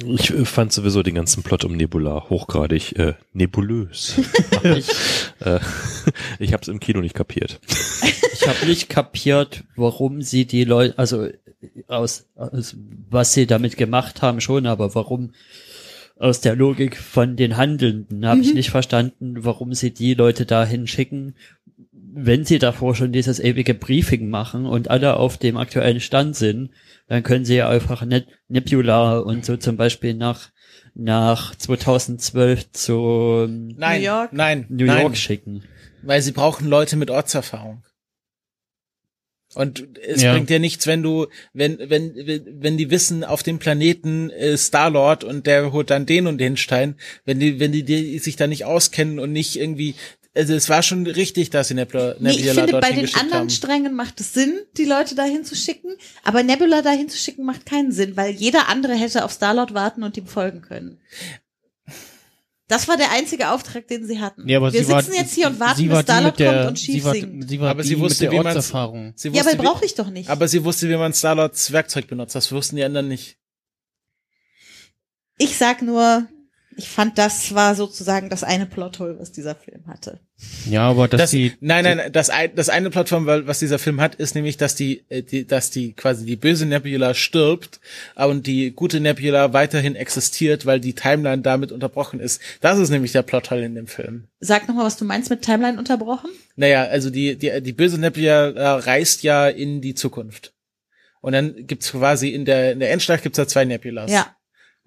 ich 0.07 0.31
äh, 0.31 0.45
fand 0.45 0.71
sowieso 0.73 1.03
den 1.03 1.15
ganzen 1.15 1.43
Plot 1.43 1.65
um 1.65 1.75
Nebula 1.75 2.29
hochgradig 2.29 2.97
äh, 2.97 3.13
nebulös. 3.33 4.15
Ich, 4.63 4.89
äh, 5.45 5.59
ich 6.39 6.53
habe 6.53 6.61
es 6.61 6.67
im 6.69 6.79
Kino 6.79 7.01
nicht 7.01 7.13
kapiert. 7.15 7.59
ich 8.33 8.47
habe 8.47 8.65
nicht 8.65 8.89
kapiert, 8.89 9.63
warum 9.75 10.21
sie 10.21 10.45
die 10.45 10.63
Leute, 10.63 10.97
also 10.97 11.27
aus, 11.87 12.25
aus 12.35 12.75
was 13.09 13.33
sie 13.33 13.45
damit 13.45 13.77
gemacht 13.77 14.21
haben 14.21 14.41
schon, 14.41 14.65
aber 14.65 14.95
warum 14.95 15.31
aus 16.17 16.41
der 16.41 16.55
Logik 16.55 16.97
von 16.97 17.35
den 17.35 17.57
Handelnden 17.57 18.25
habe 18.25 18.41
ich 18.41 18.49
Mhm. 18.49 18.53
nicht 18.55 18.69
verstanden, 18.71 19.43
warum 19.43 19.73
sie 19.73 19.91
die 19.91 20.13
Leute 20.13 20.45
dahin 20.45 20.87
schicken, 20.87 21.35
wenn 22.17 22.45
sie 22.45 22.59
davor 22.59 22.95
schon 22.95 23.11
dieses 23.11 23.39
ewige 23.39 23.73
Briefing 23.73 24.29
machen 24.29 24.65
und 24.65 24.89
alle 24.89 25.17
auf 25.17 25.37
dem 25.37 25.57
aktuellen 25.57 25.99
Stand 25.99 26.35
sind, 26.35 26.71
dann 27.07 27.23
können 27.23 27.43
sie 27.45 27.55
ja 27.55 27.67
einfach 27.69 28.03
Net 28.05 28.27
Nebula 28.47 29.17
und 29.19 29.45
so 29.45 29.57
zum 29.57 29.75
Beispiel 29.77 30.13
nach 30.13 30.49
nach 30.93 31.53
2012 31.55 32.71
zu 32.71 33.47
Nein, 33.49 33.99
New 34.01 34.05
York? 34.07 34.31
nein, 34.33 34.65
New 34.69 34.85
nein, 34.85 35.01
York 35.01 35.17
schicken. 35.17 35.63
weil 36.03 36.21
sie 36.21 36.31
brauchen 36.31 36.67
Leute 36.69 36.95
mit 36.95 37.09
Ortserfahrung. 37.11 37.83
Und 39.53 39.97
es 40.05 40.21
Ja. 40.21 40.33
bringt 40.33 40.49
dir 40.49 40.59
nichts, 40.59 40.85
wenn 40.87 41.01
du, 41.03 41.27
wenn, 41.53 41.77
wenn, 41.79 42.13
wenn 42.61 42.77
die 42.77 42.89
wissen, 42.91 43.23
auf 43.23 43.41
dem 43.41 43.57
Planeten 43.59 44.29
äh, 44.31 44.57
Star-Lord 44.57 45.23
und 45.23 45.47
der 45.47 45.71
holt 45.71 45.89
dann 45.91 46.05
den 46.05 46.27
und 46.27 46.39
den 46.39 46.57
Stein, 46.57 46.95
wenn 47.25 47.39
die, 47.39 47.59
wenn 47.59 47.71
die, 47.71 47.83
die 47.83 48.19
sich 48.19 48.35
da 48.35 48.47
nicht 48.47 48.65
auskennen 48.65 49.17
und 49.19 49.31
nicht 49.31 49.55
irgendwie, 49.57 49.95
also 50.35 50.53
es 50.53 50.67
war 50.69 50.83
schon 50.83 51.07
richtig, 51.07 51.49
dass 51.49 51.69
sie 51.69 51.73
Nebula, 51.75 52.15
Nee, 52.19 52.31
ich 52.31 52.37
Nebula 52.45 52.53
finde, 52.65 52.79
bei 52.81 52.91
den 52.91 53.15
anderen 53.15 53.33
haben. 53.41 53.49
Strängen 53.49 53.95
macht 53.95 54.19
es 54.19 54.33
Sinn, 54.33 54.59
die 54.77 54.85
Leute 54.85 55.15
dahin 55.15 55.45
zu 55.45 55.55
schicken. 55.55 55.95
Aber 56.23 56.43
Nebula 56.43 56.81
dahin 56.81 57.09
zu 57.09 57.17
schicken 57.17 57.45
macht 57.45 57.65
keinen 57.65 57.91
Sinn, 57.91 58.15
weil 58.17 58.31
jeder 58.31 58.67
andere 58.69 58.93
hätte 58.95 59.23
auf 59.23 59.31
Starlord 59.31 59.73
warten 59.73 60.03
und 60.03 60.17
ihm 60.17 60.27
folgen 60.27 60.61
können. 60.61 60.99
Das 62.67 62.87
war 62.87 62.97
der 62.97 63.11
einzige 63.11 63.51
Auftrag, 63.51 63.87
den 63.87 64.07
sie 64.07 64.19
hatten. 64.19 64.49
Ja, 64.49 64.57
aber 64.57 64.73
Wir 64.73 64.83
sie 64.83 64.91
war, 64.91 65.03
sitzen 65.03 65.15
jetzt 65.15 65.35
hier 65.35 65.47
und 65.47 65.59
warten, 65.59 65.77
sie 65.77 65.83
bis 65.85 65.93
war 65.95 66.01
Starlord 66.01 66.39
der, 66.39 66.53
kommt 66.53 66.67
und 66.69 66.79
sie 66.79 66.85
schief 66.93 67.03
war, 67.03 67.13
singt. 67.13 67.47
sie 67.49 67.59
war 67.59 67.69
Aber 67.69 67.83
sie 67.83 67.99
wusste, 67.99 68.23
mit 68.23 68.31
wie 68.31 68.35
der 68.37 68.45
Ortserfahrung. 68.45 69.13
Sie 69.15 69.27
Ja, 69.29 69.41
aber 69.41 69.51
wusste, 69.51 69.63
brauche 69.63 69.85
ich 69.85 69.93
doch 69.93 70.09
nicht. 70.09 70.29
aber 70.29 70.47
sie 70.47 70.63
wusste, 70.63 70.89
wie 70.89 70.95
man 70.97 71.13
Starlords 71.13 71.71
Werkzeug 71.71 72.07
benutzt. 72.07 72.33
Das 72.33 72.51
wussten 72.51 72.75
die 72.75 72.83
anderen 72.83 73.07
nicht. 73.07 73.37
Ich 75.37 75.57
sag 75.57 75.81
nur, 75.83 76.27
ich 76.77 76.87
fand, 76.89 77.17
das 77.17 77.55
war 77.55 77.73
sozusagen 77.75 78.29
das 78.29 78.43
eine 78.43 78.65
Plothole, 78.65 79.17
was 79.19 79.31
dieser 79.31 79.55
Film 79.55 79.87
hatte. 79.87 80.19
Ja, 80.69 80.81
aber 80.89 81.07
dass 81.07 81.21
Das, 81.21 81.31
sie, 81.31 81.53
nein, 81.61 81.83
nein, 81.85 82.11
das, 82.11 82.29
ein, 82.29 82.53
das 82.55 82.67
eine 82.69 82.89
Plattform, 82.89 83.25
weil- 83.25 83.47
was 83.47 83.59
dieser 83.59 83.79
Film 83.79 84.01
hat, 84.01 84.15
ist 84.15 84.35
nämlich, 84.35 84.57
dass 84.57 84.75
die, 84.75 85.05
äh, 85.09 85.21
die, 85.23 85.47
dass 85.47 85.71
die 85.71 85.93
quasi 85.93 86.25
die 86.25 86.35
böse 86.35 86.65
Nebula 86.65 87.13
stirbt 87.13 87.79
und 88.15 88.45
die 88.45 88.71
gute 88.71 88.99
Nebula 88.99 89.53
weiterhin 89.53 89.95
existiert, 89.95 90.65
weil 90.65 90.79
die 90.81 90.93
Timeline 90.93 91.41
damit 91.41 91.71
unterbrochen 91.71 92.19
ist. 92.19 92.41
Das 92.59 92.77
ist 92.79 92.89
nämlich 92.89 93.13
der 93.13 93.21
Plotteil 93.23 93.63
in 93.63 93.75
dem 93.75 93.87
Film. 93.87 94.27
Sag 94.39 94.67
nochmal, 94.67 94.85
was 94.85 94.97
du 94.97 95.05
meinst 95.05 95.29
mit 95.29 95.41
Timeline 95.41 95.77
unterbrochen? 95.79 96.29
Naja, 96.57 96.83
also 96.83 97.09
die, 97.09 97.37
die, 97.37 97.61
die 97.61 97.73
böse 97.73 97.97
Nebula 97.99 98.49
äh, 98.49 98.67
reist 98.81 99.23
ja 99.23 99.47
in 99.47 99.79
die 99.81 99.95
Zukunft. 99.95 100.53
Und 101.21 101.31
dann 101.33 101.65
gibt's 101.65 101.91
quasi 101.93 102.29
in 102.29 102.45
der, 102.45 102.73
in 102.73 102.79
der 102.79 102.91
Endschlacht 102.91 103.23
gibt's 103.23 103.37
da 103.37 103.47
zwei 103.47 103.65
Nebulas. 103.65 104.11
Ja. 104.11 104.35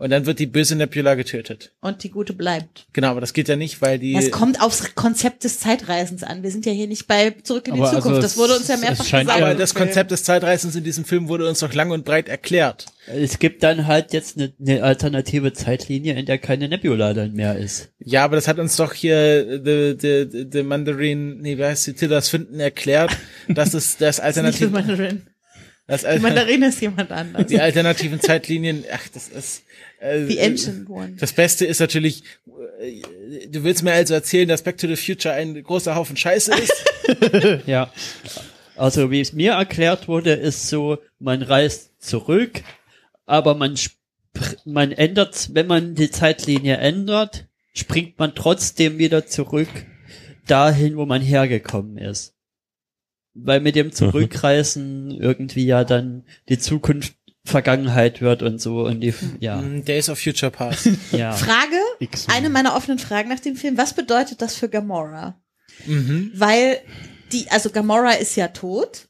Und 0.00 0.10
dann 0.10 0.26
wird 0.26 0.38
die 0.38 0.46
böse 0.46 0.76
Nebula 0.76 1.16
getötet. 1.16 1.72
Und 1.80 2.04
die 2.04 2.10
gute 2.10 2.32
bleibt. 2.32 2.86
Genau, 2.92 3.08
aber 3.08 3.20
das 3.20 3.32
geht 3.32 3.48
ja 3.48 3.56
nicht, 3.56 3.82
weil 3.82 3.98
die. 3.98 4.14
Es 4.14 4.30
kommt 4.30 4.62
aufs 4.62 4.94
Konzept 4.94 5.42
des 5.42 5.58
Zeitreisens 5.58 6.22
an. 6.22 6.44
Wir 6.44 6.52
sind 6.52 6.64
ja 6.66 6.70
hier 6.72 6.86
nicht 6.86 7.08
bei 7.08 7.32
Zurück 7.42 7.66
in 7.66 7.74
die 7.74 7.80
Aber 7.80 7.88
also 7.90 8.02
Zukunft. 8.02 8.18
es- 8.24 8.30
das 8.34 8.36
wurde 8.38 8.54
uns 8.56 8.68
ja 8.68 8.76
mehrfach 8.76 9.02
gesagt. 9.04 9.28
aber 9.28 9.54
das. 9.56 9.74
Konzept 9.74 10.12
des 10.12 10.22
Zeitreisens 10.22 10.76
in 10.76 10.84
diesem 10.84 11.04
Film 11.04 11.26
wurde 11.28 11.48
uns 11.48 11.58
doch 11.58 11.74
lang 11.74 11.90
und 11.90 12.04
breit 12.04 12.28
erklärt. 12.28 12.86
Es 13.08 13.40
gibt 13.40 13.64
dann 13.64 13.88
halt 13.88 14.12
jetzt 14.12 14.36
eine, 14.38 14.52
eine 14.60 14.84
alternative 14.84 15.52
Zeitlinie, 15.52 16.14
in 16.16 16.26
der 16.26 16.38
keine 16.38 16.68
Nebula 16.68 17.12
dann 17.12 17.32
mehr 17.32 17.56
ist. 17.58 17.88
Ja, 17.98 18.22
aber 18.24 18.36
das 18.36 18.46
hat 18.46 18.60
uns 18.60 18.76
doch 18.76 18.92
hier 18.94 19.60
the, 19.64 19.96
the, 20.00 20.46
the 20.52 20.62
Mandarin, 20.62 21.40
nee, 21.40 21.58
wie 21.58 21.64
heißt 21.64 21.88
die, 21.88 21.94
Tilda 21.94 22.20
Swinton 22.22 22.60
erklärt, 22.60 23.16
dass 23.48 23.74
es 23.74 23.96
das 23.96 24.16
Das 24.18 24.36
ist 24.36 24.42
nicht 24.44 24.60
die 24.60 24.66
Mandarin. 24.68 25.26
das 25.88 26.02
Die 26.02 26.06
Alter, 26.06 26.22
Mandarin 26.22 26.62
ist 26.62 26.80
jemand 26.80 27.10
anders. 27.10 27.46
die 27.48 27.60
alternativen 27.60 28.20
Zeitlinien, 28.20 28.84
ach, 28.92 29.08
das 29.12 29.28
ist, 29.28 29.58
äh, 29.58 29.62
The 30.00 30.40
Ancient 30.40 30.88
One. 30.88 31.16
das 31.18 31.32
Beste 31.32 31.66
ist 31.66 31.80
natürlich, 31.80 32.22
äh, 32.80 33.48
du 33.48 33.64
willst 33.64 33.82
mir 33.82 33.92
also 33.92 34.14
erzählen, 34.14 34.48
dass 34.48 34.62
Back 34.62 34.78
to 34.78 34.86
the 34.86 34.96
Future 34.96 35.34
ein 35.34 35.60
großer 35.62 35.94
Haufen 35.94 36.16
Scheiße 36.16 36.52
ist? 36.54 36.84
Ja. 37.66 37.90
Also 38.76 39.10
wie 39.10 39.20
es 39.20 39.32
mir 39.32 39.52
erklärt 39.52 40.08
wurde, 40.08 40.34
ist 40.34 40.68
so, 40.68 40.98
man 41.18 41.40
reist 41.40 42.02
zurück, 42.02 42.62
aber 43.24 43.54
man 43.54 43.76
man 44.64 44.92
ändert, 44.92 45.50
wenn 45.54 45.66
man 45.66 45.94
die 45.94 46.10
Zeitlinie 46.10 46.76
ändert, 46.76 47.46
springt 47.74 48.18
man 48.18 48.34
trotzdem 48.34 48.98
wieder 48.98 49.26
zurück 49.26 49.68
dahin, 50.46 50.96
wo 50.96 51.06
man 51.06 51.22
hergekommen 51.22 51.98
ist. 51.98 52.34
Weil 53.34 53.60
mit 53.60 53.76
dem 53.76 53.92
Zurückreisen 53.92 55.10
irgendwie 55.10 55.66
ja 55.66 55.84
dann 55.84 56.24
die 56.48 56.58
Zukunft 56.58 57.14
Vergangenheit 57.48 58.20
wird 58.20 58.42
und 58.42 58.60
so 58.60 58.80
und 58.84 59.00
die, 59.00 59.12
ja, 59.40 59.56
Mm, 59.56 59.84
Days 59.84 60.08
of 60.08 60.18
Future 60.20 60.50
Past. 60.52 60.88
ja. 61.12 61.32
Frage, 61.32 61.76
eine 62.28 62.48
meiner 62.50 62.76
offenen 62.76 62.98
Fragen 62.98 63.28
nach 63.28 63.40
dem 63.40 63.56
Film. 63.56 63.76
Was 63.76 63.94
bedeutet 63.94 64.40
das 64.42 64.54
für 64.54 64.68
Gamora? 64.68 65.34
mhm. 65.86 66.30
Weil 66.34 66.78
die, 67.32 67.50
also 67.50 67.70
Gamora 67.70 68.12
ist 68.12 68.36
ja 68.36 68.48
tot, 68.48 69.08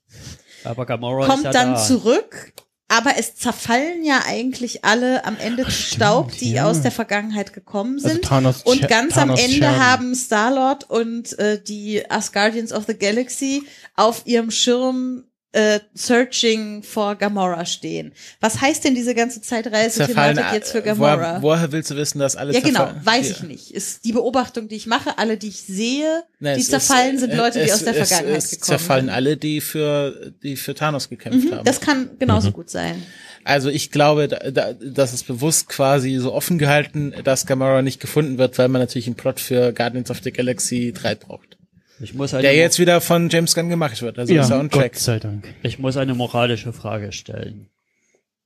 Aber 0.65 0.87
Gamora 0.87 1.27
kommt 1.27 1.39
ist 1.39 1.45
ja 1.45 1.53
dann 1.53 1.75
da. 1.75 1.77
zurück, 1.83 2.53
aber 2.89 3.13
es 3.19 3.37
zerfallen 3.37 4.03
ja 4.05 4.23
eigentlich 4.27 4.85
alle 4.85 5.25
am 5.25 5.37
Ende 5.39 5.65
zu 5.65 5.71
Staub, 5.71 6.33
die 6.33 6.53
ja. 6.53 6.67
aus 6.67 6.81
der 6.83 6.91
Vergangenheit 6.91 7.53
gekommen 7.53 7.97
Also 7.97 8.09
sind. 8.09 8.25
Thanos 8.25 8.63
Und 8.63 8.89
ganz 8.89 9.15
Thanos 9.15 9.39
am 9.39 9.45
Ende 9.45 9.59
Scherben. 9.59 9.79
haben 9.85 10.15
Star-Lord 10.15 10.89
und 10.91 11.39
äh, 11.39 11.63
die 11.63 12.11
Asgardians 12.11 12.73
of 12.73 12.85
the 12.87 12.95
Galaxy 12.99 13.63
auf 13.95 14.23
ihrem 14.25 14.51
Schirm 14.51 15.25
äh, 15.53 15.81
Searching 15.95 16.83
for 16.83 17.15
Gamora 17.17 17.65
stehen. 17.65 18.13
Was 18.41 18.61
heißt 18.61 18.85
denn 18.85 18.95
diese 18.95 19.15
ganze 19.15 19.41
Zeitreise-Thematik 19.41 20.45
jetzt 20.53 20.73
für 20.73 20.83
Gamora? 20.83 21.19
Woher, 21.41 21.43
woher 21.43 21.73
willst 21.73 21.91
du 21.91 21.97
wissen, 21.97 22.19
dass 22.19 22.37
alle 22.37 22.53
ja, 22.53 22.61
genau, 22.61 22.81
zerfallen? 22.81 23.07
weiß 23.07 23.29
Ja. 23.31 23.35
ich 23.37 23.43
nicht. 23.45 23.71
Ist 23.71 24.05
die 24.05 24.13
Beobachtung, 24.13 24.69
die 24.69 24.77
ich 24.77 24.87
mache, 24.87 25.17
alle, 25.19 25.37
die 25.39 25.49
ich 25.49 25.63
sehe, 25.63 26.23
Na, 26.41 26.55
die 26.55 26.63
zerfallen, 26.63 27.15
ist, 27.15 27.21
sind 27.23 27.31
äh, 27.31 27.37
Leute, 27.37 27.59
die 27.61 27.67
es, 27.71 27.75
aus 27.75 27.85
der 27.85 27.97
es, 27.97 28.09
Vergangenheit 28.09 28.39
es 28.45 28.51
gekommen 28.51 28.65
zerfallen 28.67 29.05
sind. 29.07 29.15
alle, 29.15 29.37
die 29.37 29.61
für, 29.61 30.33
die 30.43 30.57
für 30.57 30.75
Thanos 30.75 31.09
gekämpft 31.09 31.49
Mhm, 31.49 31.55
haben. 31.55 31.65
das 31.65 31.81
kann 31.81 32.11
genauso 32.19 32.51
gut 32.53 32.69
sein. 32.71 33.03
Also 33.45 33.71
ich 33.71 33.91
glaube, 33.91 34.29
da, 34.29 34.51
da, 34.51 34.73
das 34.75 35.15
ist 35.15 35.27
bewusst 35.27 35.69
quasi 35.69 36.17
so 36.17 36.33
offen 36.35 36.59
gehalten, 36.59 37.15
dass 37.25 37.47
Gamora 37.47 37.81
nicht 37.83 38.01
gefunden 38.01 38.37
wird, 38.39 38.59
weil 38.59 38.69
man 38.69 38.81
natürlich 38.83 39.07
einen 39.07 39.17
Plot 39.17 39.41
für 39.41 39.73
Guardians 39.73 40.11
of 40.11 40.21
the 40.23 40.31
Galaxy 40.33 40.93
3 40.95 41.15
braucht. 41.15 41.58
Ich 42.01 42.15
muss 42.15 42.35
eine, 42.35 42.43
Der 42.43 42.55
jetzt 42.55 42.79
wieder 42.79 43.01
von 43.01 43.29
James 43.29 43.55
Gunn 43.55 43.69
gemacht 43.69 44.01
wird. 44.03 44.19
Also 44.19 44.33
ja, 44.33 44.43
ist 44.43 44.51
er 44.51 44.61
on 44.61 44.71
track. 44.71 44.93
Gott 44.93 45.01
sei 45.01 45.19
Dank. 45.19 45.55
ich 45.63 45.79
muss 45.79 45.97
eine 45.97 46.15
moralische 46.15 46.73
Frage 46.73 47.13
stellen. 47.13 47.69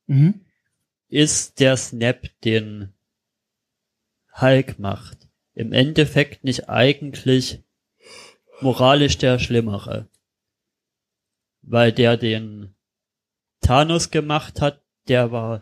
Mhm. 0.07 0.41
ist 1.07 1.59
der 1.61 1.77
Snap, 1.77 2.29
den 2.43 2.89
Hulk 4.41 4.79
macht, 4.79 5.29
im 5.53 5.71
Endeffekt 5.71 6.43
nicht 6.43 6.69
eigentlich 6.69 7.59
moralisch 8.59 9.17
der 9.17 9.39
Schlimmere. 9.39 10.07
Weil 11.61 11.93
der 11.93 12.17
den 12.17 12.75
Thanos 13.61 14.11
gemacht 14.11 14.59
hat, 14.59 14.81
der 15.07 15.31
war 15.31 15.61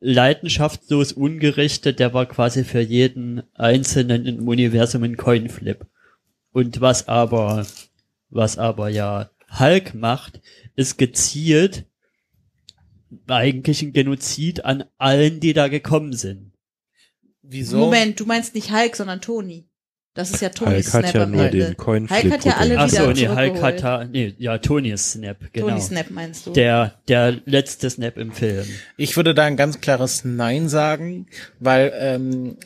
leidenschaftslos 0.00 1.12
ungerichtet, 1.12 1.98
der 1.98 2.12
war 2.12 2.26
quasi 2.26 2.64
für 2.64 2.80
jeden 2.80 3.42
Einzelnen 3.54 4.26
im 4.26 4.48
Universum 4.48 5.04
ein 5.04 5.16
Coinflip. 5.16 5.86
Und 6.52 6.80
was 6.80 7.08
aber, 7.08 7.66
was 8.30 8.58
aber 8.58 8.88
ja 8.88 9.30
Hulk 9.58 9.94
macht, 9.94 10.40
ist 10.76 10.98
gezielt 10.98 11.86
eigentlich 13.26 13.82
ein 13.82 13.92
Genozid 13.92 14.64
an 14.64 14.84
allen, 14.98 15.40
die 15.40 15.52
da 15.52 15.68
gekommen 15.68 16.12
sind. 16.14 16.52
Wieso? 17.42 17.78
Moment, 17.78 18.18
du 18.20 18.26
meinst 18.26 18.54
nicht 18.54 18.72
Hulk, 18.72 18.96
sondern 18.96 19.20
Tony. 19.20 19.68
Das 20.14 20.30
ist 20.30 20.42
ja 20.42 20.50
Tonys 20.50 20.92
Hulk 20.92 21.04
hat 21.04 21.10
Snap 21.10 21.14
ja 21.14 21.22
am 21.22 21.30
nur 21.30 21.44
Ende. 21.44 21.58
den 21.58 21.76
Coin 21.78 22.10
Hulk 22.10 22.30
hat 22.30 22.44
ja 22.44 22.56
alle 22.58 22.78
Ach 22.78 22.88
so, 22.88 23.08
wieder 23.08 23.12
nee, 23.14 23.28
Hulk 23.28 23.62
hat 23.62 23.82
da, 23.82 24.04
nee, 24.04 24.34
ja, 24.36 24.58
Tony 24.58 24.90
ist 24.90 25.12
Snap, 25.12 25.38
genau. 25.52 25.68
Tony 25.68 25.80
Snap 25.80 26.10
meinst 26.10 26.46
du? 26.46 26.52
Der, 26.52 27.00
der 27.08 27.40
letzte 27.46 27.88
Snap 27.88 28.18
im 28.18 28.32
Film. 28.32 28.66
Ich 28.98 29.16
würde 29.16 29.34
da 29.34 29.44
ein 29.44 29.56
ganz 29.56 29.80
klares 29.80 30.24
Nein 30.24 30.68
sagen, 30.68 31.28
weil, 31.60 31.92
ähm, 31.96 32.58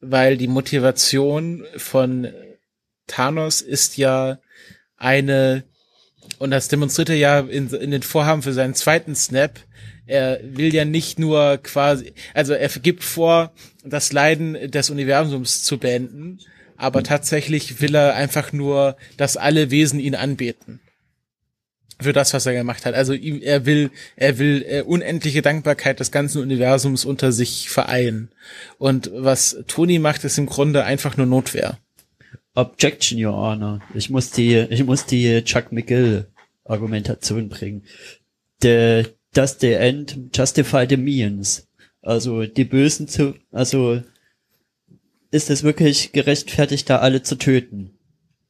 weil 0.00 0.36
die 0.36 0.48
Motivation 0.48 1.64
von 1.76 2.28
Thanos 3.06 3.60
ist 3.60 3.96
ja 3.96 4.38
eine, 4.96 5.64
und 6.38 6.50
das 6.50 6.68
demonstriert 6.68 7.10
er 7.10 7.16
ja 7.16 7.40
in, 7.40 7.68
in 7.70 7.90
den 7.90 8.02
Vorhaben 8.02 8.42
für 8.42 8.52
seinen 8.52 8.74
zweiten 8.74 9.14
Snap, 9.14 9.60
er 10.06 10.40
will 10.42 10.74
ja 10.74 10.84
nicht 10.84 11.18
nur 11.18 11.58
quasi, 11.58 12.12
also 12.34 12.52
er 12.52 12.68
gibt 12.68 13.04
vor, 13.04 13.52
das 13.84 14.12
Leiden 14.12 14.70
des 14.70 14.90
Universums 14.90 15.62
zu 15.62 15.78
beenden, 15.78 16.40
aber 16.76 17.02
tatsächlich 17.02 17.80
will 17.80 17.94
er 17.94 18.14
einfach 18.14 18.52
nur, 18.52 18.96
dass 19.16 19.36
alle 19.36 19.70
Wesen 19.70 20.00
ihn 20.00 20.14
anbeten. 20.14 20.80
Für 22.00 22.12
das, 22.12 22.32
was 22.32 22.46
er 22.46 22.54
gemacht 22.54 22.86
hat. 22.86 22.94
Also 22.94 23.12
er 23.12 23.66
will, 23.66 23.90
er 24.16 24.38
will 24.38 24.64
äh, 24.66 24.82
unendliche 24.82 25.42
Dankbarkeit 25.42 26.00
des 26.00 26.10
ganzen 26.10 26.40
Universums 26.40 27.04
unter 27.04 27.32
sich 27.32 27.68
vereinen. 27.68 28.30
Und 28.78 29.10
was 29.14 29.58
Tony 29.66 29.98
macht, 29.98 30.24
ist 30.24 30.38
im 30.38 30.46
Grunde 30.46 30.84
einfach 30.84 31.16
nur 31.16 31.26
Notwehr. 31.26 31.78
Objection, 32.54 33.22
Your 33.22 33.34
Honor. 33.34 33.80
Ich 33.94 34.10
muss 34.10 34.30
die, 34.30 34.56
ich 34.70 34.84
muss 34.84 35.06
die 35.06 35.42
Chuck 35.44 35.72
McGill 35.72 36.26
Argumentation 36.64 37.48
bringen. 37.48 37.82
The, 38.62 39.06
does 39.34 39.58
the 39.60 39.74
end 39.74 40.30
justify 40.34 40.86
the 40.88 40.96
means? 40.96 41.66
Also 42.02 42.46
die 42.46 42.64
Bösen 42.64 43.08
zu, 43.08 43.34
also 43.52 44.02
ist 45.30 45.50
es 45.50 45.62
wirklich 45.62 46.12
gerechtfertigt, 46.12 46.88
da 46.88 46.98
alle 46.98 47.22
zu 47.22 47.36
töten 47.36 47.90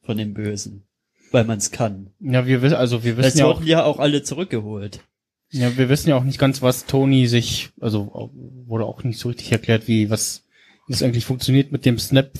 von 0.03 0.17
den 0.17 0.33
Bösen, 0.33 0.83
weil 1.31 1.45
man 1.45 1.57
es 1.57 1.71
kann. 1.71 2.11
Ja, 2.19 2.45
wir 2.45 2.61
wissen, 2.61 2.75
also 2.75 3.03
wir 3.03 3.17
wissen 3.17 3.37
ja 3.37 3.45
auch, 3.45 3.57
wurden 3.57 3.67
ja 3.67 3.83
auch 3.83 3.99
alle 3.99 4.23
zurückgeholt. 4.23 5.01
ja, 5.49 5.75
wir 5.77 5.89
wissen 5.89 6.09
ja 6.09 6.15
auch 6.17 6.23
nicht 6.23 6.39
ganz, 6.39 6.61
was 6.61 6.85
Tony 6.85 7.27
sich, 7.27 7.69
also 7.79 8.31
wurde 8.67 8.85
auch 8.85 9.03
nicht 9.03 9.19
so 9.19 9.29
richtig 9.29 9.51
erklärt, 9.51 9.87
wie 9.87 10.09
was 10.09 10.43
wie 10.87 10.93
das 10.93 11.03
eigentlich 11.03 11.25
funktioniert 11.25 11.71
mit 11.71 11.85
dem 11.85 11.99
Snap. 11.99 12.31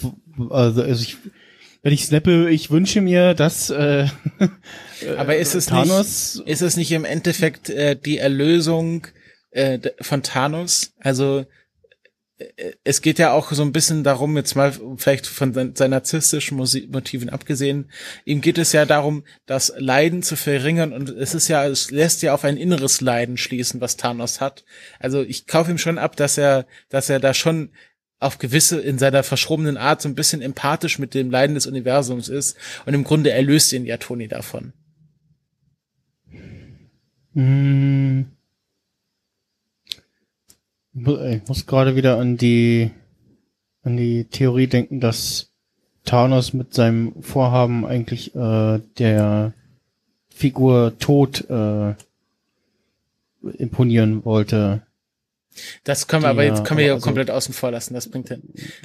Also, 0.49 0.81
also 0.81 1.03
ich, 1.03 1.17
wenn 1.83 1.93
ich 1.93 2.05
snappe, 2.05 2.49
ich 2.49 2.69
wünsche 2.69 3.01
mir, 3.01 3.33
dass 3.33 3.69
äh, 3.69 4.07
Aber 5.17 5.35
ist 5.35 5.55
es 5.55 5.65
Thanos 5.67 6.35
nicht, 6.35 6.47
ist 6.47 6.61
es 6.61 6.77
nicht 6.77 6.91
im 6.91 7.05
Endeffekt 7.05 7.69
äh, 7.69 7.95
die 7.95 8.17
Erlösung 8.17 9.07
äh, 9.51 9.79
von 9.99 10.23
Thanos? 10.23 10.93
Also 10.99 11.39
äh, 11.39 11.45
es 12.83 13.01
geht 13.01 13.19
ja 13.19 13.31
auch 13.31 13.51
so 13.51 13.61
ein 13.63 13.71
bisschen 13.71 14.03
darum, 14.03 14.35
jetzt 14.37 14.55
mal 14.55 14.73
vielleicht 14.97 15.27
von 15.27 15.53
sein- 15.53 15.75
seinen 15.75 15.91
narzisstischen 15.91 16.57
Motiven 16.57 17.29
abgesehen, 17.29 17.91
ihm 18.25 18.41
geht 18.41 18.57
es 18.57 18.71
ja 18.71 18.85
darum, 18.85 19.23
das 19.45 19.73
Leiden 19.77 20.23
zu 20.23 20.35
verringern 20.35 20.93
und 20.93 21.09
es 21.09 21.33
ist 21.33 21.47
ja, 21.47 21.65
es 21.67 21.91
lässt 21.91 22.21
ja 22.21 22.33
auf 22.33 22.43
ein 22.43 22.57
inneres 22.57 23.01
Leiden 23.01 23.37
schließen, 23.37 23.81
was 23.81 23.97
Thanos 23.97 24.41
hat. 24.41 24.63
Also 24.99 25.21
ich 25.21 25.47
kaufe 25.47 25.71
ihm 25.71 25.77
schon 25.77 25.97
ab, 25.97 26.15
dass 26.15 26.37
er, 26.37 26.65
dass 26.89 27.09
er 27.09 27.19
da 27.19 27.33
schon 27.33 27.71
auf 28.19 28.37
gewisse, 28.37 28.79
in 28.79 28.99
seiner 28.99 29.23
verschrobenen 29.23 29.77
Art 29.77 30.01
so 30.01 30.07
ein 30.07 30.15
bisschen 30.15 30.41
empathisch 30.41 30.99
mit 30.99 31.13
dem 31.13 31.31
Leiden 31.31 31.55
des 31.55 31.65
Universums 31.67 32.29
ist 32.29 32.55
und 32.85 32.93
im 32.93 33.03
Grunde 33.03 33.31
erlöst 33.31 33.73
ihn 33.73 33.85
ja 33.85 33.97
Tony 33.97 34.27
davon. 34.27 34.73
Hm. 37.33 38.31
Ich 40.93 41.01
mu- 41.05 41.17
Ich 41.17 41.47
muss 41.47 41.65
gerade 41.65 41.95
wieder 41.95 42.17
an 42.19 42.37
die 42.37 42.91
an 43.83 43.97
die 43.97 44.25
Theorie 44.25 44.67
denken, 44.67 44.99
dass 44.99 45.51
Thanos 46.05 46.53
mit 46.53 46.73
seinem 46.73 47.21
Vorhaben 47.23 47.85
eigentlich 47.85 48.35
äh, 48.35 48.79
der 48.99 49.53
Figur 50.29 50.97
Tod 50.99 51.49
äh, 51.49 51.95
imponieren 53.57 54.23
wollte. 54.23 54.83
Das 55.83 56.07
können 56.07 56.23
wir 56.23 56.29
aber 56.29 56.43
Ja, 56.43 56.51
jetzt 56.53 56.63
können 56.65 56.77
wir 56.79 56.85
ja 56.85 56.93
also- 56.93 57.03
komplett 57.05 57.29
außen 57.29 57.53
vor 57.53 57.71
lassen. 57.71 57.93
Das 57.93 58.09
bringt 58.09 58.29
ja. 58.29 58.37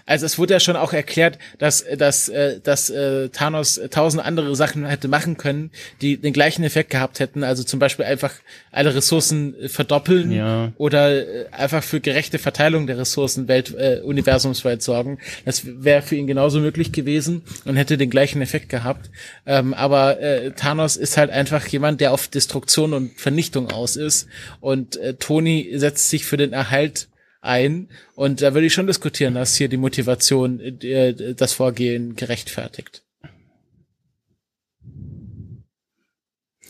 Also 0.04 0.26
es 0.26 0.38
wurde 0.38 0.54
ja 0.54 0.60
schon 0.60 0.76
auch 0.76 0.92
erklärt, 0.92 1.38
dass 1.58 1.84
dass 1.96 2.28
äh, 2.28 2.60
dass 2.60 2.90
äh, 2.90 3.28
Thanos 3.28 3.80
tausend 3.90 4.24
andere 4.24 4.54
Sachen 4.56 4.84
hätte 4.84 5.08
machen 5.08 5.36
können, 5.36 5.70
die 6.00 6.16
den 6.16 6.32
gleichen 6.32 6.64
Effekt 6.64 6.90
gehabt 6.90 7.20
hätten. 7.20 7.44
Also 7.44 7.62
zum 7.64 7.78
Beispiel 7.78 8.04
einfach 8.04 8.32
alle 8.72 8.94
Ressourcen 8.94 9.54
äh, 9.60 9.68
verdoppeln 9.68 10.32
Ja. 10.32 10.72
oder 10.76 11.24
einfach 11.52 11.82
für 11.84 12.00
gerechte 12.00 12.38
Verteilung 12.38 12.86
der 12.86 12.98
Ressourcen 12.98 13.48
Welt 13.48 13.74
äh, 13.74 14.00
universumsweit 14.02 14.82
sorgen. 14.82 15.18
Das 15.44 15.62
wäre 15.64 16.02
für 16.02 16.16
ihn 16.16 16.26
genauso 16.26 16.60
möglich 16.60 16.92
gewesen 16.92 17.42
und 17.64 17.76
hätte 17.76 17.96
den 17.96 18.10
gleichen 18.10 18.42
Effekt 18.42 18.68
gehabt. 18.68 19.10
Ähm, 19.46 19.72
aber 19.74 20.20
äh, 20.20 20.50
Thanos 20.52 20.96
ist 20.96 21.16
halt 21.16 21.30
einfach 21.30 21.66
jemand, 21.68 22.00
der 22.00 22.12
auf 22.12 22.28
Destruktion 22.28 22.92
und 22.92 23.18
Vernichtung 23.20 23.70
aus 23.70 23.96
ist 23.96 24.26
und 24.60 24.96
äh, 24.96 25.14
Tony 25.14 25.70
setzt 25.74 26.10
sich 26.10 26.24
für 26.24 26.36
den 26.36 26.52
Erhalt 26.66 27.08
ein 27.40 27.88
und 28.14 28.42
da 28.42 28.54
würde 28.54 28.66
ich 28.66 28.72
schon 28.72 28.86
diskutieren, 28.88 29.34
dass 29.34 29.54
hier 29.54 29.68
die 29.68 29.76
Motivation 29.76 30.58
äh, 30.60 31.34
das 31.34 31.52
Vorgehen 31.52 32.16
gerechtfertigt. 32.16 33.04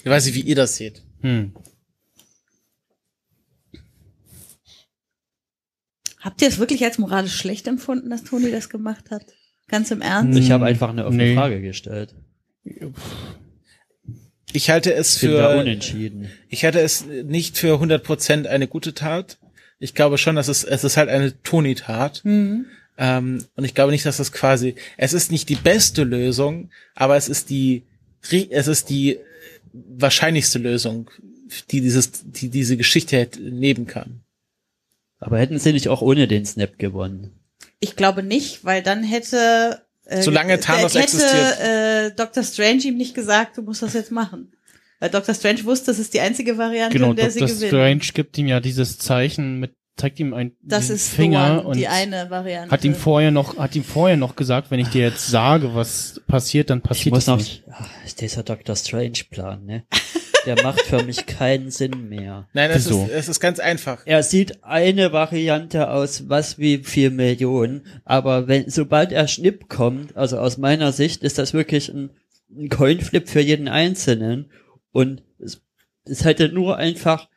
Ich 0.04 0.10
weiß 0.10 0.26
nicht, 0.26 0.34
wie 0.34 0.42
ihr 0.42 0.54
das 0.54 0.76
seht. 0.76 1.02
Hm. 1.22 1.52
Habt 6.20 6.42
ihr 6.42 6.48
es 6.48 6.58
wirklich 6.58 6.84
als 6.84 6.98
moralisch 6.98 7.36
schlecht 7.36 7.66
empfunden, 7.66 8.10
dass 8.10 8.24
Toni 8.24 8.50
das 8.50 8.68
gemacht 8.68 9.10
hat? 9.10 9.24
Ganz 9.68 9.90
im 9.90 10.00
Ernst? 10.00 10.38
Ich 10.38 10.50
habe 10.50 10.66
einfach 10.66 10.90
eine 10.90 11.06
offene 11.06 11.24
Nee. 11.24 11.34
Frage 11.34 11.60
gestellt. 11.60 12.14
Ich 14.52 14.70
halte 14.70 14.94
es 14.94 15.18
Bin 15.18 15.32
da 15.32 15.50
für 15.52 15.60
unentschieden. 15.60 16.30
Ich 16.48 16.62
hätte 16.62 16.80
es 16.80 17.04
nicht 17.06 17.58
für 17.58 17.80
100% 17.80 18.46
eine 18.46 18.68
gute 18.68 18.94
Tat. 18.94 19.38
Ich 19.78 19.94
glaube 19.94 20.18
schon, 20.18 20.36
dass 20.36 20.48
es, 20.48 20.64
es 20.64 20.84
ist 20.84 20.96
halt 20.96 21.08
eine 21.08 21.40
Toni-Tat. 21.42 22.22
Mhm. 22.24 22.66
Ähm, 22.98 23.44
und 23.54 23.64
ich 23.64 23.74
glaube 23.74 23.92
nicht, 23.92 24.06
dass 24.06 24.16
das 24.16 24.32
quasi, 24.32 24.74
es 24.96 25.12
ist 25.12 25.30
nicht 25.30 25.48
die 25.48 25.56
beste 25.56 26.02
Lösung, 26.04 26.70
aber 26.94 27.16
es 27.16 27.28
ist 27.28 27.50
die, 27.50 27.82
es 28.50 28.68
ist 28.68 28.88
die 28.88 29.18
wahrscheinlichste 29.72 30.58
Lösung, 30.58 31.10
die 31.70 31.82
dieses, 31.82 32.10
die 32.24 32.48
diese 32.48 32.76
Geschichte 32.76 33.28
leben 33.36 33.86
kann. 33.86 34.22
Aber 35.18 35.38
hätten 35.38 35.58
sie 35.58 35.72
nicht 35.72 35.88
auch 35.88 36.02
ohne 36.02 36.26
den 36.26 36.46
Snap 36.46 36.78
gewonnen? 36.78 37.38
Ich 37.80 37.96
glaube 37.96 38.22
nicht, 38.22 38.64
weil 38.64 38.82
dann 38.82 39.02
hätte 39.02 39.82
äh, 40.04 40.22
Solange 40.22 40.60
Thanos 40.60 40.94
hätte 40.94 41.04
existiert. 41.04 41.60
äh, 41.60 42.14
Dr. 42.14 42.42
Strange 42.42 42.82
ihm 42.84 42.96
nicht 42.96 43.14
gesagt, 43.14 43.58
du 43.58 43.62
musst 43.62 43.82
das 43.82 43.92
jetzt 43.92 44.12
machen. 44.12 44.52
Weil 45.00 45.10
Dr. 45.10 45.34
Strange 45.34 45.64
wusste, 45.64 45.86
das 45.86 45.98
ist 45.98 46.14
die 46.14 46.20
einzige 46.20 46.56
Variante, 46.58 46.96
Genau, 46.96 47.10
in 47.10 47.16
der 47.16 47.26
Dr. 47.30 47.48
sie 47.48 47.54
gewinnen. 47.54 47.68
Strange 48.00 48.12
gibt 48.14 48.38
ihm 48.38 48.46
ja 48.46 48.60
dieses 48.60 48.98
Zeichen 48.98 49.60
mit, 49.60 49.72
zeigt 49.96 50.18
ihm 50.20 50.32
ein 50.34 50.52
Das 50.62 50.90
ist 50.90 51.08
Finger 51.12 51.58
one, 51.60 51.62
und 51.68 51.76
die 51.76 51.88
eine 51.88 52.30
Variante. 52.30 52.70
hat 52.70 52.84
ihm 52.84 52.94
vorher 52.94 53.30
noch, 53.30 53.58
hat 53.58 53.76
ihm 53.76 53.84
vorher 53.84 54.16
noch 54.16 54.36
gesagt, 54.36 54.70
wenn 54.70 54.80
ich 54.80 54.88
dir 54.88 55.02
jetzt 55.02 55.26
sage, 55.28 55.74
was 55.74 56.20
passiert, 56.26 56.70
dann 56.70 56.78
Ich 56.78 56.84
passiert 56.84 57.14
muss 57.14 57.24
es 57.24 57.28
noch, 57.28 57.36
nicht. 57.38 57.64
Ach, 57.70 57.88
dieser 58.20 58.42
Dr. 58.42 58.74
Strange 58.76 59.20
Plan, 59.30 59.64
ne? 59.64 59.84
Der 60.46 60.62
macht 60.62 60.82
für 60.82 61.02
mich 61.02 61.26
keinen 61.26 61.72
Sinn 61.72 62.08
mehr. 62.08 62.46
Nein, 62.52 62.70
es 62.70 62.86
Wieso? 62.86 63.04
ist, 63.06 63.10
es 63.10 63.28
ist 63.28 63.40
ganz 63.40 63.58
einfach. 63.58 64.02
Er 64.06 64.22
sieht 64.22 64.62
eine 64.62 65.12
Variante 65.12 65.90
aus 65.90 66.28
was 66.28 66.56
wie 66.58 66.78
vier 66.78 67.10
Millionen, 67.10 67.84
aber 68.04 68.46
wenn, 68.46 68.70
sobald 68.70 69.10
er 69.10 69.26
Schnipp 69.26 69.68
kommt, 69.68 70.16
also 70.16 70.38
aus 70.38 70.56
meiner 70.56 70.92
Sicht, 70.92 71.22
ist 71.24 71.38
das 71.38 71.52
wirklich 71.52 71.88
ein, 71.88 72.10
ein 72.56 72.68
Coinflip 72.68 73.28
für 73.28 73.40
jeden 73.40 73.66
Einzelnen 73.66 74.50
und 74.96 75.22
es, 75.38 75.60
es 76.06 76.24
hätte 76.24 76.48
nur 76.48 76.78
einfach 76.78 77.28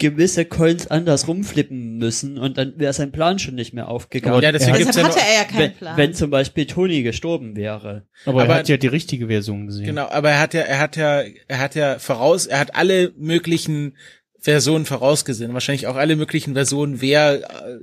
gewisse 0.00 0.44
Coins 0.44 0.88
anders 0.88 1.28
rumflippen 1.28 1.98
müssen 1.98 2.36
und 2.36 2.58
dann 2.58 2.76
wäre 2.80 2.92
sein 2.92 3.12
Plan 3.12 3.38
schon 3.38 3.54
nicht 3.54 3.74
mehr 3.74 3.86
aufgegangen. 3.86 4.42
Ja, 4.42 4.50
deswegen 4.50 4.74
er 4.74 4.80
ja 4.80 5.04
hatte 5.04 5.20
er 5.20 5.34
ja 5.36 5.44
keinen 5.44 5.58
wenn, 5.58 5.74
Plan. 5.74 5.96
wenn 5.96 6.14
zum 6.14 6.30
Beispiel 6.30 6.66
Tony 6.66 7.04
gestorben 7.04 7.54
wäre. 7.54 8.08
Aber, 8.24 8.42
Aber- 8.42 8.54
er 8.54 8.58
hat 8.58 8.68
ja 8.68 8.76
die 8.76 8.88
richtige 8.88 9.28
Version 9.28 9.68
gesehen. 9.68 9.86
Genau, 9.86 10.08
aber 10.08 10.30
er 10.30 10.40
hat 10.40 10.52
ja, 10.52 10.62
er 10.62 10.80
hat 10.80 10.96
ja, 10.96 11.22
er 11.46 11.58
hat 11.60 11.76
ja 11.76 12.00
voraus, 12.00 12.46
er 12.46 12.58
hat 12.58 12.74
alle 12.74 13.12
möglichen 13.16 13.96
Versionen 14.40 14.84
vorausgesehen, 14.84 15.54
wahrscheinlich 15.54 15.86
auch 15.86 15.96
alle 15.96 16.16
möglichen 16.16 16.54
Versionen, 16.54 17.00
wer 17.00 17.68
äh, 17.68 17.78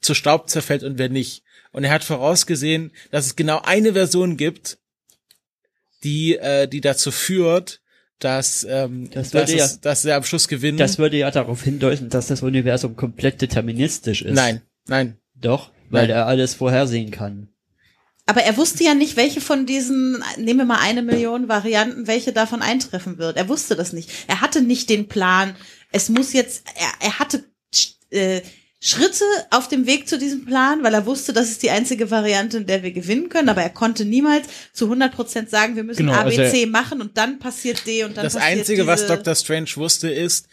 zu 0.00 0.14
Staub 0.14 0.50
zerfällt 0.50 0.82
und 0.82 0.98
wer 0.98 1.10
nicht. 1.10 1.44
Und 1.70 1.84
er 1.84 1.92
hat 1.92 2.02
vorausgesehen, 2.02 2.90
dass 3.12 3.26
es 3.26 3.36
genau 3.36 3.60
eine 3.62 3.92
Version 3.92 4.36
gibt, 4.36 4.78
die, 6.02 6.36
äh, 6.38 6.66
die 6.66 6.80
dazu 6.80 7.12
führt, 7.12 7.81
dass, 8.24 8.66
ähm, 8.68 9.10
Das 9.10 9.30
dass, 9.30 9.48
würde 9.48 9.56
ja- 9.58 9.64
es, 9.64 9.80
dass 9.80 10.04
er 10.04 10.16
am 10.16 10.24
Schluss 10.24 10.48
gewinnt. 10.48 10.80
Das 10.80 10.98
würde 10.98 11.16
ja 11.18 11.30
darauf 11.30 11.62
hindeuten, 11.62 12.08
dass 12.08 12.26
das 12.28 12.42
Universum 12.42 12.96
komplett 12.96 13.40
deterministisch 13.42 14.22
ist. 14.22 14.34
nein, 14.34 14.62
nein. 14.86 15.16
Doch, 15.34 15.70
weil 15.90 16.06
Nein. 16.06 16.16
er 16.16 16.26
alles 16.26 16.54
vorhersehen 16.54 17.10
kann. 17.10 17.48
Aber 18.26 18.42
er 18.42 18.56
wusste 18.56 18.84
ja 18.84 18.94
nicht, 18.94 19.16
welche 19.16 19.40
von 19.40 19.66
diesen, 19.66 20.22
nehmen 20.38 20.60
wir 20.60 20.64
mal 20.64 20.78
eine 20.80 21.02
Million 21.02 21.48
Varianten, 21.48 22.06
welche 22.06 22.32
davon 22.32 22.62
eintreffen 22.62 23.18
wird. 23.18 23.36
Er 23.36 23.48
wusste 23.48 23.74
das 23.74 23.92
nicht. 23.92 24.08
Er 24.28 24.40
hatte 24.40 24.62
nicht 24.62 24.88
den 24.88 25.08
Plan. 25.08 25.56
Es 25.90 26.08
muss 26.08 26.32
jetzt, 26.32 26.62
er, 26.76 27.06
er 27.08 27.18
hatte 27.18 27.44
äh, 28.10 28.40
Schritte 28.84 29.24
auf 29.50 29.68
dem 29.68 29.86
Weg 29.86 30.08
zu 30.08 30.18
diesem 30.18 30.44
Plan, 30.44 30.82
weil 30.82 30.92
er 30.92 31.06
wusste, 31.06 31.32
das 31.32 31.50
ist 31.50 31.62
die 31.62 31.70
einzige 31.70 32.10
Variante, 32.10 32.56
in 32.56 32.66
der 32.66 32.82
wir 32.82 32.90
gewinnen 32.90 33.28
können. 33.28 33.48
Aber 33.48 33.62
er 33.62 33.70
konnte 33.70 34.04
niemals 34.04 34.48
zu 34.72 34.86
100 34.86 35.14
Prozent 35.14 35.50
sagen, 35.50 35.76
wir 35.76 35.84
müssen 35.84 35.98
Genau, 35.98 36.14
A, 36.14 36.24
B, 36.24 36.36
also 36.36 36.52
C 36.52 36.66
machen 36.66 37.00
und 37.00 37.16
dann 37.16 37.38
passiert 37.38 37.86
D 37.86 38.02
und 38.02 38.16
dann 38.16 38.24
Das 38.24 38.34
passiert 38.34 38.58
Einzige, 38.58 38.88
was 38.88 39.06
Dr. 39.06 39.36
Strange 39.36 39.70
wusste, 39.76 40.10
ist, 40.10 40.48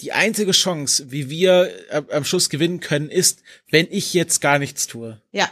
die 0.00 0.12
einzige 0.12 0.52
Chance, 0.52 1.10
wie 1.10 1.28
wir 1.28 1.70
äh, 1.90 2.02
am 2.10 2.24
Schluss 2.24 2.48
gewinnen 2.48 2.80
können, 2.80 3.10
ist, 3.10 3.42
wenn 3.68 3.86
ich 3.90 4.14
jetzt 4.14 4.40
gar 4.40 4.58
nichts 4.58 4.86
tue. 4.86 5.20
Ja, 5.30 5.50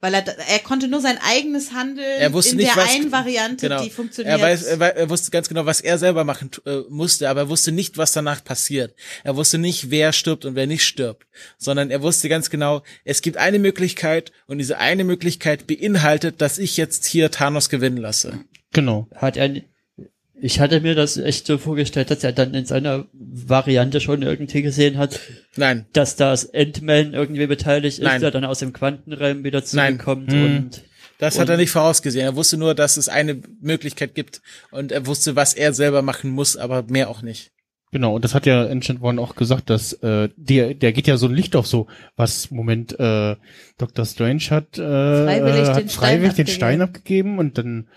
Weil 0.00 0.14
er, 0.14 0.24
er 0.48 0.58
konnte 0.60 0.86
nur 0.86 1.00
sein 1.00 1.18
eigenes 1.20 1.72
Handeln 1.72 2.20
Er 2.20 2.32
wusste 2.32 2.52
in 2.52 2.58
nicht, 2.58 2.68
der 2.74 2.76
was- 2.84 2.90
einen 2.94 3.10
Variante, 3.10 3.68
genau. 3.68 3.82
die 3.82 3.90
funktioniert. 3.90 4.38
Er, 4.38 4.40
weiß, 4.44 4.62
er, 4.62 4.80
er 4.96 5.10
wusste 5.10 5.32
ganz 5.32 5.48
genau, 5.48 5.66
was 5.66 5.80
er 5.80 5.98
selber 5.98 6.22
machen 6.22 6.50
äh, 6.66 6.82
musste, 6.88 7.28
aber 7.28 7.40
er 7.40 7.48
wusste 7.48 7.72
nicht, 7.72 7.98
was 7.98 8.12
danach 8.12 8.44
passiert. 8.44 8.94
Er 9.24 9.34
wusste 9.34 9.58
nicht, 9.58 9.90
wer 9.90 10.12
stirbt 10.12 10.44
und 10.44 10.54
wer 10.54 10.68
nicht 10.68 10.84
stirbt, 10.84 11.26
sondern 11.58 11.90
er 11.90 12.00
wusste 12.00 12.28
ganz 12.28 12.48
genau, 12.48 12.82
es 13.04 13.22
gibt 13.22 13.38
eine 13.38 13.58
Möglichkeit 13.58 14.30
und 14.46 14.58
diese 14.58 14.78
eine 14.78 15.02
Möglichkeit 15.02 15.66
beinhaltet, 15.66 16.40
dass 16.40 16.58
ich 16.58 16.76
jetzt 16.76 17.04
hier 17.04 17.30
Thanos 17.32 17.68
gewinnen 17.68 17.96
lasse. 17.98 18.38
Genau. 18.72 19.08
Hat 19.16 19.36
er, 19.36 19.50
ich 20.40 20.60
hatte 20.60 20.80
mir 20.80 20.94
das 20.94 21.16
echt 21.16 21.46
so 21.46 21.58
vorgestellt, 21.58 22.10
dass 22.10 22.22
er 22.24 22.32
dann 22.32 22.54
in 22.54 22.64
seiner 22.64 23.06
Variante 23.12 24.00
schon 24.00 24.22
irgendwie 24.22 24.62
gesehen 24.62 24.98
hat, 24.98 25.18
Nein, 25.56 25.86
dass 25.92 26.16
das 26.16 26.52
Ant-Man 26.54 27.14
irgendwie 27.14 27.46
beteiligt 27.46 27.98
ist, 27.98 28.04
Nein. 28.04 28.20
der 28.20 28.30
dann 28.30 28.44
aus 28.44 28.60
dem 28.60 28.72
Quantenrealm 28.72 29.44
wieder 29.44 29.62
Nein. 29.72 29.94
zurückkommt 29.94 30.32
Hm. 30.32 30.44
und 30.44 30.82
das 31.18 31.34
hat 31.38 31.46
Und- 31.48 31.50
er 31.50 31.56
nicht 31.56 31.70
vorausgesehen. 31.70 32.24
Er 32.24 32.36
wusste 32.36 32.56
nur, 32.56 32.74
dass 32.76 32.96
es 32.96 33.08
eine 33.08 33.40
Möglichkeit 33.60 34.14
gibt 34.14 34.40
und 34.70 34.92
er 34.92 35.06
wusste, 35.06 35.34
was 35.34 35.54
er 35.54 35.72
selber 35.72 36.02
machen 36.02 36.30
muss, 36.30 36.56
aber 36.56 36.84
mehr 36.84 37.10
auch 37.10 37.22
nicht. 37.22 37.50
Genau, 37.90 38.14
und 38.14 38.22
das 38.22 38.34
hat 38.34 38.44
ja 38.44 38.66
Ancient 38.66 39.00
One 39.02 39.18
auch 39.18 39.34
gesagt, 39.34 39.70
dass 39.70 39.94
äh, 39.94 40.28
der, 40.36 40.74
der 40.74 40.92
geht 40.92 41.06
ja 41.06 41.16
so 41.16 41.26
ein 41.26 41.34
Licht 41.34 41.56
auf 41.56 41.66
so, 41.66 41.86
was 42.16 42.50
Moment 42.50 42.92
äh, 43.00 43.34
Dr. 43.78 44.04
Strange 44.04 44.42
hat, 44.50 44.76
äh, 44.78 45.24
Freiwillig 45.24 45.54
äh, 45.60 45.64
den 45.64 45.66
hat 45.74 45.74
Stein 45.76 45.88
freiwillig 45.88 46.34
den 46.34 46.42
abgegeben. 46.42 46.48
Stein 46.54 46.82
abgegeben 46.82 47.38
und 47.38 47.56
dann, 47.58 47.88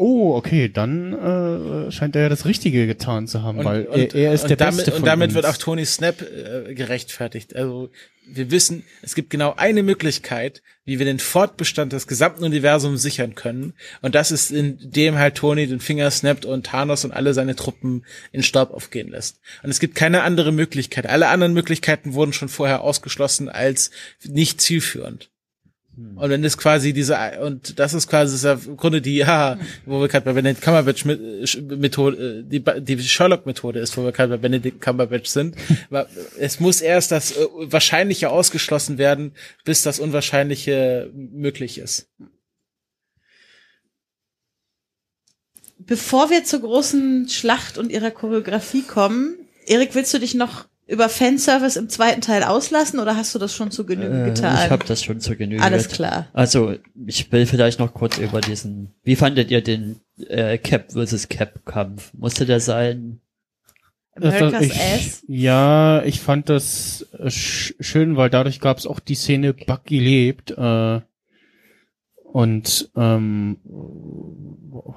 oh, 0.00 0.34
okay, 0.34 0.70
dann 0.70 1.12
äh, 1.12 1.92
scheint 1.92 2.16
er 2.16 2.22
ja 2.22 2.28
das 2.30 2.46
Richtige 2.46 2.86
getan 2.86 3.28
zu 3.28 3.42
haben, 3.42 3.62
weil 3.62 3.84
er, 3.84 4.14
er 4.14 4.32
ist 4.32 4.42
und 4.42 4.48
der 4.48 4.56
damit, 4.56 4.76
Beste 4.76 4.92
von 4.92 5.00
Und 5.00 5.06
damit 5.06 5.28
uns. 5.28 5.34
wird 5.34 5.44
auch 5.44 5.58
Tony 5.58 5.84
Snap 5.84 6.22
äh, 6.22 6.74
gerechtfertigt. 6.74 7.54
Also 7.54 7.90
wir 8.26 8.50
wissen, 8.50 8.84
es 9.02 9.14
gibt 9.14 9.28
genau 9.28 9.54
eine 9.56 9.82
Möglichkeit, 9.82 10.62
wie 10.86 10.98
wir 10.98 11.04
den 11.04 11.18
Fortbestand 11.18 11.92
des 11.92 12.06
gesamten 12.06 12.44
Universums 12.44 13.02
sichern 13.02 13.34
können. 13.34 13.74
Und 14.00 14.14
das 14.14 14.30
ist, 14.30 14.50
indem 14.50 15.18
halt 15.18 15.34
Tony 15.34 15.66
den 15.66 15.80
Finger 15.80 16.10
snappt 16.10 16.46
und 16.46 16.66
Thanos 16.66 17.04
und 17.04 17.12
alle 17.12 17.34
seine 17.34 17.54
Truppen 17.54 18.06
in 18.32 18.42
Staub 18.42 18.70
aufgehen 18.72 19.10
lässt. 19.10 19.40
Und 19.62 19.68
es 19.68 19.80
gibt 19.80 19.96
keine 19.96 20.22
andere 20.22 20.50
Möglichkeit. 20.50 21.06
Alle 21.06 21.28
anderen 21.28 21.52
Möglichkeiten 21.52 22.14
wurden 22.14 22.32
schon 22.32 22.48
vorher 22.48 22.80
ausgeschlossen 22.80 23.50
als 23.50 23.90
nicht 24.24 24.62
zielführend. 24.62 25.30
Und 25.96 26.30
wenn 26.30 26.42
das 26.42 26.56
quasi 26.56 26.92
diese, 26.92 27.16
und 27.42 27.78
das 27.78 27.94
ist 27.94 28.08
quasi 28.08 28.32
das 28.32 28.40
ist 28.40 28.44
ja 28.44 28.70
im 28.70 28.76
Grunde 28.76 29.02
die, 29.02 29.16
ja, 29.16 29.58
wo 29.84 30.00
wir 30.00 30.08
gerade 30.08 30.24
bei 30.24 30.32
Benedict 30.32 30.62
Cumberbatch 30.62 31.04
Methode, 31.04 32.44
die, 32.44 32.62
die 32.62 32.98
Sherlock-Methode 33.02 33.80
ist, 33.80 33.96
wo 33.96 34.04
wir 34.04 34.12
gerade 34.12 34.30
bei 34.30 34.36
Benedict 34.36 34.80
Cumberbatch 34.80 35.28
sind. 35.28 35.56
Es 36.38 36.60
muss 36.60 36.80
erst 36.80 37.10
das 37.10 37.32
äh, 37.32 37.46
Wahrscheinliche 37.58 38.30
ausgeschlossen 38.30 38.98
werden, 38.98 39.32
bis 39.64 39.82
das 39.82 39.98
Unwahrscheinliche 39.98 41.10
möglich 41.12 41.78
ist. 41.78 42.08
Bevor 45.78 46.30
wir 46.30 46.44
zur 46.44 46.60
großen 46.60 47.28
Schlacht 47.28 47.76
und 47.76 47.90
ihrer 47.90 48.10
Choreografie 48.10 48.82
kommen, 48.82 49.34
Erik, 49.66 49.94
willst 49.94 50.14
du 50.14 50.18
dich 50.18 50.34
noch 50.34 50.69
über 50.90 51.08
Fanservice 51.08 51.76
im 51.76 51.88
zweiten 51.88 52.20
Teil 52.20 52.42
auslassen 52.42 52.98
oder 52.98 53.16
hast 53.16 53.34
du 53.34 53.38
das 53.38 53.54
schon 53.54 53.70
zu 53.70 53.86
Genüge 53.86 54.22
äh, 54.22 54.24
getan? 54.26 54.58
ich 54.64 54.70
habe 54.70 54.84
das 54.84 55.02
schon 55.02 55.20
zur 55.20 55.36
Genüge. 55.36 55.62
Alles 55.62 55.88
klar. 55.88 56.26
Also, 56.32 56.74
ich 57.06 57.30
will 57.30 57.46
vielleicht 57.46 57.78
noch 57.78 57.94
kurz 57.94 58.18
über 58.18 58.40
diesen, 58.40 58.92
wie 59.04 59.16
fandet 59.16 59.50
ihr 59.50 59.62
den 59.62 60.00
äh, 60.28 60.58
Cap 60.58 60.92
versus 60.92 61.28
Cap 61.28 61.64
Kampf? 61.64 62.12
Musste 62.14 62.44
der 62.44 62.60
sein? 62.60 63.20
Das- 64.16 64.34
America's 64.34 64.66
ich, 64.66 64.74
Ass. 64.74 65.24
Ja, 65.28 66.02
ich 66.02 66.20
fand 66.20 66.48
das 66.48 67.06
äh, 67.18 67.30
sch 67.30 67.74
schön, 67.78 68.16
weil 68.16 68.28
dadurch 68.28 68.60
gab 68.60 68.78
es 68.78 68.86
auch 68.86 68.98
die 68.98 69.14
Szene 69.14 69.54
Bucky 69.54 70.00
lebt 70.00 70.50
äh, 70.50 71.00
und 72.24 72.90
ähm, 72.96 73.58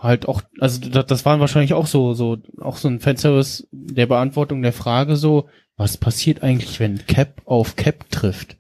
halt 0.02 0.28
auch, 0.28 0.42
also 0.60 0.82
das, 0.90 1.06
das 1.06 1.26
waren 1.26 1.40
wahrscheinlich 1.40 1.74
auch 1.74 1.88
so 1.88 2.14
so 2.14 2.38
auch 2.60 2.78
so 2.78 2.88
ein 2.88 3.00
Fanservice 3.00 3.68
der 3.72 4.08
Beantwortung 4.08 4.62
der 4.62 4.74
Frage 4.74 5.16
so, 5.16 5.48
was 5.78 5.98
passiert 5.98 6.44
eigentlich, 6.44 6.80
wenn 6.80 7.06
Cap 7.08 7.42
auf 7.46 7.76
Cap 7.76 8.10
trifft? 8.12 8.58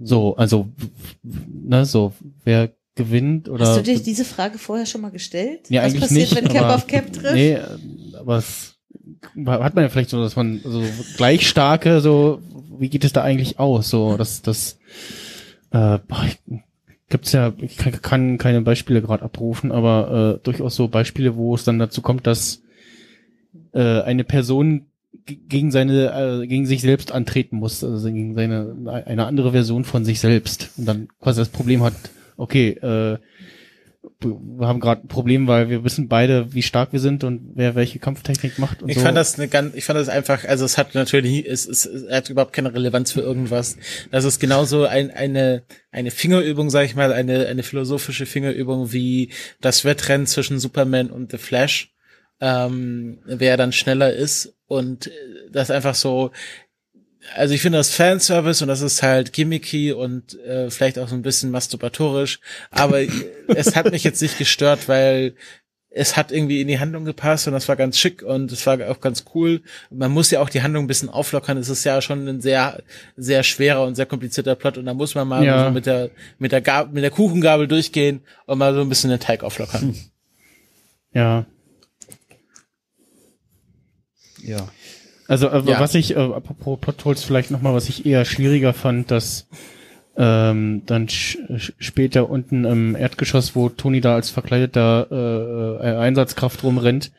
So, 0.00 0.36
also 0.36 0.68
ne, 1.22 1.84
so 1.86 2.12
wer 2.44 2.72
gewinnt 2.94 3.48
oder 3.48 3.66
Hast 3.66 3.78
du 3.78 3.82
dir 3.82 3.98
diese 4.00 4.24
Frage 4.24 4.58
vorher 4.58 4.86
schon 4.86 5.00
mal 5.02 5.10
gestellt? 5.10 5.68
Ja, 5.70 5.82
Was 5.82 5.92
eigentlich 5.92 6.00
passiert, 6.02 6.30
nicht, 6.32 6.36
wenn 6.36 6.48
Cap 6.52 6.64
aber- 6.64 6.74
auf 6.76 6.86
Cap 6.86 7.12
trifft? 7.12 7.34
Nee, 7.34 7.58
aber 8.18 8.38
es 8.38 8.76
hat 9.46 9.74
man 9.74 9.84
ja 9.84 9.88
vielleicht 9.88 10.10
so, 10.10 10.20
dass 10.22 10.36
man 10.36 10.60
so 10.64 10.82
gleich 11.16 11.48
starke, 11.48 12.00
so, 12.00 12.40
wie 12.78 12.88
geht 12.88 13.04
es 13.04 13.12
da 13.12 13.22
eigentlich 13.22 13.58
aus? 13.58 13.88
So, 13.90 14.16
das, 14.16 14.42
das, 14.42 14.78
äh, 15.70 15.98
gibt's 17.08 17.32
ja, 17.32 17.52
ich 17.60 17.76
kann, 17.76 18.02
kann 18.02 18.38
keine 18.38 18.62
Beispiele 18.62 19.00
gerade 19.02 19.22
abrufen, 19.24 19.72
aber 19.72 20.38
äh, 20.38 20.44
durchaus 20.44 20.74
so 20.76 20.88
Beispiele, 20.88 21.36
wo 21.36 21.54
es 21.54 21.64
dann 21.64 21.78
dazu 21.78 22.02
kommt, 22.02 22.26
dass 22.26 22.62
äh, 23.72 24.00
eine 24.02 24.24
Person 24.24 24.86
gegen 25.26 25.70
seine, 25.70 26.42
äh, 26.42 26.46
gegen 26.46 26.66
sich 26.66 26.80
selbst 26.80 27.12
antreten 27.12 27.56
muss, 27.56 27.82
also 27.82 28.06
gegen 28.06 28.34
seine, 28.34 29.02
eine 29.06 29.26
andere 29.26 29.52
Version 29.52 29.84
von 29.84 30.04
sich 30.04 30.20
selbst 30.20 30.70
und 30.76 30.86
dann 30.86 31.08
quasi 31.20 31.40
das 31.40 31.48
Problem 31.48 31.82
hat, 31.82 31.94
okay, 32.36 32.70
äh, 32.70 33.18
wir 34.20 34.66
haben 34.66 34.80
gerade 34.80 35.02
ein 35.02 35.08
Problem, 35.08 35.46
weil 35.46 35.68
wir 35.68 35.84
wissen 35.84 36.08
beide, 36.08 36.54
wie 36.54 36.62
stark 36.62 36.92
wir 36.92 37.00
sind 37.00 37.24
und 37.24 37.52
wer 37.54 37.74
welche 37.74 37.98
Kampftechnik 37.98 38.58
macht 38.58 38.82
und 38.82 38.88
Ich 38.88 38.96
so. 38.96 39.02
fand 39.02 39.16
das 39.16 39.38
eine 39.38 39.48
ganz, 39.48 39.74
ich 39.74 39.84
fand 39.84 39.98
das 39.98 40.08
einfach, 40.08 40.44
also 40.44 40.64
es 40.64 40.78
hat 40.78 40.94
natürlich, 40.94 41.44
es, 41.46 41.66
es, 41.66 41.84
es 41.86 42.10
hat 42.10 42.30
überhaupt 42.30 42.52
keine 42.52 42.72
Relevanz 42.72 43.12
für 43.12 43.20
irgendwas. 43.20 43.76
Das 44.10 44.24
ist 44.24 44.40
genauso 44.40 44.86
ein, 44.86 45.10
eine, 45.10 45.64
eine 45.90 46.10
Fingerübung, 46.10 46.70
sag 46.70 46.84
ich 46.84 46.94
mal, 46.94 47.12
eine, 47.12 47.46
eine 47.46 47.62
philosophische 47.62 48.26
Fingerübung 48.26 48.92
wie 48.92 49.32
das 49.60 49.84
Wettrennen 49.84 50.26
zwischen 50.26 50.60
Superman 50.60 51.10
und 51.10 51.32
The 51.32 51.38
Flash, 51.38 51.92
ähm, 52.40 53.18
wer 53.24 53.56
dann 53.56 53.72
schneller 53.72 54.12
ist 54.12 54.54
und 54.66 55.06
äh, 55.06 55.10
das 55.50 55.70
einfach 55.70 55.94
so, 55.94 56.30
also 57.34 57.54
ich 57.54 57.62
finde 57.62 57.78
das 57.78 57.90
Fanservice 57.94 58.62
und 58.62 58.68
das 58.68 58.82
ist 58.82 59.02
halt 59.02 59.32
gimmicky 59.32 59.92
und 59.92 60.38
äh, 60.40 60.70
vielleicht 60.70 60.98
auch 60.98 61.08
so 61.08 61.14
ein 61.14 61.22
bisschen 61.22 61.50
masturbatorisch, 61.50 62.40
aber 62.70 63.00
es 63.48 63.74
hat 63.74 63.90
mich 63.90 64.04
jetzt 64.04 64.22
nicht 64.22 64.38
gestört, 64.38 64.88
weil 64.88 65.34
es 65.98 66.14
hat 66.14 66.30
irgendwie 66.30 66.60
in 66.60 66.68
die 66.68 66.78
Handlung 66.78 67.06
gepasst 67.06 67.46
und 67.46 67.54
das 67.54 67.68
war 67.68 67.76
ganz 67.76 67.98
schick 67.98 68.22
und 68.22 68.52
es 68.52 68.66
war 68.66 68.78
auch 68.90 69.00
ganz 69.00 69.24
cool. 69.34 69.62
Man 69.88 70.12
muss 70.12 70.30
ja 70.30 70.40
auch 70.42 70.50
die 70.50 70.60
Handlung 70.60 70.84
ein 70.84 70.88
bisschen 70.88 71.08
auflockern. 71.08 71.56
Es 71.56 71.70
ist 71.70 71.84
ja 71.84 72.02
schon 72.02 72.28
ein 72.28 72.42
sehr, 72.42 72.82
sehr 73.16 73.42
schwerer 73.42 73.82
und 73.86 73.94
sehr 73.94 74.04
komplizierter 74.04 74.56
Plot 74.56 74.76
und 74.76 74.84
da 74.84 74.92
muss 74.92 75.14
man 75.14 75.26
mal 75.26 75.42
Ja. 75.42 75.64
so 75.64 75.70
mit 75.70 75.86
der, 75.86 76.10
mit 76.38 76.52
der 76.52 76.60
Gabel, 76.60 76.92
mit 76.92 77.02
der 77.02 77.10
Kuchengabel 77.10 77.66
durchgehen 77.66 78.20
und 78.44 78.58
mal 78.58 78.74
so 78.74 78.82
ein 78.82 78.90
bisschen 78.90 79.08
den 79.08 79.20
Teig 79.20 79.42
auflockern. 79.42 79.96
ja. 81.14 81.46
Ja. 84.46 84.68
Also 85.28 85.48
äh, 85.48 85.62
Ja. 85.66 85.80
was 85.80 85.94
ich, 85.94 86.12
äh, 86.12 86.18
apropos 86.20 86.78
Plotholes 86.80 87.24
vielleicht 87.24 87.50
nochmal, 87.50 87.74
was 87.74 87.88
ich 87.88 88.06
eher 88.06 88.24
schwieriger 88.24 88.72
fand, 88.72 89.10
dass 89.10 89.48
ähm, 90.16 90.82
dann 90.86 91.08
später 91.08 92.30
unten 92.30 92.64
im 92.64 92.96
Erdgeschoss, 92.96 93.54
wo 93.54 93.68
Toni 93.68 94.00
da 94.00 94.14
als 94.14 94.30
verkleideter 94.30 95.08
äh, 95.10 95.88
äh, 95.88 95.96
Einsatzkraft 95.98 96.62
rumrennt, 96.64 97.12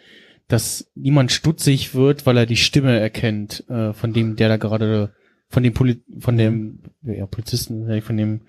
dass 0.48 0.90
niemand 0.96 1.32
stutzig 1.32 1.94
wird, 1.94 2.26
weil 2.26 2.38
er 2.38 2.46
die 2.46 2.56
Stimme 2.56 3.00
erkennt 3.00 3.64
äh, 3.70 3.94
von 3.94 4.14
dem, 4.14 4.36
der 4.36 4.48
da 4.50 4.58
gerade, 4.58 5.12
von 5.50 5.62
dem 5.62 5.74
Poli 5.74 6.02
von 6.20 6.38
dem 6.38 6.80
ja, 7.04 7.26
Polizisten, 7.28 8.02
von 8.02 8.18
dem 8.18 8.42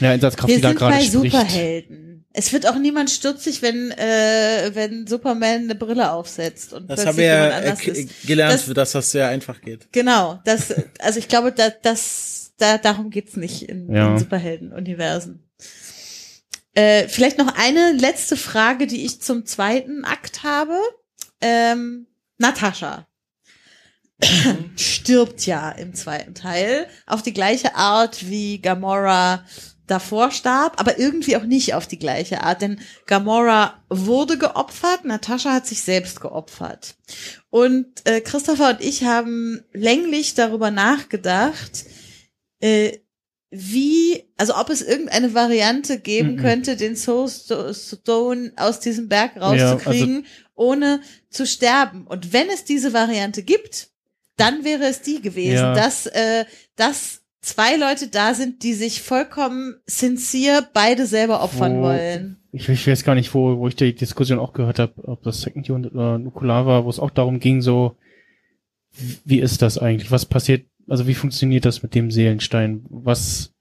der 0.00 0.10
Einsatzkraft, 0.10 0.48
Wir 0.48 0.56
die 0.56 0.62
da 0.62 0.68
sind 0.70 0.78
gerade 0.78 0.94
spricht. 0.96 1.12
Superhelden. 1.12 2.11
Es 2.34 2.52
wird 2.52 2.66
auch 2.66 2.76
niemand 2.76 3.10
stutzig, 3.10 3.60
wenn, 3.62 3.90
äh, 3.90 4.70
wenn 4.74 5.06
Superman 5.06 5.64
eine 5.64 5.74
Brille 5.74 6.12
aufsetzt 6.12 6.72
und 6.72 6.88
Das 6.88 7.04
haben 7.04 7.18
wir 7.18 7.24
ja 7.26 7.60
äh, 7.60 8.06
gelernt, 8.24 8.54
Das- 8.54 8.72
dass 8.74 8.92
das 8.92 9.10
sehr 9.10 9.28
einfach 9.28 9.60
geht. 9.60 9.92
Genau, 9.92 10.40
das, 10.44 10.74
also 10.98 11.18
ich 11.18 11.28
glaube, 11.28 11.52
da, 11.52 11.68
das, 11.70 12.52
da, 12.56 12.78
darum 12.78 13.10
geht's 13.10 13.36
nicht 13.36 13.62
in, 13.68 13.92
Ja. 13.94 14.12
in 14.12 14.18
Superhelden-Universen. 14.18 15.46
Äh, 16.74 17.06
vielleicht 17.08 17.36
noch 17.36 17.54
eine 17.58 17.92
letzte 17.92 18.36
Frage, 18.38 18.86
die 18.86 19.04
ich 19.04 19.20
zum 19.20 19.44
zweiten 19.44 20.06
Akt 20.06 20.42
habe. 20.42 20.78
Ähm, 21.42 22.06
Natascha 22.38 23.06
stirbt 24.76 25.44
ja 25.46 25.70
im 25.72 25.94
zweiten 25.94 26.34
Teil 26.34 26.86
auf 27.06 27.22
die 27.22 27.32
gleiche 27.32 27.74
Art 27.74 28.28
wie 28.30 28.60
Gamora 28.60 29.44
davor 29.86 30.30
starb, 30.30 30.80
aber 30.80 30.98
irgendwie 30.98 31.36
auch 31.36 31.42
nicht 31.44 31.74
auf 31.74 31.86
die 31.86 31.98
gleiche 31.98 32.42
Art, 32.42 32.62
denn 32.62 32.80
Gamora 33.06 33.82
wurde 33.88 34.38
geopfert, 34.38 35.04
Natascha 35.04 35.52
hat 35.52 35.66
sich 35.66 35.82
selbst 35.82 36.20
geopfert. 36.20 36.94
Und 37.50 37.86
äh, 38.04 38.20
Christopher 38.20 38.70
und 38.70 38.80
ich 38.80 39.04
haben 39.04 39.62
länglich 39.72 40.34
darüber 40.34 40.70
nachgedacht, 40.70 41.84
äh, 42.60 42.98
wie, 43.50 44.24
also 44.38 44.56
ob 44.56 44.70
es 44.70 44.80
irgendeine 44.80 45.34
Variante 45.34 45.98
geben 45.98 46.36
Mhm. 46.36 46.40
könnte, 46.40 46.76
den 46.76 46.96
Soul 46.96 47.28
Sto- 47.28 47.74
Stone 47.74 48.52
aus 48.56 48.80
diesem 48.80 49.08
Berg 49.08 49.32
rauszukriegen, 49.38 50.24
ohne 50.54 51.02
zu 51.28 51.46
sterben. 51.46 52.06
Und 52.06 52.32
wenn 52.32 52.48
es 52.48 52.64
diese 52.64 52.92
Variante 52.94 53.42
gibt, 53.42 53.88
dann 54.36 54.64
wäre 54.64 54.84
es 54.86 55.02
die 55.02 55.20
gewesen, 55.20 55.56
Ja. 55.56 55.74
dass, 55.74 56.06
äh, 56.06 56.46
dass 56.76 57.21
zwei 57.42 57.76
Leute 57.76 58.08
da 58.08 58.34
sind, 58.34 58.62
die 58.62 58.72
sich 58.72 59.02
vollkommen 59.02 59.74
sincere 59.84 60.66
beide 60.72 61.06
selber 61.06 61.42
opfern 61.42 61.78
Wo- 61.78 61.82
wollen. 61.82 62.38
Ich, 62.52 62.68
ich 62.68 62.86
weiß 62.86 63.04
gar 63.04 63.14
nicht, 63.14 63.34
wo, 63.34 63.58
wo 63.58 63.68
ich 63.68 63.76
die 63.76 63.94
Diskussion 63.94 64.38
auch 64.38 64.52
gehört 64.52 64.78
habe, 64.78 64.92
ob 65.08 65.22
das 65.22 65.40
Second 65.40 65.68
Unit 65.70 65.92
oder 65.92 66.18
Nukular 66.18 66.66
war, 66.66 66.84
wo 66.84 66.90
es 66.90 66.98
auch 67.00 67.10
darum 67.10 67.40
ging, 67.40 67.62
so, 67.62 67.96
wie 69.24 69.40
ist 69.40 69.62
das 69.62 69.78
eigentlich? 69.78 70.10
Was 70.10 70.26
passiert, 70.26 70.66
also 70.86 71.06
wie 71.06 71.14
funktioniert 71.14 71.64
das 71.64 71.82
mit 71.82 71.94
dem 71.94 72.10
Seelenstein? 72.10 72.84
Was, 72.90 73.54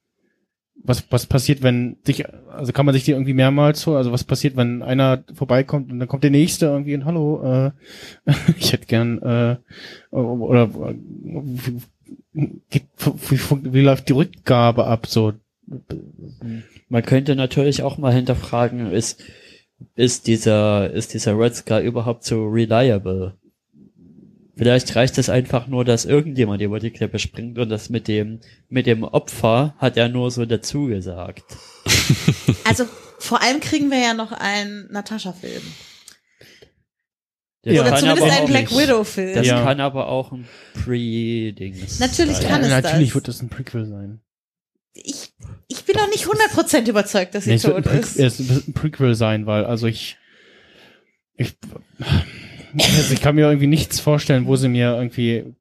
was, 0.84 1.10
was 1.10 1.26
passiert, 1.26 1.64
wenn 1.64 1.98
sich, 2.04 2.26
also 2.50 2.74
kann 2.74 2.86
man 2.86 2.94
sich 2.94 3.06
die 3.06 3.12
irgendwie 3.12 3.34
mehrmals 3.34 3.82
so, 3.82 3.96
also 3.96 4.12
was 4.12 4.26
passiert, 4.26 4.58
wenn 4.58 4.82
einer 4.84 5.24
vorbeikommt 5.34 5.90
und 5.92 6.00
dann 6.00 6.08
kommt 6.10 6.24
der 6.24 6.32
nächste 6.32 6.66
irgendwie 6.66 6.96
und 6.96 7.06
hallo, 7.06 7.42
äh, 7.44 7.72
ich 8.58 8.74
hätte 8.74 8.88
gern, 8.88 9.20
äh, 9.20 9.56
oder, 10.12 10.64
äh, 10.64 10.96
wie, 12.34 12.60
wie, 12.70 13.74
wie 13.74 13.82
läuft 13.82 14.10
die 14.10 14.14
Rückgabe 14.14 14.88
ab, 14.88 15.08
so, 15.08 15.34
Man 16.90 17.04
könnte 17.04 17.36
natürlich 17.36 17.84
auch 17.84 17.98
mal 17.98 18.14
hinterfragen, 18.14 18.92
ist, 18.92 19.22
ist 19.96 20.28
dieser, 20.28 20.92
ist 20.92 21.14
dieser 21.14 21.38
Red 21.38 21.56
Scar 21.56 21.82
überhaupt 21.82 22.24
so 22.24 22.48
reliable? 22.48 23.36
Vielleicht 24.56 24.96
reicht 24.96 25.18
es 25.18 25.30
einfach 25.30 25.68
nur, 25.68 25.86
dass 25.86 26.06
irgendjemand 26.06 26.62
über 26.62 26.80
die 26.80 26.92
Klippe 26.92 27.20
springt 27.20 27.58
und 27.58 27.70
das 27.70 27.90
mit 27.90 28.08
dem, 28.08 28.42
mit 28.70 28.86
dem 28.86 29.04
Opfer 29.04 29.74
hat 29.78 29.98
er 29.98 30.10
nur 30.10 30.30
so 30.32 30.46
dazu 30.46 30.86
gesagt. 30.86 31.44
Also 32.64 32.86
vor 33.18 33.42
allem 33.42 33.60
kriegen 33.60 33.90
wir 33.90 34.00
ja 34.00 34.14
noch 34.14 34.32
einen 34.32 34.88
Natascha-Film. 34.92 35.62
Das 37.64 37.74
Ja. 37.76 37.82
Oder 37.82 37.90
kann 37.92 38.00
zumindest 38.00 38.40
auch 38.42 38.46
Black. 38.48 38.72
Widow-Film. 38.72 39.36
Das 39.36 39.46
Ja. 39.48 39.64
kann 39.64 39.80
aber 39.80 40.08
auch 40.08 40.32
ein 40.32 40.48
Natürlich 42.00 42.38
sein. 42.38 42.48
kann 42.48 42.62
es 42.64 42.70
natürlich 42.70 43.08
das. 43.10 43.16
wird 43.16 43.28
das 43.28 43.42
ein 43.42 43.50
Prequel 43.50 43.86
sein. 43.86 44.20
Ich, 44.94 45.32
ich 45.68 45.84
bin 45.86 45.96
noch 45.96 46.10
nicht 46.10 46.26
100% 46.26 46.90
überzeugt, 46.90 47.34
dass 47.36 47.44
sie 47.46 47.52
Nee, 47.52 47.56
ein 47.58 47.84
tot 47.84 47.86
ist. 47.94 48.18
es 48.20 48.50
wird 48.50 48.68
ein 48.68 48.74
Prequel 48.74 49.16
sein, 49.16 49.46
weil, 49.46 49.64
also 49.66 49.88
ich, 49.88 50.18
ich, 51.38 51.56
also 52.78 53.14
ich 53.14 53.22
kann 53.22 53.36
mir 53.36 53.46
irgendwie 53.48 53.68
nichts 53.68 54.00
vorstellen, 54.00 54.48
wo 54.48 54.56
sie 54.56 54.68
mir 54.68 54.96
irgendwie 54.96 55.54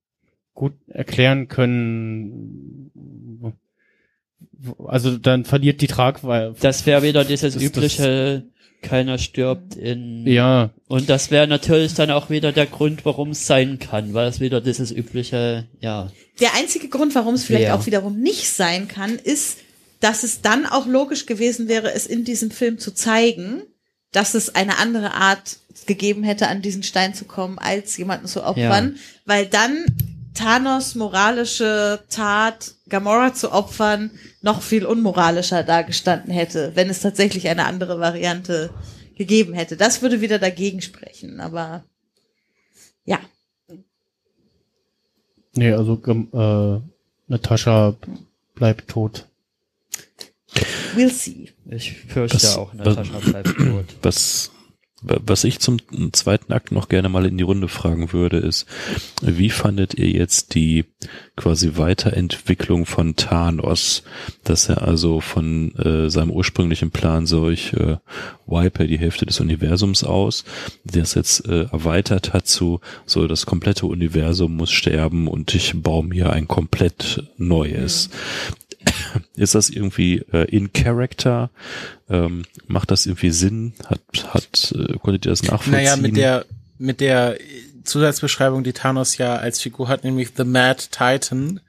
gut 0.55 0.73
erklären 0.89 1.49
können, 1.49 2.91
also 4.87 5.17
dann 5.17 5.45
verliert 5.45 5.81
die 5.81 5.87
Tragweite. 5.87 6.55
Das 6.61 6.87
wäre 6.87 7.03
wieder 7.03 7.25
dieses 7.25 7.55
Das- 7.55 7.63
das- 7.63 7.71
übliche, 7.71 8.47
keiner 8.83 9.19
stirbt 9.19 9.75
in, 9.77 10.27
Ja, 10.27 10.71
und 10.89 11.09
das 11.09 11.31
wäre 11.31 11.47
natürlich 11.47 11.95
dann 11.95 12.11
auch 12.11 12.31
wieder 12.31 12.53
der 12.53 12.67
Grund, 12.67 13.05
warum 13.05 13.31
es 13.31 13.47
sein 13.47 13.79
kann, 13.79 14.15
weil 14.15 14.29
es 14.29 14.41
wieder 14.41 14.61
dieses 14.61 14.91
übliche, 14.91 15.67
ja, 15.81 16.11
Der 16.41 16.55
einzige 16.55 16.89
Grund, 16.89 17.15
warum 17.15 17.35
es 17.35 17.45
vielleicht 17.45 17.67
Wer? 17.67 17.75
auch 17.75 17.87
wiederum 17.87 18.19
nicht 18.19 18.49
sein 18.49 18.89
kann, 18.89 19.17
ist, 19.17 19.59
dass 20.01 20.23
es 20.23 20.41
dann 20.41 20.67
auch 20.67 20.87
logisch 20.87 21.27
gewesen 21.27 21.69
wäre, 21.69 21.93
es 21.93 22.07
in 22.07 22.25
diesem 22.25 22.51
Film 22.51 22.79
zu 22.79 22.93
zeigen, 22.93 23.63
dass 24.13 24.35
es 24.35 24.55
eine 24.55 24.79
andere 24.79 25.15
Art 25.15 25.59
gegeben 25.87 26.25
hätte, 26.25 26.49
an 26.49 26.63
diesen 26.63 26.83
Stein 26.83 27.15
zu 27.15 27.25
kommen, 27.27 27.59
als 27.59 27.97
jemanden 27.97 28.27
zu 28.27 28.45
opfern, 28.45 28.97
weil 29.25 29.47
dann 29.47 29.85
Thanos 30.35 30.95
moralische 30.95 32.03
Tat, 32.09 32.75
Gamora 32.89 33.35
zu 33.35 33.53
opfern, 33.53 34.11
noch 34.43 34.63
viel 34.63 34.87
unmoralischer 34.87 35.63
dargestanden 35.65 36.33
hätte, 36.33 36.73
wenn 36.75 36.89
es 36.89 37.01
tatsächlich 37.01 37.49
eine 37.49 37.67
andere 37.67 37.99
Variante 38.01 38.71
gegeben 39.17 39.55
hätte. 39.55 39.77
Das 39.77 40.03
würde 40.03 40.21
wieder 40.21 40.39
dagegen 40.39 40.81
sprechen, 40.83 41.41
aber 41.41 41.85
ja. 43.05 43.19
nee, 45.55 45.73
also 45.73 46.01
äh, 46.05 46.81
Natascha 47.29 47.97
bleibt 48.55 48.89
tot. 48.89 49.27
We'll 50.95 51.11
see. 51.11 51.53
ich 51.69 51.93
fürchte 51.93 52.39
Das- 52.39 52.57
auch, 52.57 52.73
Natascha 52.75 53.19
bleibt 53.19 53.57
tot. 53.57 53.85
Was, 54.03 54.51
was 55.03 55.45
ich 55.45 55.61
zum 55.61 55.79
zweiten 56.13 56.53
Akt 56.53 56.73
noch 56.73 56.89
gerne 56.89 57.09
mal 57.09 57.27
in 57.27 57.39
die 57.39 57.45
Runde 57.45 57.69
fragen 57.69 58.13
würde, 58.13 58.37
ist, 58.37 58.67
wie 59.23 59.51
fandet 59.51 59.95
ihr 59.95 60.11
jetzt 60.11 60.55
die 60.55 60.85
quasi 61.37 61.77
Weiterentwicklung 61.77 62.85
von 62.85 63.17
Thanos, 63.17 64.03
dass 64.45 64.69
er 64.69 64.83
also 64.83 65.21
von 65.21 65.75
äh, 65.77 66.11
seinem 66.11 66.31
ursprünglichen 66.31 66.91
Plan 66.91 67.27
so, 67.27 67.49
ich 67.49 67.73
äh, 67.73 67.97
wipe 68.47 68.87
die 68.87 68.99
Hälfte 68.99 69.25
des 69.25 69.41
Universums 69.41 70.05
aus, 70.05 70.45
das 70.85 71.15
jetzt 71.15 71.47
äh, 71.49 71.65
erweitert 71.65 72.35
hat 72.35 72.47
zu, 72.47 72.81
so 73.07 73.27
das 73.27 73.47
komplette 73.47 73.87
Universum 73.87 74.57
muss 74.57 74.71
sterben 74.71 75.29
und 75.29 75.55
ich 75.55 75.73
baue 75.83 76.05
mir 76.05 76.31
ein 76.31 76.47
komplett 76.47 77.25
neues. 77.39 78.11
Ist 79.37 79.55
das 79.55 79.71
irgendwie 79.71 80.19
äh, 80.33 80.45
in 80.55 80.73
Character? 80.73 81.51
Ähm, 82.09 82.45
macht 82.67 82.91
das 82.91 83.07
irgendwie 83.07 83.31
Sinn? 83.31 83.73
Hat, 83.87 84.01
hat, 84.35 84.75
äh, 84.77 84.99
konntet 84.99 85.27
ihr 85.27 85.31
das 85.31 85.43
nachvollziehen? 85.43 85.73
Naja, 85.73 85.97
mit 85.97 86.17
der, 86.17 86.45
mit 86.79 87.01
der 87.01 87.37
Zusatzbeschreibung, 87.85 88.63
die 88.65 88.73
Thanos 88.73 89.17
ja 89.19 89.37
als 89.37 89.61
Figur 89.61 89.89
hat, 89.89 90.05
nämlich 90.05 90.31
The 90.37 90.45
Mad 90.45 90.85
Titan, 90.91 91.61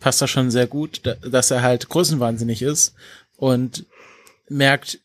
passt 0.00 0.22
das 0.22 0.30
schon 0.30 0.50
sehr 0.50 0.66
gut, 0.66 1.00
da- 1.04 1.14
dass 1.14 1.50
er 1.50 1.62
halt 1.62 1.88
größenwahnsinnig 1.88 2.62
ist 2.62 2.94
und 3.36 3.84
merkt, 4.48 5.00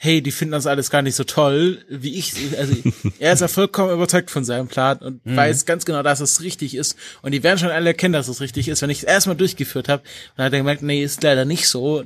hey, 0.00 0.22
die 0.22 0.30
finden 0.30 0.52
das 0.52 0.68
alles 0.68 0.90
gar 0.90 1.02
nicht 1.02 1.16
so 1.16 1.24
toll, 1.24 1.84
wie 1.88 2.14
ich. 2.14 2.32
Also 2.56 2.74
er 3.18 3.32
ist 3.32 3.40
ja 3.40 3.48
vollkommen 3.48 3.92
überzeugt 3.92 4.30
von 4.30 4.44
seinem 4.44 4.68
Plan 4.68 4.98
und 4.98 5.20
weiß 5.24 5.66
ganz 5.66 5.84
genau, 5.84 6.04
dass 6.04 6.20
es 6.20 6.40
richtig 6.40 6.76
ist. 6.76 6.96
Und 7.20 7.32
die 7.32 7.42
werden 7.42 7.58
schon 7.58 7.70
alle 7.70 7.90
erkennen, 7.90 8.12
dass 8.12 8.28
es 8.28 8.40
richtig 8.40 8.68
ist, 8.68 8.80
wenn 8.80 8.90
ich 8.90 8.98
es 8.98 9.04
erstmal 9.04 9.36
durchgeführt 9.36 9.88
habe. 9.88 10.02
Und 10.02 10.38
dann 10.38 10.46
hat 10.46 10.52
er 10.52 10.60
gemerkt, 10.60 10.82
nee, 10.82 11.02
ist 11.02 11.24
leider 11.24 11.44
nicht 11.44 11.68
so. 11.68 12.04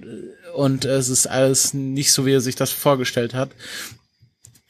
Und 0.55 0.87
es 0.87 1.11
ist 1.11 1.27
alles 1.27 1.75
nicht 1.75 2.13
so, 2.13 2.25
wie 2.25 2.33
er 2.33 2.41
sich 2.41 2.57
das 2.57 2.71
vorgestellt 2.71 3.35
hat. 3.35 3.51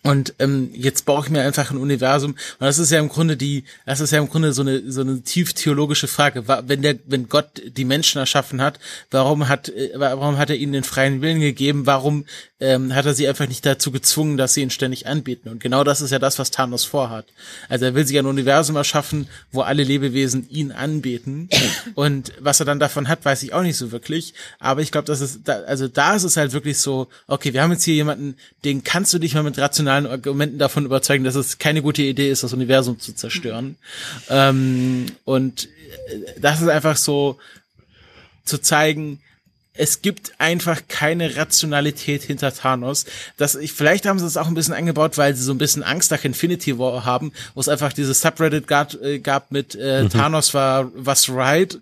Und 0.05 0.35
ähm, 0.41 0.71
jetzt 0.73 1.05
baue 1.05 1.23
ich 1.23 1.31
mir 1.31 1.43
einfach 1.43 1.71
ein 1.71 1.77
Universum. 1.77 2.33
Und 2.33 2.61
das 2.61 2.79
ist 2.79 2.91
ja 2.91 2.99
im 2.99 3.09
Grunde 3.09 3.37
die, 3.37 3.65
das 3.87 4.01
ist 4.01 4.11
ja 4.11 4.19
im 4.19 4.29
Grunde 4.29 4.53
so 4.53 4.63
eine 4.63 4.91
so 4.91 5.01
eine 5.01 5.23
tief 5.23 5.53
theologische 5.53 6.09
Frage. 6.09 6.49
Wenn 6.49 6.83
der, 6.83 6.97
wenn 7.07 7.29
Gott 7.29 7.63
die 7.65 7.85
Menschen 7.85 8.19
erschaffen 8.19 8.61
hat, 8.61 8.81
warum 9.13 9.49
hat, 9.49 9.69
äh, 9.69 9.93
warum 9.95 10.39
hat 10.39 10.51
er 10.51 10.57
ihnen 10.57 10.73
den 10.73 10.83
freien 10.83 11.23
Willen 11.23 11.41
gegeben? 11.41 11.87
Warum 11.87 12.25
ähm, 12.63 12.95
hat 12.95 13.07
er 13.07 13.15
sie 13.15 13.27
einfach 13.27 13.49
nicht 13.49 13.67
dazu 13.67 13.91
gezwungen, 13.91 14.37
dass 14.37 14.55
sie 14.55 14.63
ihn 14.63 14.71
ständig 14.71 15.09
anbieten? 15.09 15.49
Und 15.49 15.61
genau 15.61 15.83
das 15.83 16.01
ist 16.01 16.13
ja 16.13 16.21
das, 16.21 16.39
was 16.39 16.53
Thanos 16.53 16.85
vorhat. 16.85 17.27
Also 17.69 17.87
er 17.87 17.95
will 17.97 18.07
sich 18.07 18.17
ein 18.17 18.27
Universum 18.27 18.77
erschaffen, 18.77 19.27
wo 19.51 19.63
alle 19.63 19.83
Lebewesen 19.83 20.49
ihn 20.49 20.71
anbeten. 20.71 21.49
Und 21.97 22.33
was 22.39 22.61
er 22.61 22.67
dann 22.67 22.79
davon 22.79 23.09
hat, 23.09 23.25
weiß 23.25 23.43
ich 23.43 23.53
auch 23.53 23.63
nicht 23.63 23.77
so 23.77 23.91
wirklich. 23.91 24.35
Aber 24.61 24.81
ich 24.81 24.93
glaube, 24.93 25.07
das 25.07 25.21
ist, 25.21 25.41
da, 25.45 25.55
also 25.63 25.89
da 25.89 26.15
ist 26.15 26.23
es 26.23 26.37
halt 26.37 26.53
wirklich 26.53 26.79
so, 26.79 27.09
okay, 27.27 27.53
wir 27.53 27.63
haben 27.63 27.73
jetzt 27.73 27.83
hier 27.83 27.95
jemanden, 27.95 28.37
den 28.65 28.85
kannst 28.85 29.13
du 29.13 29.19
dich 29.19 29.35
mal 29.35 29.43
mit 29.43 29.59
rationalen 29.59 30.07
Argumenten 30.07 30.59
davon 30.59 30.85
überzeugen, 30.85 31.25
dass 31.25 31.35
es 31.35 31.59
keine 31.59 31.83
gute 31.83 32.03
Idee 32.03 32.31
ist, 32.31 32.45
das 32.45 32.53
Universum 32.53 33.01
zu 33.01 33.13
zerstören. 33.13 33.77
Ähm, 34.29 35.07
und 35.25 35.65
äh, 35.65 36.41
das 36.41 36.63
ist 36.63 36.69
einfach 36.69 36.97
so 36.97 37.39
zu 38.45 38.59
zeigen, 38.59 39.21
es 39.75 40.03
gibt 40.03 40.33
einfach 40.39 40.83
keine 40.87 41.37
Rationalität 41.37 42.23
hinter 42.23 42.53
Thanos. 42.53 43.07
Das, 43.39 43.55
ich, 43.55 43.73
vielleicht 43.73 44.05
haben 44.05 44.19
sie 44.19 44.27
es 44.27 44.37
auch 44.37 44.47
ein 44.47 44.55
bisschen 44.55 44.75
eingebaut, 44.75 45.17
weil 45.17 45.35
sie 45.35 45.43
so 45.43 45.53
ein 45.53 45.59
bisschen 45.59 45.83
Angst 45.83 46.11
nach 46.11 46.25
Infinity 46.25 46.79
War 46.79 47.07
haben, 47.07 47.33
wo 47.55 47.61
es 47.61 47.69
einfach 47.69 47.93
dieses 47.93 48.21
Subreddit 48.21 48.67
gab, 48.67 48.95
äh, 49.03 49.19
gab 49.19 49.51
mit 49.51 49.75
äh, 49.75 50.09
Thanos 50.09 50.53
war 50.53 50.91
was 50.95 51.31
right, 51.31 51.79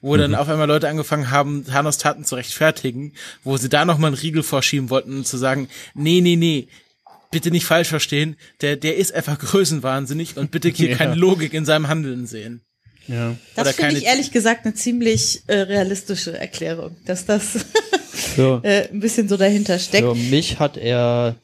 wo 0.00 0.16
dann 0.16 0.34
auf 0.34 0.48
einmal 0.48 0.68
Leute 0.68 0.88
angefangen 0.88 1.30
haben, 1.30 1.66
Thanos 1.66 1.98
Taten 1.98 2.24
zu 2.24 2.34
rechtfertigen, 2.36 3.12
wo 3.42 3.58
sie 3.58 3.68
da 3.68 3.84
nochmal 3.84 4.08
einen 4.08 4.20
Riegel 4.20 4.42
vorschieben 4.42 4.88
wollten 4.88 5.18
und 5.18 5.26
zu 5.26 5.36
sagen, 5.36 5.68
nee, 5.94 6.22
nee, 6.22 6.36
nee, 6.36 6.68
bitte 7.30 7.50
nicht 7.50 7.66
falsch 7.66 7.88
verstehen, 7.88 8.36
der, 8.62 8.76
der 8.76 8.96
ist 8.96 9.14
einfach 9.14 9.38
größenwahnsinnig 9.40 10.38
und 10.38 10.50
bitte 10.50 10.70
hier 10.70 10.88
Ja. 10.94 10.96
keine 10.96 11.14
Logik 11.14 11.52
in 11.52 11.64
seinem 11.64 11.88
Handeln 11.88 12.26
sehen. 12.26 12.62
Ja. 13.08 13.36
Das 13.54 13.72
finde 13.72 13.98
ich 13.98 14.04
ehrlich 14.04 14.30
gesagt 14.30 14.64
eine 14.64 14.74
ziemlich 14.74 15.42
äh, 15.46 15.60
realistische 15.60 16.38
Erklärung, 16.38 16.96
dass 17.04 17.26
das 17.26 17.66
Für, 18.12 18.60
äh, 18.64 18.88
ein 18.88 19.00
bisschen 19.00 19.28
so 19.28 19.36
dahinter 19.36 19.78
steckt. 19.78 20.06
für 20.06 20.14
mich 20.14 20.58
hat 20.58 20.76
er 20.76 21.36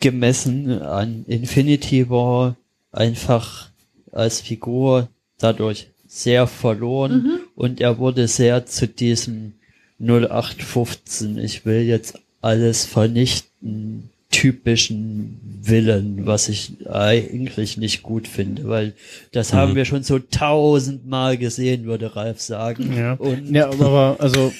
gemessen 0.00 0.82
an 0.82 1.24
Infinity 1.28 2.08
War 2.08 2.56
einfach 2.90 3.70
als 4.12 4.40
Figur 4.40 5.08
dadurch 5.38 5.88
sehr 6.08 6.46
verloren 6.46 7.40
und 7.54 7.80
er 7.80 7.98
wurde 7.98 8.26
sehr 8.26 8.66
zu 8.66 8.88
diesem 8.88 9.54
0815, 10.00 11.38
ich 11.38 11.64
will 11.64 11.82
jetzt 11.82 12.18
alles 12.40 12.84
vernichten, 12.86 14.10
typischen 14.30 15.40
Willen, 15.62 16.24
was 16.24 16.48
ich 16.48 16.88
eigentlich 16.88 17.76
nicht 17.76 18.02
gut 18.02 18.28
finde, 18.28 18.68
weil 18.68 18.94
das 19.32 19.52
haben 19.52 19.74
wir 19.74 19.84
schon 19.84 20.02
so 20.02 20.18
tausendmal 20.18 21.36
gesehen, 21.36 21.84
würde 21.84 22.16
Ralf 22.16 22.40
sagen. 22.40 22.96
Ja. 22.96 23.14
Und 23.14 23.50
ja, 23.50 23.68
aber 23.68 24.16
also 24.18 24.52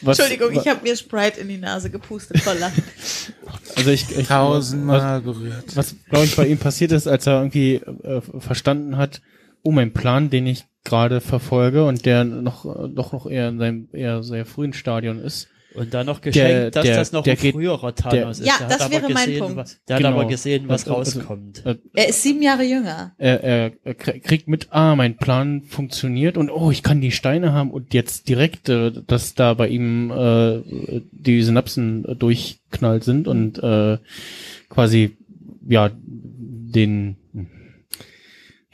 was, 0.00 0.18
Entschuldigung, 0.18 0.60
ich 0.60 0.68
habe 0.68 0.82
mir 0.82 0.96
Sprite 0.96 1.40
in 1.40 1.48
die 1.48 1.58
Nase 1.58 1.90
gepustet 1.90 2.40
vor 2.40 2.54
Lachen. 2.54 2.82
also 3.76 3.90
ich, 3.90 4.16
ich 4.16 4.26
Tausendmal 4.26 5.20
berührt. 5.20 5.76
was 5.76 5.94
glaube 6.08 6.24
ich 6.24 6.36
bei 6.36 6.46
ihm 6.46 6.58
passiert 6.58 6.92
ist, 6.92 7.06
als 7.06 7.26
er 7.26 7.38
irgendwie 7.38 7.74
äh, 7.74 8.20
verstanden 8.38 8.96
hat, 8.96 9.22
oh 9.62 9.70
mein 9.70 9.92
Plan, 9.92 10.30
den 10.30 10.46
ich 10.46 10.64
gerade 10.84 11.20
verfolge 11.20 11.84
und 11.84 12.04
der 12.04 12.24
noch 12.24 12.64
doch 12.88 13.12
noch 13.12 13.26
eher 13.26 13.48
in 13.48 13.58
seinem 13.58 13.88
eher 13.92 14.22
sehr 14.22 14.44
frühen 14.46 14.72
Stadion 14.72 15.18
ist. 15.18 15.48
Und 15.74 15.92
dann 15.92 16.06
noch 16.06 16.20
geschenkt, 16.20 16.48
Der- 16.50 16.70
dass 16.70 16.84
der- 16.84 16.96
das 16.96 17.12
noch 17.12 17.24
der 17.24 17.34
ein 17.34 17.38
geht- 17.40 17.54
früherer 17.54 17.94
Thanos 17.94 18.38
ist. 18.38 18.46
Ja, 18.46 18.54
Der 18.60 18.68
das 18.68 18.76
hat 18.78 18.82
aber 18.82 18.92
wäre 19.02 19.12
mein 19.12 19.26
gesehen, 19.26 19.38
Punkt. 19.40 19.56
wa- 19.56 19.64
Der 19.88 19.96
Genau. 19.96 20.08
hat 20.10 20.14
aber 20.14 20.26
gesehen, 20.28 20.64
was 20.68 20.82
Also- 20.88 20.96
also- 20.96 21.18
rauskommt. 21.20 21.66
Äh, 21.66 21.76
Er 21.94 22.08
ist 22.08 22.22
sieben 22.22 22.42
Jahre 22.42 22.62
jünger. 22.64 23.12
er, 23.18 23.42
er, 23.42 23.72
er 23.82 23.94
krie- 23.94 24.20
kriegt 24.20 24.46
mit, 24.48 24.68
ah, 24.70 24.94
mein 24.94 25.16
Plan 25.16 25.62
funktioniert 25.62 26.36
und 26.36 26.48
oh, 26.50 26.70
ich 26.70 26.82
kann 26.84 27.00
die 27.00 27.10
Steine 27.10 27.52
haben 27.52 27.70
und 27.72 27.92
jetzt 27.92 28.28
direkt, 28.28 28.68
äh, 28.68 28.92
dass 29.06 29.34
da 29.34 29.54
bei 29.54 29.68
ihm 29.68 30.10
äh, 30.12 30.60
die 31.10 31.42
Synapsen 31.42 32.04
äh, 32.04 32.14
durchknallt 32.14 33.02
sind 33.04 33.26
und 33.26 33.58
äh, 33.62 33.98
quasi 34.68 35.16
ja 35.68 35.90
den 35.92 37.16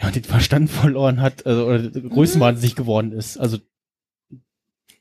ja 0.03 0.11
den 0.11 0.25
Verstand 0.25 0.71
verloren 0.71 1.21
hat 1.21 1.47
also, 1.47 1.67
oder 1.67 1.79
größenwahnsinnig 1.91 2.75
geworden 2.75 3.13
ist. 3.13 3.37
Also 3.37 3.59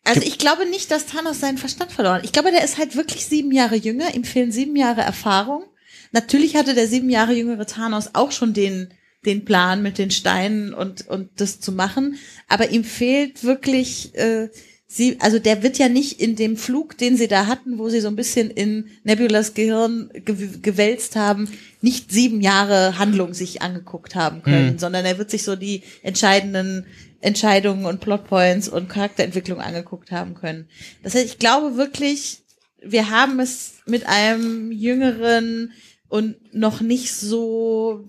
Also 0.09 0.21
ich 0.25 0.39
glaube 0.39 0.67
nicht, 0.67 0.89
dass 0.89 1.05
Thanos 1.05 1.39
seinen 1.39 1.59
Verstand 1.59 1.91
verloren 1.91 2.15
hat. 2.15 2.25
Ich 2.25 2.31
glaube, 2.31 2.51
der 2.51 2.63
ist 2.63 2.79
halt 2.79 2.95
wirklich 2.95 3.25
sieben 3.27 3.51
Jahre 3.51 3.75
jünger. 3.75 4.15
Ihm 4.15 4.23
fehlen 4.23 4.51
sieben 4.51 4.75
Jahre 4.75 5.01
Erfahrung. 5.01 5.63
Natürlich 6.11 6.55
hatte 6.55 6.73
der 6.73 6.87
sieben 6.87 7.11
Jahre 7.11 7.33
jüngere 7.33 7.67
Thanos 7.67 8.09
auch 8.13 8.31
schon 8.31 8.53
den, 8.53 8.89
den 9.25 9.45
Plan 9.45 9.83
mit 9.83 9.99
den 9.99 10.09
Steinen 10.09 10.73
und, 10.73 11.07
und 11.07 11.29
das 11.35 11.59
zu 11.59 11.71
machen. 11.71 12.15
Aber 12.47 12.71
ihm 12.71 12.83
fehlt 12.83 13.43
wirklich, 13.43 14.15
äh, 14.15 14.49
sie, 14.87 15.17
also 15.19 15.37
der 15.37 15.61
wird 15.61 15.77
ja 15.77 15.89
nicht 15.89 16.19
in 16.19 16.35
dem 16.35 16.57
Flug, 16.57 16.97
den 16.97 17.15
sie 17.15 17.27
da 17.27 17.45
hatten, 17.45 17.77
wo 17.77 17.89
sie 17.89 18.01
so 18.01 18.07
ein 18.07 18.15
bisschen 18.15 18.49
in 18.49 18.87
Nebulas 19.03 19.53
Gehirn 19.53 20.09
ge 20.25 20.49
gewälzt 20.59 21.15
haben, 21.15 21.47
nicht 21.81 22.11
sieben 22.11 22.41
Jahre 22.41 22.97
Handlung 22.97 23.35
sich 23.35 23.61
angeguckt 23.61 24.15
haben 24.15 24.41
können, 24.41 24.73
Mhm. 24.73 24.79
sondern 24.79 25.05
er 25.05 25.19
wird 25.19 25.29
sich 25.29 25.43
so 25.43 25.55
die 25.55 25.83
entscheidenden 26.01 26.87
Entscheidungen 27.21 27.85
und 27.85 27.99
Plotpoints 27.99 28.69
und 28.69 28.89
Charakterentwicklung 28.89 29.59
angeguckt 29.59 30.11
haben 30.11 30.35
können. 30.35 30.69
Das 31.03 31.15
heißt, 31.15 31.25
ich 31.25 31.39
glaube 31.39 31.75
wirklich, 31.75 32.39
wir 32.81 33.09
haben 33.09 33.39
es 33.39 33.75
mit 33.85 34.07
einem 34.07 34.71
jüngeren 34.71 35.73
und 36.07 36.53
noch 36.53 36.81
nicht 36.81 37.13
so 37.13 38.07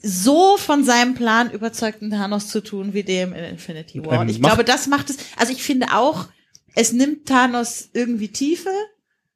so 0.00 0.56
von 0.56 0.84
seinem 0.84 1.14
Plan 1.14 1.50
überzeugten 1.50 2.10
Thanos 2.10 2.48
zu 2.48 2.60
tun 2.60 2.94
wie 2.94 3.02
dem 3.02 3.32
in 3.32 3.44
Infinity 3.44 4.04
War. 4.04 4.20
Und 4.20 4.28
ich 4.28 4.40
glaube, 4.40 4.64
das 4.64 4.86
macht 4.86 5.10
es. 5.10 5.16
Also 5.36 5.52
ich 5.52 5.62
finde 5.62 5.88
auch, 5.92 6.28
es 6.76 6.92
nimmt 6.92 7.26
Thanos 7.26 7.90
irgendwie 7.92 8.28
Tiefe. 8.28 8.70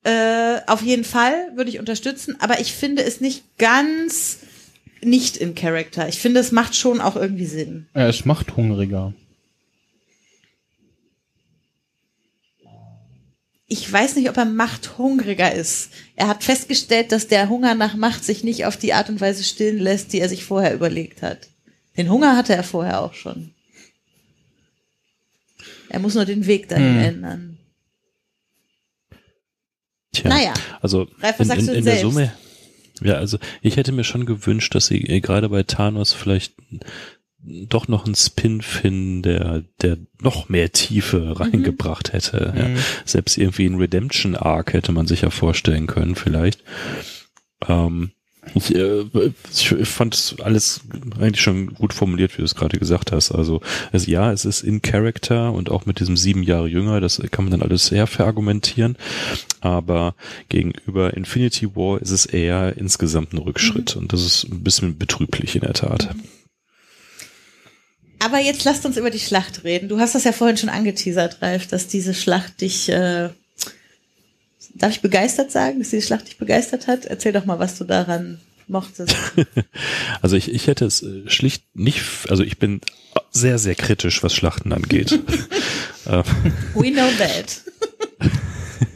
Äh, 0.05 0.61
auf 0.67 0.83
jeden 0.83 1.05
Fall 1.05 1.53
würde 1.57 1.71
ich 1.71 1.79
unterstützen, 1.79 2.37
aber 2.41 2.61
ich 2.61 2.73
finde 2.73 3.03
es 3.03 3.21
nicht 3.21 3.59
ganz 3.59 4.39
nicht 5.03 5.37
in 5.37 5.55
Character. 5.55 6.09
Ich 6.09 6.19
finde, 6.21 6.41
es 6.41 6.53
macht 6.53 6.75
schon 6.77 7.01
auch 7.01 7.17
irgendwie 7.17 7.47
Sinn. 7.47 7.87
er 7.95 8.09
ist 8.09 8.25
machthungriger. 8.27 9.13
ich 13.67 13.91
weiß 13.91 14.17
nicht, 14.17 14.29
ob 14.29 14.37
er 14.37 14.45
machthungriger 14.45 15.51
ist. 15.55 15.93
Er 16.15 16.29
hat 16.29 16.45
festgestellt, 16.45 17.11
dass 17.11 17.29
der 17.29 17.49
Hunger 17.49 17.75
nach 17.75 17.95
Macht 17.95 18.23
sich 18.23 18.45
nicht 18.45 18.67
auf 18.67 18.77
die 18.77 18.93
Art 18.93 19.09
und 19.09 19.19
Weise 19.23 19.43
stillen 19.45 19.79
lässt, 19.79 20.13
die 20.13 20.21
er 20.21 20.29
sich 20.29 20.45
vorher 20.45 20.75
überlegt 20.75 21.23
hat. 21.23 21.49
Den 21.97 22.11
Hunger 22.11 22.37
hatte 22.37 22.55
er 22.55 22.65
vorher 22.65 23.01
auch 23.01 23.15
schon. 23.15 23.55
Er 25.89 26.01
muss 26.01 26.15
nur 26.15 26.27
den 26.27 26.45
Weg 26.47 26.69
dahin 26.69 26.97
Hm. 26.97 26.99
ändern. 27.05 27.59
Tja, 30.13 30.29
Naja, 30.29 30.55
also 30.83 31.09
Ralf, 31.21 31.39
was 31.39 31.41
in, 31.41 31.47
sagst 31.47 31.61
in, 31.61 31.67
du 31.69 31.73
in 31.79 31.85
der 31.87 31.95
selbst? 31.97 32.03
Summe. 32.13 32.33
Ja, 33.05 33.15
also 33.15 33.39
ich 33.61 33.77
hätte 33.77 33.93
mir 33.93 34.05
schon 34.05 34.27
gewünscht, 34.27 34.75
dass 34.75 34.87
sie 34.87 35.01
äh, 35.03 35.21
gerade 35.21 35.49
bei 35.49 35.63
Thanos 35.63 36.13
vielleicht 36.13 36.55
doch 37.45 37.89
noch 37.89 38.05
einen 38.07 38.15
Spin 38.15 38.63
finden, 38.63 39.23
der, 39.23 39.65
der 39.81 39.99
noch 40.21 40.49
mehr 40.49 40.67
Mhm. 40.67 40.73
Tiefe 40.73 41.41
reingebracht 41.41 42.13
hätte. 42.13 42.55
Ja. 42.57 42.69
Mhm. 42.69 42.77
Selbst 43.05 43.37
irgendwie 43.37 43.67
ein 43.67 43.75
Redemption 43.77 44.37
Arc 44.37 44.73
hätte 44.73 44.93
man 44.93 45.07
sich 45.07 45.23
ja 45.23 45.31
vorstellen 45.31 45.87
können, 45.89 46.15
vielleicht. 46.15 46.63
Ähm, 47.67 48.13
ich, 48.55 48.75
äh, 48.75 49.05
ich 49.53 49.89
fand 49.89 50.15
es 50.15 50.37
alles 50.43 50.81
eigentlich 51.19 51.41
schon 51.41 51.75
gut 51.75 51.95
formuliert, 51.95 52.33
wie 52.33 52.39
du 52.39 52.45
es 52.45 52.55
gerade 52.55 52.79
gesagt 52.79 53.13
hast. 53.13 53.31
Also, 53.31 53.61
also 53.93 54.11
ja, 54.11 54.33
es 54.33 54.45
ist 54.45 54.63
in 54.63 54.83
Character 54.83 55.53
und 55.53 55.71
auch 55.71 55.87
mit 55.87 56.01
diesem 56.01 56.17
sieben 56.17 56.43
Jahre 56.43 56.69
jünger, 56.69 57.01
das 57.01 57.23
kann 57.31 57.45
man 57.45 57.53
dann 57.53 57.63
alles 57.63 57.87
sehr 57.87 58.07
verargumentieren. 58.07 58.97
Aber 59.61 60.15
gegenüber 60.49 61.15
Infinity 61.15 61.77
War 61.77 62.03
ist 62.03 62.11
es 62.11 62.27
eher 62.27 62.77
insgesamt 62.77 63.33
ein 63.33 63.39
Rückschritt 63.39 63.97
und 63.97 64.13
das 64.13 64.25
ist 64.25 64.45
ein 64.45 64.63
bisschen 64.63 64.99
betrüblich 64.99 65.55
in 65.55 65.63
der 65.63 65.75
Tat. 65.75 66.09
aber 68.19 68.39
jetzt 68.39 68.65
lasst 68.65 68.87
uns 68.87 68.97
über 68.97 69.11
die 69.11 69.19
Schlacht 69.19 69.65
reden. 69.65 69.89
Du 69.89 69.99
hast 69.99 70.15
das 70.15 70.25
ja 70.25 70.33
vorhin 70.33 70.57
schon 70.57 70.69
angeteasert, 70.69 71.43
Ralf, 71.43 71.67
dass 71.67 71.89
diese 71.89 72.15
Schlacht 72.15 72.61
dich, 72.61 72.89
äh, 72.89 73.31
darf 74.75 74.93
ich 74.93 75.01
begeistert 75.01 75.51
sagen, 75.51 75.79
dass 75.79 75.91
diese 75.91 76.07
Schlacht 76.07 76.29
dich 76.29 76.39
begeistert 76.39 76.87
hat? 76.87 77.05
Erzähl 77.07 77.33
doch 77.33 77.45
mal, 77.45 77.59
was 77.59 77.79
du 77.79 77.85
daran 77.85 78.41
mochtest. 78.69 79.17
Also 80.21 80.37
ich, 80.37 80.53
ich 80.53 80.69
hätte 80.69 80.85
es 80.85 81.03
äh, 81.03 81.29
schlicht 81.29 81.65
nicht, 81.75 82.01
also 82.29 82.45
ich 82.45 82.59
bin 82.59 82.81
sehr, 83.33 83.59
sehr 83.59 83.75
kritisch, 83.75 84.23
was 84.23 84.35
Schlachten 84.35 84.73
angeht. 84.73 85.19
Ähm, 86.05 86.25
We 86.75 86.91
know 86.91 87.09
that. 87.17 87.63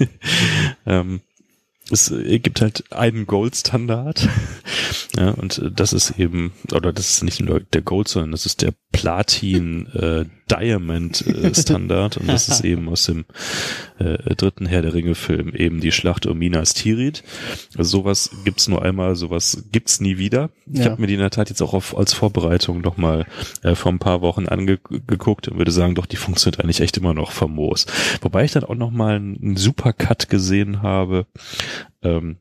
ähm, 0.87 1.21
es 1.89 2.11
äh, 2.11 2.41
gibt 2.41 2.61
halt 2.61 2.93
einen 2.93 3.27
Gold-Standard. 3.27 4.29
Ja, 5.17 5.31
und 5.31 5.59
äh, 5.59 5.71
das 5.71 5.93
ist 5.93 6.19
eben, 6.19 6.53
oder 6.73 6.93
das 6.93 7.11
ist 7.11 7.23
nicht 7.23 7.41
nur 7.41 7.61
der 7.61 7.83
Gold, 7.83 8.09
sondern 8.09 8.33
das 8.33 8.45
ist 8.45 8.63
der 8.63 8.75
Platin 8.91 9.87
äh, 9.95 10.25
Diamond 10.51 11.27
äh, 11.27 11.55
Standard. 11.61 12.17
Und 12.17 12.29
das 12.29 12.49
ist 12.49 12.65
eben 12.65 12.89
aus 12.89 13.07
dem 13.07 13.25
äh, 13.99 14.35
dritten 14.35 14.67
Herr 14.67 14.83
der 14.83 14.95
Ringe 14.95 15.15
Film 15.15 15.55
eben 15.55 15.81
die 15.81 15.93
Schlacht 15.93 16.27
um 16.27 16.39
Minas 16.39 16.75
Tirith. 16.75 17.23
Also 17.77 17.99
sowas 17.99 18.31
gibt's 18.45 18.69
nur 18.69 18.83
einmal, 18.83 19.17
sowas 19.17 19.65
gibt's 19.73 20.01
nie 20.01 20.19
wieder. 20.19 20.51
Ich 20.71 20.81
Ja. 20.81 20.91
habe 20.91 21.01
mir 21.01 21.07
die 21.07 21.15
in 21.15 21.21
der 21.21 21.31
Tat 21.31 21.49
jetzt 21.49 21.63
auch 21.63 21.75
auf, 21.75 21.97
als 21.97 22.13
Vorbereitung 22.13 22.81
noch 22.81 22.97
mal 22.97 23.27
äh, 23.63 23.75
vor 23.75 23.93
ein 23.93 23.99
paar 23.99 24.21
Wochen 24.23 24.47
angeguckt 24.47 25.49
und 25.49 25.59
würde 25.59 25.71
sagen, 25.73 25.95
doch, 25.95 26.07
die 26.07 26.17
funktioniert 26.17 26.61
eigentlich 26.63 26.81
echt 26.81 26.97
immer 26.97 27.15
noch 27.15 27.33
famos. 27.33 27.87
Wobei 28.21 28.45
ich 28.45 28.53
dann 28.53 28.65
auch 28.65 28.75
noch 28.75 28.91
mal 28.91 29.17
einen, 29.17 29.37
einen 29.43 29.57
Supercut 29.57 30.29
gesehen 30.29 30.83
habe, 30.83 31.27
ähm, 32.03 32.37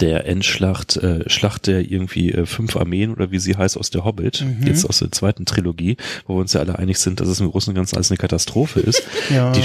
der 0.00 0.26
Endschlacht, 0.26 0.96
äh, 0.96 1.28
Schlacht 1.28 1.66
der 1.66 1.90
irgendwie 1.90 2.32
äh, 2.32 2.46
fünf 2.46 2.76
Armeen 2.76 3.12
oder 3.12 3.30
wie 3.30 3.38
sie 3.38 3.56
heißt 3.56 3.76
aus 3.76 3.90
der 3.90 4.04
Hobbit, 4.04 4.42
Mhm. 4.44 4.66
jetzt 4.66 4.84
aus 4.88 4.98
der 4.98 5.10
zweiten 5.12 5.44
Trilogie, 5.46 5.96
wo 6.26 6.34
wir 6.36 6.40
uns 6.40 6.52
ja 6.52 6.60
alle 6.60 6.78
einig 6.78 6.98
sind, 6.98 7.20
dass 7.20 7.28
es 7.28 7.40
im 7.40 7.50
Großen 7.50 7.70
und 7.70 7.74
Ganzen 7.76 7.96
alles 7.96 8.10
eine 8.10 8.18
Katastrophe 8.18 8.80
ist. 8.80 9.02
Ja. 9.34 9.52
Die, 9.52 9.62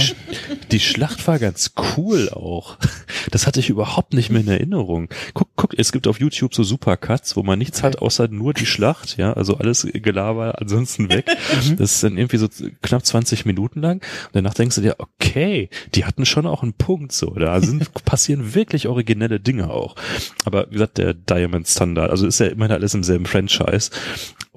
die 0.71 0.79
Schlacht 0.79 1.27
war 1.27 1.37
ganz 1.39 1.73
cool 1.97 2.29
auch. 2.29 2.77
Das 3.31 3.45
hatte 3.45 3.59
ich 3.59 3.69
überhaupt 3.69 4.13
nicht 4.13 4.29
mehr 4.31 4.41
in 4.41 4.47
Erinnerung. 4.47 5.09
Guck, 5.33 5.49
guck, 5.55 5.77
es 5.77 5.91
gibt 5.91 6.07
auf 6.07 6.19
YouTube 6.19 6.55
so 6.55 6.63
Supercuts, 6.63 7.35
wo 7.35 7.43
man 7.43 7.59
nichts 7.59 7.83
hat, 7.83 7.99
außer 7.99 8.27
nur 8.29 8.53
die 8.53 8.65
Schlacht, 8.65 9.17
ja, 9.17 9.33
also 9.33 9.57
alles 9.57 9.85
Gelaber 9.93 10.59
ansonsten 10.59 11.09
weg. 11.09 11.25
Das 11.77 11.91
ist 11.93 12.03
dann 12.03 12.17
irgendwie 12.17 12.37
so 12.37 12.47
knapp 12.81 13.05
20 13.05 13.45
Minuten 13.45 13.81
lang. 13.81 13.97
Und 13.97 14.29
danach 14.33 14.53
denkst 14.53 14.75
du 14.77 14.81
dir, 14.81 14.95
okay, 14.99 15.69
die 15.93 16.05
hatten 16.05 16.25
schon 16.25 16.47
auch 16.47 16.63
einen 16.63 16.73
Punkt 16.73 17.11
so. 17.11 17.31
Da 17.31 17.59
sind, 17.61 17.93
passieren 18.05 18.55
wirklich 18.55 18.87
originelle 18.87 19.39
Dinge 19.39 19.69
auch. 19.69 19.95
Aber 20.45 20.67
wie 20.69 20.73
gesagt, 20.73 20.97
der 20.97 21.13
Diamond 21.13 21.67
Standard, 21.67 22.09
also 22.11 22.27
ist 22.27 22.39
ja 22.39 22.47
immerhin 22.47 22.73
alles 22.73 22.93
im 22.93 23.03
selben 23.03 23.25
Franchise. 23.25 23.91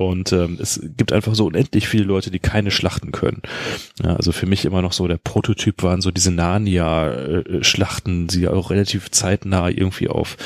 Und 0.08 0.32
ähm, 0.32 0.58
es 0.60 0.80
gibt 0.96 1.12
einfach 1.12 1.34
so 1.34 1.46
unendlich 1.46 1.88
viele 1.88 2.04
Leute, 2.04 2.30
die 2.30 2.40
keine 2.40 2.70
Schlachten 2.70 3.12
können. 3.12 3.42
Ja, 4.02 4.16
also 4.16 4.32
für 4.32 4.46
mich 4.46 4.64
immer 4.64 4.82
noch 4.82 4.92
so 4.92 5.06
der 5.06 5.18
Prototyp 5.18 5.82
waren 5.82 6.00
so 6.00 6.10
diese 6.10 6.32
Narnia-Schlachten, 6.32 8.26
die 8.26 8.48
auch 8.48 8.70
relativ 8.70 9.10
zeitnah 9.10 9.68
irgendwie 9.68 10.08
auf 10.08 10.36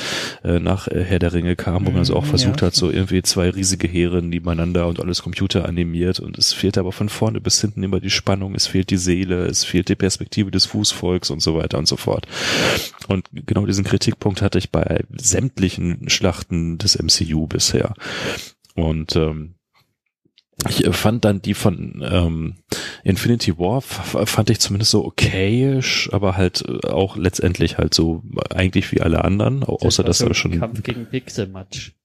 äh, 0.43 0.59
nach 0.59 0.87
äh, 0.87 1.03
Herr 1.03 1.19
der 1.19 1.33
Ringe 1.33 1.55
kamen, 1.55 1.85
wo 1.87 1.91
man 1.91 1.99
also 1.99 2.15
auch 2.15 2.27
Mhm, 2.27 2.29
versucht 2.29 2.61
ja. 2.61 2.67
hat, 2.67 2.75
so 2.75 2.91
irgendwie 2.91 3.21
zwei 3.21 3.49
riesige 3.49 3.87
Heere 3.87 4.21
nebeneinander 4.21 4.87
und 4.87 4.99
alles 4.99 5.21
computeranimiert 5.23 6.19
und 6.19 6.37
es 6.37 6.53
fehlt 6.53 6.77
aber 6.77 6.91
von 6.91 7.09
vorne 7.09 7.41
bis 7.41 7.59
hinten 7.61 7.83
immer 7.83 7.99
die 7.99 8.09
Spannung, 8.09 8.55
es 8.55 8.67
fehlt 8.67 8.89
die 8.89 8.97
Seele, 8.97 9.45
es 9.45 9.63
fehlt 9.63 9.89
die 9.89 9.95
Perspektive 9.95 10.51
des 10.51 10.65
Fußvolks 10.65 11.29
und 11.29 11.41
so 11.41 11.55
weiter 11.55 11.77
und 11.77 11.87
so 11.87 11.97
fort. 11.97 12.27
Und 13.07 13.27
genau 13.31 13.65
diesen 13.65 13.83
Kritikpunkt 13.83 14.41
hatte 14.41 14.57
ich 14.57 14.71
bei 14.71 15.03
sämtlichen 15.15 16.09
Schlachten 16.09 16.77
des 16.77 16.97
MCU 17.01 17.47
bisher. 17.47 17.93
Und 18.77 19.15
ähm, 19.15 19.55
ich 20.69 20.85
äh, 20.85 20.93
fand 20.93 21.25
dann 21.25 21.41
die 21.41 21.53
von 21.53 22.01
ähm, 22.09 22.55
Infinity 23.03 23.57
War 23.57 23.81
fand 23.81 24.49
ich 24.49 24.59
zumindest 24.59 24.91
so 24.91 25.03
okayisch, 25.05 26.09
aber 26.13 26.37
halt 26.37 26.63
äh, 26.67 26.87
auch 26.87 27.17
letztendlich 27.17 27.77
halt 27.77 27.93
so 27.93 28.23
eigentlich 28.49 28.91
wie 28.91 29.01
alle 29.01 29.23
anderen, 29.25 29.63
au- 29.63 29.77
außer 29.77 30.03
dass 30.03 30.21
er 30.21 30.33
schon 30.33 30.59
Kampf 30.59 30.83
gegen 30.83 31.05
Pixelmatch. 31.07 31.95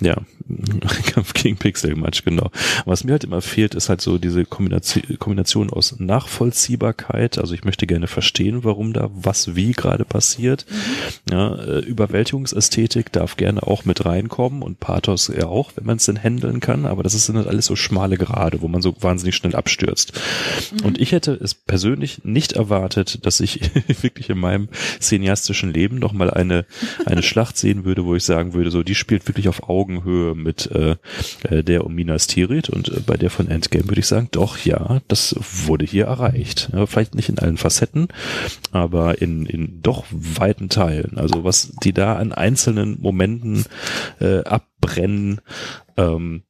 Ja, 0.00 0.16
Kampf 1.12 1.32
gegen 1.34 1.56
Pixelmatch, 1.56 2.24
genau. 2.24 2.50
Was 2.84 3.04
mir 3.04 3.12
halt 3.12 3.24
immer 3.24 3.42
fehlt, 3.42 3.74
ist 3.74 3.88
halt 3.88 4.00
so 4.00 4.18
diese 4.18 4.44
Kombination, 4.44 5.18
Kombination 5.18 5.70
aus 5.70 5.98
Nachvollziehbarkeit. 5.98 7.38
Also 7.38 7.54
ich 7.54 7.64
möchte 7.64 7.86
gerne 7.86 8.06
verstehen, 8.06 8.62
warum 8.62 8.92
da 8.92 9.10
was 9.12 9.56
wie 9.56 9.72
gerade 9.72 10.04
passiert. 10.04 10.66
Mhm. 10.68 11.32
Ja, 11.32 11.54
äh, 11.56 11.78
Überwältigungsästhetik 11.80 13.10
darf 13.12 13.36
gerne 13.36 13.62
auch 13.64 13.84
mit 13.84 14.04
reinkommen 14.04 14.62
und 14.62 14.78
Pathos 14.78 15.28
ja 15.36 15.46
auch, 15.46 15.72
wenn 15.74 15.84
man 15.84 15.96
es 15.96 16.06
denn 16.06 16.22
handeln 16.22 16.60
kann. 16.60 16.86
Aber 16.86 17.02
das 17.02 17.14
ist 17.14 17.28
dann 17.28 17.36
halt 17.36 17.48
alles 17.48 17.66
so 17.66 17.76
schmale 17.76 18.16
Gerade, 18.16 18.62
wo 18.62 18.68
man 18.68 18.82
so 18.82 18.94
wahnsinnig 19.00 19.34
schnell 19.34 19.56
abstürzt. 19.56 20.12
Mhm. 20.72 20.86
Und 20.86 21.00
ich 21.00 21.12
hätte 21.12 21.32
es 21.32 21.54
persönlich 21.54 22.24
nicht 22.24 22.52
erwartet, 22.52 23.26
dass 23.26 23.40
ich 23.40 23.60
wirklich 24.02 24.30
in 24.30 24.38
meinem 24.38 24.68
cineastischen 25.00 25.72
Leben 25.72 25.98
noch 25.98 26.12
mal 26.12 26.30
eine, 26.30 26.66
eine 27.04 27.22
Schlacht 27.22 27.56
sehen 27.56 27.84
würde, 27.84 28.04
wo 28.04 28.14
ich 28.14 28.24
sagen 28.24 28.54
würde, 28.54 28.70
so, 28.70 28.82
die 28.82 28.94
spielt 28.94 29.26
wirklich 29.26 29.48
auf 29.48 29.55
Augenhöhe 29.62 30.34
mit 30.34 30.70
äh, 30.70 30.96
äh, 31.48 31.62
der 31.62 31.84
um 31.84 31.94
Minas 31.94 32.26
Tirith 32.26 32.70
und 32.70 32.88
äh, 32.88 33.00
bei 33.00 33.16
der 33.16 33.30
von 33.30 33.48
Endgame 33.48 33.88
würde 33.88 34.00
ich 34.00 34.06
sagen, 34.06 34.28
doch, 34.30 34.58
ja, 34.58 35.00
das 35.08 35.36
wurde 35.38 35.84
hier 35.84 36.06
erreicht. 36.06 36.70
Ja, 36.72 36.86
vielleicht 36.86 37.14
nicht 37.14 37.28
in 37.28 37.38
allen 37.38 37.56
Facetten, 37.56 38.08
aber 38.72 39.20
in, 39.20 39.46
in 39.46 39.82
doch 39.82 40.04
weiten 40.10 40.68
Teilen. 40.68 41.18
Also 41.18 41.44
was 41.44 41.72
die 41.82 41.92
da 41.92 42.16
an 42.16 42.32
einzelnen 42.32 43.00
Momenten 43.00 43.64
äh, 44.20 44.42
abbrennen, 44.44 45.40
ähm, 45.96 46.42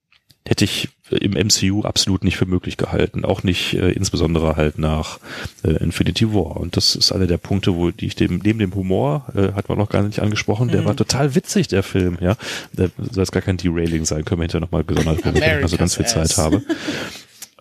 hätte 0.47 0.65
ich 0.65 0.89
im 1.11 1.33
MCU 1.33 1.83
absolut 1.83 2.25
nicht 2.25 2.37
für 2.37 2.47
möglich 2.47 2.77
gehalten. 2.77 3.25
Auch 3.25 3.43
nicht 3.43 3.75
äh, 3.75 3.91
insbesondere 3.93 4.57
halt 4.57 4.79
nach 4.79 5.19
äh, 5.65 5.71
Infinity 5.83 6.33
War. 6.33 6.57
Und 6.57 6.77
das 6.77 6.97
ist 6.97 7.13
einer 7.13 7.27
der 7.27 7.37
Punkte, 7.37 7.77
wo 7.77 7.91
die 7.91 8.07
ich 8.07 8.17
dem, 8.17 8.41
neben 8.43 8.59
dem 8.59 8.75
Humor, 8.75 9.27
äh, 9.37 9.53
hat 9.53 9.69
man 9.69 9.79
noch 9.79 9.89
gar 9.89 10.03
nicht 10.03 10.21
angesprochen, 10.21 10.69
der 10.69 10.83
Mhm. 10.83 10.87
war 10.87 10.97
total 10.97 11.35
witzig, 11.35 11.69
der 11.69 11.83
Film, 11.83 12.19
ja. 12.21 12.37
Der 12.73 12.91
soll 12.97 13.23
jetzt 13.23 13.33
gar 13.33 13.43
kein 13.43 13.57
Derailing 13.57 14.05
sein, 14.05 14.25
können 14.25 14.41
wir 14.41 14.45
hinterher 14.45 14.61
nochmal 14.63 14.85
gesondert 14.85 15.25
drüber 15.25 15.41
reden, 15.43 15.63
also 15.63 15.77
ganz 15.77 15.97
viel 15.97 16.07
Zeit 16.07 16.37
habe. 16.39 16.63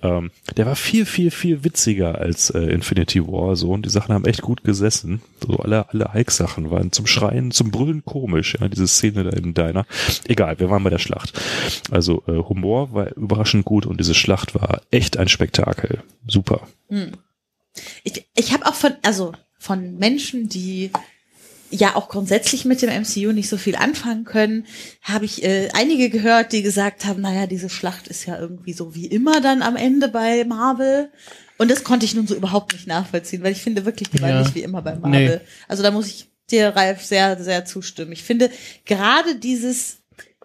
Ähm, 0.06 0.32
der 0.56 0.66
war 0.66 0.76
viel, 0.76 1.06
viel, 1.06 1.32
viel 1.32 1.64
witziger 1.64 2.20
als 2.20 2.52
äh, 2.52 2.60
Infinity 2.60 3.26
War 3.26 3.56
so 3.56 3.72
und 3.72 3.86
die 3.86 3.90
Sachen 3.90 4.14
haben 4.14 4.26
echt 4.26 4.42
gut 4.42 4.64
gesessen. 4.64 5.22
So 5.46 5.58
alle, 5.58 5.90
alle 5.90 6.14
Hulk-Sachen 6.14 6.70
waren 6.70 6.92
zum 6.92 7.08
Schreien, 7.08 7.52
zum 7.52 7.72
Brüllen 7.72 8.06
komisch, 8.06 8.56
ja, 8.60 8.68
diese 8.68 8.88
Szene 8.88 9.24
da 9.24 9.32
im 9.32 9.54
Diner. 9.54 9.86
Egal, 10.28 10.60
wir 10.60 10.70
waren 10.70 10.84
bei 10.84 10.90
der 10.90 11.00
Schlacht. 11.00 11.40
Also 11.90 12.24
äh, 12.28 12.34
Humor 12.34 12.94
war 12.94 13.16
überraschend 13.18 13.66
gut 13.66 13.86
und 13.86 14.00
diese 14.00 14.14
Schlacht 14.14 14.54
war 14.54 14.82
echt 14.92 15.18
ein 15.18 15.28
Spektakel. 15.28 16.04
Super. 16.28 16.68
Ich, 18.04 18.26
ich 18.36 18.54
habe 18.54 18.66
auch 18.68 18.76
von, 18.76 18.94
also 19.02 19.34
von 19.58 19.98
Menschen, 19.98 20.50
die 20.50 20.92
ja 21.76 21.96
auch 21.96 22.10
grundsätzlich 22.10 22.66
mit 22.66 22.82
dem 22.82 22.90
MCU 22.90 23.32
nicht 23.32 23.50
so 23.50 23.58
viel 23.58 23.76
anfangen 23.76 24.24
können, 24.24 24.66
habe 25.02 25.26
ich 25.26 25.44
äh, 25.44 25.70
einige 25.74 26.10
gehört, 26.10 26.52
die 26.52 26.62
gesagt 26.62 27.06
haben, 27.06 27.22
naja, 27.22 27.48
diese 27.48 27.70
Schlacht 27.70 28.08
ist 28.08 28.26
ja 28.26 28.40
irgendwie 28.40 28.74
so 28.74 28.96
wie 28.96 29.06
immer 29.06 29.42
dann 29.42 29.62
am 29.62 29.76
Ende 29.76 30.08
bei 30.08 30.44
Marvel. 30.46 31.10
Und 31.58 31.72
das 31.72 31.84
konnte 31.84 32.06
ich 32.06 32.16
nun 32.16 32.28
so 32.28 32.36
überhaupt 32.36 32.74
nicht 32.74 32.88
nachvollziehen, 32.88 33.42
weil 33.44 33.54
ich 33.54 33.62
finde 33.62 33.86
wirklich, 33.86 34.10
die 34.10 34.22
war 34.22 34.30
Ja. 34.30 34.42
nicht 34.42 34.56
wie 34.56 34.64
immer 34.64 34.82
bei 34.82 34.96
Marvel. 34.96 35.42
Also 35.68 35.84
da 35.84 35.92
muss 35.92 36.08
ich 36.08 36.28
dir, 36.52 36.70
Ralf, 36.70 37.04
sehr, 37.04 37.42
sehr 37.42 37.66
zustimmen. 37.66 38.12
Ich 38.12 38.24
finde 38.24 38.52
gerade 38.86 39.36
dieses 39.36 39.98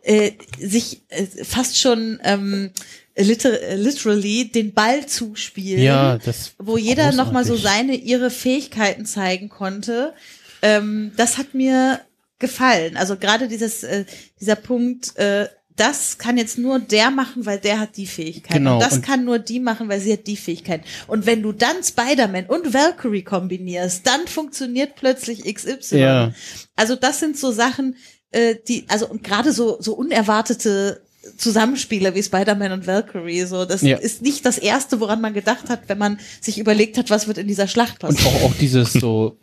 äh, 0.02 0.32
sich 0.58 1.02
äh, 1.08 1.26
fast 1.44 1.78
schon 1.78 2.20
ähm, 2.24 2.70
liter 3.16 3.76
literally 3.76 4.50
den 4.50 4.72
Ball 4.72 5.06
zuspielen 5.06 5.82
Ja, 5.82 6.18
das 6.18 6.52
wo 6.58 6.78
jeder 6.78 7.12
noch 7.12 7.32
mal 7.32 7.44
so 7.44 7.56
seine 7.56 7.94
ihre 7.94 8.30
Fähigkeiten 8.30 9.04
zeigen 9.04 9.48
konnte. 9.48 10.14
Ähm, 10.62 11.12
das 11.16 11.38
hat 11.38 11.54
mir 11.54 12.00
gefallen. 12.38 12.96
Also 12.96 13.16
gerade 13.16 13.48
dieses 13.48 13.82
äh, 13.82 14.04
dieser 14.40 14.56
Punkt, 14.56 15.16
äh, 15.16 15.48
das 15.76 16.18
kann 16.18 16.36
jetzt 16.36 16.58
nur 16.58 16.78
der 16.78 17.10
machen, 17.10 17.46
weil 17.46 17.58
der 17.58 17.80
hat 17.80 17.96
die 17.96 18.06
Fähigkeit. 18.06 18.58
Genau, 18.58 18.74
Und 18.74 18.80
das 18.82 18.94
und- 18.96 19.02
kann 19.02 19.24
nur 19.24 19.38
die 19.38 19.60
machen, 19.60 19.88
weil 19.88 20.00
sie 20.00 20.12
hat 20.12 20.26
die 20.26 20.36
Fähigkeit. 20.36 20.82
Und 21.06 21.24
wenn 21.24 21.42
du 21.42 21.52
dann 21.52 21.82
Spider-Man 21.82 22.46
und 22.46 22.74
Valkyrie 22.74 23.22
kombinierst, 23.22 24.06
dann 24.06 24.26
funktioniert 24.26 24.94
plötzlich 24.96 25.44
XY. 25.44 25.96
Ja. 25.98 26.32
Also 26.76 26.96
das 26.96 27.20
sind 27.20 27.38
so 27.38 27.50
Sachen, 27.50 27.96
äh, 28.30 28.56
die, 28.68 28.84
also 28.88 29.08
und 29.08 29.24
gerade 29.24 29.52
so, 29.52 29.78
so 29.80 29.94
unerwartete 29.94 31.02
Zusammenspiele 31.38 32.14
wie 32.14 32.22
Spider-Man 32.22 32.72
und 32.72 32.86
Valkyrie, 32.86 33.42
so, 33.44 33.64
das 33.64 33.82
Ja. 33.82 33.96
ist 33.96 34.20
nicht 34.22 34.44
das 34.44 34.58
erste, 34.58 35.00
woran 35.00 35.20
man 35.20 35.32
gedacht 35.34 35.68
hat, 35.70 35.82
wenn 35.88 35.98
man 35.98 36.18
sich 36.40 36.58
überlegt 36.58 36.98
hat, 36.98 37.08
was 37.10 37.26
wird 37.26 37.38
in 37.38 37.46
dieser 37.48 37.68
Schlacht 37.68 38.02
Und 38.04 38.16
passieren. 38.16 38.36
auch, 38.36 38.50
auch 38.50 38.54
dieses 38.54 38.92
so, 38.92 39.36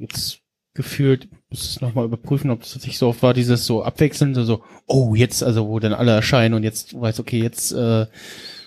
jetzt 0.00 0.40
gefühlt, 0.78 1.28
muss 1.50 1.70
es 1.70 1.80
nochmal 1.80 2.06
überprüfen, 2.06 2.50
ob 2.50 2.60
das 2.60 2.72
tatsächlich 2.72 2.98
so 2.98 3.08
oft 3.08 3.22
war, 3.22 3.34
dieses 3.34 3.66
so 3.66 3.82
abwechselnde, 3.82 4.44
so, 4.44 4.62
oh, 4.86 5.14
jetzt, 5.14 5.42
also 5.42 5.68
wo 5.68 5.78
dann 5.80 5.92
alle 5.92 6.12
erscheinen 6.12 6.54
und 6.54 6.62
jetzt 6.62 6.98
weiß, 6.98 7.20
okay, 7.20 7.42
jetzt 7.42 7.72
äh, 7.72 8.06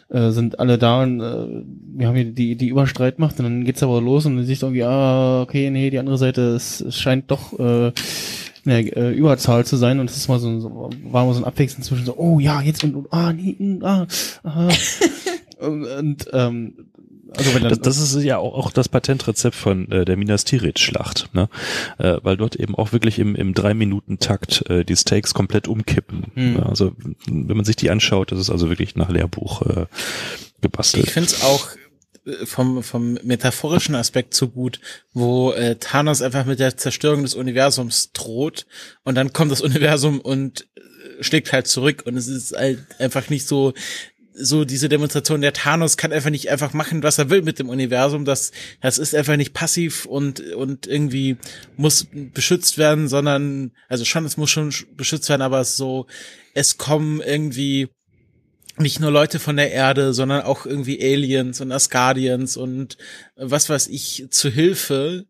äh, 0.10 0.32
sind 0.32 0.60
alle 0.60 0.78
da 0.78 1.04
und 1.04 1.22
äh, 1.22 1.64
wir 1.96 2.08
haben 2.08 2.16
hier 2.16 2.26
die, 2.26 2.58
die 2.58 2.68
Überstreitmacht 2.68 3.40
und 3.40 3.46
dann 3.46 3.64
geht's 3.64 3.82
aber 3.82 4.02
los 4.02 4.26
und 4.26 4.36
dann 4.36 4.46
siehst 4.46 4.62
du 4.62 4.68
irgendwie, 4.68 4.84
ah, 4.84 5.42
okay, 5.42 5.70
nee, 5.70 5.90
die 5.90 6.00
andere 6.00 6.18
Seite, 6.18 6.54
es, 6.54 6.82
es 6.82 7.00
scheint 7.00 7.32
doch 7.32 7.58
äh, 7.58 7.94
eine 8.66 8.80
äh, 8.96 9.12
Überzahl 9.12 9.66
zu 9.66 9.78
sein 9.78 10.02
und 10.02 10.10
es 10.10 10.18
ist 10.18 10.28
mal 10.28 10.40
so, 10.40 10.60
so 10.60 10.90
war 11.06 11.26
mal 11.26 11.34
so 11.34 11.40
ein 11.40 11.46
Abwechseln 11.46 11.84
zwischen 11.84 12.06
so, 12.06 12.18
oh 12.18 12.40
ja, 12.40 12.62
jetzt 12.62 12.84
und, 12.84 12.96
und 12.96 13.08
ah, 13.12 13.32
nee, 13.32 13.56
mm, 13.58 13.84
ah, 13.84 14.06
aha. 14.44 14.68
und, 15.60 15.86
und 15.98 16.28
ähm, 16.34 16.74
also 17.38 17.54
wenn 17.54 17.64
dann, 17.64 17.70
Das, 17.70 17.80
das 17.80 17.98
ist 17.98 18.24
ja 18.24 18.38
auch, 18.38 18.54
auch 18.54 18.72
das 18.72 18.90
Patentrezept 18.90 19.56
von 19.56 19.90
äh, 19.92 20.06
der 20.06 20.18
Minas 20.18 20.44
Tirith-Schlacht, 20.44 21.34
ne? 21.34 21.50
äh, 21.98 22.18
weil 22.24 22.38
dort 22.38 22.56
eben 22.56 22.76
auch 22.76 22.92
wirklich 22.92 23.20
im, 23.20 23.36
im 23.36 23.54
Drei-Minuten-Takt 23.54 24.70
äh, 24.70 24.84
die 24.84 24.96
Stakes 24.96 25.34
komplett 25.34 25.68
umkippen. 25.68 26.26
Hm. 26.34 26.56
Ja, 26.58 26.64
also 26.64 26.94
wenn 27.28 27.56
man 27.56 27.66
sich 27.66 27.76
die 27.76 27.90
anschaut, 27.90 28.32
das 28.32 28.40
ist 28.40 28.50
also 28.50 28.70
wirklich 28.70 28.96
nach 28.96 29.10
Lehrbuch 29.10 29.62
äh, 29.64 29.86
gebastelt. 30.62 31.06
Ich 31.06 31.12
finde 31.12 31.30
es 31.30 31.44
auch 31.44 31.70
äh, 32.26 32.46
vom, 32.46 32.84
vom 32.84 33.14
metaphorischen 33.24 33.96
Aspekt 33.96 34.34
so 34.34 34.50
gut, 34.50 34.80
wo 35.14 35.52
äh, 35.54 35.76
Thanos 35.76 36.22
einfach 36.22 36.46
mit 36.46 36.60
der 36.60 36.78
Zerstörung 36.78 37.24
des 37.24 37.36
Universums 37.36 38.12
droht 38.12 38.66
und 39.04 39.16
dann 39.16 39.34
kommt 39.34 39.52
das 39.52 39.62
Universum 39.62 40.20
und 40.20 40.68
äh, 40.76 41.24
schlägt 41.24 41.52
halt 41.52 41.68
zurück 41.68 42.04
und 42.06 42.18
es 42.18 42.28
ist 42.28 42.56
halt 42.56 42.80
einfach 43.00 43.30
nicht 43.30 43.48
so 43.48 43.74
so 44.34 44.66
diese 44.66 44.90
Demonstration 44.90 45.42
der 45.42 45.54
Thanos 45.54 45.98
kann 45.98 46.14
einfach 46.14 46.30
nicht 46.30 46.50
einfach 46.50 46.74
machen, 46.74 47.04
was 47.04 47.18
er 47.18 47.30
will 47.30 47.42
mit 47.42 47.60
dem 47.60 47.70
Universum. 47.70 48.26
Das, 48.26 48.52
das 48.80 48.98
ist 48.98 49.14
einfach 49.16 49.36
nicht 49.36 49.54
passiv 49.54 50.06
und, 50.06 50.40
und 50.54 50.88
irgendwie 50.88 51.38
muss 51.78 52.08
beschützt 52.12 52.78
werden, 52.78 53.08
sondern, 53.08 53.72
also 53.90 54.06
schon, 54.06 54.26
es 54.26 54.38
muss 54.38 54.50
schon 54.50 54.74
beschützt 54.96 55.30
werden, 55.30 55.42
aber 55.42 55.60
es 55.60 55.76
so, 55.76 56.08
es 56.54 56.78
kommen 56.78 57.22
irgendwie 57.22 57.90
nicht 58.78 59.00
nur 59.00 59.12
Leute 59.12 59.40
von 59.40 59.58
der 59.58 59.72
Erde, 59.72 60.14
sondern 60.14 60.44
auch 60.44 60.66
irgendwie 60.66 61.02
Aliens 61.02 61.62
und 61.62 61.72
Asgardians 61.72 62.58
und 62.58 62.98
was 63.36 63.70
weiß 63.70 63.88
ich 63.88 64.28
zu 64.30 64.50
Hilfe. 64.50 65.26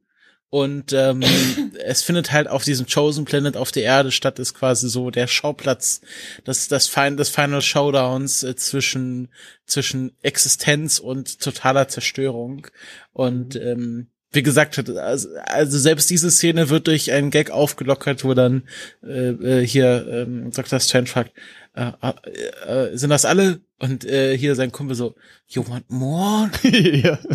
Und 0.51 0.91
ähm, 0.91 1.23
es 1.85 2.03
findet 2.03 2.31
halt 2.33 2.49
auf 2.49 2.65
diesem 2.65 2.85
Chosen 2.85 3.25
Planet 3.25 3.55
auf 3.55 3.71
der 3.71 3.83
Erde 3.83 4.11
statt, 4.11 4.37
ist 4.37 4.53
quasi 4.53 4.89
so 4.89 5.09
der 5.09 5.27
Schauplatz 5.27 6.01
des, 6.45 6.67
des, 6.67 6.87
Fin 6.87 7.15
des 7.15 7.29
Final 7.29 7.61
Showdowns 7.61 8.43
äh, 8.43 8.55
zwischen, 8.57 9.29
zwischen 9.65 10.11
Existenz 10.21 10.99
und 10.99 11.39
totaler 11.39 11.87
Zerstörung. 11.87 12.67
Und 13.13 13.55
ähm, 13.55 14.07
wie 14.33 14.43
gesagt, 14.43 14.77
also, 14.89 15.29
also 15.45 15.79
selbst 15.79 16.09
diese 16.09 16.29
Szene 16.29 16.69
wird 16.69 16.87
durch 16.87 17.13
einen 17.13 17.31
Gag 17.31 17.49
aufgelockert, 17.49 18.25
wo 18.25 18.33
dann 18.33 18.63
äh, 19.03 19.29
äh, 19.29 19.65
hier 19.65 20.05
ähm, 20.09 20.51
Dr. 20.51 20.81
Strange 20.81 21.07
fragt, 21.07 21.31
äh, 21.75 21.91
äh, 22.01 22.91
äh, 22.91 22.97
sind 22.97 23.09
das 23.09 23.23
alle? 23.23 23.61
Und 23.79 24.03
äh, 24.03 24.37
hier 24.37 24.55
sein 24.55 24.73
Kumpel 24.73 24.97
so, 24.97 25.15
you 25.47 25.65
want 25.65 25.89
more? 25.89 26.51
ja. 26.63 27.19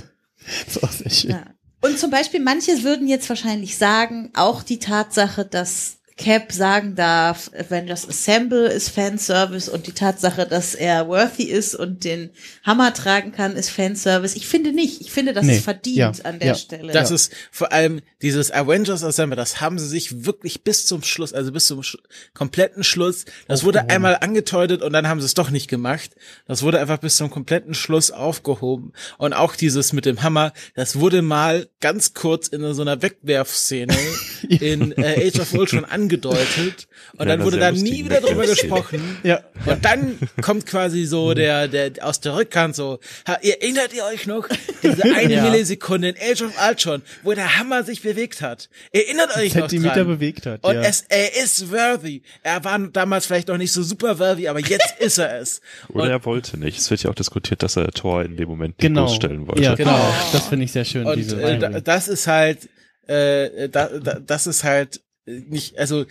Das 0.66 0.76
ist 0.76 0.84
auch 0.84 0.92
sehr 0.92 1.10
schön. 1.10 1.30
Ja. 1.30 1.55
Und 1.80 1.98
zum 1.98 2.10
Beispiel, 2.10 2.40
manche 2.40 2.82
würden 2.82 3.06
jetzt 3.06 3.28
wahrscheinlich 3.28 3.76
sagen, 3.76 4.30
auch 4.34 4.62
die 4.62 4.78
Tatsache, 4.78 5.44
dass 5.44 5.98
Cap 6.18 6.50
sagen 6.50 6.94
darf, 6.94 7.50
Avengers 7.58 8.08
Assemble 8.08 8.68
ist 8.68 8.88
Fanservice 8.88 9.68
und 9.68 9.86
die 9.86 9.92
Tatsache, 9.92 10.46
dass 10.46 10.74
er 10.74 11.08
worthy 11.08 11.42
ist 11.44 11.74
und 11.74 12.04
den 12.04 12.30
Hammer 12.64 12.94
tragen 12.94 13.32
kann, 13.32 13.54
ist 13.54 13.68
Fanservice. 13.68 14.34
Ich 14.34 14.46
finde 14.46 14.72
nicht. 14.72 15.02
Ich 15.02 15.10
finde, 15.10 15.34
das 15.34 15.44
Nee. 15.44 15.56
ist 15.56 15.64
verdient 15.64 15.96
Ja. 15.96 16.12
an 16.24 16.38
der 16.38 16.48
Ja. 16.48 16.54
Stelle. 16.54 16.92
Das 16.92 17.10
ist 17.10 17.32
vor 17.50 17.70
allem 17.70 18.00
dieses 18.22 18.50
Avengers 18.50 19.04
Assemble, 19.04 19.36
das 19.36 19.60
haben 19.60 19.78
sie 19.78 19.86
sich 19.86 20.24
wirklich 20.24 20.64
bis 20.64 20.86
zum 20.86 21.02
Schluss, 21.02 21.34
also 21.34 21.52
bis 21.52 21.66
zum 21.66 21.82
Sch 21.82 21.98
kompletten 22.32 22.82
Schluss, 22.82 23.26
das 23.46 23.62
wurde 23.64 23.90
einmal 23.90 24.16
angedeutet 24.20 24.80
und 24.82 24.94
dann 24.94 25.06
haben 25.08 25.20
sie 25.20 25.26
es 25.26 25.34
doch 25.34 25.50
nicht 25.50 25.68
gemacht. 25.68 26.16
Das 26.48 26.62
wurde 26.62 26.80
einfach 26.80 26.98
bis 26.98 27.16
zum 27.18 27.28
kompletten 27.30 27.74
Schluss 27.74 28.10
aufgehoben. 28.10 28.92
Und 29.18 29.34
auch 29.34 29.54
dieses 29.54 29.92
mit 29.92 30.06
dem 30.06 30.22
Hammer, 30.22 30.54
das 30.74 30.98
wurde 30.98 31.20
mal 31.20 31.68
ganz 31.80 32.14
kurz 32.14 32.48
in 32.48 32.72
so 32.72 32.80
einer 32.80 33.02
Wegwerfszene 33.02 33.94
in 34.48 34.92
äh, 34.92 35.28
Age 35.28 35.40
of 35.40 35.52
Ultron 35.52 35.84
angedeutet 36.06 36.86
und 37.18 37.20
Ja, 37.28 37.36
dann 37.36 37.44
wurde 37.44 37.58
da 37.58 37.72
nie 37.72 38.04
wieder 38.04 38.20
drüber 38.20 38.46
gesprochen. 38.46 39.18
Ja. 39.22 39.40
Und 39.64 39.84
dann 39.84 40.18
kommt 40.40 40.66
quasi 40.66 41.04
so 41.04 41.34
der, 41.34 41.68
der 41.68 41.92
aus 42.02 42.20
der 42.20 42.36
Rückkant 42.36 42.76
so, 42.76 42.98
ha, 43.26 43.38
ihr 43.42 43.60
erinnert 43.60 43.92
ihr 43.94 44.04
euch 44.04 44.26
noch, 44.26 44.48
diese 44.82 45.02
eine 45.14 45.34
Ja. 45.34 45.42
Millisekunde 45.42 46.10
in 46.10 46.14
Age 46.16 46.42
of 46.42 46.52
Ultron, 46.68 47.02
wo 47.22 47.32
der 47.32 47.58
Hammer 47.58 47.82
sich 47.84 48.02
bewegt 48.02 48.40
hat. 48.40 48.68
Erinnert 48.92 49.36
euch 49.36 49.54
noch 49.54 49.68
Zentimeter 49.68 49.94
dran. 49.96 50.06
bewegt 50.06 50.46
hat. 50.46 50.64
Und 50.64 50.74
ja. 50.74 50.82
es, 50.82 51.04
er 51.08 51.42
ist 51.42 51.70
worthy. 51.72 52.22
Er 52.42 52.62
war 52.64 52.78
damals 52.78 53.26
vielleicht 53.26 53.48
noch 53.48 53.58
nicht 53.58 53.72
so 53.72 53.82
super 53.82 54.18
worthy, 54.18 54.48
aber 54.48 54.60
jetzt 54.60 54.94
ist 55.00 55.18
er 55.18 55.40
es. 55.40 55.60
Oder 55.88 56.04
Und- 56.04 56.10
er 56.10 56.24
wollte 56.24 56.58
nicht. 56.58 56.78
Es 56.78 56.90
wird 56.90 57.02
ja 57.02 57.10
auch 57.10 57.14
diskutiert, 57.14 57.62
dass 57.62 57.76
er 57.76 57.90
Tor 57.90 58.24
in 58.24 58.36
dem 58.36 58.48
Moment 58.48 58.70
nicht 58.78 58.80
genau. 58.80 59.06
bloßstellen 59.06 59.46
wollte. 59.48 59.62
Ja, 59.62 59.74
genau. 59.74 60.14
Das 60.32 60.46
finde 60.46 60.64
ich 60.64 60.72
sehr 60.72 60.84
schön. 60.84 61.06
Und 61.06 61.16
diese 61.16 61.40
äh, 61.42 61.82
das 61.82 62.08
ist 62.08 62.26
halt, 62.26 62.68
äh, 63.06 63.68
da, 63.68 63.88
da, 63.88 64.18
das 64.20 64.46
ist 64.46 64.64
halt 64.64 65.00
nicht, 65.26 65.78
also 65.78 66.06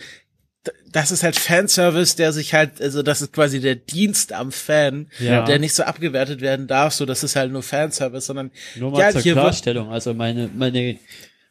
das 0.90 1.12
ist 1.12 1.22
halt 1.22 1.36
Fanservice, 1.38 2.16
der 2.16 2.32
sich 2.32 2.52
halt, 2.52 2.80
also 2.80 3.02
das 3.02 3.22
ist 3.22 3.32
quasi 3.32 3.60
der 3.60 3.76
Dienst 3.76 4.32
am 4.32 4.50
Fan, 4.50 5.08
Ja. 5.20 5.44
der 5.44 5.58
nicht 5.60 5.74
so 5.74 5.84
abgewertet 5.84 6.40
werden 6.40 6.66
darf, 6.66 6.92
so 6.92 7.06
das 7.06 7.22
ist 7.22 7.36
halt 7.36 7.52
nur 7.52 7.62
Fanservice, 7.62 8.26
sondern 8.26 8.50
Nur 8.74 8.90
mal 8.90 9.00
ja, 9.00 9.10
zur 9.12 9.22
Klarstellung. 9.22 9.90
Also 9.90 10.12
meine, 10.12 10.50
meine, 10.54 10.98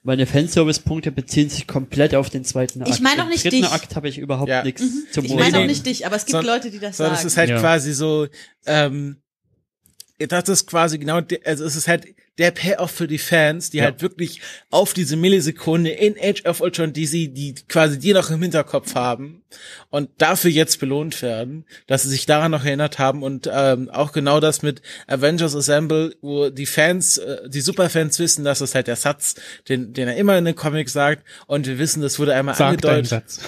meine 0.03 0.25
Fanservice-Punkte 0.27 1.11
beziehen 1.13 1.49
sich 1.49 1.65
komplett 1.65 2.13
auf 2.13 2.29
den 2.29 2.43
zweiten 2.43 2.81
Akt. 2.81 2.91
Ich 2.91 2.99
meine 2.99 3.21
auch 3.21 3.27
Im 3.27 3.31
nicht 3.31 3.45
dritten 3.45 3.61
dich. 3.61 3.71
Akt 3.71 3.95
habe 3.95 4.09
ich 4.09 4.17
überhaupt 4.17 4.49
Ja. 4.49 4.63
nichts 4.63 4.83
zum 5.13 5.23
Ich 5.23 5.33
meine 5.33 5.59
auch 5.59 5.65
nicht 5.65 5.85
dich, 5.85 6.05
aber 6.05 6.17
es 6.17 6.25
gibt 6.25 6.37
Son- 6.37 6.45
Leute, 6.45 6.69
die 6.69 6.79
das 6.79 6.97
sondern 6.97 7.15
sagen. 7.15 7.25
es 7.27 7.33
ist 7.33 7.37
halt 7.37 7.49
Ja. 7.51 7.59
quasi 7.59 7.93
so, 7.93 8.27
ähm, 8.65 9.21
das 10.19 10.49
ist 10.49 10.67
quasi 10.67 10.97
genau, 10.99 11.21
also 11.45 11.63
es 11.63 11.75
ist 11.75 11.87
halt 11.87 12.05
der 12.37 12.51
Payoff 12.51 12.91
für 12.91 13.07
die 13.07 13.17
Fans, 13.17 13.69
die 13.69 13.77
Ja. 13.77 13.85
halt 13.85 14.01
wirklich 14.01 14.41
auf 14.69 14.93
diese 14.93 15.15
Millisekunde 15.15 15.89
in 15.91 16.15
Age 16.21 16.43
of 16.45 16.61
Ultron, 16.61 16.91
die 16.93 17.05
sie, 17.05 17.29
die 17.29 17.55
quasi 17.69 17.97
die 17.97 18.13
noch 18.13 18.29
im 18.29 18.41
Hinterkopf 18.41 18.95
haben 18.95 19.43
und 19.89 20.09
dafür 20.17 20.51
jetzt 20.51 20.79
belohnt 20.79 21.21
werden, 21.21 21.65
dass 21.87 22.03
sie 22.03 22.09
sich 22.09 22.25
daran 22.25 22.51
noch 22.51 22.65
erinnert 22.65 22.99
haben 22.99 23.23
und 23.23 23.49
ähm, 23.51 23.89
auch 23.89 24.11
genau 24.11 24.39
das 24.39 24.61
mit 24.63 24.81
Avengers 25.07 25.55
Assemble, 25.55 26.15
wo 26.21 26.49
die 26.49 26.65
Fans, 26.65 27.17
äh, 27.17 27.49
die 27.49 27.61
Superfans 27.61 28.19
wissen, 28.19 28.43
dass 28.43 28.59
das 28.59 28.75
halt 28.75 28.87
der 28.87 28.97
Satz, 28.97 29.35
den, 29.69 29.93
den 29.93 30.07
er 30.09 30.17
immer 30.17 30.37
in 30.37 30.45
den 30.45 30.55
Comics 30.55 30.91
sagt 30.93 31.23
und 31.47 31.67
wir 31.67 31.79
wissen, 31.79 32.01
das 32.01 32.19
wurde 32.19 32.33
einmal 32.35 32.55
deinen 32.55 32.69
angedeutet. 32.71 33.07
Satz. 33.07 33.39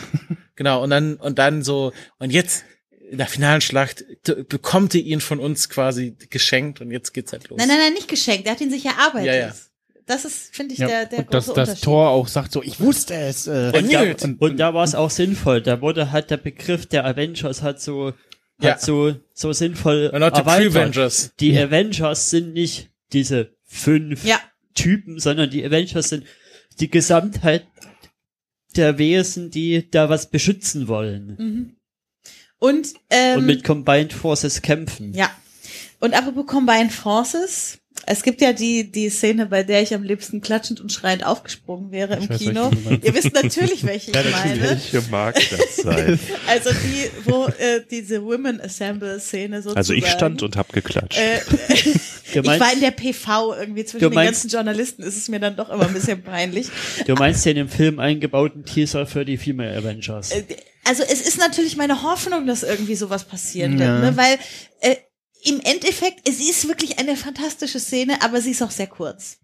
Genau, 0.56 0.82
und 0.84 0.90
dann, 0.90 1.16
und 1.18 1.38
dann 1.38 1.62
so, 1.62 1.94
und 2.20 2.32
jetzt 2.32 2.64
in 3.10 3.18
der 3.18 3.28
finalen 3.28 3.62
Schlacht 3.62 4.04
bekommt 4.50 4.94
ihr 4.94 5.04
ihn 5.04 5.22
von 5.22 5.40
uns 5.40 5.70
quasi 5.70 6.16
geschenkt 6.30 6.82
und 6.82 6.92
jetzt 6.92 7.14
geht's 7.14 7.32
halt 7.32 7.48
los. 7.50 7.58
Nein, 7.58 7.68
nein, 7.68 7.78
nein, 7.80 7.94
nicht 7.94 8.08
geschenkt. 8.08 8.46
Der 8.46 8.54
hat 8.54 8.62
ihn 8.62 8.70
sich 8.72 8.86
erarbeitet. 8.86 9.28
Ja, 9.28 9.36
ja. 9.36 9.56
Das 10.06 10.24
ist, 10.26 10.56
finde 10.56 10.74
ich, 10.74 10.80
Ja. 10.80 10.88
der, 10.88 11.06
der 11.06 11.20
und 11.20 11.34
dass 11.34 11.46
große 11.48 11.56
das 11.56 11.68
Unterschied. 11.70 11.84
Tor 11.84 12.10
auch 12.10 12.28
sagt 12.28 12.52
so, 12.54 12.64
ich 12.64 12.80
wusste 12.80 13.14
es. 13.16 13.48
Äh, 13.48 13.72
Und 13.76 13.92
da, 13.92 14.06
Newt. 14.06 14.24
und 14.40 14.58
da 14.58 14.74
war 14.74 14.84
es 14.84 14.96
auch 14.96 15.10
sinnvoll. 15.10 15.62
Da 15.62 15.82
wurde 15.82 16.12
halt 16.12 16.30
der 16.32 16.38
Begriff 16.38 16.86
der 16.86 17.06
Avengers 17.06 17.62
hat 17.62 17.82
so, 17.82 18.14
Ja. 18.62 18.72
hat 18.72 18.82
so, 18.82 19.16
so 19.34 19.52
sinnvoll 19.54 20.10
Und 20.14 20.22
erweitert. 20.22 21.40
Die 21.42 21.58
Avengers 21.58 22.30
sind 22.30 22.54
nicht 22.54 22.90
diese 23.14 23.54
fünf 23.66 24.24
Ja. 24.26 24.40
Typen, 24.76 25.20
sondern 25.20 25.50
die 25.50 25.66
Avengers 25.66 26.10
sind 26.10 26.26
die 26.80 26.90
Gesamtheit 26.90 27.66
der 28.76 28.98
Wesen, 28.98 29.50
die 29.50 29.90
da 29.90 30.08
was 30.10 30.30
beschützen 30.30 30.88
wollen 30.88 31.36
Mhm. 31.38 31.77
Und, 32.60 32.94
ähm, 33.10 33.40
und 33.40 33.46
mit 33.46 33.64
Combined 33.64 34.14
Forces 34.14 34.62
kämpfen. 34.62 35.14
Ja. 35.14 35.30
Und 36.00 36.14
apropos 36.14 36.46
Combined 36.48 36.92
Forces, 36.92 37.80
es 38.06 38.22
gibt 38.24 38.40
ja 38.42 38.54
die, 38.54 38.92
die 38.92 39.10
Szene, 39.10 39.48
bei 39.48 39.64
der 39.64 39.82
ich 39.82 39.94
am 39.94 40.04
liebsten 40.04 40.42
klatschend 40.42 40.80
und 40.80 40.92
schreiend 40.92 41.26
aufgesprungen 41.26 41.92
wäre 41.92 42.16
im 42.16 42.30
weiß, 42.30 42.38
Kino. 42.38 42.72
meinst. 42.86 43.06
Ihr 43.06 43.14
wisst 43.16 43.34
natürlich, 43.34 43.84
welche 43.86 44.12
ich 44.20 44.32
meine. 44.32 44.62
Welche 44.62 45.02
mag 45.10 45.36
das 45.36 45.76
sein? 45.78 46.20
Also 46.48 46.70
die, 46.72 47.10
wo 47.30 47.46
äh, 47.48 47.82
diese 47.90 48.24
Women 48.24 48.62
Assemble 48.62 49.20
Szene 49.20 49.58
sozusagen. 49.58 49.78
Also 49.78 49.94
ich 49.94 50.08
stand 50.08 50.42
und 50.44 50.56
hab 50.56 50.72
geklatscht. 50.72 51.20
Äh, 51.20 51.40
ich 51.74 52.36
meinst- 52.44 52.60
war 52.60 52.72
in 52.74 52.80
der 52.80 52.92
PV 52.92 53.56
irgendwie 53.60 53.84
zwischen 53.86 54.04
Du 54.04 54.10
den 54.10 54.16
meinst- 54.16 54.44
ganzen 54.44 54.50
Journalisten, 54.56 55.02
ist 55.04 55.18
es 55.18 55.28
mir 55.30 55.40
dann 55.40 55.56
doch 55.56 55.70
immer 55.70 55.88
ein 55.88 55.94
bisschen 55.94 56.22
peinlich. 56.24 56.70
Du 57.08 57.16
meinst 57.16 57.44
den 57.46 57.58
im 57.58 57.70
Film 57.70 58.00
eingebauten 58.00 58.64
Teaser 58.66 59.06
für 59.08 59.26
die 59.26 59.38
Female 59.38 59.76
Avengers. 59.76 60.32
Äh, 60.32 60.44
Also 60.88 61.04
es 61.04 61.22
ist 61.22 61.38
natürlich 61.38 61.76
meine 61.78 62.02
Hoffnung, 62.04 62.48
dass 62.48 62.64
irgendwie 62.64 62.96
sowas 62.96 63.26
passieren 63.26 63.74
Ja. 63.78 64.02
wird, 64.02 64.02
ne? 64.02 64.18
weil 64.18 64.40
äh, 64.82 64.96
im 65.44 65.60
Endeffekt, 65.62 66.28
es 66.28 66.40
ist 66.40 66.68
wirklich 66.68 66.98
eine 67.00 67.16
fantastische 67.16 67.80
Szene, 67.80 68.22
aber 68.22 68.42
sie 68.42 68.52
ist 68.52 68.62
auch 68.64 68.72
sehr 68.72 68.88
kurz. 68.88 69.38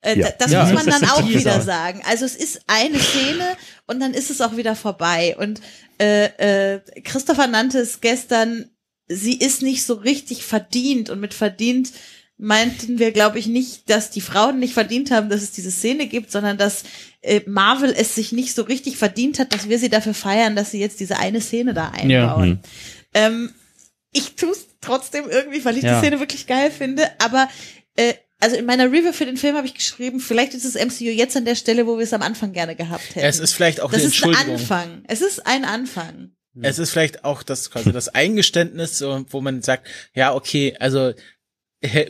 Äh, 0.00 0.18
Ja. 0.18 0.28
da- 0.30 0.34
Das 0.38 0.50
Ja, 0.52 0.64
muss 0.64 0.72
man 0.74 0.86
das 0.86 1.00
dann 1.00 1.10
auch 1.10 1.20
Teaser. 1.22 1.38
wieder 1.40 1.60
sagen. 1.60 2.02
Also 2.06 2.24
es 2.24 2.34
ist 2.36 2.60
eine 2.66 2.98
Szene 2.98 3.56
und 3.86 4.00
dann 4.00 4.14
ist 4.14 4.30
es 4.30 4.40
auch 4.40 4.56
wieder 4.56 4.74
vorbei. 4.76 5.36
Und 5.38 5.60
äh, 6.00 6.74
äh, 6.76 6.80
Christopher 7.02 7.46
nannte 7.46 7.78
es 7.78 8.00
gestern, 8.00 8.70
sie 9.06 9.36
ist 9.38 9.62
nicht 9.62 9.84
so 9.84 9.94
richtig 9.94 10.44
verdient 10.44 11.10
und 11.10 11.20
mit 11.20 11.34
verdient 11.34 11.92
meinten 12.36 12.98
wir, 12.98 13.12
glaube 13.12 13.38
ich, 13.38 13.46
nicht, 13.46 13.88
dass 13.90 14.10
die 14.10 14.20
Frauen 14.20 14.58
nicht 14.58 14.74
verdient 14.74 15.10
haben, 15.10 15.28
dass 15.28 15.42
es 15.42 15.52
diese 15.52 15.70
Szene 15.70 16.06
gibt, 16.06 16.32
sondern 16.32 16.58
dass 16.58 16.82
äh, 17.22 17.40
Marvel 17.46 17.94
es 17.96 18.14
sich 18.14 18.32
nicht 18.32 18.54
so 18.54 18.62
richtig 18.62 18.96
verdient 18.96 19.38
hat, 19.38 19.52
dass 19.52 19.68
wir 19.68 19.78
sie 19.78 19.88
dafür 19.88 20.14
feiern, 20.14 20.56
dass 20.56 20.70
sie 20.72 20.80
jetzt 20.80 20.98
diese 21.00 21.18
eine 21.18 21.40
Szene 21.40 21.74
da 21.74 21.90
einbauen. 21.90 22.50
hm. 22.50 22.58
Ähm, 23.14 23.50
ich 24.12 24.34
tue 24.34 24.50
es 24.50 24.66
trotzdem 24.80 25.28
irgendwie, 25.30 25.64
weil 25.64 25.76
ich 25.76 25.84
Ja. 25.84 26.00
die 26.00 26.06
Szene 26.06 26.20
wirklich 26.20 26.46
geil 26.46 26.70
finde, 26.70 27.08
aber 27.20 27.48
äh, 27.96 28.14
also 28.40 28.56
in 28.56 28.66
meiner 28.66 28.86
Review 28.92 29.12
für 29.12 29.24
den 29.26 29.36
Film 29.36 29.56
habe 29.56 29.66
ich 29.66 29.74
geschrieben, 29.74 30.20
vielleicht 30.20 30.54
ist 30.54 30.64
das 30.66 30.74
MCU 30.74 31.04
jetzt 31.04 31.36
an 31.36 31.44
der 31.46 31.54
Stelle, 31.54 31.86
wo 31.86 31.96
wir 31.96 32.04
es 32.04 32.12
am 32.12 32.20
Anfang 32.22 32.52
gerne 32.52 32.74
gehabt 32.76 33.14
hätten. 33.14 33.24
Es 33.26 33.38
ist 33.38 33.54
vielleicht 33.54 33.80
auch 33.80 33.90
das 33.90 34.00
eine 34.02 34.08
ist 34.08 34.22
ein 34.22 34.28
Entschuldigung. 34.28 34.54
Anfang. 34.60 35.02
Es 35.06 35.22
ist 35.22 35.46
ein 35.46 35.64
Anfang. 35.64 36.32
Es 36.60 36.78
ist 36.78 36.90
vielleicht 36.90 37.24
auch 37.24 37.42
das 37.42 37.70
quasi 37.70 37.90
das 37.92 38.08
Eingeständnis, 38.08 39.02
wo 39.30 39.40
man 39.40 39.62
sagt, 39.62 39.88
ja, 40.14 40.34
okay, 40.34 40.76
also 40.78 41.12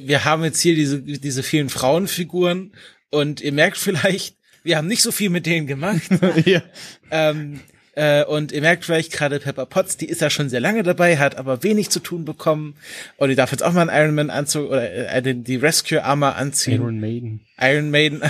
wir 0.00 0.24
haben 0.24 0.44
jetzt 0.44 0.60
hier 0.60 0.74
diese, 0.74 1.00
diese 1.00 1.42
vielen 1.42 1.68
Frauenfiguren 1.68 2.72
und 3.10 3.40
ihr 3.40 3.52
merkt 3.52 3.78
vielleicht, 3.78 4.36
wir 4.62 4.76
haben 4.76 4.88
nicht 4.88 5.02
so 5.02 5.12
viel 5.12 5.30
mit 5.30 5.46
denen 5.46 5.66
gemacht. 5.66 6.02
ja. 6.44 6.62
Ähm, 7.10 7.60
äh, 7.96 8.24
und 8.24 8.50
ihr 8.50 8.60
merkt 8.60 8.84
vielleicht 8.84 9.12
gerade 9.12 9.38
Pepper 9.38 9.66
Potts, 9.66 9.96
die 9.96 10.06
ist 10.06 10.20
ja 10.20 10.30
schon 10.30 10.48
sehr 10.48 10.60
lange 10.60 10.82
dabei, 10.82 11.16
hat 11.16 11.36
aber 11.36 11.62
wenig 11.62 11.90
zu 11.90 12.00
tun 12.00 12.24
bekommen. 12.24 12.74
Und 13.16 13.28
die 13.28 13.36
darf 13.36 13.52
jetzt 13.52 13.62
auch 13.62 13.72
mal 13.72 13.88
einen 13.88 14.04
Iron 14.04 14.14
Man 14.14 14.30
Anzug 14.30 14.68
oder 14.68 14.90
äh, 14.90 15.22
den, 15.22 15.44
die 15.44 15.56
Rescue 15.56 16.02
Armor 16.02 16.34
anziehen. 16.34 16.80
Iron 16.80 16.98
Maiden. 16.98 17.40
Iron 17.60 17.90
Maiden 17.90 18.22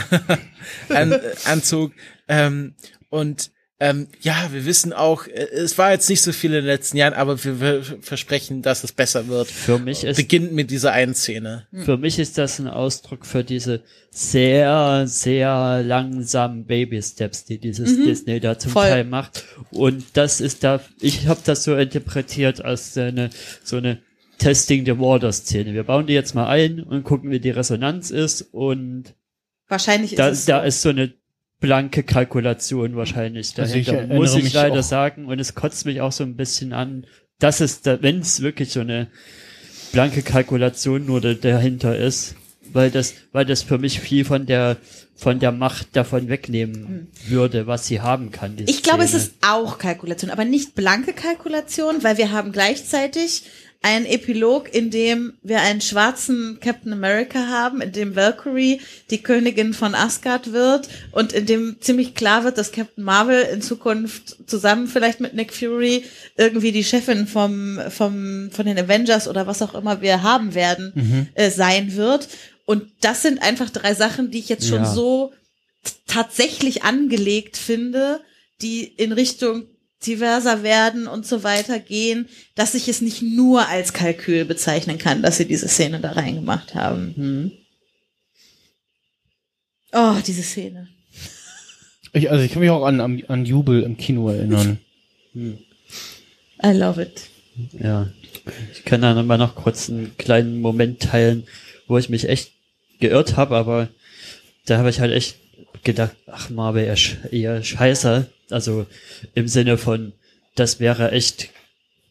An, 0.91 1.13
äh, 1.13 1.21
Anzug. 1.47 1.93
Ähm, 2.29 2.75
und 3.09 3.53
ähm, 3.81 4.07
ja, 4.21 4.49
wir 4.53 4.67
wissen 4.67 4.93
auch, 4.93 5.27
äh, 5.27 5.49
es 5.53 5.77
war 5.79 5.91
jetzt 5.91 6.09
nicht 6.09 6.23
so 6.23 6.33
viel 6.33 6.51
in 6.51 6.59
den 6.59 6.67
letzten 6.67 6.97
Jahren, 6.97 7.15
aber 7.15 7.43
wir, 7.43 7.61
wir 7.61 7.83
versprechen, 7.83 8.63
dass 8.63 8.85
es 8.85 8.93
besser 8.93 9.27
wird. 9.27 9.49
Für 9.49 9.79
mich 9.79 10.05
ist 10.05 10.17
Beginnt 10.17 10.53
mit 10.53 10.71
dieser 10.71 10.93
einen 10.93 11.15
Szene. 11.15 11.67
Für 11.73 11.97
mich 11.97 12.21
ist 12.21 12.39
das 12.39 12.61
ein 12.61 12.69
Ausdruck 12.69 13.27
für 13.27 13.43
diese 13.43 13.83
sehr, 14.11 15.05
sehr 15.09 15.83
langsamen 15.83 16.67
Baby-Steps, 16.67 17.47
die 17.47 17.59
dieses 17.59 17.97
Disney 17.97 18.39
da 18.39 18.59
zum 18.59 18.71
Voll. 18.71 18.89
Teil 18.89 19.05
macht. 19.05 19.45
Und 19.73 20.05
das 20.13 20.41
ist 20.41 20.63
da, 20.63 20.81
ich 21.01 21.27
habe 21.27 21.41
das 21.45 21.65
so 21.65 21.75
interpretiert 21.75 22.65
als 22.65 22.97
eine, 22.97 23.31
so 23.65 23.77
eine 23.77 24.01
Testing 24.39 24.85
the 24.85 24.99
Water-Szene. 24.99 25.75
Wir 25.75 25.83
bauen 25.85 26.07
die 26.07 26.13
jetzt 26.13 26.35
mal 26.35 26.47
ein 26.47 26.81
und 26.81 27.03
gucken, 27.03 27.31
wie 27.33 27.41
die 27.41 27.51
Resonanz 27.51 28.13
ist. 28.13 28.43
Und 28.43 29.15
Wahrscheinlich 29.67 30.13
ist 30.13 30.19
da, 30.19 30.29
es 30.29 30.45
da 30.45 30.61
so. 30.61 30.67
ist 30.67 30.83
so 30.83 30.89
eine 30.91 31.13
blanke 31.61 32.03
Kalkulation 32.03 32.97
wahrscheinlich 32.97 33.53
Also 33.59 33.75
ich 33.77 33.87
dahinter, 33.87 33.99
erinnere 34.01 34.19
muss 34.19 34.35
ich 34.35 34.53
leider 34.53 34.81
auch- 34.81 34.83
sagen. 34.85 35.27
Und 35.27 35.39
es 35.41 35.55
kotzt 35.55 35.87
mich 35.87 36.01
auch 36.01 36.13
so 36.13 36.25
ein 36.25 36.37
bisschen 36.37 36.73
an, 36.73 37.07
dass 37.39 37.61
es 37.61 37.81
da, 37.83 38.01
wenn 38.03 38.21
es 38.21 38.41
wirklich 38.43 38.71
so 38.71 38.81
eine 38.81 39.09
blanke 39.93 40.23
Kalkulation 40.23 41.07
nur 41.07 41.21
da- 41.21 41.35
dahinter 41.35 41.97
ist, 41.97 42.35
weil 42.73 42.91
das, 42.91 43.15
weil 43.33 43.45
das 43.45 43.63
für 43.63 43.79
mich 43.79 44.01
viel 44.01 44.25
von 44.25 44.47
der, 44.47 44.77
von 45.17 45.39
der 45.39 45.53
Macht 45.53 45.95
davon 45.95 46.29
wegnehmen 46.29 47.09
würde, 47.29 47.67
was 47.69 47.87
sie 47.87 48.01
haben 48.01 48.33
kann. 48.33 48.57
Ich 48.67 48.83
glaube, 48.83 49.05
es 49.05 49.11
Szene. 49.11 49.23
ist 49.23 49.35
auch 49.43 49.79
Kalkulation, 49.79 50.31
aber 50.31 50.45
nicht 50.45 50.75
blanke 50.75 51.13
Kalkulation, 51.13 52.03
weil 52.03 52.19
wir 52.19 52.33
haben 52.33 52.51
gleichzeitig 52.51 53.45
einen 53.85 54.07
Epilog, 54.07 54.75
in 54.75 54.91
dem 54.91 55.35
wir 55.43 55.61
einen 55.61 55.83
schwarzen 55.83 56.59
Captain 56.61 56.93
America 56.95 57.49
haben, 57.49 57.83
in 57.83 57.93
dem 57.93 58.17
Valkyrie 58.17 58.81
die 59.11 59.23
Königin 59.23 59.75
von 59.75 59.95
Asgard 59.95 60.53
wird 60.53 60.89
und 61.13 61.35
in 61.35 61.45
dem 61.45 61.77
ziemlich 61.81 62.15
klar 62.15 62.45
wird, 62.45 62.57
dass 62.57 62.73
Captain 62.73 63.05
Marvel 63.05 63.43
in 63.53 63.61
Zukunft 63.61 64.37
zusammen 64.49 64.89
vielleicht 64.89 65.21
mit 65.21 65.35
Nick 65.35 65.53
Fury 65.53 66.03
irgendwie 66.39 66.73
die 66.73 66.83
Chefin 66.83 67.27
vom, 67.27 67.79
vom, 67.91 68.51
von 68.51 68.65
den 68.65 68.79
Avengers 68.79 69.29
oder 69.29 69.47
was 69.47 69.61
auch 69.61 69.75
immer 69.75 70.01
wir 70.01 70.23
haben 70.23 70.55
werden, 70.55 71.29
äh, 71.35 71.51
sein 71.51 71.95
wird. 71.95 72.29
Und 72.65 72.85
das 73.03 73.21
sind 73.21 73.43
einfach 73.43 73.69
drei 73.69 73.93
Sachen, 73.93 74.31
die 74.31 74.39
ich 74.39 74.49
jetzt 74.49 74.67
schon 74.67 74.85
Ja. 74.85 74.93
so 74.95 75.33
tatsächlich 76.07 76.85
angelegt 76.85 77.59
finde, 77.59 78.21
die 78.63 78.85
in 78.85 79.13
Richtung 79.13 79.67
diverser 80.07 80.63
werden 80.63 81.07
und 81.07 81.27
so 81.27 81.43
weiter 81.43 81.79
gehen, 81.79 82.29
dass 82.55 82.75
ich 82.75 82.89
es 82.89 83.01
nicht 83.01 83.23
nur 83.23 83.69
als 83.69 83.93
Kalkül 83.93 84.45
bezeichnen 84.45 84.99
kann, 84.99 85.23
dass 85.23 85.37
sie 85.37 85.47
diese 85.47 85.69
Szene 85.69 86.01
da 86.01 86.13
reingemacht 86.13 86.75
haben. 86.75 87.15
Hm. 87.17 87.53
Oh, 89.93 90.17
diese 90.27 90.43
Szene. 90.43 90.89
Ich, 92.13 92.31
also 92.31 92.45
ich 92.45 92.53
kann 92.53 92.61
mich 92.61 92.71
auch 92.71 92.85
an, 92.85 93.01
an, 93.01 93.23
an 93.29 93.45
Jubel 93.45 93.83
im 93.83 93.97
Kino 93.97 94.29
erinnern. 94.29 94.79
I 95.35 96.73
love 96.73 97.03
it. 97.03 97.29
Ja. 97.79 98.09
Ich 98.73 98.85
kann 98.85 99.03
da 99.03 99.21
mal 99.23 99.39
noch 99.39 99.55
kurz 99.55 99.89
einen 99.89 100.17
kleinen 100.17 100.61
Moment 100.61 101.01
teilen, 101.01 101.45
wo 101.87 101.99
ich 101.99 102.09
mich 102.09 102.29
echt 102.29 102.53
geirrt 103.01 103.37
habe, 103.37 103.57
aber 103.57 103.89
da 104.67 104.79
habe 104.79 104.91
ich 104.91 105.01
halt 105.01 105.13
echt 105.13 105.37
gedacht, 105.83 106.17
ach 106.27 106.51
Marvel, 106.51 106.95
ihr 107.31 107.63
Scheiße. 107.63 108.27
Also 108.51 108.87
im 109.35 109.49
Sinne 109.49 109.79
von, 109.79 110.13
das 110.55 110.81
wäre 110.81 111.13
echt 111.13 111.51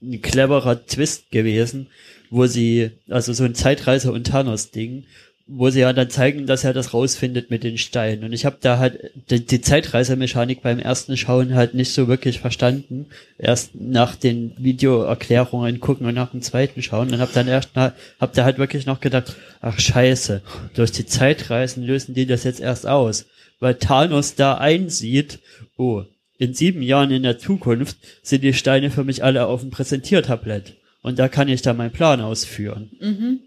ein 0.01 0.21
cleverer 0.21 0.85
Twist 0.85 1.31
gewesen, 1.31 1.87
wo 2.29 2.47
sie, 2.47 2.91
also 3.09 3.33
so 3.33 3.43
ein 3.43 3.55
Zeitreise- 3.55 4.11
und 4.11 4.27
Thanos-Ding, 4.27 5.05
wo 5.45 5.69
sie 5.69 5.81
ja 5.81 5.91
dann 5.91 6.09
zeigen, 6.09 6.47
dass 6.47 6.63
er 6.63 6.73
das 6.73 6.93
rausfindet 6.93 7.51
mit 7.51 7.63
den 7.63 7.77
Steinen. 7.77 8.23
Und 8.23 8.33
ich 8.33 8.45
habe 8.45 8.57
da 8.61 8.77
halt 8.77 9.11
die, 9.29 9.45
die 9.45 9.59
Zeitreisemechanik 9.59 10.61
beim 10.61 10.79
ersten 10.79 11.17
Schauen 11.17 11.53
halt 11.53 11.73
nicht 11.73 11.93
so 11.93 12.07
wirklich 12.07 12.39
verstanden. 12.39 13.07
Erst 13.37 13.75
nach 13.75 14.15
den 14.15 14.53
Videoerklärungen 14.57 15.81
gucken 15.81 16.07
und 16.07 16.15
nach 16.15 16.31
dem 16.31 16.41
zweiten 16.41 16.81
schauen. 16.81 17.13
Und 17.13 17.19
hab 17.19 17.33
dann 17.33 17.49
erst 17.49 17.71
na, 17.75 17.93
hab 18.21 18.33
da 18.33 18.45
halt 18.45 18.57
wirklich 18.57 18.85
noch 18.85 19.01
gedacht, 19.01 19.35
ach 19.59 19.79
scheiße, 19.79 20.41
durch 20.75 20.91
die 20.91 21.05
Zeitreisen 21.05 21.83
lösen 21.83 22.15
die 22.15 22.25
das 22.25 22.45
jetzt 22.45 22.61
erst 22.61 22.87
aus. 22.87 23.25
Weil 23.59 23.75
Thanos 23.75 24.35
da 24.35 24.55
einsieht, 24.55 25.39
oh, 25.77 26.03
in 26.43 26.53
sieben 26.53 26.81
Jahren 26.81 27.11
in 27.11 27.23
der 27.23 27.39
Zukunft 27.39 27.97
sind 28.21 28.43
die 28.43 28.53
Steine 28.53 28.91
für 28.91 29.03
mich 29.03 29.23
alle 29.23 29.47
auf 29.47 29.61
dem 29.61 29.71
Präsentiertablett. 29.71 30.75
Und 31.01 31.19
da 31.19 31.27
kann 31.27 31.47
ich 31.47 31.61
dann 31.61 31.77
meinen 31.77 31.91
Plan 31.91 32.21
ausführen. 32.21 32.91
Mhm. 32.99 33.39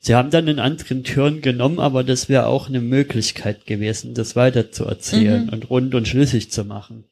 Sie 0.00 0.14
haben 0.14 0.30
dann 0.30 0.48
einen 0.48 0.60
anderen 0.60 1.02
Turn 1.04 1.40
genommen, 1.40 1.80
aber 1.80 2.04
das 2.04 2.28
wäre 2.28 2.46
auch 2.46 2.68
eine 2.68 2.80
Möglichkeit 2.80 3.66
gewesen, 3.66 4.14
das 4.14 4.36
weiter 4.36 4.70
zu 4.70 4.84
erzählen 4.84 5.46
Mhm. 5.46 5.48
und 5.50 5.70
rund 5.70 5.94
und 5.94 6.06
schlüssig 6.06 6.50
zu 6.50 6.64
machen. 6.64 7.04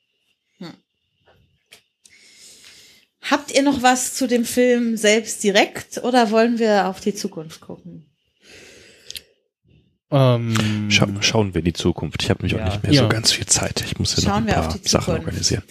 Habt 3.29 3.53
ihr 3.53 3.63
noch 3.63 3.83
was 3.83 4.15
zu 4.15 4.29
dem 4.29 4.45
Film 4.45 4.97
selbst 4.97 5.43
direkt 5.43 5.99
oder 6.05 6.31
wollen 6.31 6.61
wir 6.61 6.87
auf 6.87 7.01
die 7.01 7.15
Zukunft 7.15 7.61
gucken? 7.61 8.07
Ähm, 10.11 10.89
Scha 10.91 11.09
schauen 11.21 11.55
wir 11.55 11.61
in 11.61 11.65
die 11.65 11.73
Zukunft. 11.73 12.23
Ich 12.23 12.31
habe 12.31 12.43
nämlich 12.47 12.59
Ja. 12.59 12.65
auch 12.67 12.73
nicht 12.73 12.83
mehr 12.85 12.93
Ja. 12.93 13.03
so 13.03 13.09
ganz 13.09 13.33
viel 13.33 13.47
Zeit. 13.47 13.83
Ich 13.85 13.99
muss 13.99 14.17
ja 14.17 14.23
noch 14.23 14.29
Schauen 14.31 14.43
ein 14.45 14.47
wir 14.47 14.61
auf 14.61 14.69
paar 14.69 14.79
die 14.79 14.89
Sachen 14.89 15.15
organisieren. 15.15 15.63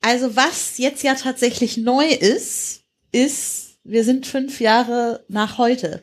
Also 0.00 0.36
was 0.36 0.78
jetzt 0.78 1.02
ja 1.02 1.14
tatsächlich 1.14 1.76
neu 1.76 2.06
ist, 2.06 2.82
ist, 3.12 3.78
wir 3.84 4.04
sind 4.04 4.26
fünf 4.26 4.60
Jahre 4.60 5.24
nach 5.28 5.58
heute. 5.58 6.02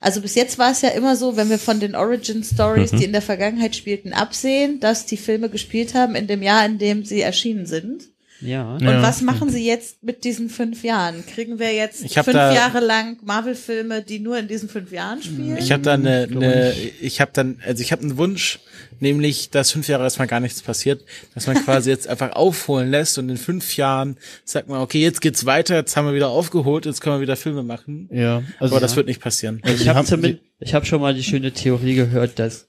Also 0.00 0.20
bis 0.20 0.34
jetzt 0.34 0.58
war 0.58 0.72
es 0.72 0.82
ja 0.82 0.90
immer 0.90 1.16
so, 1.16 1.36
wenn 1.36 1.48
wir 1.48 1.58
von 1.58 1.80
den 1.80 1.94
Origin 1.94 2.44
Stories, 2.44 2.92
Mhm. 2.92 2.98
die 2.98 3.04
in 3.04 3.12
der 3.12 3.22
Vergangenheit 3.22 3.74
spielten, 3.74 4.12
absehen, 4.12 4.80
dass 4.80 5.06
die 5.06 5.16
Filme 5.16 5.48
gespielt 5.48 5.94
haben 5.94 6.14
in 6.14 6.26
dem 6.26 6.42
Jahr, 6.42 6.66
in 6.66 6.78
dem 6.78 7.04
sie 7.04 7.20
erschienen 7.22 7.64
sind. 7.66 8.04
Ja. 8.40 8.76
Ja. 8.78 8.90
Und 8.96 9.02
was 9.02 9.22
machen 9.22 9.50
sie 9.50 9.66
jetzt 9.66 10.02
mit 10.02 10.24
diesen 10.24 10.50
fünf 10.50 10.84
Jahren? 10.84 11.24
Kriegen 11.26 11.58
wir 11.58 11.72
jetzt 11.72 12.00
fünf 12.12 12.34
Jahre 12.34 12.80
lang 12.80 13.18
Marvel-Filme, 13.24 14.02
die 14.02 14.18
nur 14.18 14.38
in 14.38 14.48
diesen 14.48 14.68
fünf 14.68 14.92
Jahren 14.92 15.22
spielen? 15.22 15.56
Ich 15.56 15.72
habe 15.72 15.82
da 15.82 15.94
eine, 15.94 16.28
eine 16.30 16.72
ich 17.00 17.20
habe 17.20 17.30
dann, 17.34 17.60
also 17.64 17.82
ich 17.82 17.92
habe 17.92 18.02
einen 18.02 18.18
Wunsch, 18.18 18.58
nämlich, 19.00 19.50
dass 19.50 19.70
fünf 19.70 19.88
Jahre 19.88 20.04
erstmal 20.04 20.28
gar 20.28 20.40
nichts 20.40 20.62
passiert, 20.62 21.02
dass 21.34 21.46
man 21.46 21.56
quasi 21.56 21.90
jetzt 21.96 22.08
einfach 22.08 22.32
aufholen 22.32 22.90
lässt 22.90 23.18
und 23.18 23.28
in 23.28 23.36
fünf 23.36 23.76
Jahren 23.76 24.16
sagt 24.44 24.68
man, 24.68 24.80
okay, 24.80 25.00
jetzt 25.00 25.20
geht's 25.20 25.46
weiter, 25.46 25.76
jetzt 25.76 25.96
haben 25.96 26.06
wir 26.06 26.14
wieder 26.14 26.28
aufgeholt, 26.28 26.86
jetzt 26.86 27.00
können 27.00 27.16
wir 27.16 27.22
wieder 27.22 27.36
Filme 27.36 27.62
machen. 27.62 28.08
ja, 28.12 28.42
also 28.58 28.74
Aber 28.74 28.80
das 28.80 28.96
wird 28.96 29.06
nicht 29.06 29.20
passieren. 29.20 29.60
Also 29.62 29.82
Ich 29.82 29.88
habe 29.88 30.38
ich 30.58 30.74
habe 30.74 30.86
schon 30.86 31.00
mal 31.00 31.14
die 31.14 31.22
schöne 31.22 31.52
Theorie 31.52 31.94
gehört, 31.94 32.38
dass, 32.38 32.68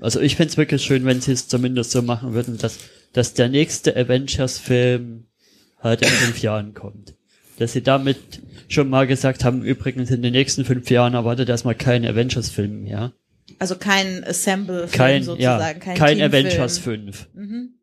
also 0.00 0.20
ich 0.20 0.36
find's 0.36 0.56
wirklich 0.56 0.82
schön, 0.82 1.04
wenn 1.04 1.20
sie 1.20 1.32
es 1.32 1.48
zumindest 1.48 1.92
so 1.92 2.02
machen 2.02 2.34
würden, 2.34 2.58
dass, 2.58 2.78
dass 3.14 3.32
der 3.32 3.48
nächste 3.48 3.96
Avengers-Film 3.96 5.24
halt 5.80 6.02
in 6.02 6.08
fünf 6.08 6.42
Jahren 6.42 6.74
kommt. 6.74 7.14
Dass 7.58 7.72
sie 7.72 7.82
damit 7.82 8.18
schon 8.68 8.90
mal 8.90 9.06
gesagt 9.06 9.44
haben, 9.44 9.62
übrigens 9.62 10.10
in 10.10 10.20
den 10.20 10.32
nächsten 10.32 10.64
fünf 10.64 10.90
Jahren 10.90 11.14
erwartet 11.14 11.48
erstmal 11.48 11.76
kein 11.76 12.04
Avengers-Film 12.04 12.82
mehr. 12.82 13.12
Also 13.58 13.76
kein 13.76 14.24
Assemble-Film 14.24 14.90
Kein, 14.90 15.22
sozusagen, 15.22 15.78
ja, 15.78 15.84
kein, 15.94 15.96
kein. 15.96 16.22
Avengers 16.22 16.78
5. 16.78 17.28
Mhm. 17.34 17.74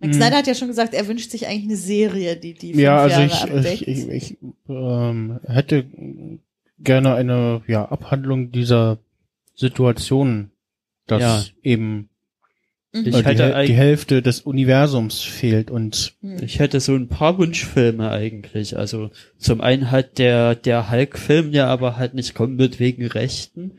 Max 0.00 0.16
Snyder 0.16 0.36
hat 0.36 0.46
ja 0.46 0.54
schon 0.54 0.68
gesagt, 0.68 0.94
er 0.94 1.08
wünscht 1.08 1.30
sich 1.30 1.46
eigentlich 1.46 1.64
eine 1.64 1.76
Serie, 1.76 2.36
die 2.36 2.54
die 2.54 2.72
fünf 2.72 2.82
ja, 2.82 2.98
also 2.98 3.20
Jahre 3.20 3.26
ich, 3.26 3.42
abdeckt. 3.42 3.82
ich, 3.82 3.88
ich, 3.88 4.08
ich 4.08 4.38
ähm, 4.68 5.40
hätte 5.46 5.84
gerne 6.78 7.14
eine 7.14 7.62
ja, 7.66 7.84
Abhandlung 7.84 8.52
dieser 8.52 8.98
Situation, 9.54 10.50
dass 11.06 11.20
Ja. 11.20 11.44
eben. 11.62 12.08
Ich 12.92 13.04
die, 13.04 13.12
hätte 13.12 13.34
die 13.34 13.42
eigentlich- 13.54 13.76
Hälfte 13.76 14.22
des 14.22 14.40
Universums 14.40 15.20
fehlt 15.20 15.70
und 15.70 16.14
Ich 16.40 16.58
hätte 16.58 16.80
so 16.80 16.94
ein 16.94 17.08
paar 17.08 17.36
Wunschfilme 17.38 18.10
eigentlich. 18.10 18.76
Also 18.78 19.10
zum 19.36 19.60
einen 19.60 19.90
halt 19.90 20.16
der, 20.18 20.54
der 20.54 20.90
Hulk-Film, 20.90 21.52
der 21.52 21.66
aber 21.68 21.96
halt 21.96 22.14
nicht 22.14 22.34
kommen 22.34 22.58
wird 22.58 22.80
wegen 22.80 23.06
Rechten. 23.06 23.72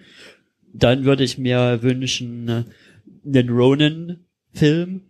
Dann 0.73 1.05
würde 1.05 1.23
ich 1.23 1.39
mir 1.39 1.79
wünschen, 1.81 2.47
äh, 2.47 2.63
einen 3.25 3.49
Ronan-Film. 3.49 5.01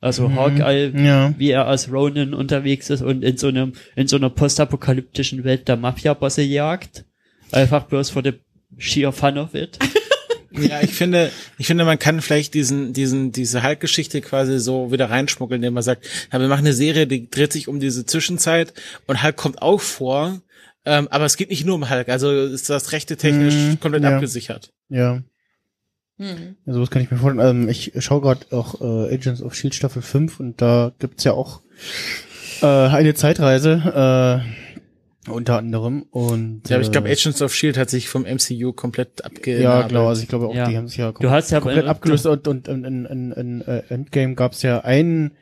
Also 0.00 0.28
Mhm. 0.28 0.36
Hawkeye, 0.36 0.92
ja, 1.04 1.34
wie 1.38 1.50
er 1.50 1.66
als 1.66 1.90
Ronan 1.92 2.32
unterwegs 2.34 2.90
ist 2.90 3.02
und 3.02 3.22
in 3.24 3.36
so 3.38 3.48
einem, 3.48 3.72
in 3.94 4.06
so 4.06 4.16
einer 4.16 4.30
postapokalyptischen 4.30 5.44
Welt 5.44 5.68
der 5.68 5.76
Mafia-Bosse 5.76 6.42
jagt. 6.42 7.04
Einfach 7.52 7.84
bloß 7.84 8.10
for 8.10 8.22
the 8.22 8.32
sheer 8.78 9.12
fun 9.12 9.38
of 9.38 9.54
it. 9.54 9.78
Ja, 10.58 10.80
ich 10.82 10.94
finde, 10.94 11.30
ich 11.58 11.66
finde, 11.66 11.84
man 11.84 11.98
kann 11.98 12.20
vielleicht 12.20 12.54
diesen, 12.54 12.92
diesen, 12.92 13.32
diese 13.32 13.62
Hulk-Geschichte 13.62 14.20
quasi 14.20 14.58
so 14.58 14.92
wieder 14.92 15.10
reinschmuggeln, 15.10 15.60
indem 15.62 15.74
man 15.74 15.82
sagt, 15.82 16.06
ja, 16.32 16.40
wir 16.40 16.48
machen 16.48 16.60
eine 16.66 16.72
Serie, 16.72 17.06
die 17.06 17.28
dreht 17.30 17.52
sich 17.52 17.68
um 17.68 17.80
diese 17.80 18.06
Zwischenzeit 18.06 18.72
und 19.06 19.22
Hulk 19.22 19.36
kommt 19.36 19.62
auch 19.62 19.80
vor, 19.80 20.40
ähm, 20.84 21.08
aber 21.10 21.24
es 21.24 21.36
geht 21.36 21.50
nicht 21.50 21.64
nur 21.66 21.74
um 21.74 21.90
Hulk, 21.90 22.08
also 22.08 22.30
ist 22.32 22.70
das 22.70 22.92
rechte 22.92 23.16
technisch 23.16 23.54
Mhm, 23.54 23.80
komplett 23.80 24.02
ja. 24.04 24.14
abgesichert. 24.14 24.72
ja. 24.88 25.22
Mhm. 26.18 26.56
Ja, 26.64 26.72
sowas 26.72 26.88
kann 26.88 27.02
ich 27.02 27.10
mir 27.10 27.18
vorstellen. 27.18 27.64
Ähm, 27.64 27.68
ich 27.68 27.92
schaue 27.98 28.22
gerade 28.22 28.46
auch 28.50 28.80
äh, 28.80 29.14
Agents 29.14 29.42
of 29.42 29.54
Shield 29.54 29.74
Staffel 29.74 30.00
5 30.00 30.40
und 30.40 30.62
da 30.62 30.92
gibt's 30.98 31.24
ja 31.24 31.32
auch 31.32 31.60
äh, 32.62 32.66
eine 32.66 33.12
Zeitreise, 33.12 34.42
äh, 34.42 34.65
unter 35.28 35.58
anderem. 35.58 36.02
Und 36.10 36.68
Ja, 36.68 36.76
aber 36.76 36.84
ich 36.84 36.92
glaube, 36.92 37.08
äh, 37.08 37.12
Agents 37.12 37.42
of 37.42 37.54
Shield 37.54 37.76
hat 37.78 37.90
sich 37.90 38.08
vom 38.08 38.22
MCU 38.24 38.72
komplett 38.72 39.24
abge. 39.24 39.60
ja, 39.60 39.86
genau, 39.86 40.08
also 40.08 40.22
ich 40.22 40.28
glaube 40.28 40.46
auch, 40.48 40.54
Ja. 40.54 40.68
die 40.68 40.76
haben 40.76 40.88
sich 40.88 40.98
ja 40.98 41.12
Du 41.12 41.30
hast 41.30 41.50
ja 41.50 41.60
komplett 41.60 41.86
abgelöst 41.86 42.26
und, 42.26 42.46
und 42.48 42.68
in, 42.68 42.84
in, 42.84 43.04
in, 43.06 43.32
in 43.32 43.60
äh, 43.62 43.82
Endgame 43.88 44.34
gab's 44.34 44.62
ja 44.62 44.80
einen 44.80 45.32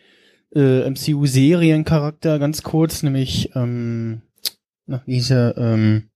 äh, 0.55 0.89
MCU-Seriencharakter, 0.89 2.39
ganz 2.39 2.63
kurz, 2.63 3.03
nämlich 3.03 3.51
ähm, 3.55 4.23
na, 4.87 5.03
wie 5.07 5.15
hieß 5.15 5.31
er, 5.31 5.57
ähm, 5.57 6.11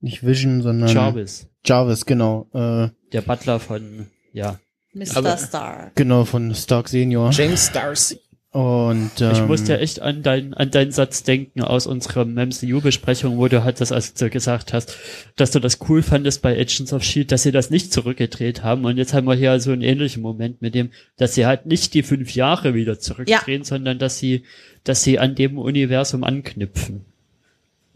nicht 0.00 0.24
Vision, 0.26 0.62
sondern 0.62 0.88
Jarvis, 0.88 1.48
Jarvis, 1.64 2.06
genau. 2.06 2.48
Äh, 2.52 2.88
der 3.12 3.20
Butler 3.22 3.60
von, 3.60 4.06
ja. 4.32 4.58
Mr. 4.92 5.16
Aber- 5.18 5.36
Star. 5.36 5.90
genau, 5.94 6.24
von 6.24 6.54
Stark 6.54 6.88
Senior. 6.88 7.30
James 7.30 7.70
Darcy. 7.72 8.18
Und 8.52 9.12
ähm, 9.20 9.30
Ich 9.32 9.46
musste 9.46 9.78
echt 9.78 10.02
an, 10.02 10.24
dein, 10.24 10.54
an 10.54 10.72
deinen 10.72 10.90
Satz 10.90 11.22
denken 11.22 11.62
aus 11.62 11.86
unserer 11.86 12.24
MCU-Besprechung, 12.24 13.38
wo 13.38 13.46
du 13.46 13.62
halt 13.62 13.80
das, 13.80 13.92
als 13.92 14.14
du 14.14 14.28
gesagt 14.28 14.72
hast, 14.72 14.96
dass 15.36 15.52
du 15.52 15.60
das 15.60 15.78
cool 15.88 16.02
fandest 16.02 16.42
bei 16.42 16.58
Agents 16.58 16.92
of 16.92 17.02
S.H.I.E.L.D., 17.02 17.28
dass 17.28 17.44
sie 17.44 17.52
das 17.52 17.70
nicht 17.70 17.92
zurückgedreht 17.92 18.64
haben. 18.64 18.84
Und 18.84 18.96
jetzt 18.96 19.14
haben 19.14 19.28
wir 19.28 19.34
hier 19.34 19.60
so 19.60 19.70
einen 19.70 19.82
ähnlichen 19.82 20.20
Moment 20.20 20.62
mit 20.62 20.74
dem, 20.74 20.90
dass 21.16 21.34
sie 21.36 21.46
halt 21.46 21.66
nicht 21.66 21.94
die 21.94 22.02
fünf 22.02 22.34
Jahre 22.34 22.74
wieder 22.74 22.98
zurückdrehen, 22.98 23.62
sondern 23.62 24.00
dass 24.00 24.18
sie, 24.18 24.42
dass 24.82 25.04
sie 25.04 25.20
an 25.20 25.36
dem 25.36 25.56
Universum 25.56 26.24
anknüpfen. 26.24 27.04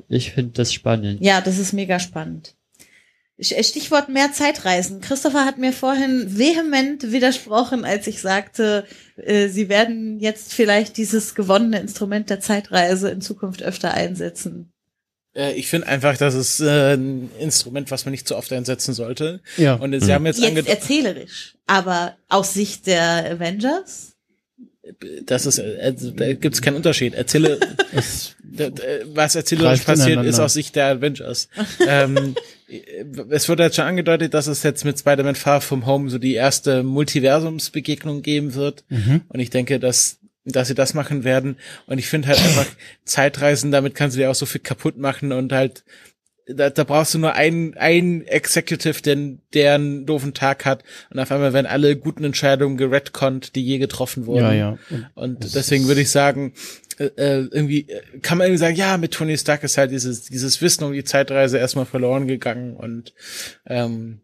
Ich 0.09 0.31
finde 0.33 0.53
das 0.53 0.73
spannend. 0.73 1.21
Ja, 1.21 1.41
das 1.41 1.59
ist 1.59 1.73
mega 1.73 1.99
spannend. 1.99 2.55
Äh, 3.37 3.63
Stichwort 3.65 4.09
mehr 4.09 4.33
Zeitreisen. 4.33 5.01
Christopher 5.01 5.45
hat 5.45 5.59
mir 5.59 5.73
vorhin 5.73 6.39
vehement 6.39 7.13
widersprochen, 7.13 7.85
als 7.85 8.07
ich 8.07 8.21
sagte, 8.21 8.85
äh, 9.17 9.49
sie 9.49 9.69
werden 9.69 10.21
jetzt 10.21 10.53
vielleicht 10.53 10.97
dieses 10.97 11.35
gewonnene 11.35 11.81
Instrument 11.81 12.31
der 12.31 12.41
Zeitreise 12.41 13.11
in 13.11 13.21
Zukunft 13.21 13.63
öfter 13.63 13.93
einsetzen. 13.93 14.73
Äh, 15.35 15.55
ich 15.55 15.69
finde 15.69 15.89
einfach, 15.89 16.17
das 16.17 16.35
ist 16.35 16.61
äh, 16.61 16.95
ein 16.95 17.31
Instrument, 17.39 17.91
was 17.91 18.05
man 18.05 18.13
nicht 18.13 18.29
zu 18.29 18.37
oft 18.37 18.53
einsetzen 18.53 18.95
sollte. 18.95 19.41
ja, 19.57 19.75
Und 19.75 19.99
sie 20.01 20.13
haben 20.13 20.27
jetzt, 20.27 20.41
Jetzt 20.41 20.69
erzählerisch, 20.69 21.57
aber 21.67 22.17
aus 22.29 22.55
Sicht 22.55 22.87
der 22.87 23.33
Avengers? 23.33 24.13
das 25.25 25.47
ist, 25.47 25.59
äh, 25.59 25.79
also, 25.81 26.11
da 26.11 26.33
gibt's 26.35 26.61
keinen 26.63 26.77
Unterschied. 26.77 27.15
Erzähle, 27.15 27.59
es, 27.93 28.37
was 29.07 29.35
erzählerisch 29.35 29.83
passiert, 29.83 30.25
ist 30.25 30.39
aus 30.39 30.55
Sicht 30.55 30.77
der 30.77 30.87
Avengers. 30.87 31.49
ähm, 31.87 32.35
es 33.31 33.49
wird 33.49 33.61
jetzt 33.61 33.77
schon 33.77 33.85
angedeutet, 33.85 34.35
dass 34.35 34.47
es 34.47 34.63
jetzt 34.63 34.85
mit 34.85 34.99
Spider-Man 34.99 35.35
Far 35.35 35.61
From 35.61 35.87
Home 35.87 36.11
so 36.11 36.19
die 36.19 36.35
erste 36.35 36.83
Multiversumsbegegnung 36.83 38.23
geben 38.23 38.55
wird. 38.55 38.85
mhm. 38.89 39.23
Und 39.29 39.41
ich 39.41 39.51
denke, 39.51 39.79
dass, 39.79 40.19
dass 40.45 40.69
sie 40.69 40.75
das 40.75 40.95
machen 40.95 41.25
werden. 41.25 41.57
Und 41.87 41.99
ich 41.99 42.09
finde 42.09 42.29
halt 42.29 42.39
einfach 42.39 42.67
Zeitreisen, 43.05 43.71
damit 43.71 43.95
kannst 43.95 44.17
du 44.17 44.21
dir 44.21 44.31
auch 44.31 44.35
so 44.35 44.47
viel 44.47 44.61
kaputt 44.61 44.99
machen 44.99 45.33
und 45.33 45.53
halt 45.53 45.85
da, 46.47 46.71
da 46.71 46.85
brauchst 46.85 47.15
du 47.15 47.19
nur 47.19 47.35
einen, 47.35 47.75
einen 47.77 48.23
Executive, 48.27 49.01
der, 49.03 49.17
der 49.55 49.75
einen 49.75 50.07
doofen 50.07 50.35
Tag 50.35 50.65
hat 50.65 50.85
und 51.11 51.19
auf 51.19 51.31
einmal 51.33 51.53
werden 51.53 51.67
alle 51.67 51.97
guten 51.97 52.25
Entscheidungen 52.25 52.77
geredconnt, 52.77 53.55
die 53.55 53.65
je 53.65 53.79
getroffen 53.79 54.27
wurden. 54.27 54.45
Ja, 54.45 54.53
ja. 54.53 54.79
Und 55.15 55.43
Das 55.45 55.53
deswegen 55.53 55.87
würde 55.89 56.03
ich 56.03 56.11
sagen, 56.11 56.53
äh, 56.99 57.05
äh, 57.17 57.49
irgendwie 57.51 57.89
äh, 57.89 58.19
kann 58.21 58.39
man 58.39 58.47
irgendwie 58.47 58.61
sagen, 58.61 58.77
ja, 58.77 58.99
mit 58.99 59.13
Tony 59.13 59.37
Stark 59.39 59.65
ist 59.65 59.79
halt 59.79 59.91
dieses, 59.91 60.25
dieses 60.25 60.61
Wissen 60.61 60.85
um 60.85 60.93
die 60.93 61.05
Zeitreise 61.05 61.59
erstmal 61.59 61.87
verloren 61.87 62.27
gegangen 62.27 62.77
und 62.77 63.15
ähm, 63.67 64.21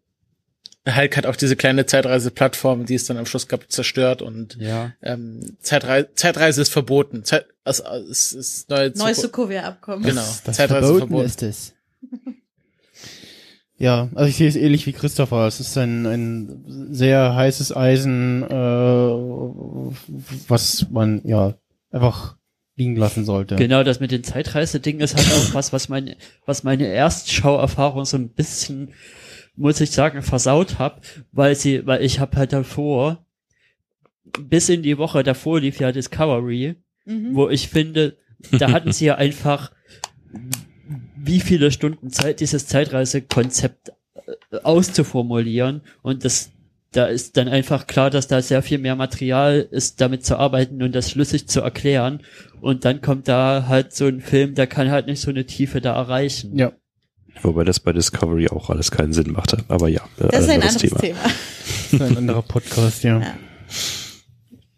Hulk 0.86 1.16
hat 1.16 1.26
auch 1.26 1.36
diese 1.36 1.56
kleine 1.56 1.84
Zeitreise-Plattform, 1.84 2.86
die 2.86 2.94
es 2.94 3.04
dann 3.04 3.18
am 3.18 3.26
Schluss 3.26 3.48
gab, 3.48 3.70
zerstört 3.70 4.22
und 4.22 4.56
Ja. 4.58 4.92
ähm, 5.02 5.56
Zeitrei 5.60 6.04
Zeitreise 6.14 6.62
ist 6.62 6.72
verboten. 6.72 7.22
Zeit, 7.24 7.46
also, 7.64 7.84
es 8.10 8.32
ist 8.32 8.70
neue 8.70 8.90
Neues 8.96 9.20
Sokovia-Abkommen. 9.20 10.02
Genau. 10.04 10.22
Das, 10.22 10.42
das 10.42 10.56
Zeitreise 10.56 10.86
verboten, 10.86 11.08
verboten. 11.08 11.26
ist 11.26 11.42
es. 11.42 11.74
Ja, 13.78 14.10
also 14.14 14.28
ich 14.28 14.36
sehe 14.36 14.46
es 14.48 14.56
ähnlich 14.56 14.84
wie 14.86 14.92
Christopher. 14.92 15.46
Es 15.46 15.58
ist 15.58 15.74
ein, 15.78 16.04
ein 16.04 16.64
sehr 16.92 17.34
heißes 17.34 17.74
Eisen, 17.74 18.42
äh, 18.42 18.50
was 20.48 20.90
man 20.90 21.22
ja 21.24 21.54
einfach 21.90 22.36
liegen 22.76 22.94
lassen 22.96 23.24
sollte. 23.24 23.56
Genau, 23.56 23.82
das 23.82 23.98
mit 23.98 24.10
den 24.10 24.22
Zeitreise-Dingen 24.22 25.00
ist 25.00 25.16
halt 25.16 25.26
auch 25.32 25.54
was, 25.54 25.72
was 25.72 25.88
meine, 25.88 26.18
was 26.44 26.62
meine 26.62 26.88
Erstschauerfahrung 26.88 28.04
so 28.04 28.18
ein 28.18 28.28
bisschen, 28.28 28.92
muss 29.56 29.80
ich 29.80 29.92
sagen, 29.92 30.20
versaut 30.20 30.78
hab, 30.78 31.00
weil 31.32 31.54
sie, 31.54 31.86
weil 31.86 32.02
ich 32.04 32.20
habe 32.20 32.36
halt 32.36 32.52
davor, 32.52 33.24
bis 34.42 34.68
in 34.68 34.82
die 34.82 34.98
Woche 34.98 35.22
davor 35.22 35.58
lief 35.58 35.80
ja 35.80 35.90
Discovery, 35.90 36.76
Mhm. 37.06 37.34
wo 37.34 37.48
ich 37.48 37.68
finde, 37.70 38.18
da 38.58 38.70
hatten 38.72 38.92
sie 38.92 39.06
ja 39.06 39.14
einfach 39.14 39.72
wie 41.22 41.40
viele 41.40 41.70
Stunden 41.70 42.10
Zeit, 42.10 42.40
dieses 42.40 42.66
Zeitreisekonzept 42.66 43.92
äh, 44.50 44.56
auszuformulieren 44.62 45.82
und 46.02 46.24
das 46.24 46.50
da 46.92 47.06
ist 47.06 47.36
dann 47.36 47.48
einfach 47.48 47.86
klar, 47.86 48.10
dass 48.10 48.26
da 48.26 48.42
sehr 48.42 48.62
viel 48.62 48.78
mehr 48.78 48.96
Material 48.96 49.66
ist, 49.70 50.00
damit 50.00 50.26
zu 50.26 50.36
arbeiten 50.36 50.82
und 50.82 50.92
das 50.94 51.10
schlüssig 51.10 51.46
zu 51.46 51.60
erklären. 51.60 52.22
Und 52.60 52.84
dann 52.84 53.00
kommt 53.00 53.28
da 53.28 53.66
halt 53.68 53.94
so 53.94 54.06
ein 54.06 54.20
Film, 54.20 54.54
der 54.56 54.66
kann 54.66 54.90
halt 54.90 55.06
nicht 55.06 55.20
so 55.20 55.30
eine 55.30 55.46
Tiefe 55.46 55.80
da 55.80 55.94
erreichen. 55.94 56.58
Ja. 56.58 56.72
Wobei 57.42 57.62
das 57.62 57.78
bei 57.78 57.92
Discovery 57.92 58.48
auch 58.48 58.70
alles 58.70 58.90
keinen 58.90 59.12
Sinn 59.12 59.30
machte. 59.30 59.58
Aber 59.68 59.88
ja, 59.88 60.02
äh, 60.18 60.28
Das 60.30 60.40
ist 60.40 60.50
ein 60.50 60.62
anderes 60.62 60.82
anderes 60.82 61.00
Thema. 61.00 61.20
Das 61.22 61.92
ist 61.92 62.02
ein 62.02 62.16
anderer 62.16 62.42
Podcast, 62.42 63.04
ja. 63.04 63.20
Ja. 63.20 63.34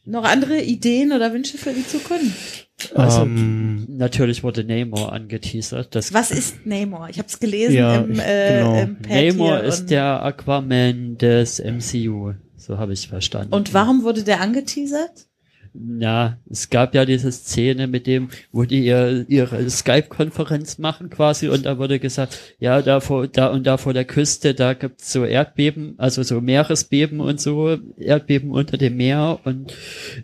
Noch 0.04 0.24
andere 0.24 0.60
Ideen 0.60 1.12
oder 1.12 1.32
Wünsche 1.32 1.56
für 1.56 1.72
die 1.72 1.86
Zukunft? 1.86 2.68
Also, 2.94 3.22
Ähm, 3.22 3.86
Natürlich 3.88 4.42
wurde 4.42 4.64
Namor 4.64 5.12
angeteasert. 5.12 5.94
Das 5.94 6.12
Was 6.12 6.30
ist 6.30 6.66
Namor? 6.66 7.08
Ich 7.10 7.18
habe 7.18 7.28
es 7.28 7.38
gelesen 7.38 7.74
Ja, 7.74 7.96
im, 7.96 8.18
äh, 8.18 8.58
genau. 8.58 8.80
im 8.80 8.96
Pad 8.96 9.10
Namor 9.10 9.58
hier 9.58 9.62
ist 9.64 9.86
der 9.90 10.22
Aquaman 10.24 11.18
des 11.18 11.60
MCU. 11.60 12.34
So 12.56 12.78
habe 12.78 12.92
ich 12.92 13.08
verstanden. 13.08 13.52
Und 13.54 13.74
warum 13.74 14.04
wurde 14.04 14.22
der 14.22 14.40
angeteasert? 14.40 15.26
Na, 15.74 16.38
es 16.50 16.68
gab 16.68 16.94
ja 16.94 17.06
diese 17.06 17.32
Szene 17.32 17.86
mit 17.86 18.06
dem, 18.06 18.28
wo 18.52 18.64
die 18.64 18.84
ihr, 18.84 19.24
ihre 19.28 19.70
Skype-Konferenz 19.70 20.76
machen 20.76 21.08
quasi 21.08 21.48
und 21.48 21.64
da 21.64 21.78
wurde 21.78 21.98
gesagt, 21.98 22.38
ja, 22.58 22.82
da 22.82 23.00
vor, 23.00 23.26
da 23.26 23.46
und 23.46 23.66
da 23.66 23.78
vor 23.78 23.94
der 23.94 24.04
Küste, 24.04 24.52
da 24.52 24.74
gibt's 24.74 25.10
so 25.10 25.24
Erdbeben, 25.24 25.94
also 25.96 26.22
so 26.22 26.42
Meeresbeben 26.42 27.20
und 27.20 27.40
so, 27.40 27.78
Erdbeben 27.96 28.50
unter 28.50 28.76
dem 28.76 28.98
Meer 28.98 29.40
und 29.44 29.72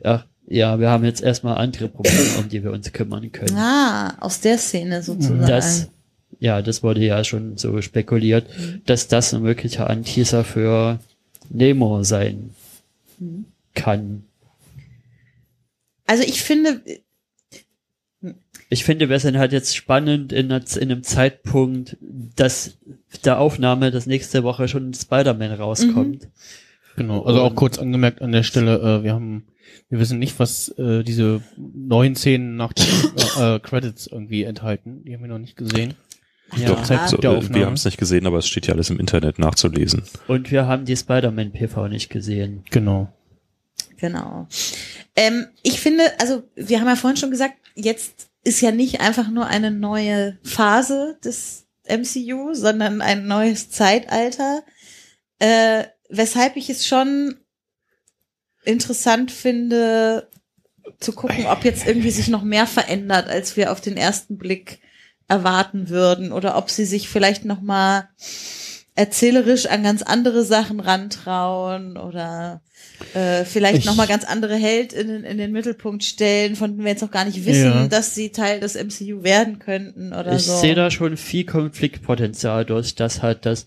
ja, 0.04 0.26
ja, 0.48 0.80
wir 0.80 0.90
haben 0.90 1.04
jetzt 1.04 1.22
erstmal 1.22 1.58
andere 1.58 1.88
Probleme, 1.88 2.38
um 2.38 2.48
die 2.48 2.62
wir 2.62 2.72
uns 2.72 2.92
kümmern 2.92 3.30
können. 3.32 3.56
Ah, 3.56 4.16
aus 4.20 4.40
der 4.40 4.58
Szene 4.58 5.02
sozusagen. 5.02 5.46
Das, 5.46 5.88
ja, 6.40 6.62
das 6.62 6.82
wurde 6.82 7.04
ja 7.04 7.22
schon 7.24 7.56
so 7.56 7.80
spekuliert, 7.82 8.46
dass 8.86 9.08
das 9.08 9.34
ein 9.34 9.42
möglicher 9.42 9.88
Anteaser 9.90 10.44
für 10.44 11.00
Nemo 11.50 12.02
sein 12.02 12.50
kann. 13.74 14.24
also 16.06 16.22
ich 16.22 16.42
finde, 16.42 16.82
Ich 18.70 18.84
finde, 18.84 19.08
wir 19.08 19.18
sind 19.18 19.38
halt 19.38 19.52
jetzt 19.52 19.74
spannend 19.74 20.32
in, 20.32 20.50
in 20.50 20.90
einem 20.90 21.02
Zeitpunkt, 21.02 21.96
dass 22.00 22.76
der 23.24 23.38
Aufnahme, 23.38 23.90
dass 23.90 24.04
nächste 24.06 24.42
Woche 24.42 24.68
schon 24.68 24.92
Spider-Man 24.92 25.52
rauskommt. 25.52 26.28
genau. 26.96 27.22
Also 27.22 27.40
auch 27.40 27.54
kurz 27.54 27.78
angemerkt 27.78 28.20
an 28.20 28.32
der 28.32 28.42
Stelle, 28.42 28.78
äh, 28.78 29.02
wir 29.04 29.14
haben, 29.14 29.46
wir 29.88 29.98
wissen 29.98 30.18
nicht, 30.18 30.38
was 30.38 30.68
äh, 30.78 31.02
diese 31.02 31.42
neuen 31.56 32.16
Szenen 32.16 32.56
nach 32.56 32.72
den 32.72 32.86
äh, 33.38 33.58
Credits 33.60 34.06
irgendwie 34.06 34.44
enthalten. 34.44 35.04
Die 35.04 35.14
haben 35.14 35.22
wir 35.22 35.28
noch 35.28 35.38
nicht 35.38 35.56
gesehen. 35.56 35.94
Ja. 36.56 36.68
Doch, 36.68 36.82
Zeitpunkt 36.82 37.10
so, 37.10 37.16
der 37.18 37.32
äh, 37.32 37.54
wir 37.54 37.66
haben 37.66 37.74
es 37.74 37.84
nicht 37.84 37.98
gesehen, 37.98 38.26
aber 38.26 38.38
es 38.38 38.48
steht 38.48 38.66
ja 38.66 38.74
alles 38.74 38.90
im 38.90 38.98
Internet 38.98 39.38
nachzulesen. 39.38 40.02
Und 40.28 40.50
wir 40.50 40.66
haben 40.66 40.84
die 40.84 40.96
Spider-Man-PV 40.96 41.88
nicht 41.88 42.08
gesehen. 42.08 42.64
Genau. 42.70 43.12
genau. 43.96 44.48
Ähm, 45.14 45.48
ich 45.62 45.80
finde, 45.80 46.04
also 46.20 46.44
wir 46.54 46.80
haben 46.80 46.86
ja 46.86 46.96
vorhin 46.96 47.18
schon 47.18 47.30
gesagt, 47.30 47.54
jetzt 47.74 48.28
ist 48.44 48.60
ja 48.60 48.70
nicht 48.70 49.00
einfach 49.00 49.28
nur 49.30 49.46
eine 49.46 49.70
neue 49.70 50.38
Phase 50.42 51.18
des 51.22 51.66
MCU, 51.88 52.54
sondern 52.54 53.00
ein 53.00 53.26
neues 53.26 53.70
Zeitalter, 53.70 54.62
äh, 55.38 55.84
weshalb 56.08 56.56
ich 56.56 56.70
es 56.70 56.86
schon 56.86 57.36
interessant 58.64 59.30
finde, 59.30 60.28
zu 61.00 61.12
gucken, 61.12 61.46
ob 61.46 61.64
jetzt 61.64 61.86
irgendwie 61.86 62.10
sich 62.10 62.28
noch 62.28 62.42
mehr 62.42 62.66
verändert, 62.66 63.28
als 63.28 63.56
wir 63.56 63.72
auf 63.72 63.80
den 63.80 63.96
ersten 63.96 64.38
Blick 64.38 64.78
erwarten 65.28 65.88
würden, 65.90 66.32
oder 66.32 66.56
ob 66.56 66.70
sie 66.70 66.84
sich 66.86 67.08
vielleicht 67.08 67.44
noch 67.44 67.60
mal 67.60 68.08
erzählerisch 68.94 69.66
an 69.66 69.82
ganz 69.82 70.02
andere 70.02 70.44
Sachen 70.44 70.80
rantrauen 70.80 71.96
oder 71.96 72.62
äh, 73.14 73.44
vielleicht 73.44 73.78
Ich- 73.80 73.84
noch 73.84 73.94
mal 73.94 74.08
ganz 74.08 74.24
andere 74.24 74.56
Heldinnen 74.56 75.22
in 75.24 75.38
den 75.38 75.52
Mittelpunkt 75.52 76.02
stellen, 76.02 76.56
von 76.56 76.70
denen 76.72 76.84
wir 76.84 76.90
jetzt 76.92 77.02
noch 77.02 77.10
gar 77.12 77.24
nicht 77.24 77.44
wissen, 77.46 77.64
Ja. 77.64 77.86
dass 77.88 78.14
sie 78.16 78.30
Teil 78.32 78.58
des 78.58 78.74
MCU 78.74 79.22
werden 79.22 79.60
könnten 79.60 80.12
oder 80.12 80.32
ich 80.34 80.42
so. 80.46 80.56
sehe 80.58 80.74
da 80.74 80.90
schon 80.90 81.16
viel 81.16 81.44
Konfliktpotenzial 81.44 82.64
durch, 82.64 82.96
dass 82.96 83.22
halt 83.22 83.46
das, 83.46 83.66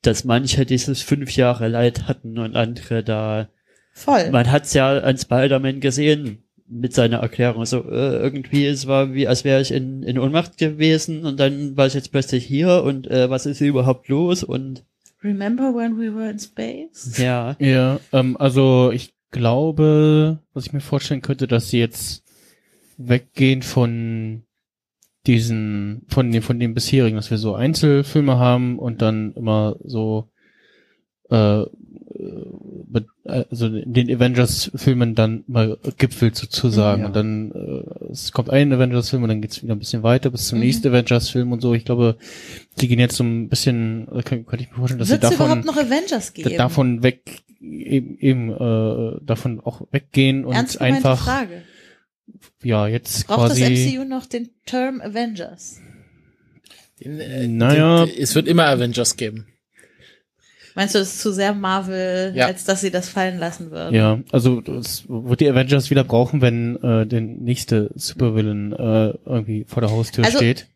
dass 0.00 0.24
manche 0.24 0.64
dieses 0.64 1.02
fünf 1.02 1.32
Jahre 1.36 1.68
Leid 1.68 2.06
hatten 2.08 2.38
und 2.38 2.56
andere 2.56 3.02
da 3.04 3.48
Voll. 3.94 4.30
Man 4.32 4.50
hat's 4.50 4.74
ja 4.74 4.98
an 4.98 5.16
Spider-Man 5.16 5.80
gesehen 5.80 6.42
mit 6.68 6.92
seiner 6.92 7.18
Erklärung. 7.18 7.64
So 7.64 7.88
äh, 7.88 8.18
irgendwie 8.18 8.66
es 8.66 8.86
war 8.86 9.14
wie, 9.14 9.28
als 9.28 9.44
wäre 9.44 9.60
ich 9.62 9.70
in, 9.70 10.02
in 10.02 10.18
Ohnmacht 10.18 10.58
gewesen 10.58 11.24
und 11.24 11.38
dann 11.38 11.76
war 11.76 11.86
ich 11.86 11.94
jetzt 11.94 12.10
plötzlich 12.10 12.44
hier 12.44 12.82
und 12.82 13.08
äh, 13.08 13.30
was 13.30 13.46
ist 13.46 13.58
hier 13.58 13.68
überhaupt 13.68 14.08
los 14.08 14.42
und 14.42 14.84
Remember 15.22 15.74
when 15.74 15.96
we 15.96 16.14
were 16.14 16.28
in 16.28 16.38
space? 16.38 17.16
ja, 17.18 17.56
Ja, 17.58 17.98
ähm, 18.12 18.36
also 18.36 18.90
ich 18.92 19.14
glaube, 19.30 20.40
was 20.52 20.66
ich 20.66 20.72
mir 20.72 20.80
vorstellen 20.80 21.22
könnte, 21.22 21.46
dass 21.46 21.70
sie 21.70 21.78
jetzt 21.78 22.24
weggehen 22.98 23.62
von 23.62 24.42
diesen, 25.26 26.02
von 26.08 26.30
dem, 26.30 26.42
von 26.42 26.60
dem 26.60 26.74
bisherigen, 26.74 27.16
dass 27.16 27.30
wir 27.30 27.38
so 27.38 27.54
Einzelfilme 27.54 28.38
haben 28.38 28.78
und 28.78 29.00
dann 29.02 29.32
immer 29.32 29.76
so, 29.82 30.28
äh, 31.30 31.64
also 33.24 33.66
in 33.66 33.92
den 33.92 34.10
Avengers-Filmen 34.14 35.14
dann 35.14 35.44
mal 35.46 35.78
gipfelt 35.98 36.36
sozusagen 36.36 37.02
Ja. 37.02 37.06
und 37.08 37.16
dann 37.16 37.52
äh, 37.52 38.10
es 38.12 38.32
kommt 38.32 38.50
ein 38.50 38.72
Avengers-Film 38.72 39.22
und 39.22 39.28
dann 39.28 39.40
geht's 39.40 39.62
wieder 39.62 39.74
ein 39.74 39.78
bisschen 39.78 40.02
weiter 40.02 40.30
bis 40.30 40.48
zum 40.48 40.58
Mhm. 40.58 40.64
nächsten 40.64 40.88
Avengers-Film 40.88 41.52
und 41.52 41.60
so. 41.60 41.74
Ich 41.74 41.84
glaube, 41.84 42.16
die 42.80 42.88
gehen 42.88 42.98
jetzt 42.98 43.16
so 43.16 43.24
ein 43.24 43.48
bisschen, 43.48 44.08
äh, 44.14 44.22
kann, 44.22 44.46
könnte 44.46 44.64
ich 44.64 44.70
mir 44.70 44.76
vorstellen, 44.76 44.98
dass 44.98 45.08
Wird 45.10 45.22
sie 45.22 45.26
es 45.26 45.30
davon 45.38 45.46
überhaupt 45.58 45.66
noch 45.66 45.76
Avengers 45.76 46.32
geben? 46.32 46.56
davon 46.56 47.02
weg 47.02 47.42
eben, 47.60 48.18
eben 48.18 48.50
äh, 48.52 49.18
davon 49.24 49.60
auch 49.60 49.82
weggehen 49.90 50.44
und 50.44 50.54
Ernst 50.54 50.80
einfach 50.80 51.24
Frage. 51.24 51.62
ja 52.62 52.86
jetzt 52.86 53.26
Braucht 53.26 53.48
quasi 53.48 53.60
das 53.62 53.94
MCU 53.94 54.04
noch 54.04 54.26
den 54.26 54.50
Term 54.66 55.00
Avengers? 55.00 55.80
Den, 57.02 57.18
äh, 57.20 57.48
Naja. 57.48 58.04
den, 58.06 58.14
es 58.22 58.34
wird 58.34 58.46
immer 58.48 58.66
Avengers 58.66 59.16
geben. 59.16 59.46
Meinst 60.74 60.94
du, 60.94 60.98
das 60.98 61.08
ist 61.14 61.20
zu 61.20 61.32
sehr 61.32 61.54
Marvel, 61.54 62.32
Ja. 62.34 62.46
als 62.46 62.64
dass 62.64 62.80
sie 62.80 62.90
das 62.90 63.08
fallen 63.08 63.38
lassen 63.38 63.70
würden? 63.70 63.94
ja 63.94 64.18
also 64.32 64.60
es 64.78 65.04
wird 65.08 65.40
die 65.40 65.48
Avengers 65.48 65.90
wieder 65.90 66.04
brauchen 66.04 66.40
wenn 66.40 66.76
äh, 66.82 67.06
der 67.06 67.20
nächste 67.20 67.90
Supervillain 67.94 68.72
äh, 68.72 69.12
irgendwie 69.24 69.64
vor 69.68 69.80
der 69.82 69.90
Haustür 69.90 70.24
Also- 70.24 70.38
steht 70.38 70.66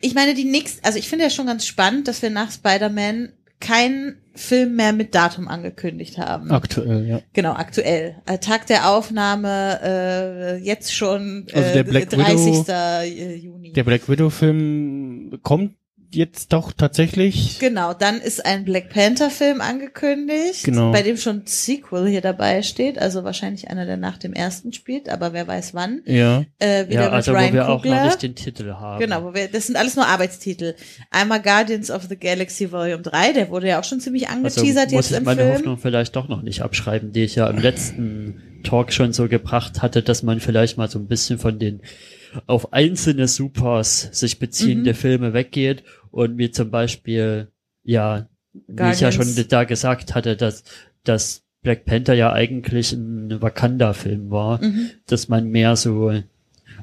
Ich 0.00 0.14
meine, 0.14 0.34
die 0.34 0.44
nächste, 0.44 0.84
also 0.84 0.98
ich 0.98 1.08
finde 1.08 1.24
ja 1.24 1.30
schon 1.30 1.46
ganz 1.46 1.66
spannend, 1.66 2.08
dass 2.08 2.22
wir 2.22 2.30
nach 2.30 2.50
Spider-Man 2.50 3.28
keinen 3.60 4.16
Film 4.34 4.74
mehr 4.74 4.92
mit 4.92 5.14
Datum 5.14 5.46
angekündigt 5.46 6.18
haben. 6.18 6.50
aktuell 6.50 7.06
ja 7.06 7.20
Genau, 7.32 7.52
aktuell. 7.52 8.16
Äh, 8.26 8.38
Tag 8.38 8.66
der 8.66 8.88
Aufnahme, 8.88 9.78
äh, 9.84 10.56
jetzt 10.64 10.92
schon 10.94 11.46
äh, 11.52 11.56
Also 11.58 11.72
der 11.74 11.84
Black 11.84 12.10
30. 12.10 12.46
Widow- 12.54 12.64
äh, 12.72 13.34
Juni. 13.36 13.72
der 13.72 13.84
Black 13.84 14.08
Widow 14.08 14.30
Film 14.30 15.38
kommt 15.42 15.74
jetzt 16.14 16.52
doch 16.52 16.72
tatsächlich. 16.72 17.58
Genau, 17.58 17.94
dann 17.94 18.20
ist 18.20 18.44
ein 18.44 18.64
Black 18.64 18.90
Panther 18.90 19.30
Film 19.30 19.60
angekündigt, 19.60 20.64
Genau. 20.64 20.92
bei 20.92 21.02
dem 21.02 21.16
schon 21.16 21.36
ein 21.38 21.42
Sequel 21.46 22.08
hier 22.08 22.20
dabei 22.20 22.62
steht, 22.62 22.98
also 22.98 23.24
wahrscheinlich 23.24 23.68
einer, 23.68 23.86
der 23.86 23.96
nach 23.96 24.18
dem 24.18 24.32
ersten 24.32 24.72
spielt, 24.72 25.08
aber 25.08 25.32
wer 25.32 25.46
weiß 25.46 25.74
wann. 25.74 26.02
Ja. 26.06 26.44
Äh, 26.58 26.88
wieder 26.88 26.94
Ja, 27.00 27.04
mit 27.06 27.12
also 27.14 27.32
Ryan 27.32 27.48
wo 27.48 27.52
wir 27.54 27.68
auch 27.68 27.82
Coogler. 27.82 27.96
noch 27.96 28.04
nicht 28.06 28.22
den 28.22 28.34
Titel 28.34 28.72
haben. 28.72 29.00
Genau, 29.00 29.24
wo 29.24 29.34
wir, 29.34 29.48
das 29.48 29.66
sind 29.66 29.76
alles 29.76 29.96
nur 29.96 30.06
Arbeitstitel. 30.06 30.74
Einmal 31.10 31.40
Guardians 31.42 31.90
of 31.90 32.04
the 32.08 32.16
Galaxy 32.16 32.70
Volume 32.72 33.02
3, 33.02 33.32
der 33.32 33.50
wurde 33.50 33.68
ja 33.68 33.80
auch 33.80 33.84
schon 33.84 34.00
ziemlich 34.00 34.28
Also 34.28 34.38
angeteasert 34.60 34.92
muss 34.92 35.10
jetzt 35.10 35.10
ich 35.12 35.16
im 35.18 35.24
meine 35.24 35.42
Film. 35.42 35.54
Hoffnung 35.54 35.78
vielleicht 35.78 36.16
doch 36.16 36.28
noch 36.28 36.42
nicht 36.42 36.62
abschreiben, 36.62 37.12
die 37.12 37.24
ich 37.24 37.34
ja 37.36 37.48
im 37.48 37.58
letzten 37.58 38.42
Talk 38.64 38.92
schon 38.92 39.12
so 39.12 39.28
gebracht 39.28 39.82
hatte, 39.82 40.02
dass 40.02 40.22
man 40.22 40.40
vielleicht 40.40 40.76
mal 40.78 40.88
so 40.88 40.98
ein 40.98 41.06
bisschen 41.06 41.38
von 41.38 41.58
den 41.58 41.80
auf 42.46 42.72
einzelne 42.72 43.28
Supers 43.28 44.08
sich 44.12 44.38
beziehende 44.38 44.90
Mhm. 44.92 44.96
Filme 44.96 45.32
weggeht 45.34 45.82
und 46.10 46.38
wie 46.38 46.50
zum 46.50 46.70
Beispiel, 46.70 47.48
ja, 47.84 48.28
wie 48.66 48.90
ich 48.92 49.00
ja 49.00 49.12
schon 49.12 49.34
da 49.48 49.64
gesagt 49.64 50.14
hatte, 50.14 50.36
dass, 50.36 50.64
dass 51.04 51.42
Black 51.62 51.84
Panther 51.84 52.14
ja 52.14 52.32
eigentlich 52.32 52.92
ein 52.92 53.40
Wakanda-Film 53.40 54.30
war, 54.30 54.62
Mhm. 54.62 54.90
dass 55.06 55.28
man 55.28 55.48
mehr 55.48 55.76
so 55.76 56.12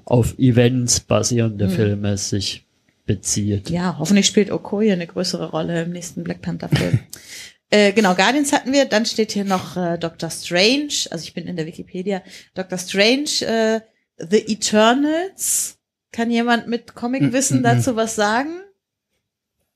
auf 0.05 0.37
Events 0.39 1.01
basierende 1.01 1.67
Mhm. 1.67 1.71
Filme 1.71 2.17
sich 2.17 2.65
bezieht. 3.05 3.69
Ja, 3.69 3.97
hoffentlich 3.99 4.27
spielt 4.27 4.51
Okoye 4.51 4.91
eine 4.91 5.07
größere 5.07 5.49
Rolle 5.49 5.83
im 5.83 5.91
nächsten 5.91 6.23
Black 6.23 6.41
Panther 6.41 6.69
Film. 6.69 6.99
äh, 7.71 7.91
genau, 7.91 8.13
Guardians 8.15 8.53
hatten 8.53 8.71
wir, 8.71 8.85
dann 8.85 9.05
steht 9.05 9.31
hier 9.31 9.45
noch 9.45 9.75
äh, 9.77 9.97
Doctor 9.97 10.29
Strange, 10.29 10.93
also 11.11 11.23
ich 11.23 11.33
bin 11.33 11.45
in 11.47 11.55
der 11.55 11.65
Wikipedia, 11.65 12.21
Doctor 12.55 12.77
Strange, 12.77 13.29
äh, 13.41 13.81
The 14.19 14.51
Eternals. 14.51 15.77
Kann 16.11 16.31
jemand 16.31 16.67
mit 16.67 16.95
Comicwissen 16.95 17.57
Mm, 17.57 17.61
mm, 17.61 17.63
dazu 17.63 17.95
was 17.95 18.15
sagen? 18.15 18.61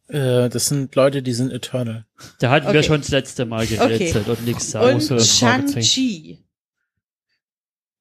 Äh, 0.08 0.50
das 0.50 0.66
sind 0.68 0.94
Leute, 0.96 1.22
die 1.22 1.34
sind 1.34 1.52
eternal. 1.52 2.06
Da 2.40 2.50
hatten 2.50 2.66
wir 2.68 2.80
Okay. 2.80 2.84
schon 2.84 3.02
das 3.02 3.10
letzte 3.10 3.46
Mal 3.46 3.68
gerätselt 3.68 4.28
und 4.28 4.44
nichts 4.46 4.72
sagen. 4.72 4.96
Und 4.96 5.22
Shang-Chi. 5.22 6.40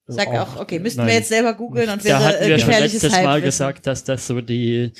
Sag 0.06 0.28
Auch- 0.28 0.56
auch, 0.56 0.60
okay, 0.60 0.78
müssten 0.78 0.98
nein. 1.01 1.09
wir 1.09 1.14
jetzt 1.14 1.28
selber 1.28 1.55
googeln 1.55 1.89
und 1.89 2.01
Da 2.01 2.05
wäre 2.05 2.24
hatten 2.24 2.43
äh, 2.44 2.48
wir 2.48 2.59
schon 2.59 2.70
letztes 2.70 3.12
Mal 3.12 3.40
gesagt, 3.40 3.86
dass 3.86 4.02
das 4.05 4.27
so 4.27 4.40
die, 4.40 4.93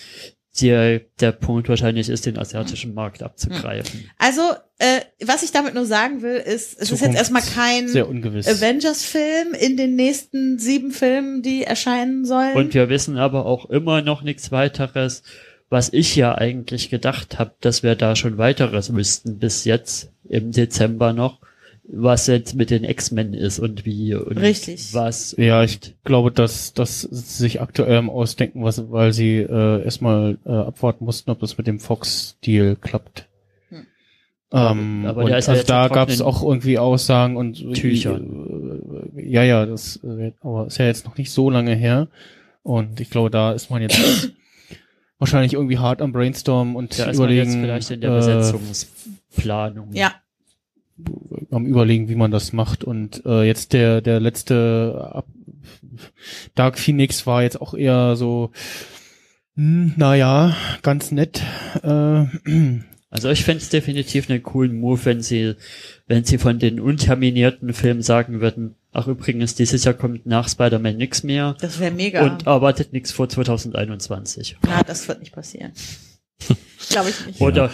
die 0.61 1.01
der 1.20 1.33
Punkt 1.33 1.69
wahrscheinlich 1.69 2.09
ist, 2.09 2.27
den 2.27 2.39
asiatischen 2.39 2.93
Markt 2.95 3.23
abzugreifen. 3.23 4.11
Also, 4.19 4.43
äh, 4.79 5.01
was 5.24 5.43
ich 5.43 5.51
damit 5.51 5.74
nur 5.74 5.87
sagen 5.87 6.20
will, 6.23 6.37
ist, 6.37 6.74
es 6.74 6.91
ist 6.91 6.91
jetzt 6.91 6.99
Zukunft 6.99 7.19
erstmal 7.19 7.43
kein. 7.43 7.89
Avengers-Film 8.49 9.55
in 9.59 9.77
den 9.77 9.97
nächsten 9.97 10.59
sieben 10.59 10.91
Filmen, 10.91 11.43
die 11.43 11.65
erscheinen 11.65 12.27
sollen. 12.27 12.55
Und 12.55 12.74
wir 12.74 12.91
wissen 12.91 13.16
aber 13.16 13.47
auch 13.47 13.70
immer 13.70 14.03
noch 14.03 14.23
nichts 14.23 14.53
weiteres, 14.53 15.23
was 15.70 15.91
ich 15.91 16.16
ja 16.16 16.35
eigentlich 16.35 16.91
gedacht 16.91 17.39
habe, 17.39 17.55
dass 17.61 17.83
wir 17.83 17.95
da 17.95 18.15
schon 18.15 18.37
weiteres 18.37 18.95
wüssten 18.95 19.39
bis 19.39 19.65
jetzt 19.65 20.11
im 20.29 20.53
Dezember 20.53 21.15
noch, 21.15 21.41
was 21.94 22.27
jetzt 22.27 22.55
mit 22.55 22.70
den 22.70 22.85
X-Men 22.85 23.35
ist 23.35 23.59
und 23.59 23.85
wie 23.85 24.14
und 24.14 24.39
Richtig. 24.39 24.94
was. 24.94 25.35
Ja, 25.36 25.62
ich 25.62 25.94
glaube, 26.05 26.32
dass 26.32 26.73
dass 26.73 27.02
sie 27.02 27.43
sich 27.43 27.60
aktuell 27.60 27.97
am 27.97 28.10
ausdenken, 28.10 28.64
was, 28.64 28.90
weil 28.90 29.12
sie 29.12 29.39
äh, 29.39 29.85
erstmal 29.85 30.39
äh, 30.47 30.51
abwarten 30.51 31.05
mussten, 31.05 31.31
ob 31.31 31.40
das 31.40 31.59
mit 31.59 31.66
dem 31.66 31.78
Fox-Deal 31.78 32.77
klappt. 32.77 33.28
Hm. 33.69 33.86
Ähm, 34.52 35.05
Aber 35.06 35.24
und 35.24 35.31
ja 35.31 35.36
also 35.36 35.52
jetzt 35.52 35.69
da 35.69 35.89
gab 35.89 36.09
es 36.09 36.23
auch 36.23 36.43
irgendwie 36.43 36.78
Aussagen 36.78 37.36
und 37.36 37.74
Tüchern. 37.74 39.12
Äh, 39.14 39.28
ja, 39.28 39.43
ja, 39.43 39.66
das 39.66 40.01
äh, 40.02 40.32
aber 40.40 40.66
ist 40.69 40.78
ja 40.78 40.86
jetzt 40.86 41.05
noch 41.05 41.19
nicht 41.19 41.31
so 41.31 41.51
lange 41.51 41.74
her. 41.74 42.09
Und 42.62 43.01
ich 43.01 43.10
glaube, 43.10 43.28
da 43.28 43.52
ist 43.52 43.70
man 43.70 43.82
jetzt 43.82 44.32
wahrscheinlich 45.19 45.52
irgendwie 45.52 45.78
hart 45.78 46.01
am 46.01 46.12
Brainstorm 46.12 46.74
und 46.74 46.98
da 46.98 47.10
ist 47.10 47.19
man 47.19 47.28
jetzt 47.31 47.48
überlegen, 47.48 47.64
vielleicht 47.64 47.90
in 47.90 48.01
der 48.01 48.12
äh, 48.12 48.14
Besetzungsplanung. 48.14 49.93
ja, 49.93 50.12
am 51.51 51.66
überlegen, 51.66 52.09
wie 52.09 52.14
man 52.14 52.31
das 52.31 52.52
macht. 52.52 52.85
Und 52.85 53.24
äh, 53.27 53.43
jetzt 53.43 53.73
der 53.73 54.01
der 54.01 54.20
letzte 54.20 55.10
Ab 55.12 55.27
Dark 56.55 56.78
Phoenix 56.78 57.27
war 57.27 57.43
jetzt 57.43 57.60
auch 57.60 57.74
eher 57.74 58.16
so, 58.16 58.51
hm, 59.56 59.94
naja, 59.97 60.56
ganz 60.82 61.10
nett. 61.10 61.43
Äh, 61.82 62.24
Also 63.12 63.28
ich 63.28 63.44
fände 63.44 63.62
es 63.62 63.69
definitiv 63.69 64.31
einen 64.31 64.43
coolen 64.43 64.81
Move, 64.81 65.05
wenn 65.05 65.20
sie, 65.20 65.55
wenn 66.06 66.24
sie 66.24 66.39
von 66.39 66.59
den 66.59 66.81
unterminierten 66.81 67.74
Filmen 67.74 68.01
sagen 68.01 68.40
würden, 68.40 68.74
ach 68.90 69.06
übrigens, 69.06 69.55
dieses 69.55 69.85
Jahr 69.85 69.93
kommt 69.93 70.24
nach 70.24 70.48
Spider-Man 70.48 70.97
nix 70.97 71.23
mehr 71.23 71.55
das 71.60 71.78
wäre 71.78 71.93
mega. 71.93 72.24
und 72.24 72.47
erwartet 72.47 72.94
nichts 72.94 73.12
vor 73.12 73.28
2021. 73.28 74.56
ja, 74.66 74.82
das 74.82 75.06
wird 75.09 75.20
nicht 75.20 75.35
passieren. 75.35 75.73
Glaube 76.89 77.10
ich 77.10 77.27
nicht. 77.27 77.40
Oder 77.43 77.70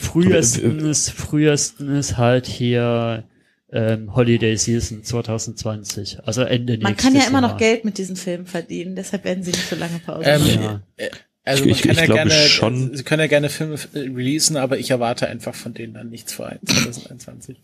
frühestens, 0.00 1.10
frühestens 1.10 2.16
halt 2.16 2.46
hier 2.46 3.24
ähm, 3.72 4.14
Holiday 4.14 4.56
Season 4.56 5.04
2020, 5.04 6.18
also 6.24 6.42
Ende 6.42 6.78
Man 6.78 6.92
nächstes 6.92 7.04
kann 7.04 7.14
ja 7.20 7.28
immer 7.28 7.40
Jahr. 7.40 7.50
noch 7.52 7.56
Geld 7.56 7.84
mit 7.84 7.98
diesen 7.98 8.16
Filmen 8.16 8.46
verdienen, 8.46 8.96
deshalb 8.96 9.24
werden 9.24 9.44
sie 9.44 9.52
nicht 9.52 9.68
so 9.68 9.76
lange 9.76 9.98
Pause. 10.00 10.24
Ähm. 10.28 10.42
Ja. 10.60 10.82
äh, 10.96 11.10
Also 11.44 11.64
Ich- 11.64 11.70
man 11.70 11.78
kann 11.82 11.90
ich 11.92 11.98
ja 11.98 12.04
glaube 12.06 12.28
gerne, 12.30 12.48
schon- 12.48 12.96
sie 12.96 13.02
können 13.04 13.20
ja 13.20 13.26
gerne 13.28 13.48
Filme 13.48 13.74
äh, 13.94 13.98
releasen, 14.00 14.56
aber 14.56 14.78
ich 14.78 14.90
erwarte 14.90 15.28
einfach 15.28 15.54
von 15.54 15.72
denen 15.74 15.94
dann 15.94 16.08
nichts 16.10 16.32
vor 16.32 16.50
2021. 16.64 17.56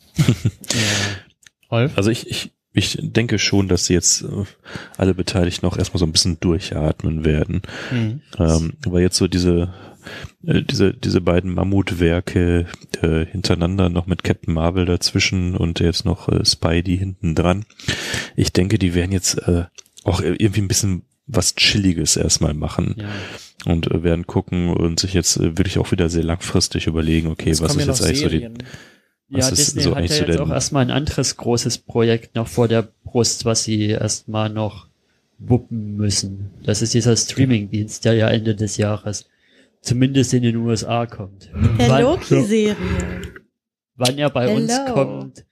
Rolf? 1.70 1.92
Also 1.96 2.10
ich, 2.10 2.28
ich, 2.30 2.52
ich 2.72 2.98
denke 3.00 3.38
schon, 3.38 3.68
dass 3.68 3.86
sie 3.86 3.94
jetzt 3.94 4.22
äh, 4.22 4.26
alle 4.96 5.14
Beteiligten 5.14 5.66
auch 5.66 5.76
erstmal 5.76 5.98
so 5.98 6.06
ein 6.06 6.12
bisschen 6.12 6.38
durchatmen 6.40 7.24
werden. 7.24 7.62
Hm. 7.90 8.20
Ähm, 8.38 8.74
weil 8.86 9.02
jetzt 9.02 9.16
so 9.16 9.26
diese, 9.26 9.72
äh, 10.46 10.62
diese, 10.62 10.92
diese 10.94 11.20
beiden 11.20 11.54
Mammutwerke 11.54 12.66
äh, 13.02 13.26
hintereinander 13.26 13.88
noch 13.88 14.06
mit 14.06 14.24
Captain 14.24 14.54
Marvel 14.54 14.84
dazwischen 14.86 15.56
und 15.56 15.80
jetzt 15.80 16.04
noch 16.04 16.28
äh, 16.28 16.44
Spidey 16.44 16.98
hinten 16.98 17.34
dran. 17.34 17.64
Ich 18.36 18.52
denke, 18.52 18.78
die 18.78 18.94
werden 18.94 19.12
jetzt 19.12 19.38
äh, 19.46 19.64
auch 20.04 20.20
irgendwie 20.20 20.60
ein 20.60 20.68
bisschen 20.68 21.02
was 21.26 21.56
Chilliges 21.56 22.16
erstmal 22.16 22.54
machen 22.54 22.94
Ja. 22.98 23.08
und 23.72 23.90
äh, 23.90 24.02
werden 24.04 24.26
gucken 24.26 24.68
und 24.68 25.00
sich 25.00 25.12
jetzt 25.12 25.36
äh, 25.38 25.58
wirklich 25.58 25.78
auch 25.78 25.90
wieder 25.90 26.08
sehr 26.08 26.22
langfristig 26.24 26.86
überlegen, 26.86 27.28
okay, 27.28 27.50
Es 27.50 27.60
was 27.60 27.74
ist 27.74 27.86
jetzt 27.86 28.02
eigentlich 28.02 28.20
so 28.20 28.28
die, 28.28 28.38
Serien. 28.38 28.58
Was 29.28 29.46
ja, 29.46 29.52
ist 29.52 29.58
Disney 29.58 29.82
so 29.82 29.90
hat 29.90 29.98
eigentlich 29.98 30.20
ja 30.20 30.26
jetzt 30.26 30.38
auch 30.38 30.50
erstmal 30.50 30.84
ein 30.84 30.92
anderes 30.92 31.36
großes 31.36 31.78
Projekt 31.78 32.36
noch 32.36 32.46
vor 32.46 32.68
der 32.68 32.88
Brust, 33.02 33.44
was 33.44 33.64
sie 33.64 33.86
erstmal 33.88 34.50
noch 34.50 34.86
wuppen 35.38 35.96
müssen. 35.96 36.50
Das 36.62 36.80
ist 36.80 36.94
dieser 36.94 37.16
Streaming-Dienst, 37.16 38.04
der 38.04 38.14
ja 38.14 38.28
Ende 38.28 38.54
des 38.54 38.76
Jahres 38.76 39.28
zumindest 39.86 40.34
in 40.34 40.42
den 40.42 40.56
USA 40.56 41.06
kommt. 41.06 41.50
Der 41.78 41.88
wann, 41.88 42.02
Loki-Serie. 42.02 42.76
wann 43.96 44.18
er 44.18 44.30
bei 44.30 44.54
uns 44.54 44.72
Hello. 44.72 44.94
kommt, 44.94 45.44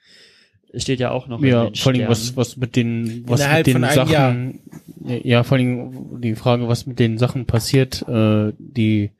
steht 0.77 1.01
ja 1.01 1.11
auch 1.11 1.29
noch 1.29 1.41
in 1.41 1.49
Ja, 1.49 1.71
vor 1.75 1.93
allem 1.93 2.09
was, 2.09 2.37
was 2.37 2.57
mit 2.57 2.77
den, 2.77 3.25
was 3.27 3.41
Innerhalb 3.41 3.67
mit 3.67 3.77
den 3.77 3.85
Sachen, 3.91 4.61
ja, 5.05 5.43
vor 5.45 5.57
allem 5.57 6.21
die 6.21 6.35
Frage, 6.35 6.69
was 6.69 6.87
mit 6.87 6.99
den 6.99 7.19
Sachen 7.19 7.47
passiert, 7.47 8.07
äh, 8.09 8.53
die 8.59 9.11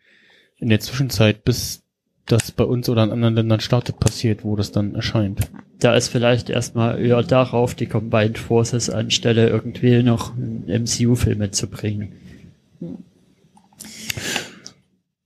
in 0.59 0.69
der 0.69 0.81
Zwischenzeit, 0.81 1.45
bis 1.45 1.83
das 2.27 2.53
bei 2.53 2.65
uns 2.65 2.89
oder 2.89 3.05
in 3.05 3.11
anderen 3.11 3.35
Ländern 3.35 3.61
startet, 3.61 4.01
passiert, 4.01 4.45
wo 4.45 4.57
das 4.57 4.73
dann 4.73 4.95
erscheint. 4.95 5.41
da 5.81 5.95
ist 5.95 6.09
vielleicht 6.09 6.49
erstmal 6.49 6.99
eher 6.99 7.23
darauf 7.23 7.75
die 7.75 7.87
Combined 7.87 8.39
Forces 8.39 8.89
anstelle 8.89 9.49
irgendwie 9.49 10.03
noch 10.03 10.35
einen 10.35 10.65
MCU-Film 10.67 11.39
mitzubringen. 11.39 12.13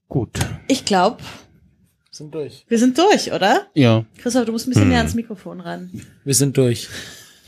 Gut. 0.09 0.39
Ich 0.69 0.85
glaube, 0.85 1.19
Sind 2.11 2.35
durch. 2.35 2.65
wir 2.69 2.79
sind 2.79 2.97
durch, 2.99 3.33
oder? 3.33 3.67
Ja, 3.75 4.05
Christoph, 4.19 4.47
du 4.47 4.53
musst 4.53 4.67
ein 4.67 4.71
bisschen 4.71 4.83
Hm. 4.85 4.89
näher 4.91 4.99
ans 4.99 5.15
Mikrofon 5.15 5.61
ran. 5.61 5.91
Wir 6.25 6.35
sind 6.35 6.57
durch. 6.57 6.89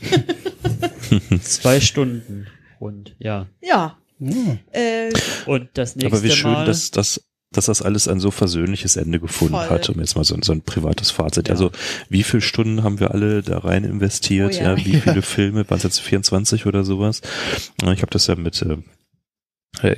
Zwei 1.41 1.79
Stunden 1.79 2.47
und 2.79 3.15
ja. 3.19 3.47
Ja. 3.61 3.97
ja. 4.19 4.57
Äh, 4.71 5.11
Und 5.45 5.69
das 5.73 5.95
nächste 5.95 6.15
aber 6.17 6.23
wie 6.23 6.31
schön, 6.31 6.51
Mal. 6.53 6.65
dass, 6.65 6.91
dass, 6.91 7.21
dass 7.51 7.65
das 7.65 7.81
alles 7.81 8.07
ein 8.07 8.19
so 8.19 8.31
versöhnliches 8.31 8.95
Ende 8.95 9.19
gefunden 9.19 9.55
Voll. 9.55 9.69
hat, 9.69 9.89
um 9.89 9.99
jetzt 9.99 10.15
mal 10.15 10.23
so, 10.23 10.37
so 10.41 10.51
ein 10.53 10.61
privates 10.61 11.11
Fazit. 11.11 11.47
Ja. 11.49 11.53
Also 11.55 11.71
wie 12.09 12.23
viele 12.23 12.41
Stunden 12.41 12.83
haben 12.83 12.99
wir 12.99 13.11
alle 13.11 13.41
da 13.43 13.59
rein 13.59 13.83
investiert? 13.83 14.53
Oh 14.55 14.57
ja. 14.63 14.75
ja. 14.75 14.77
wie 14.77 14.99
viele 15.01 15.21
Filme? 15.21 15.69
Waren 15.69 15.77
es 15.77 15.83
jetzt 15.83 15.99
24 16.01 16.65
oder 16.65 16.83
sowas? 16.83 17.21
Ich 17.81 17.87
habe 18.01 18.11
das 18.11 18.27
ja 18.27 18.35
mit 18.35 18.61
äh, 18.61 18.77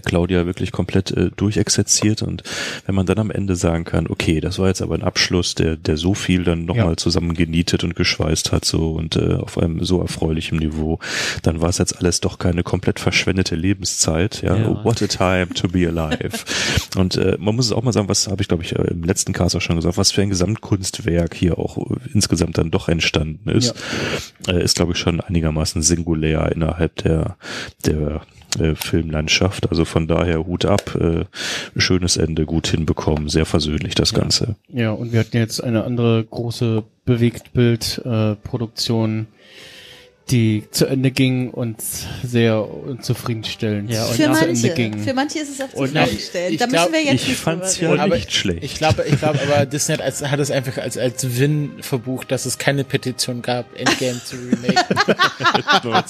Claudia 0.06 0.46
wirklich 0.46 0.72
komplett 0.72 1.12
äh, 1.12 1.32
durchexerziert 1.36 2.22
und 2.22 2.44
wenn 2.86 2.94
man 2.96 3.06
dann 3.06 3.18
am 3.18 3.32
Ende 3.32 3.56
sagen 3.56 3.84
kann, 3.84 4.08
okay, 4.08 4.40
das 4.40 4.60
war 4.60 4.68
jetzt 4.68 4.82
aber 4.82 4.96
ein 4.96 5.04
Abschluss, 5.04 5.56
der, 5.56 5.76
der 5.78 5.98
so 5.98 6.14
viel 6.14 6.44
dann 6.44 6.66
nochmal 6.66 6.90
Ja. 6.92 6.98
zusammen 6.98 7.34
genietet 7.34 7.84
und 7.84 7.96
geschweißt 7.96 8.52
hat 8.52 8.66
so 8.66 8.92
und 8.92 9.16
äh, 9.16 9.34
auf 9.34 9.58
einem 9.58 9.84
so 9.84 10.00
erfreulichen 10.00 10.60
Niveau, 10.60 11.00
dann 11.42 11.60
war 11.60 11.70
es 11.70 11.80
jetzt 11.80 11.98
alles 11.98 12.22
doch 12.22 12.38
keine 12.38 12.64
komplett 12.64 13.00
verschwendete 13.00 13.56
Lebenszeit. 13.56 14.42
Ja, 14.44 14.56
Ja. 14.56 14.84
what 14.84 15.02
a 15.02 15.08
time 15.08 15.50
to 15.54 15.68
be 15.68 15.88
alive. 15.88 16.46
und 16.96 17.18
äh, 17.18 17.36
man 17.40 17.56
muss 17.56 17.66
es 17.66 17.72
auch 17.72 17.84
mal 17.84 17.92
sagen, 17.94 18.08
was 18.10 18.28
habe 18.28 18.42
ich 18.42 18.48
glaube 18.48 18.64
ich 18.64 18.76
äh, 18.78 18.84
im 18.92 19.04
letzten 19.04 19.34
Cast 19.34 19.56
auch 19.56 19.62
schon 19.62 19.76
gesagt, 19.78 19.98
was 19.98 20.12
für 20.12 20.22
ein 20.22 20.30
Gesamtkunstwerk 20.30 21.34
hier 21.34 21.58
auch 21.58 21.78
äh, 21.78 21.96
insgesamt 22.14 22.58
dann 22.58 22.70
doch 22.72 22.90
entstanden 22.90 23.50
ist, 23.50 23.74
äh, 24.48 24.64
ist 24.64 24.76
glaube 24.76 24.94
ich 24.94 25.00
schon 25.00 25.20
einigermaßen 25.20 25.82
singulär 25.82 26.52
innerhalb 26.54 26.96
der 27.04 27.38
der 27.86 28.22
äh, 28.60 28.76
Filmlandschaft. 28.76 29.70
Also 29.70 29.86
von 29.86 30.08
daher 30.08 30.46
Hut 30.46 30.66
ab, 30.66 30.96
äh, 30.96 31.24
schönes 31.76 32.18
Ende, 32.18 32.46
gut 32.46 32.68
hinbekommen, 32.68 33.30
sehr 33.30 33.46
versöhnlich 33.46 33.96
das 33.96 34.14
Ganze. 34.14 34.56
Ja, 34.70 34.92
und 34.92 35.14
wir 35.14 35.20
hatten 35.20 35.38
jetzt 35.38 35.64
eine 35.64 35.84
andere 35.84 36.24
große 36.24 36.84
Bewegtbild-Produktion, 37.06 39.28
die 40.32 40.64
zu 40.72 40.86
Ende 40.86 41.12
ging 41.12 41.52
und 41.52 41.84
sehr 42.24 42.64
unzufriedenstellend 42.68 43.92
Ja, 43.92 44.06
und 44.06 44.16
Für 44.16 44.30
nach- 44.30 44.38
zu 44.40 44.46
Ende 44.48 44.62
manche, 44.62 44.74
ging. 44.74 44.98
für 45.04 45.14
manche 45.14 45.40
ist 45.40 45.50
es 45.50 45.60
auch 45.62 45.70
zufriedenstellend. 45.70 46.54
ich 46.54 46.58
Da 46.60 46.66
glaub- 46.66 46.90
müssen 46.90 46.94
wir 47.06 47.12
jetzt 47.12 47.22
Ich 47.24 47.28
nicht 47.28 47.40
fand's 47.40 47.80
ja. 47.80 47.92
Aber 47.94 48.16
nicht 48.16 48.32
schlecht. 48.34 48.64
Ich 48.64 48.76
glaube, 48.76 49.04
ich 49.06 49.18
glaube, 49.20 49.40
aber 49.42 49.66
Disney 49.66 49.96
hat, 49.96 50.02
als, 50.02 50.24
hat 50.26 50.40
es 50.40 50.50
einfach 50.50 50.78
als, 50.78 50.98
als 50.98 51.38
Win 51.38 51.72
verbucht, 51.82 52.32
dass 52.32 52.46
es 52.46 52.58
keine 52.58 52.86
Petition 52.86 53.42
gab, 53.42 53.66
Endgame 53.78 54.22
zu 54.24 54.38
remake. 54.38 54.86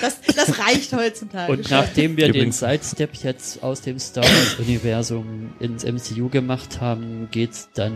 Das, 0.00 0.20
das 0.34 0.58
reicht 0.58 0.92
heutzutage. 0.92 1.52
Und 1.52 1.68
schon. 1.68 1.78
nachdem 1.78 2.16
wir 2.16 2.26
den 2.26 2.34
Übrigens- 2.34 2.60
Sidestep 2.60 3.14
jetzt 3.22 3.62
aus 3.62 3.82
dem 3.82 3.98
Star 3.98 4.24
Wars-Universum 4.24 5.50
ins 5.60 5.84
MCU 5.84 6.28
gemacht 6.28 6.80
haben, 6.80 7.28
geht's 7.30 7.68
dann 7.74 7.94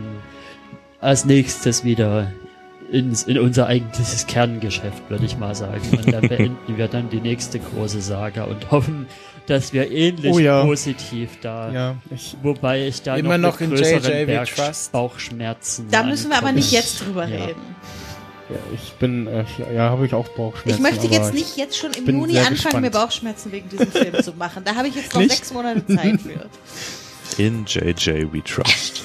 als 0.99 1.25
nächstes 1.25 1.83
wieder 1.83 2.31
ins, 2.93 3.23
in 3.23 3.39
unser 3.39 3.67
eigentliches 3.67 4.27
Kerngeschäft, 4.27 5.09
würde 5.09 5.25
ich 5.25 5.37
mal 5.37 5.55
sagen. 5.55 5.81
Und 5.91 6.13
dann 6.13 6.27
beenden 6.29 6.77
wir 6.77 6.87
dann 6.87 7.09
die 7.09 7.19
nächste 7.19 7.59
große 7.59 7.99
Saga 8.01 8.43
und 8.45 8.71
hoffen, 8.71 9.07
dass 9.47 9.73
wir 9.73 9.91
ähnlich 9.91 10.31
Oh 10.33 10.39
ja. 10.39 10.63
positiv 10.63 11.31
da, 11.41 11.71
Ja, 11.71 11.95
ich, 12.13 12.37
wobei 12.41 12.87
ich 12.87 13.01
da 13.01 13.17
Immer 13.17 13.37
noch, 13.37 13.53
noch 13.53 13.59
mit 13.59 13.71
in 13.71 13.75
größeren 13.75 14.03
JJ 14.03 14.21
we 14.21 14.25
Berg- 14.27 14.55
trust. 14.55 14.91
Bauchschmerzen. 14.93 15.87
da 15.91 16.03
müssen 16.03 16.29
wir 16.29 16.37
aber 16.37 16.51
nicht 16.53 16.71
jetzt 16.71 17.01
drüber 17.05 17.27
Ja. 17.27 17.43
reden. 17.45 17.75
ja, 18.49 18.55
ich 18.73 18.93
bin, 18.93 19.27
äh, 19.27 19.43
ja, 19.75 19.89
habe 19.89 20.05
ich 20.05 20.13
auch 20.13 20.27
Bauchschmerzen. 20.29 20.69
Ich 20.69 20.79
möchte 20.79 21.07
jetzt 21.07 21.33
nicht 21.33 21.57
jetzt 21.57 21.77
schon 21.77 21.91
im 21.93 22.05
Juni 22.05 22.37
anfangen, 22.37 22.55
gespannt. 22.55 22.81
mir 22.81 22.91
Bauchschmerzen 22.91 23.51
wegen 23.51 23.67
diesem 23.69 23.87
Film 23.91 24.23
zu 24.23 24.33
machen. 24.33 24.63
Da 24.63 24.75
habe 24.75 24.87
ich 24.87 24.95
jetzt 24.95 25.13
noch 25.13 25.19
Nicht? 25.21 25.35
sechs 25.35 25.51
Monate 25.51 25.85
Zeit 25.87 26.21
für. 26.21 27.41
In 27.41 27.65
JJ 27.65 28.27
We 28.31 28.41
Trust. 28.43 29.01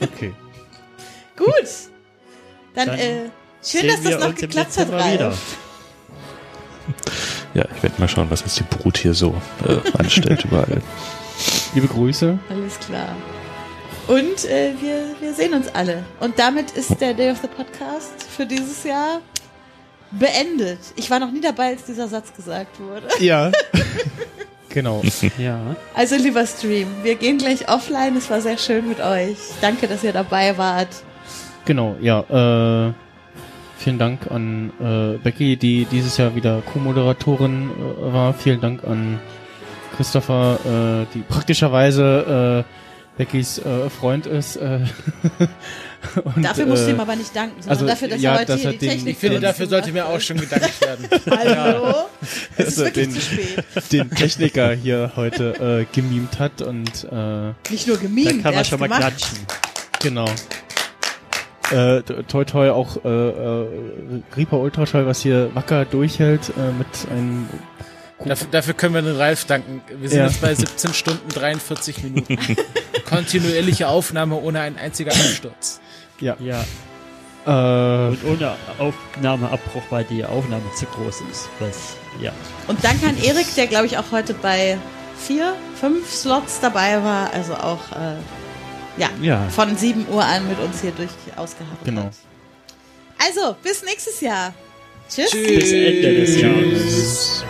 Okay. 0.00 0.32
Gut. 1.36 1.48
Dann, 2.74 2.88
Dann 2.88 2.98
äh, 2.98 3.30
schön, 3.64 3.86
dass 3.88 3.96
das 3.96 4.04
wir 4.04 4.18
noch 4.18 4.28
uns 4.28 4.40
im 4.42 4.48
geklappt 4.48 4.76
hat. 4.76 4.90
Ralf. 4.92 5.38
Ja, 7.52 7.64
ich 7.76 7.82
werde 7.82 8.00
mal 8.00 8.08
schauen, 8.08 8.30
was 8.30 8.40
jetzt 8.40 8.58
die 8.60 8.62
Brut 8.62 8.96
hier 8.96 9.12
so 9.12 9.34
äh, 9.66 9.78
anstellt 9.98 10.44
überall. 10.44 10.80
Liebe 11.74 11.88
Grüße. 11.88 12.38
Alles 12.48 12.78
klar. 12.78 13.16
Und 14.06 14.44
äh, 14.44 14.72
wir, 14.80 15.14
wir 15.20 15.34
sehen 15.34 15.54
uns 15.54 15.66
alle. 15.74 16.04
Und 16.20 16.38
damit 16.38 16.70
ist 16.72 17.00
der 17.00 17.12
Day 17.14 17.30
of 17.30 17.38
the 17.42 17.48
Podcast 17.48 18.24
für 18.36 18.46
dieses 18.46 18.84
Jahr 18.84 19.20
beendet. 20.12 20.78
Ich 20.96 21.10
war 21.10 21.18
noch 21.18 21.30
nie 21.32 21.40
dabei, 21.40 21.68
als 21.68 21.84
dieser 21.84 22.08
Satz 22.08 22.32
gesagt 22.34 22.78
wurde. 22.80 23.08
Ja. 23.20 23.50
genau. 24.68 25.02
Ja. 25.38 25.76
Also 25.94 26.16
lieber 26.16 26.46
Stream, 26.46 26.88
wir 27.02 27.16
gehen 27.16 27.38
gleich 27.38 27.68
offline. 27.68 28.16
Es 28.16 28.30
war 28.30 28.40
sehr 28.40 28.58
schön 28.58 28.88
mit 28.88 29.00
euch. 29.00 29.38
Danke, 29.60 29.88
dass 29.88 30.04
ihr 30.04 30.12
dabei 30.12 30.56
wart. 30.56 30.88
Genau, 31.70 31.94
ja. 32.00 32.88
Äh, 32.88 32.92
vielen 33.78 33.96
Dank 34.00 34.28
an 34.28 34.72
äh, 34.80 35.18
Becky, 35.18 35.56
die 35.56 35.84
dieses 35.84 36.16
Jahr 36.16 36.34
wieder 36.34 36.62
Co-Moderatorin 36.62 37.70
äh, 37.70 38.12
war. 38.12 38.34
Vielen 38.34 38.60
Dank 38.60 38.82
an 38.82 39.20
Christopher, 39.96 40.58
äh, 40.64 41.06
die 41.14 41.20
praktischerweise 41.20 42.64
äh, 42.66 43.18
Beckys 43.18 43.58
äh, 43.60 43.88
Freund 43.88 44.26
ist. 44.26 44.56
Äh, 44.56 44.80
und, 46.34 46.42
Dafür 46.44 46.66
musst 46.66 46.86
du 46.86 46.88
äh, 46.88 46.94
ihm 46.94 46.98
aber 46.98 47.14
nicht 47.14 47.36
danken, 47.36 47.54
sondern 47.62 47.70
also, 47.70 47.86
dafür, 47.86 48.08
dass 48.08 48.20
ja, 48.20 48.32
er 48.32 48.38
heute 48.40 48.46
dass 48.46 48.60
hier 48.62 48.70
er 48.70 48.72
die 48.72 48.78
den- 48.78 48.88
Technik 48.90 49.12
Ich 49.12 49.18
finde, 49.18 49.38
dafür 49.38 49.66
sollte 49.68 49.92
mir 49.92 50.06
auch 50.06 50.20
schon 50.20 50.38
gedankt 50.38 50.80
werden. 50.80 51.08
Hallo? 51.30 51.94
Es 52.56 52.66
ist 52.66 52.80
Also 52.80 52.84
wirklich 52.86 53.06
den- 53.06 53.14
zu 53.14 53.20
spät. 53.20 53.64
den 53.92 54.10
Techniker 54.10 54.72
hier 54.72 55.12
heute 55.14 55.86
äh, 55.88 55.94
gemimt 55.94 56.40
hat 56.40 56.62
und 56.62 57.04
äh, 57.12 57.52
Nicht 57.70 57.86
nur 57.86 57.94
Da 57.96 58.02
gemimt, 58.02 58.42
kann 58.42 58.54
er 58.54 58.56
man 58.56 58.64
schon 58.64 58.80
mal 58.80 58.86
gemacht. 58.88 59.02
klatschen. 59.02 59.38
Genau. 60.02 60.24
Äh, 61.70 62.02
toi 62.02 62.44
toi 62.44 62.70
auch 62.70 62.96
äh, 63.04 63.08
äh, 63.08 63.66
Reaper 64.36 64.58
Ultraschall, 64.58 65.06
was 65.06 65.20
hier 65.20 65.50
wacker 65.54 65.84
durchhält 65.84 66.48
äh, 66.50 66.72
mit 66.76 66.86
einem 67.10 67.48
Dafür, 68.22 68.48
dafür 68.50 68.74
können 68.74 68.92
wir 68.94 69.00
den 69.00 69.16
Ralf 69.16 69.46
danken. 69.46 69.80
Wir 69.98 70.10
sind 70.10 70.18
Ja. 70.18 70.26
jetzt 70.26 70.42
bei 70.42 70.54
17 70.54 70.92
Stunden 70.92 71.26
43 71.30 72.02
Minuten. 72.02 72.36
Kontinuierliche 73.08 73.88
Aufnahme 73.88 74.36
ohne 74.36 74.60
einen 74.60 74.76
einzigen 74.78 75.08
Absturz. 75.10 75.80
ja 76.20 76.36
Ja. 76.38 76.60
äh, 77.46 78.08
Und 78.10 78.18
ohne 78.26 78.56
Aufnahmeabbruch, 78.78 79.82
weil 79.88 80.04
die 80.04 80.22
Aufnahme 80.24 80.64
zu 80.76 80.84
groß 80.84 81.22
ist. 81.30 81.48
Was, 81.60 81.96
ja. 82.20 82.32
Und 82.68 82.84
danke 82.84 83.06
an 83.06 83.16
Erik, 83.22 83.46
der 83.56 83.66
glaube 83.68 83.86
ich 83.86 83.96
auch 83.96 84.12
heute 84.12 84.34
bei 84.34 84.76
vier, 85.18 85.54
fünf 85.80 86.12
Slots 86.12 86.60
dabei 86.60 87.02
war. 87.02 87.32
Also 87.32 87.54
auch 87.54 87.90
äh, 87.92 88.16
ja, 88.96 89.08
Ja. 89.20 89.48
von 89.48 89.76
7 89.76 90.06
Uhr 90.08 90.24
an 90.24 90.48
mit 90.48 90.58
uns 90.58 90.80
hier 90.80 90.92
durch 90.92 91.10
ausgeharrt 91.36 91.78
Genau. 91.84 92.02
hat. 92.04 92.12
Also, 93.18 93.54
bis 93.62 93.82
nächstes 93.84 94.20
Jahr. 94.20 94.54
Tschüss. 95.08 95.30
Tschüss. 95.30 95.46
Bis 95.46 95.72
Ende 95.72 96.14
des 96.20 96.40
Jahres. 96.40 97.44